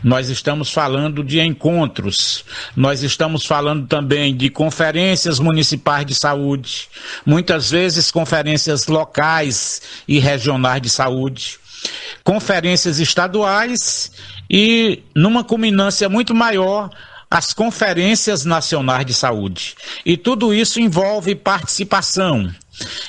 nós 0.03 0.29
estamos 0.29 0.71
falando 0.71 1.23
de 1.23 1.39
encontros, 1.39 2.45
nós 2.75 3.03
estamos 3.03 3.45
falando 3.45 3.87
também 3.87 4.35
de 4.35 4.49
conferências 4.49 5.39
municipais 5.39 6.05
de 6.05 6.13
saúde, 6.13 6.87
muitas 7.25 7.71
vezes 7.71 8.11
conferências 8.11 8.87
locais 8.87 9.81
e 10.07 10.19
regionais 10.19 10.81
de 10.81 10.89
saúde, 10.89 11.59
conferências 12.23 12.99
estaduais 12.99 14.11
e, 14.49 15.03
numa 15.15 15.43
culminância 15.43 16.09
muito 16.09 16.33
maior, 16.35 16.89
as 17.29 17.53
conferências 17.53 18.43
nacionais 18.43 19.05
de 19.05 19.13
saúde. 19.13 19.75
E 20.05 20.17
tudo 20.17 20.53
isso 20.53 20.79
envolve 20.79 21.35
participação. 21.35 22.51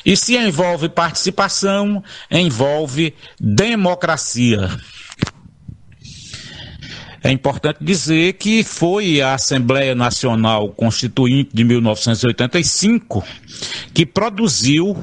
E 0.05 0.16
se 0.16 0.36
envolve 0.36 0.88
participação, 0.88 2.02
envolve 2.30 3.14
democracia. 3.40 4.68
É 7.22 7.30
importante 7.30 7.78
dizer 7.82 8.34
que 8.34 8.64
foi 8.64 9.20
a 9.20 9.34
Assembleia 9.34 9.94
Nacional 9.94 10.70
Constituinte 10.70 11.51
de 11.52 11.64
1985 11.64 13.22
que 13.92 14.06
produziu 14.06 14.97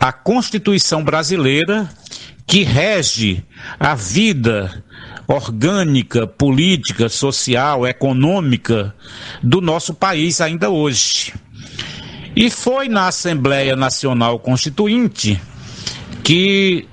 a 0.00 0.12
Constituição 0.12 1.04
Brasileira 1.04 1.88
que 2.44 2.64
rege 2.64 3.44
a 3.78 3.94
vida 3.94 4.82
orgânica, 5.28 6.26
política, 6.26 7.08
social, 7.08 7.86
econômica 7.86 8.94
do 9.42 9.60
nosso 9.60 9.92
país 9.92 10.40
ainda 10.40 10.70
hoje. 10.70 11.34
E 12.34 12.50
foi 12.50 12.88
na 12.88 13.08
Assembleia 13.08 13.76
Nacional 13.76 14.40
Constituinte 14.40 15.40
que 16.28 16.86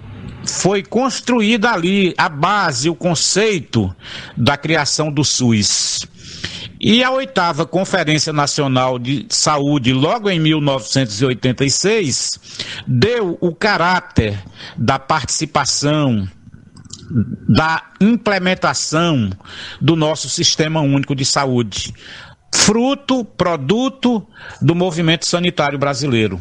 foi 0.46 0.84
construída 0.84 1.72
ali 1.72 2.14
a 2.18 2.30
base, 2.30 2.90
o 2.90 2.96
conceito 2.96 3.94
da 4.38 4.56
criação 4.56 5.12
do 5.12 5.26
SUS. 5.26 6.08
E 6.80 7.04
a 7.04 7.12
oitava 7.12 7.66
Conferência 7.66 8.32
Nacional 8.32 8.98
de 8.98 9.26
Saúde, 9.30 9.92
logo 9.92 10.30
em 10.30 10.40
1986, 10.40 12.40
deu 12.88 13.38
o 13.42 13.54
caráter 13.54 14.42
da 14.78 14.98
participação, 15.00 16.26
da 17.48 17.92
implementação 18.00 19.30
do 19.80 19.96
nosso 19.96 20.30
Sistema 20.30 20.82
Único 20.82 21.16
de 21.16 21.26
Saúde, 21.26 21.94
fruto, 22.54 23.24
produto 23.24 24.26
do 24.62 24.74
movimento 24.74 25.26
sanitário 25.26 25.78
brasileiro. 25.78 26.40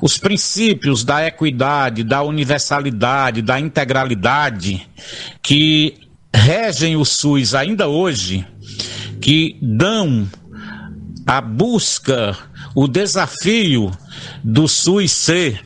Os 0.00 0.18
princípios 0.18 1.04
da 1.04 1.26
equidade, 1.26 2.02
da 2.02 2.22
universalidade, 2.22 3.42
da 3.42 3.60
integralidade 3.60 4.88
que 5.42 5.94
regem 6.34 6.96
o 6.96 7.04
SUS 7.04 7.54
ainda 7.54 7.88
hoje, 7.88 8.46
que 9.20 9.58
dão 9.62 10.28
a 11.26 11.40
busca, 11.40 12.36
o 12.74 12.88
desafio 12.88 13.90
do 14.42 14.66
SUS 14.66 15.12
ser 15.12 15.64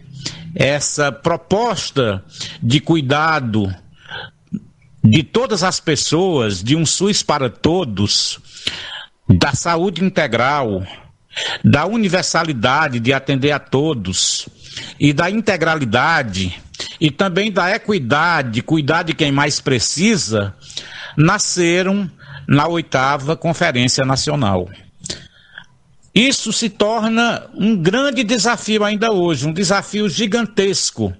essa 0.55 1.11
proposta 1.11 2.23
de 2.63 2.81
cuidado 2.81 3.75
de 5.03 5.23
todas 5.23 5.63
as 5.63 5.81
pessoas, 5.81 6.63
de 6.63 6.77
um 6.77 6.87
SUS 6.87 7.23
para 7.23 7.51
todos, 7.51 8.39
da 9.29 9.53
saúde 9.53 10.05
integral, 10.05 10.87
da 11.65 11.87
universalidade 11.87 13.01
de 13.01 13.13
atender 13.13 13.53
a 13.53 13.59
todos 13.59 14.49
e 15.01 15.13
da 15.13 15.31
integralidade 15.31 16.61
e 17.01 17.11
também 17.11 17.51
da 17.51 17.75
equidade, 17.75 18.63
cuidar 18.63 19.03
de 19.03 19.15
quem 19.15 19.33
mais 19.33 19.61
precisa, 19.61 20.55
nasceram 21.17 22.11
na 22.47 22.67
oitava 22.67 23.37
Conferência 23.37 24.05
Nacional. 24.05 24.69
Isso 26.15 26.53
se 26.53 26.69
torna 26.69 27.45
um 27.55 27.75
grande 27.75 28.23
desafio 28.23 28.85
ainda 28.85 29.11
hoje, 29.11 29.47
um 29.47 29.53
desafio 29.53 30.11
gigantesco 30.11 31.11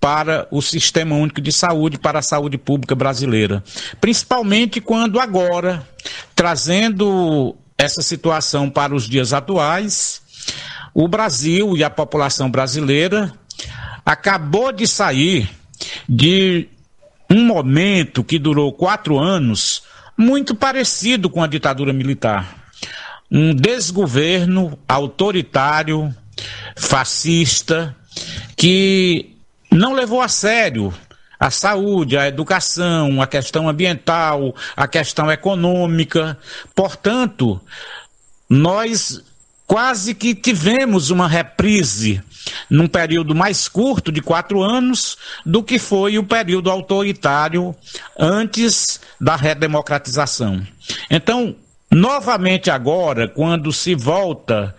para 0.00 0.48
o 0.50 0.62
Sistema 0.62 1.14
Único 1.14 1.42
de 1.42 1.52
Saúde, 1.52 1.98
para 1.98 2.20
a 2.20 2.22
saúde 2.22 2.56
pública 2.56 2.94
brasileira. 2.94 3.62
Principalmente 4.00 4.80
quando 4.80 5.20
agora, 5.20 5.86
trazendo 6.34 7.54
essa 7.76 8.00
situação 8.00 8.70
para 8.70 8.94
os 8.94 9.06
dias 9.06 9.34
atuais, 9.34 10.22
o 10.94 11.06
Brasil 11.06 11.76
e 11.76 11.84
a 11.84 11.90
população 11.90 12.50
brasileira 12.50 13.30
acabou 14.06 14.72
de 14.72 14.86
sair 14.86 15.50
de 16.08 16.66
um 17.28 17.44
momento 17.44 18.24
que 18.24 18.38
durou 18.38 18.72
quatro 18.72 19.18
anos, 19.18 19.82
muito 20.16 20.54
parecido 20.54 21.28
com 21.28 21.42
a 21.42 21.46
ditadura 21.46 21.92
militar 21.92 22.59
um 23.30 23.54
desgoverno 23.54 24.78
autoritário, 24.88 26.14
fascista, 26.76 27.94
que 28.56 29.36
não 29.70 29.92
levou 29.92 30.20
a 30.20 30.28
sério 30.28 30.92
a 31.40 31.50
saúde, 31.50 32.18
a 32.18 32.28
educação, 32.28 33.22
a 33.22 33.26
questão 33.26 33.66
ambiental, 33.66 34.54
a 34.76 34.86
questão 34.86 35.32
econômica. 35.32 36.36
Portanto, 36.74 37.58
nós 38.46 39.24
quase 39.66 40.14
que 40.14 40.34
tivemos 40.34 41.08
uma 41.08 41.26
reprise 41.26 42.22
num 42.68 42.86
período 42.86 43.34
mais 43.34 43.68
curto 43.68 44.12
de 44.12 44.20
quatro 44.20 44.62
anos 44.62 45.16
do 45.46 45.62
que 45.62 45.78
foi 45.78 46.18
o 46.18 46.24
período 46.24 46.70
autoritário 46.70 47.74
antes 48.18 49.00
da 49.18 49.34
redemocratização. 49.34 50.60
Então, 51.08 51.56
Novamente 51.90 52.70
agora, 52.70 53.26
quando 53.26 53.72
se 53.72 53.94
volta 53.94 54.74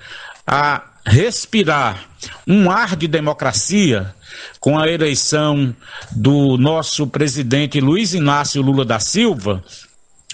a 0.48 0.82
respirar 1.06 2.08
um 2.48 2.72
ar 2.72 2.96
de 2.96 3.08
democracia 3.08 4.14
com 4.60 4.80
a 4.80 4.88
eleição 4.88 5.76
do 6.12 6.58
nosso 6.58 7.08
presidente 7.08 7.82
Luiz 7.82 8.14
Inácio 8.14 8.62
Lula 8.62 8.86
da 8.86 9.00
Silva, 9.00 9.64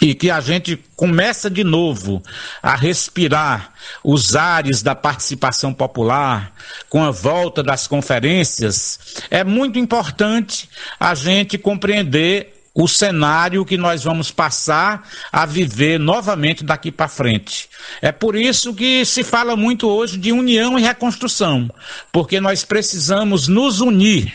e 0.02 0.14
que 0.14 0.30
a 0.30 0.40
gente 0.40 0.78
começa 0.95 1.49
de 1.49 1.64
novo 1.64 2.22
a 2.62 2.76
respirar 2.76 3.74
os 4.04 4.36
ares 4.36 4.84
da 4.84 4.94
participação 4.94 5.74
popular, 5.74 6.54
com 6.88 7.04
a 7.04 7.10
volta 7.10 7.64
das 7.64 7.88
conferências, 7.88 9.18
é 9.32 9.44
muito 9.44 9.80
importante 9.80 10.70
a 10.99 11.16
gente 11.16 11.58
compreender 11.58 12.57
o 12.78 12.88
cenário 12.88 13.66
que 13.66 13.76
nós 13.76 14.04
vamos 14.04 14.30
passar 14.30 15.10
a 15.32 15.48
viver 15.48 15.99
novamente 15.99 16.64
daqui 16.64 16.91
para 16.91 17.08
frente. 17.08 17.68
É 18.04 18.12
por 18.12 18.36
isso 18.36 18.72
que 18.72 19.04
se 19.04 19.24
fala 19.24 19.56
muito 19.56 19.90
hoje 19.90 20.16
de 20.16 20.32
união 20.32 20.78
e 20.78 20.84
reconstrução, 20.84 21.72
porque 22.12 22.40
nós 22.40 22.64
precisamos 22.64 23.48
nos 23.48 23.82
unir 23.82 24.32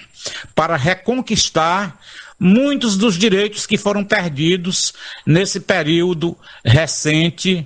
para 0.56 0.76
reconquistar 0.76 1.96
muitos 2.36 2.96
dos 2.96 3.16
direitos 3.16 3.64
que 3.64 3.78
foram 3.78 4.02
perdidos 4.02 4.92
nesse 5.24 5.60
período 5.60 6.36
recente 6.64 7.64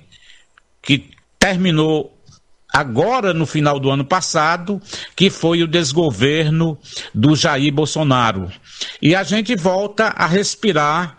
que 0.82 1.08
terminou 1.38 2.15
agora 2.76 3.32
no 3.32 3.46
final 3.46 3.80
do 3.80 3.90
ano 3.90 4.04
passado, 4.04 4.82
que 5.16 5.30
foi 5.30 5.62
o 5.62 5.66
desgoverno 5.66 6.78
do 7.14 7.34
Jair 7.34 7.72
Bolsonaro. 7.72 8.52
E 9.00 9.14
a 9.14 9.22
gente 9.22 9.56
volta 9.56 10.08
a 10.08 10.26
respirar 10.26 11.16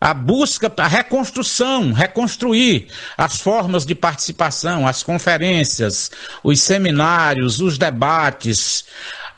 a 0.00 0.12
busca, 0.12 0.72
a 0.76 0.88
reconstrução, 0.88 1.92
reconstruir 1.92 2.88
as 3.16 3.40
formas 3.40 3.86
de 3.86 3.94
participação, 3.94 4.84
as 4.84 5.04
conferências, 5.04 6.10
os 6.42 6.60
seminários, 6.60 7.60
os 7.60 7.78
debates, 7.78 8.84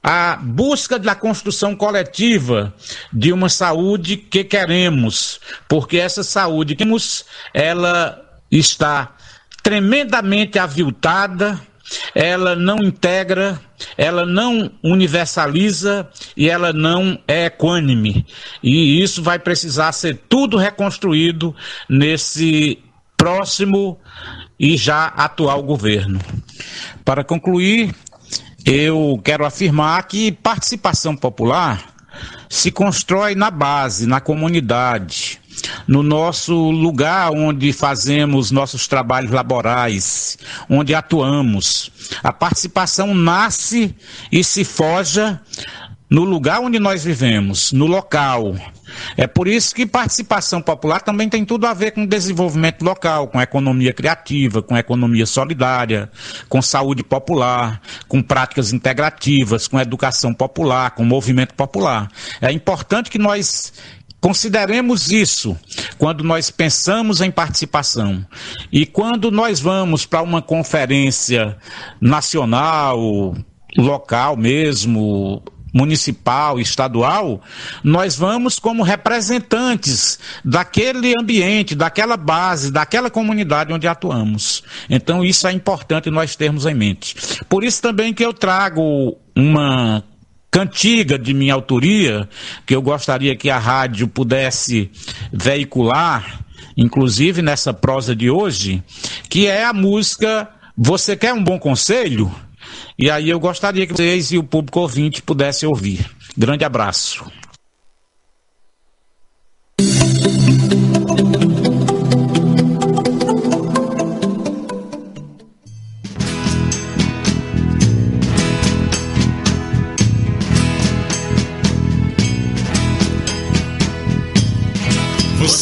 a 0.03 0.36
busca 0.36 0.99
da 0.99 1.15
construção 1.15 1.77
coletiva 1.77 2.74
de 3.12 3.31
uma 3.31 3.51
saúde 3.51 4.16
que 4.16 4.43
queremos, 4.43 5.39
porque 5.69 5.99
essa 5.99 6.23
saúde 6.23 6.74
que 6.74 6.82
temos, 6.82 7.27
ela 7.53 8.24
está 8.51 9.18
tremendamente 9.69 10.59
aviltada, 10.59 11.61
ela 12.15 12.57
não 12.57 12.78
integra, 12.78 13.61
ela 13.99 14.24
não 14.24 14.70
universaliza 14.82 16.09
e 16.35 16.49
ela 16.49 16.73
não 16.73 17.19
é 17.28 17.45
equânime. 17.45 18.24
E 18.62 19.03
isso 19.03 19.23
vai 19.23 19.39
precisar 19.39 19.93
ser 19.93 20.23
tudo 20.27 20.57
reconstruído 20.57 21.55
nesse 21.86 22.78
próximo 23.15 24.01
e 24.59 24.74
já 24.74 25.05
atual 25.09 25.62
governo. 25.62 26.19
Para 27.05 27.23
concluir, 27.23 27.95
eu 28.65 29.20
quero 29.23 29.45
afirmar 29.45 30.03
que 30.05 30.32
participação 30.32 31.15
popular 31.15 31.95
se 32.49 32.70
constrói 32.70 33.35
na 33.35 33.51
base, 33.51 34.07
na 34.07 34.19
comunidade 34.19 35.39
no 35.86 36.02
nosso 36.02 36.55
lugar 36.70 37.30
onde 37.30 37.72
fazemos 37.72 38.51
nossos 38.51 38.86
trabalhos 38.86 39.30
laborais, 39.30 40.39
onde 40.68 40.94
atuamos. 40.94 41.90
A 42.22 42.32
participação 42.32 43.14
nasce 43.14 43.94
e 44.30 44.43
se 44.43 44.64
forja 44.64 45.40
no 46.10 46.24
lugar 46.24 46.60
onde 46.60 46.78
nós 46.78 47.05
vivemos, 47.05 47.72
no 47.72 47.86
local. 47.86 48.55
É 49.16 49.26
por 49.26 49.47
isso 49.47 49.74
que 49.74 49.86
participação 49.86 50.62
popular 50.62 51.02
também 51.02 51.28
tem 51.28 51.44
tudo 51.44 51.66
a 51.66 51.74
ver 51.74 51.90
com 51.90 52.06
desenvolvimento 52.06 52.82
local, 52.82 53.28
com 53.28 53.40
economia 53.40 53.93
criativa, 53.93 54.62
com 54.62 54.76
economia 54.76 55.26
solidária, 55.26 56.10
com 56.48 56.62
saúde 56.62 57.02
popular, 57.02 57.80
com 58.09 58.22
práticas 58.22 58.72
integrativas, 58.72 59.68
com 59.68 59.78
educação 59.78 60.32
popular, 60.32 60.93
com 60.93 61.05
movimento 61.05 61.55
popular. 61.55 62.10
É 62.40 62.51
importante 62.51 63.10
que 63.10 63.18
nós 63.18 63.72
Consideremos 64.20 65.12
isso 65.12 65.57
quando 65.97 66.24
nós 66.24 66.51
pensamos 66.51 67.20
em 67.20 67.31
participação. 67.31 68.27
E 68.73 68.85
quando 68.85 69.31
nós 69.31 69.61
vamos 69.61 70.05
para 70.05 70.23
uma 70.23 70.43
conferência 70.43 71.57
nacional, 72.01 73.35
local 73.77 74.36
mesmo, 74.36 75.43
municipal, 75.73 76.59
estadual, 76.59 77.40
nós 77.85 78.16
vamos 78.16 78.59
como 78.59 78.82
representantes 78.82 80.19
daquele 80.45 81.15
ambiente, 81.20 81.74
daquela 81.74 82.16
base, 82.16 82.73
daquela 82.73 83.11
comunidade 83.11 83.73
onde 83.73 83.86
atuamos. 83.86 84.65
Então 84.89 85.24
isso 85.24 85.47
é 85.47 85.53
importante 85.53 86.11
nós 86.11 86.35
termos 86.35 86.66
em 86.66 86.74
mente. 86.74 87.15
Por 87.49 87.62
isso 87.62 87.81
também 87.81 88.12
que 88.12 88.24
eu 88.24 88.32
trago 88.32 89.16
uma 89.36 90.03
cantiga 90.51 91.19
de 91.19 91.35
minha 91.35 91.55
autoria, 91.55 92.29
que 92.66 92.75
eu 92.75 92.83
gostaria 92.83 93.37
que 93.37 93.51
a 93.51 93.59
rádio 93.59 94.09
pudesse 94.09 94.91
veicular, 95.33 96.41
inclusive 96.77 97.43
nessa 97.43 97.73
prosa 97.73 98.15
de 98.15 98.31
hoje, 98.31 98.83
que 99.29 99.47
é 99.47 99.65
a 99.65 99.73
música 99.73 100.49
Você 100.77 101.16
Quer 101.16 101.35
um 101.35 101.43
Bom 101.43 101.59
Conselho? 101.59 102.33
E 102.99 103.11
aí 103.11 103.29
eu 103.29 103.39
gostaria 103.39 103.87
que 103.87 103.93
vocês 103.93 104.33
e 104.33 104.39
o 104.39 104.43
público 104.43 104.81
ouvinte 104.81 105.23
pudessem 105.23 105.69
ouvir. 105.69 106.05
Grande 106.37 106.65
abraço. 106.65 107.25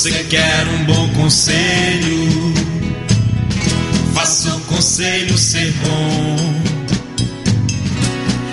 Você 0.06 0.22
quer 0.22 0.68
um 0.68 0.84
bom 0.84 1.08
conselho? 1.20 2.54
Faça 4.14 4.54
o 4.54 4.60
conselho 4.60 5.36
ser 5.36 5.72
bom. 5.82 6.36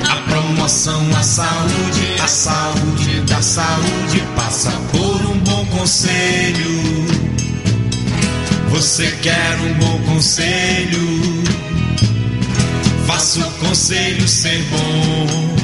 A 0.09 0.15
promoção 0.27 1.15
à 1.15 1.21
saúde, 1.21 2.15
a 2.23 2.27
saúde 2.27 3.21
da 3.27 3.39
saúde 3.39 4.23
passa 4.35 4.71
por 4.91 5.27
um 5.27 5.37
bom 5.41 5.63
conselho. 5.67 7.05
Você 8.71 9.11
quer 9.21 9.55
um 9.59 9.73
bom 9.75 10.11
conselho? 10.11 11.43
Faça 13.05 13.41
o 13.41 13.51
conselho 13.59 14.27
ser 14.27 14.59
bom 14.71 15.62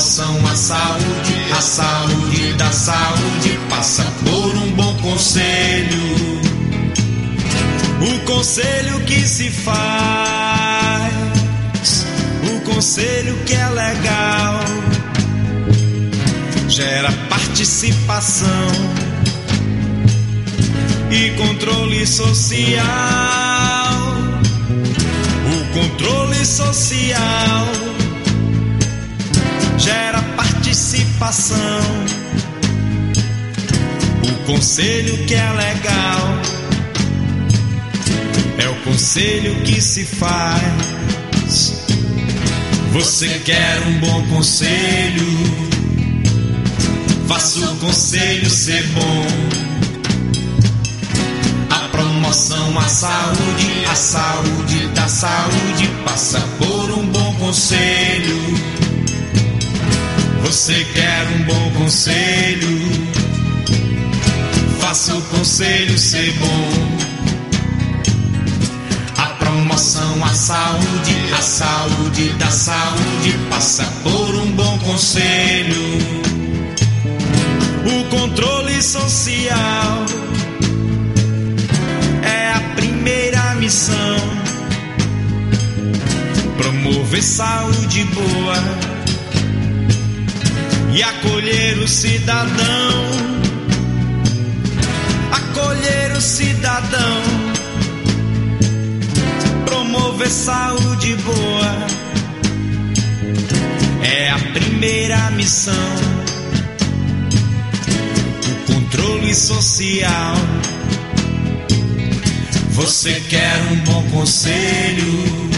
promoção 0.00 0.56
saúde, 0.56 1.52
a 1.52 1.60
saúde 1.60 2.54
da 2.54 2.72
saúde 2.72 3.60
passa 3.68 4.02
por 4.24 4.56
um 4.56 4.72
bom 4.72 4.96
conselho. 5.02 6.40
O 8.00 8.18
conselho 8.24 8.98
que 9.00 9.20
se 9.20 9.50
faz, 9.50 11.12
o 12.50 12.60
conselho 12.60 13.36
que 13.44 13.52
é 13.52 13.68
legal, 13.68 14.60
gera 16.66 17.12
participação 17.28 18.48
e 21.10 21.30
controle 21.36 22.06
social. 22.06 22.80
O 25.52 25.64
controle 25.74 26.46
social 26.46 27.99
participação. 30.70 31.80
O 34.22 34.46
conselho 34.46 35.16
que 35.26 35.34
é 35.34 35.50
legal 35.50 36.38
é 38.56 38.68
o 38.68 38.76
conselho 38.84 39.52
que 39.62 39.80
se 39.80 40.04
faz. 40.04 41.82
Você 42.92 43.40
quer 43.40 43.80
um 43.88 43.98
bom 43.98 44.26
conselho? 44.28 45.26
Faça 47.26 47.58
o 47.58 47.76
conselho 47.78 48.48
ser 48.48 48.86
bom. 48.88 49.26
A 51.70 51.88
promoção 51.88 52.78
à 52.78 52.88
saúde, 52.88 53.84
a 53.90 53.94
saúde 53.96 54.86
da 54.94 55.08
saúde 55.08 55.88
passa 56.04 56.40
por 56.58 56.92
um 56.92 57.06
bom 57.06 57.34
conselho. 57.40 58.79
Você 60.50 60.84
quer 60.92 61.28
um 61.28 61.44
bom 61.44 61.70
conselho? 61.78 62.80
Faça 64.80 65.14
o 65.14 65.22
conselho 65.22 65.96
ser 65.96 66.32
bom. 66.40 66.70
A 69.16 69.26
promoção 69.34 70.24
à 70.24 70.34
saúde, 70.34 71.14
a 71.38 71.40
saúde 71.40 72.30
da 72.30 72.50
saúde 72.50 73.38
passa 73.48 73.84
por 74.02 74.34
um 74.34 74.50
bom 74.50 74.76
conselho. 74.80 75.98
O 77.86 78.04
controle 78.10 78.82
social 78.82 80.04
é 82.24 82.50
a 82.56 82.60
primeira 82.74 83.54
missão. 83.54 84.16
Promover 86.56 87.22
saúde 87.22 88.02
boa 88.02 88.99
e 90.92 91.02
acolher 91.02 91.78
o 91.78 91.88
cidadão. 91.88 92.90
Acolher 95.32 96.12
o 96.16 96.20
cidadão, 96.20 97.22
promover 99.64 100.30
saúde 100.30 101.16
boa 101.16 101.76
é 104.02 104.30
a 104.30 104.38
primeira 104.52 105.30
missão. 105.32 105.74
O 108.48 108.72
controle 108.72 109.34
social. 109.34 110.34
Você 112.70 113.20
quer 113.28 113.56
um 113.70 113.76
bom 113.84 114.02
conselho? 114.10 115.50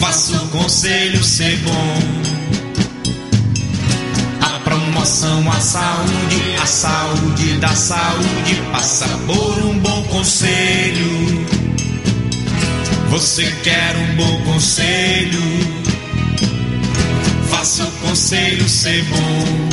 Faça 0.00 0.36
o 0.42 0.48
conselho 0.48 1.22
ser 1.22 1.56
bom 1.58 2.39
promoção 5.00 5.50
à 5.50 5.60
saúde, 5.60 6.56
a 6.62 6.66
saúde 6.66 7.58
da 7.58 7.74
saúde 7.74 8.62
passa 8.70 9.08
por 9.26 9.64
um 9.64 9.78
bom 9.78 10.02
conselho. 10.04 11.46
Você 13.08 13.50
quer 13.62 13.96
um 13.96 14.16
bom 14.16 14.42
conselho? 14.42 15.40
Faça 17.48 17.84
o 17.84 17.90
conselho 18.06 18.68
ser 18.68 19.02
bom. 19.04 19.68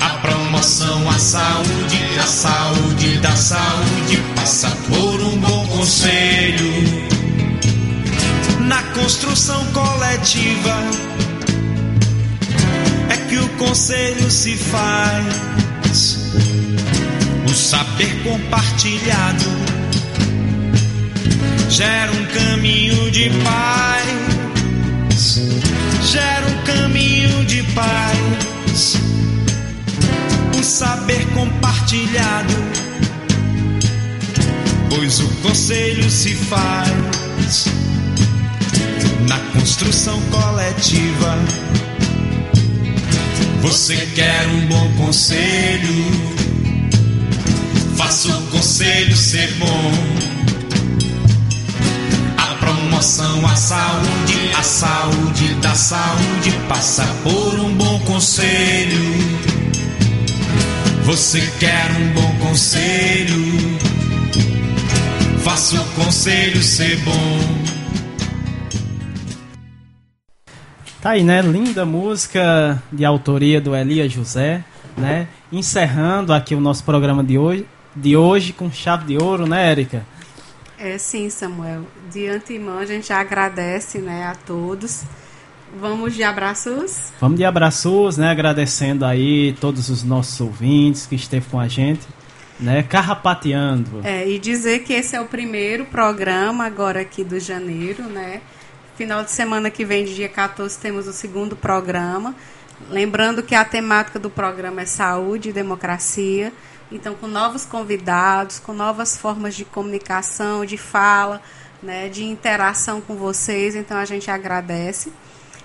A 0.00 0.08
promoção 0.18 1.08
à 1.08 1.18
saúde, 1.18 2.18
a 2.20 2.26
saúde 2.26 3.18
da 3.18 3.36
saúde 3.36 4.22
passa 4.34 4.70
por 4.88 5.20
um 5.20 5.38
bom 5.38 5.66
conselho. 5.68 6.72
Na 8.58 8.82
construção 8.92 9.64
coletiva 9.66 11.13
que 13.34 13.38
o 13.38 13.48
conselho 13.56 14.30
se 14.30 14.56
faz. 14.56 16.18
O 17.48 17.52
saber 17.52 18.22
compartilhado 18.22 19.44
gera 21.68 22.12
um 22.12 22.26
caminho 22.26 23.10
de 23.10 23.30
paz. 23.42 25.40
Gera 26.12 26.46
um 26.46 26.62
caminho 26.62 27.44
de 27.46 27.62
paz. 27.74 28.94
O 30.56 30.62
saber 30.62 31.26
compartilhado, 31.34 32.54
pois 34.90 35.18
o 35.18 35.28
conselho 35.42 36.08
se 36.08 36.34
faz 36.34 37.66
na 39.28 39.38
construção 39.52 40.20
coletiva 40.30 41.36
Você 43.64 43.96
quer 44.14 44.46
um 44.48 44.66
bom 44.66 44.92
conselho? 45.06 46.04
Faça 47.96 48.28
o 48.28 48.42
conselho 48.48 49.16
ser 49.16 49.50
bom. 49.54 49.92
A 52.36 52.54
promoção 52.56 53.46
à 53.46 53.56
saúde, 53.56 54.50
a 54.54 54.62
saúde 54.62 55.54
da 55.62 55.74
saúde 55.74 56.50
passa 56.68 57.06
por 57.22 57.58
um 57.58 57.74
bom 57.74 57.98
conselho. 58.00 59.14
Você 61.04 61.40
quer 61.58 61.90
um 61.98 62.12
bom 62.12 62.46
conselho? 62.46 63.78
Faça 65.42 65.80
o 65.80 65.84
conselho 65.94 66.62
ser 66.62 66.98
bom. 66.98 67.73
Tá 71.04 71.10
aí, 71.10 71.22
né? 71.22 71.42
Linda 71.42 71.84
música 71.84 72.82
de 72.90 73.04
autoria 73.04 73.60
do 73.60 73.76
Elia 73.76 74.08
José, 74.08 74.64
né? 74.96 75.28
Encerrando 75.52 76.32
aqui 76.32 76.54
o 76.54 76.60
nosso 76.60 76.82
programa 76.82 77.22
de 77.22 77.36
hoje, 77.36 77.66
de 77.94 78.16
hoje 78.16 78.54
com 78.54 78.72
chave 78.72 79.04
de 79.04 79.22
ouro, 79.22 79.46
né, 79.46 79.70
Érica? 79.70 80.06
É 80.78 80.96
sim, 80.96 81.28
Samuel. 81.28 81.82
De 82.10 82.26
antemão 82.26 82.78
a 82.78 82.86
gente 82.86 83.12
agradece, 83.12 83.98
né, 83.98 84.24
a 84.24 84.34
todos. 84.34 85.02
Vamos 85.78 86.14
de 86.14 86.22
abraços. 86.22 87.12
Vamos 87.20 87.36
de 87.36 87.44
abraços, 87.44 88.16
né? 88.16 88.30
Agradecendo 88.30 89.04
aí 89.04 89.52
todos 89.60 89.90
os 89.90 90.02
nossos 90.02 90.40
ouvintes 90.40 91.04
que 91.04 91.16
esteve 91.16 91.44
com 91.50 91.60
a 91.60 91.68
gente, 91.68 92.08
né? 92.58 92.82
Carrapateando. 92.82 94.00
É, 94.02 94.26
e 94.26 94.38
dizer 94.38 94.84
que 94.84 94.94
esse 94.94 95.14
é 95.14 95.20
o 95.20 95.26
primeiro 95.26 95.84
programa 95.84 96.64
agora 96.64 97.02
aqui 97.02 97.22
do 97.22 97.38
janeiro, 97.38 98.04
né? 98.04 98.40
Final 98.96 99.24
de 99.24 99.32
semana 99.32 99.70
que 99.70 99.84
vem, 99.84 100.04
dia 100.04 100.28
14, 100.28 100.78
temos 100.78 101.08
o 101.08 101.12
segundo 101.12 101.56
programa. 101.56 102.32
Lembrando 102.88 103.42
que 103.42 103.52
a 103.52 103.64
temática 103.64 104.20
do 104.20 104.30
programa 104.30 104.82
é 104.82 104.86
saúde 104.86 105.48
e 105.48 105.52
democracia. 105.52 106.52
Então, 106.92 107.12
com 107.16 107.26
novos 107.26 107.64
convidados, 107.64 108.60
com 108.60 108.72
novas 108.72 109.16
formas 109.16 109.56
de 109.56 109.64
comunicação, 109.64 110.64
de 110.64 110.78
fala, 110.78 111.42
né, 111.82 112.08
de 112.08 112.22
interação 112.22 113.00
com 113.00 113.16
vocês. 113.16 113.74
Então, 113.74 113.96
a 113.96 114.04
gente 114.04 114.30
agradece. 114.30 115.12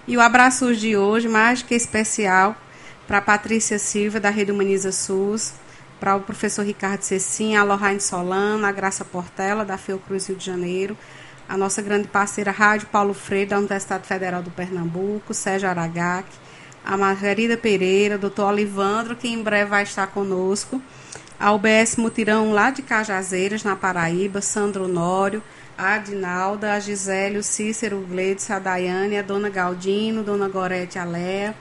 E 0.07 0.17
o 0.17 0.21
abraço 0.21 0.75
de 0.75 0.97
hoje, 0.97 1.29
mais 1.29 1.61
que 1.61 1.75
especial, 1.75 2.55
para 3.07 3.21
Patrícia 3.21 3.77
Silva, 3.77 4.19
da 4.19 4.31
Rede 4.31 4.51
Humaniza 4.51 4.91
SUS, 4.91 5.53
para 5.99 6.15
o 6.15 6.21
professor 6.21 6.65
Ricardo 6.65 7.03
Cecim, 7.03 7.55
a 7.55 7.63
Lohane 7.63 8.01
Solano, 8.01 8.65
a 8.65 8.71
Graça 8.71 9.05
Portela, 9.05 9.63
da 9.63 9.77
Fiocruz 9.77 10.25
Rio 10.25 10.35
de 10.35 10.45
Janeiro, 10.45 10.97
a 11.49 11.57
nossa 11.57 11.81
grande 11.81 12.07
parceira 12.07 12.51
Rádio 12.51 12.87
Paulo 12.91 13.11
Freire, 13.11 13.49
da 13.49 13.57
Universidade 13.57 14.07
Federal 14.07 14.43
do 14.43 14.51
Pernambuco, 14.51 15.33
Sérgio 15.33 15.67
Aragac, 15.67 16.27
a 16.85 16.95
Margarida 16.95 17.57
Pereira, 17.57 18.19
doutor 18.19 18.51
Olivandro, 18.51 19.15
que 19.15 19.27
em 19.27 19.41
breve 19.41 19.71
vai 19.71 19.81
estar 19.81 20.05
conosco, 20.07 20.79
a 21.39 21.51
UBS 21.51 21.95
Mutirão, 21.95 22.53
lá 22.53 22.69
de 22.69 22.83
Cajazeiras, 22.83 23.63
na 23.63 23.75
Paraíba, 23.75 24.41
Sandro 24.41 24.87
Nório, 24.87 25.41
a 25.75 25.95
Adinalda, 25.95 26.73
a 26.73 26.79
Gisele, 26.79 27.39
o 27.39 27.43
Cícero, 27.43 27.97
o 27.97 28.05
Gleides, 28.05 28.51
a 28.51 28.59
Daiane, 28.59 29.17
a 29.17 29.23
Dona 29.23 29.49
Galdino, 29.49 30.21
Dona 30.21 30.47
Gorete 30.47 30.99
Alea, 30.99 31.55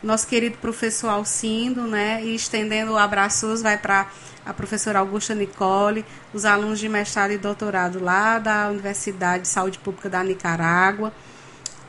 nosso 0.00 0.28
querido 0.28 0.58
professor 0.58 1.08
Alcindo, 1.08 1.88
né, 1.88 2.22
e 2.22 2.36
estendendo 2.36 2.96
abraços, 2.96 3.62
vai 3.62 3.78
para 3.78 4.06
a 4.44 4.52
professora 4.52 4.98
Augusta 4.98 5.34
Nicole, 5.34 6.04
os 6.32 6.44
alunos 6.44 6.78
de 6.78 6.88
mestrado 6.88 7.32
e 7.32 7.38
doutorado 7.38 8.02
lá 8.02 8.38
da 8.38 8.68
Universidade 8.68 9.42
de 9.42 9.48
Saúde 9.48 9.78
Pública 9.78 10.08
da 10.08 10.22
Nicarágua, 10.22 11.12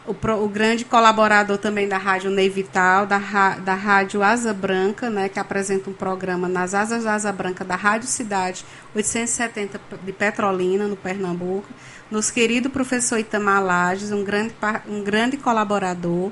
o, 0.07 0.13
pro, 0.13 0.43
o 0.43 0.47
grande 0.47 0.85
colaborador 0.85 1.57
também 1.57 1.87
da 1.87 1.97
Rádio 1.97 2.29
Ney 2.29 2.47
Vital, 2.47 3.07
da, 3.07 3.17
da 3.57 3.73
Rádio 3.73 4.21
Asa 4.21 4.53
Branca, 4.53 5.09
né, 5.09 5.27
que 5.29 5.39
apresenta 5.39 5.89
um 5.89 5.93
programa 5.93 6.47
nas 6.47 6.73
Asas 6.73 7.03
da 7.03 7.15
Asa 7.15 7.31
Branca 7.31 7.65
da 7.65 7.75
Rádio 7.75 8.07
Cidade 8.07 8.63
870 8.93 9.81
de 10.03 10.11
Petrolina, 10.11 10.87
no 10.87 10.95
Pernambuco, 10.95 11.67
nos 12.09 12.29
querido 12.29 12.69
professor 12.69 13.17
Itamar 13.17 13.63
Lages, 13.63 14.11
um 14.11 14.23
grande, 14.23 14.53
um 14.87 15.03
grande 15.03 15.37
colaborador, 15.37 16.31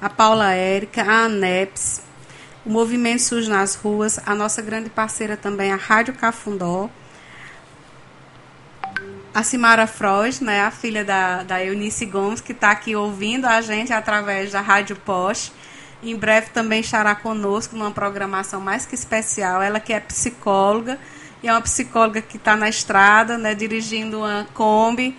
a 0.00 0.08
Paula 0.08 0.52
Érica, 0.52 1.02
a 1.02 1.24
ANEPS, 1.26 2.02
o 2.64 2.70
Movimento 2.70 3.22
SUS 3.22 3.48
nas 3.48 3.74
Ruas, 3.74 4.20
a 4.24 4.34
nossa 4.34 4.62
grande 4.62 4.88
parceira 4.88 5.36
também, 5.36 5.72
a 5.72 5.76
Rádio 5.76 6.14
Cafundó, 6.14 6.88
a 9.34 9.42
Simara 9.42 9.86
Frost, 9.86 10.42
né, 10.42 10.60
a 10.60 10.70
filha 10.70 11.04
da, 11.04 11.42
da 11.42 11.64
Eunice 11.64 12.06
Gomes, 12.06 12.40
que 12.40 12.52
está 12.52 12.70
aqui 12.70 12.94
ouvindo 12.94 13.46
a 13.46 13.60
gente 13.60 13.92
através 13.92 14.52
da 14.52 14.60
Rádio 14.60 14.94
Post. 14.94 15.52
Em 16.02 16.14
breve 16.14 16.50
também 16.50 16.80
estará 16.80 17.14
conosco 17.14 17.74
numa 17.74 17.90
programação 17.90 18.60
mais 18.60 18.84
que 18.84 18.94
especial. 18.94 19.62
Ela 19.62 19.80
que 19.80 19.92
é 19.92 20.00
psicóloga, 20.00 20.98
e 21.42 21.48
é 21.48 21.52
uma 21.52 21.62
psicóloga 21.62 22.20
que 22.20 22.36
está 22.36 22.54
na 22.54 22.68
estrada, 22.68 23.38
né, 23.38 23.54
dirigindo 23.54 24.18
uma 24.18 24.46
Kombi, 24.52 25.16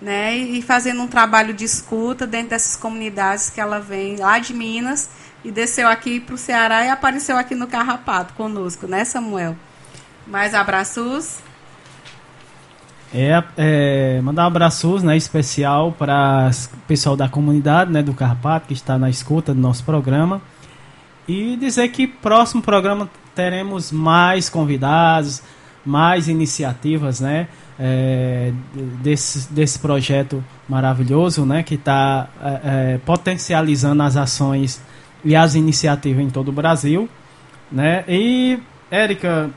né, 0.00 0.36
e 0.36 0.62
fazendo 0.62 1.02
um 1.02 1.08
trabalho 1.08 1.52
de 1.52 1.64
escuta 1.64 2.26
dentro 2.26 2.50
dessas 2.50 2.76
comunidades 2.76 3.50
que 3.50 3.60
ela 3.60 3.80
vem 3.80 4.16
lá 4.16 4.38
de 4.38 4.54
Minas 4.54 5.10
e 5.44 5.50
desceu 5.50 5.88
aqui 5.88 6.20
para 6.20 6.34
o 6.34 6.38
Ceará 6.38 6.84
e 6.84 6.90
apareceu 6.90 7.36
aqui 7.36 7.54
no 7.54 7.66
Carrapato 7.66 8.34
conosco, 8.34 8.86
né, 8.86 9.04
Samuel? 9.04 9.56
Mais 10.26 10.54
abraços. 10.54 11.38
É, 13.14 13.42
é, 13.56 14.20
mandar 14.20 14.44
um 14.44 14.46
abraços 14.48 15.02
né, 15.02 15.16
especial 15.16 15.92
para 15.92 16.50
o 16.74 16.86
pessoal 16.86 17.16
da 17.16 17.28
comunidade 17.28 17.90
né, 17.90 18.02
do 18.02 18.12
Carrapato 18.12 18.68
que 18.68 18.74
está 18.74 18.98
na 18.98 19.08
escuta 19.08 19.54
do 19.54 19.60
nosso 19.60 19.84
programa. 19.84 20.42
E 21.26 21.56
dizer 21.56 21.88
que 21.88 22.06
próximo 22.06 22.62
programa 22.62 23.08
teremos 23.34 23.92
mais 23.92 24.50
convidados, 24.50 25.42
mais 25.84 26.28
iniciativas 26.28 27.20
né, 27.20 27.48
é, 27.78 28.52
desse, 29.00 29.50
desse 29.52 29.78
projeto 29.78 30.44
maravilhoso 30.68 31.46
né, 31.46 31.62
que 31.62 31.76
está 31.76 32.28
é, 32.42 32.60
é, 32.64 32.98
potencializando 32.98 34.02
as 34.02 34.16
ações 34.16 34.82
e 35.24 35.34
as 35.34 35.54
iniciativas 35.54 36.22
em 36.22 36.30
todo 36.30 36.48
o 36.48 36.52
Brasil. 36.52 37.08
Né? 37.70 38.04
E, 38.08 38.58
Érica, 38.90 39.50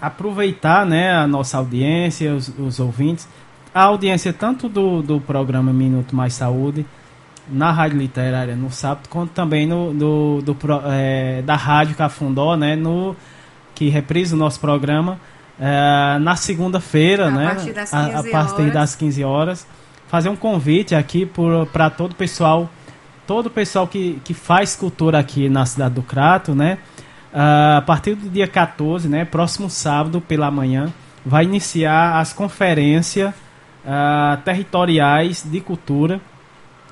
aproveitar 0.00 0.84
né, 0.86 1.12
a 1.12 1.26
nossa 1.26 1.58
audiência, 1.58 2.34
os, 2.34 2.52
os 2.58 2.80
ouvintes, 2.80 3.28
a 3.74 3.84
audiência 3.84 4.32
tanto 4.32 4.68
do, 4.68 5.02
do 5.02 5.20
programa 5.20 5.72
Minuto 5.72 6.14
Mais 6.14 6.34
Saúde, 6.34 6.84
na 7.48 7.72
Rádio 7.72 7.98
Literária 7.98 8.54
no 8.54 8.70
sábado, 8.70 9.08
quanto 9.08 9.30
também 9.30 9.66
no, 9.66 9.92
do, 9.92 10.42
do 10.42 10.56
é, 10.90 11.42
da 11.42 11.56
Rádio 11.56 11.96
Cafundó, 11.96 12.56
né, 12.56 12.76
no, 12.76 13.16
que 13.74 13.88
reprisa 13.88 14.36
o 14.36 14.38
nosso 14.38 14.60
programa 14.60 15.18
é, 15.60 16.18
na 16.18 16.36
segunda-feira, 16.36 17.30
né, 17.30 17.54
partir 17.54 17.74
a, 17.92 18.18
a, 18.18 18.22
partir 18.24 18.70
das 18.70 18.94
15 18.94 19.24
horas. 19.24 19.66
Fazer 20.08 20.28
um 20.28 20.36
convite 20.36 20.94
aqui 20.94 21.28
para 21.72 21.88
todo 21.88 22.12
o 22.12 22.14
pessoal, 22.14 22.68
todo 23.32 23.46
o 23.46 23.50
pessoal 23.50 23.88
que, 23.88 24.20
que 24.22 24.34
faz 24.34 24.76
cultura 24.76 25.18
aqui 25.18 25.48
na 25.48 25.64
cidade 25.64 25.94
do 25.94 26.02
Crato, 26.02 26.54
né, 26.54 26.76
Uh, 27.32 27.78
a 27.78 27.80
partir 27.80 28.14
do 28.14 28.28
dia 28.28 28.46
14, 28.46 29.08
né, 29.08 29.24
próximo 29.24 29.70
sábado 29.70 30.20
pela 30.20 30.50
manhã, 30.50 30.92
vai 31.24 31.44
iniciar 31.44 32.18
as 32.18 32.30
conferências 32.30 33.30
uh, 33.30 34.36
territoriais 34.44 35.42
de 35.42 35.58
cultura, 35.62 36.20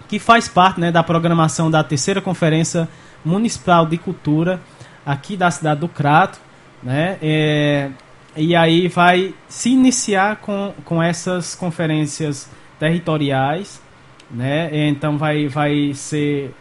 que 0.09 0.19
faz 0.19 0.49
parte 0.49 0.81
né, 0.81 0.91
da 0.91 1.03
programação 1.03 1.71
da 1.71 1.85
terceira 1.85 2.23
Conferência 2.23 2.89
Municipal 3.23 3.85
de 3.85 3.99
Cultura 3.99 4.62
aqui 5.05 5.37
da 5.37 5.51
cidade 5.51 5.81
do 5.81 5.89
Crato. 5.89 6.39
Né, 6.83 7.19
é, 7.21 7.91
e 8.35 8.57
aí 8.57 8.89
vai 8.89 9.35
se 9.47 9.69
iniciar 9.69 10.37
com, 10.37 10.73
com 10.87 11.03
essas 11.03 11.55
conferências 11.55 12.49
territoriais. 12.79 13.79
Né, 14.31 14.89
então 14.89 15.19
vai, 15.19 15.48
vai 15.48 15.93
ser 15.93 16.55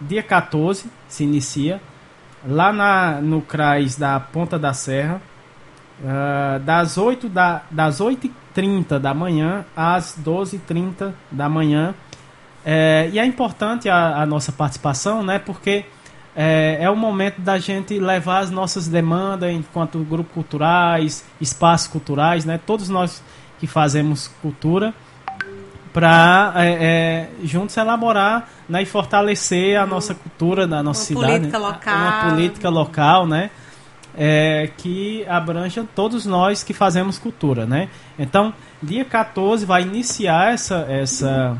dia 0.00 0.22
14, 0.22 0.90
se 1.08 1.24
inicia 1.24 1.80
lá 2.46 2.72
na, 2.72 3.20
no 3.20 3.40
CRAS 3.42 3.96
da 3.96 4.18
Ponta 4.20 4.58
da 4.58 4.72
Serra, 4.72 5.20
uh, 6.00 6.60
das 6.60 6.96
8 6.96 7.28
da, 7.28 7.62
das 7.70 8.00
8h30 8.00 8.98
da 8.98 9.12
manhã 9.12 9.64
às 9.76 10.18
12h30 10.22 11.12
da 11.30 11.48
manhã. 11.48 11.94
É, 12.64 13.08
e 13.12 13.18
é 13.18 13.24
importante 13.24 13.88
a, 13.88 14.22
a, 14.22 14.26
nossa 14.26 14.50
participação, 14.50 15.22
né? 15.22 15.38
Porque 15.38 15.84
é, 16.34 16.78
é 16.80 16.90
o 16.90 16.96
momento 16.96 17.40
da 17.40 17.58
gente 17.58 17.96
levar 17.98 18.40
as 18.40 18.50
nossas 18.50 18.88
demandas 18.88 19.52
enquanto 19.52 20.00
grupos 20.00 20.32
culturais, 20.34 21.24
espaços 21.40 21.86
culturais, 21.86 22.44
né? 22.44 22.58
Todos 22.66 22.88
nós 22.88 23.22
que 23.60 23.68
fazemos 23.68 24.28
cultura 24.42 24.92
para 25.96 26.52
é, 26.56 26.68
é, 26.68 27.28
juntos 27.42 27.74
elaborar 27.74 28.50
né, 28.68 28.82
e 28.82 28.86
fortalecer 28.86 29.78
a 29.78 29.84
uhum. 29.84 29.90
nossa 29.90 30.14
cultura 30.14 30.66
da 30.66 30.82
nossa 30.82 31.14
uma 31.14 31.20
cidade. 31.20 31.32
Política 31.32 31.58
né? 31.58 31.66
local. 31.66 31.96
Uma 31.96 32.30
política 32.30 32.68
local, 32.68 33.26
né? 33.26 33.50
É, 34.18 34.70
que 34.76 35.24
abranja 35.26 35.86
todos 35.94 36.26
nós 36.26 36.62
que 36.62 36.74
fazemos 36.74 37.18
cultura, 37.18 37.64
né? 37.64 37.88
Então, 38.18 38.52
dia 38.82 39.06
14 39.06 39.64
vai 39.64 39.82
iniciar 39.82 40.52
essa, 40.52 40.86
essa 40.86 41.56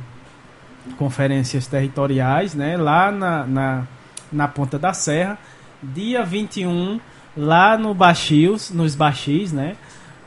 conferências 0.98 1.66
territoriais, 1.66 2.54
né? 2.54 2.76
Lá 2.76 3.10
na, 3.10 3.46
na 3.46 3.84
na 4.30 4.46
Ponta 4.46 4.78
da 4.78 4.92
Serra. 4.92 5.38
Dia 5.82 6.22
21, 6.22 7.00
lá 7.34 7.78
no 7.78 7.94
Baxios, 7.94 8.70
nos 8.70 8.94
Baxis, 8.94 9.52
né? 9.52 9.76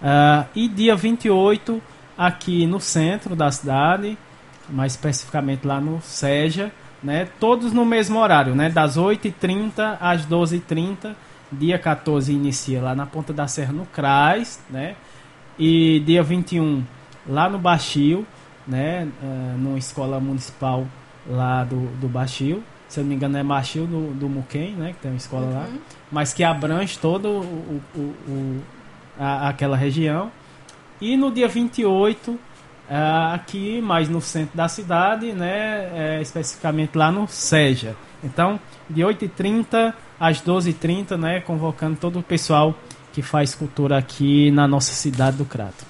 Uh, 0.01 0.47
e 0.55 0.67
dia 0.67 0.95
28, 0.95 1.79
aqui 2.19 2.67
no 2.67 2.81
centro 2.81 3.33
da 3.33 3.49
cidade, 3.49 4.17
mais 4.67 4.91
especificamente 4.91 5.65
lá 5.65 5.79
no 5.79 6.01
Seja, 6.01 6.69
né? 7.01 7.29
Todos 7.39 7.71
no 7.71 7.85
mesmo 7.85 8.19
horário, 8.19 8.53
né? 8.53 8.69
Das 8.69 8.97
8h30 8.97 9.97
às 10.01 10.25
12h30. 10.25 11.15
Dia 11.49 11.79
14 11.79 12.31
inicia 12.33 12.81
lá 12.81 12.93
na 12.93 13.05
Ponta 13.05 13.31
da 13.31 13.47
Serra, 13.47 13.71
no 13.71 13.85
CRAS, 13.85 14.59
né? 14.69 14.95
E 15.57 16.01
dia 16.01 16.21
21 16.21 16.83
lá 17.25 17.49
no 17.49 17.57
Baixio, 17.57 18.27
né? 18.67 19.07
Uh, 19.23 19.57
numa 19.57 19.77
escola 19.77 20.19
municipal 20.19 20.85
lá 21.25 21.63
do, 21.63 21.87
do 21.99 22.09
Baixio. 22.09 22.61
Se 22.89 22.99
eu 22.99 23.03
não 23.03 23.09
me 23.09 23.15
engano 23.15 23.37
é 23.37 23.43
Baixio 23.43 23.87
do, 23.87 24.13
do 24.13 24.27
Muquem, 24.27 24.73
né? 24.73 24.91
Que 24.93 24.99
tem 24.99 25.11
uma 25.11 25.17
escola 25.17 25.45
uhum. 25.45 25.53
lá. 25.53 25.67
Mas 26.11 26.33
que 26.33 26.43
abrange 26.43 26.99
todo 26.99 27.29
o, 27.29 27.81
o, 27.95 27.99
o 28.27 28.61
a, 29.17 29.49
aquela 29.49 29.77
região. 29.77 30.29
E 31.01 31.15
no 31.15 31.31
dia 31.31 31.47
28, 31.47 32.31
uh, 32.31 32.39
aqui 33.33 33.81
mais 33.81 34.09
no 34.09 34.19
centro 34.19 34.57
da 34.57 34.67
cidade, 34.67 35.31
né? 35.31 35.89
É, 35.93 36.21
especificamente 36.21 36.97
lá 36.97 37.11
no 37.11 37.27
Seja. 37.27 37.95
Então, 38.23 38.59
de 38.89 39.01
8h30 39.01 39.93
às 40.19 40.41
12h30, 40.41 41.17
né? 41.17 41.39
Convocando 41.39 41.97
todo 41.97 42.19
o 42.19 42.23
pessoal 42.23 42.75
que 43.13 43.21
faz 43.21 43.55
cultura 43.55 43.97
aqui 43.97 44.51
na 44.51 44.67
nossa 44.67 44.91
cidade 44.93 45.37
do 45.37 45.45
Crato. 45.45 45.85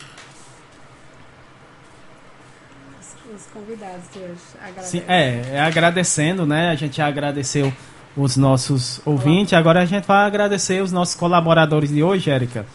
Os 3.36 3.45
convidados 3.48 4.03
de 4.14 4.19
hoje. 4.19 4.81
Sim, 4.81 5.03
é, 5.07 5.53
é, 5.53 5.61
agradecendo, 5.61 6.45
né? 6.45 6.69
A 6.69 6.76
gente 6.76 7.02
agradeceu 7.02 7.73
os 8.15 8.36
nossos 8.36 9.02
ouvintes, 9.06 9.53
agora 9.53 9.81
a 9.81 9.86
gente 9.86 10.06
vai 10.06 10.26
agradecer 10.26 10.81
os 10.81 10.91
nossos 10.91 11.15
colaboradores 11.15 11.90
de 11.90 12.03
hoje, 12.03 12.30
Érica. 12.30 12.65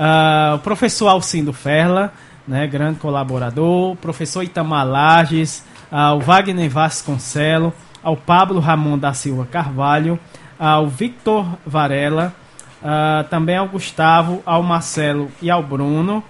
Uh, 0.00 0.54
o 0.54 0.58
professor 0.60 1.08
Alcindo 1.08 1.52
Ferla, 1.52 2.10
né, 2.48 2.66
grande 2.66 2.98
colaborador, 2.98 3.92
o 3.92 3.96
professor 3.96 4.42
Itamar 4.42 4.86
Lages, 4.86 5.62
uh, 5.92 6.16
o 6.16 6.20
Wagner 6.20 6.70
Vasconcelo, 6.70 7.70
ao 8.02 8.16
Pablo 8.16 8.60
Ramon 8.60 8.96
da 8.96 9.12
Silva 9.12 9.44
Carvalho, 9.44 10.18
ao 10.58 10.88
Victor 10.88 11.46
Varela, 11.66 12.34
uh, 12.82 13.28
também 13.28 13.58
ao 13.58 13.68
Gustavo, 13.68 14.42
ao 14.46 14.62
Marcelo 14.62 15.30
e 15.42 15.50
ao 15.50 15.62
Bruno, 15.62 16.24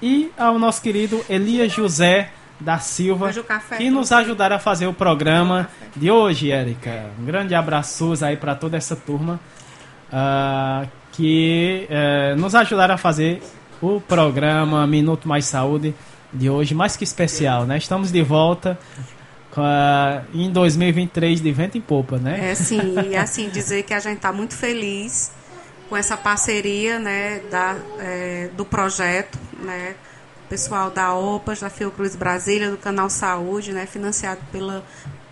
e 0.00 0.32
ao 0.38 0.58
nosso 0.58 0.80
querido 0.80 1.22
Elias 1.28 1.70
José 1.70 2.30
da 2.58 2.78
Silva, 2.78 3.30
que 3.76 3.90
nos 3.90 4.12
ajudaram 4.12 4.56
a 4.56 4.58
fazer 4.58 4.86
o 4.86 4.94
programa 4.94 5.68
de 5.94 6.10
hoje, 6.10 6.50
Érica. 6.50 7.10
Um 7.20 7.26
grande 7.26 7.54
abraço 7.54 8.14
aí 8.24 8.38
para 8.38 8.54
toda 8.54 8.78
essa 8.78 8.96
turma. 8.96 9.38
Uh, 10.10 10.99
que 11.12 11.88
uh, 11.88 12.40
nos 12.40 12.54
ajudaram 12.54 12.94
a 12.94 12.98
fazer 12.98 13.42
o 13.80 14.00
programa 14.00 14.86
Minuto 14.86 15.28
Mais 15.28 15.46
Saúde 15.46 15.94
de 16.32 16.48
hoje, 16.48 16.74
mais 16.74 16.96
que 16.96 17.04
especial, 17.04 17.64
né? 17.64 17.78
Estamos 17.78 18.12
de 18.12 18.22
volta 18.22 18.78
uh, 19.56 20.24
em 20.34 20.50
2023 20.50 21.40
de 21.40 21.52
vento 21.52 21.78
em 21.78 21.80
popa, 21.80 22.18
né? 22.18 22.50
É 22.50 22.54
sim, 22.54 22.94
e 23.08 23.16
assim 23.16 23.48
dizer 23.48 23.82
que 23.82 23.94
a 23.94 24.00
gente 24.00 24.16
está 24.16 24.32
muito 24.32 24.54
feliz 24.54 25.32
com 25.88 25.96
essa 25.96 26.16
parceria, 26.16 27.00
né, 27.00 27.40
da, 27.50 27.76
é, 27.98 28.48
do 28.56 28.64
projeto, 28.64 29.36
né, 29.58 29.96
pessoal 30.48 30.88
da 30.88 31.14
OPAS, 31.14 31.60
da 31.60 31.68
Fiocruz 31.68 32.14
Brasília, 32.14 32.70
do 32.70 32.76
Canal 32.76 33.10
Saúde, 33.10 33.72
né, 33.72 33.86
financiado 33.86 34.40
pelo 34.52 34.82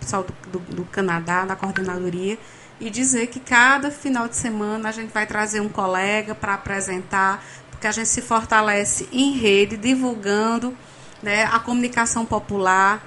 pessoal 0.00 0.24
do, 0.24 0.58
do, 0.58 0.74
do 0.74 0.84
Canadá, 0.86 1.44
da 1.44 1.54
coordenadoria, 1.54 2.36
e 2.80 2.90
dizer 2.90 3.26
que 3.28 3.40
cada 3.40 3.90
final 3.90 4.28
de 4.28 4.36
semana 4.36 4.88
a 4.88 4.92
gente 4.92 5.12
vai 5.12 5.26
trazer 5.26 5.60
um 5.60 5.68
colega 5.68 6.34
para 6.34 6.54
apresentar, 6.54 7.44
porque 7.70 7.86
a 7.86 7.92
gente 7.92 8.08
se 8.08 8.22
fortalece 8.22 9.08
em 9.12 9.32
rede, 9.32 9.76
divulgando 9.76 10.76
né, 11.22 11.44
a 11.44 11.58
comunicação 11.58 12.24
popular, 12.24 13.04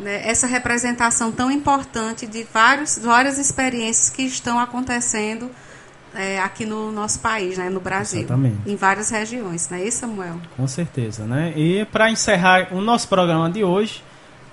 né, 0.00 0.22
essa 0.28 0.46
representação 0.46 1.32
tão 1.32 1.50
importante 1.50 2.26
de 2.26 2.44
vários, 2.52 2.98
várias 2.98 3.38
experiências 3.38 4.10
que 4.10 4.22
estão 4.22 4.58
acontecendo 4.58 5.50
é, 6.14 6.38
aqui 6.40 6.64
no 6.64 6.90
nosso 6.92 7.20
país, 7.20 7.58
né, 7.58 7.68
no 7.68 7.80
Brasil, 7.80 8.20
Exatamente. 8.20 8.56
em 8.66 8.76
várias 8.76 9.10
regiões, 9.10 9.68
não 9.68 9.78
é 9.78 9.84
isso, 9.84 9.98
Samuel? 9.98 10.40
Com 10.56 10.66
certeza, 10.66 11.24
né? 11.24 11.52
E 11.56 11.84
para 11.86 12.10
encerrar 12.10 12.68
o 12.72 12.80
nosso 12.80 13.08
programa 13.08 13.50
de 13.50 13.62
hoje, 13.64 14.02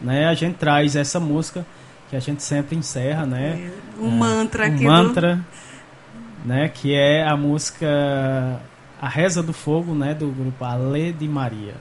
né, 0.01 0.27
a 0.27 0.33
gente 0.33 0.57
traz 0.57 0.95
essa 0.95 1.19
música 1.19 1.65
que 2.09 2.15
a 2.15 2.19
gente 2.19 2.43
sempre 2.43 2.75
encerra, 2.75 3.25
né? 3.25 3.71
É, 3.97 4.01
um 4.01 4.07
é, 4.07 4.11
mantra 4.11 4.63
um 4.63 4.73
aqui 4.73 4.83
mantra, 4.83 5.35
do... 5.35 6.47
né, 6.47 6.69
que 6.69 6.93
é 6.93 7.27
a 7.27 7.35
música 7.35 8.59
A 9.01 9.09
Reza 9.09 9.41
do 9.41 9.53
Fogo, 9.53 9.93
né, 9.93 10.13
do 10.13 10.27
grupo 10.27 10.63
Ale 10.63 11.11
de 11.13 11.27
Maria. 11.27 11.75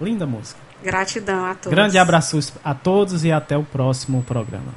Linda 0.00 0.26
música. 0.26 0.60
Gratidão 0.82 1.44
a 1.44 1.54
todos. 1.54 1.70
Grande 1.70 1.96
abraço 1.96 2.38
a 2.64 2.74
todos 2.74 3.24
e 3.24 3.30
até 3.30 3.56
o 3.56 3.62
próximo 3.62 4.22
programa. 4.22 4.72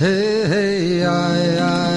Hey, 0.00 0.44
hey, 0.46 1.04
ai, 1.04 1.58
ai, 1.58 1.87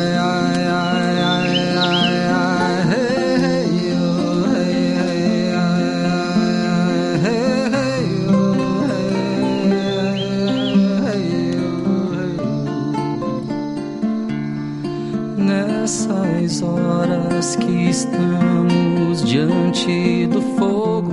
Nessas 15.91 16.61
horas 16.61 17.57
que 17.57 17.89
estamos 17.89 19.25
diante 19.25 20.25
do 20.27 20.41
fogo, 20.57 21.11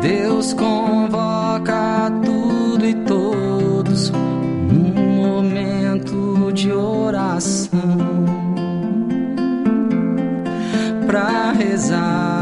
Deus 0.00 0.52
convoca 0.52 2.10
tudo 2.24 2.84
e 2.84 2.94
todos 2.94 4.10
num 4.10 5.22
momento 5.22 6.50
de 6.52 6.72
oração 6.72 7.78
para 11.06 11.52
rezar 11.52 12.41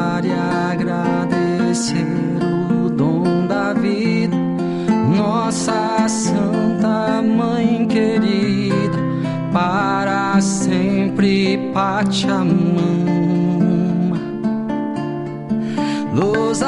Pachamama. 11.75 12.89
Los 16.15 16.63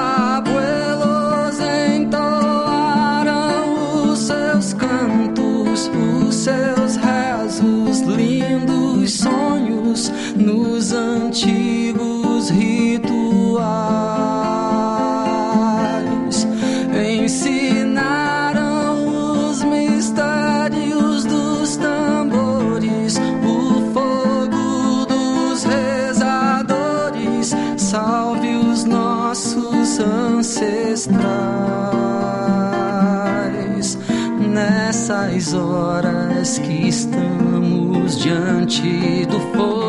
nessas 35.30 35.54
horas 35.54 36.58
que 36.58 36.88
estamos 36.88 38.18
diante 38.18 39.26
do 39.26 39.40
fogo. 39.56 39.81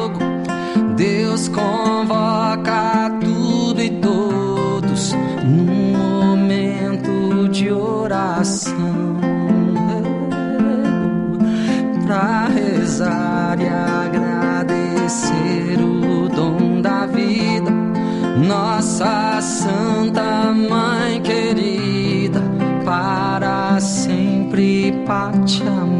Querida, 25.46 25.62
para 25.62 25.66
sempre 25.66 25.84
Pachamama. 25.84 25.93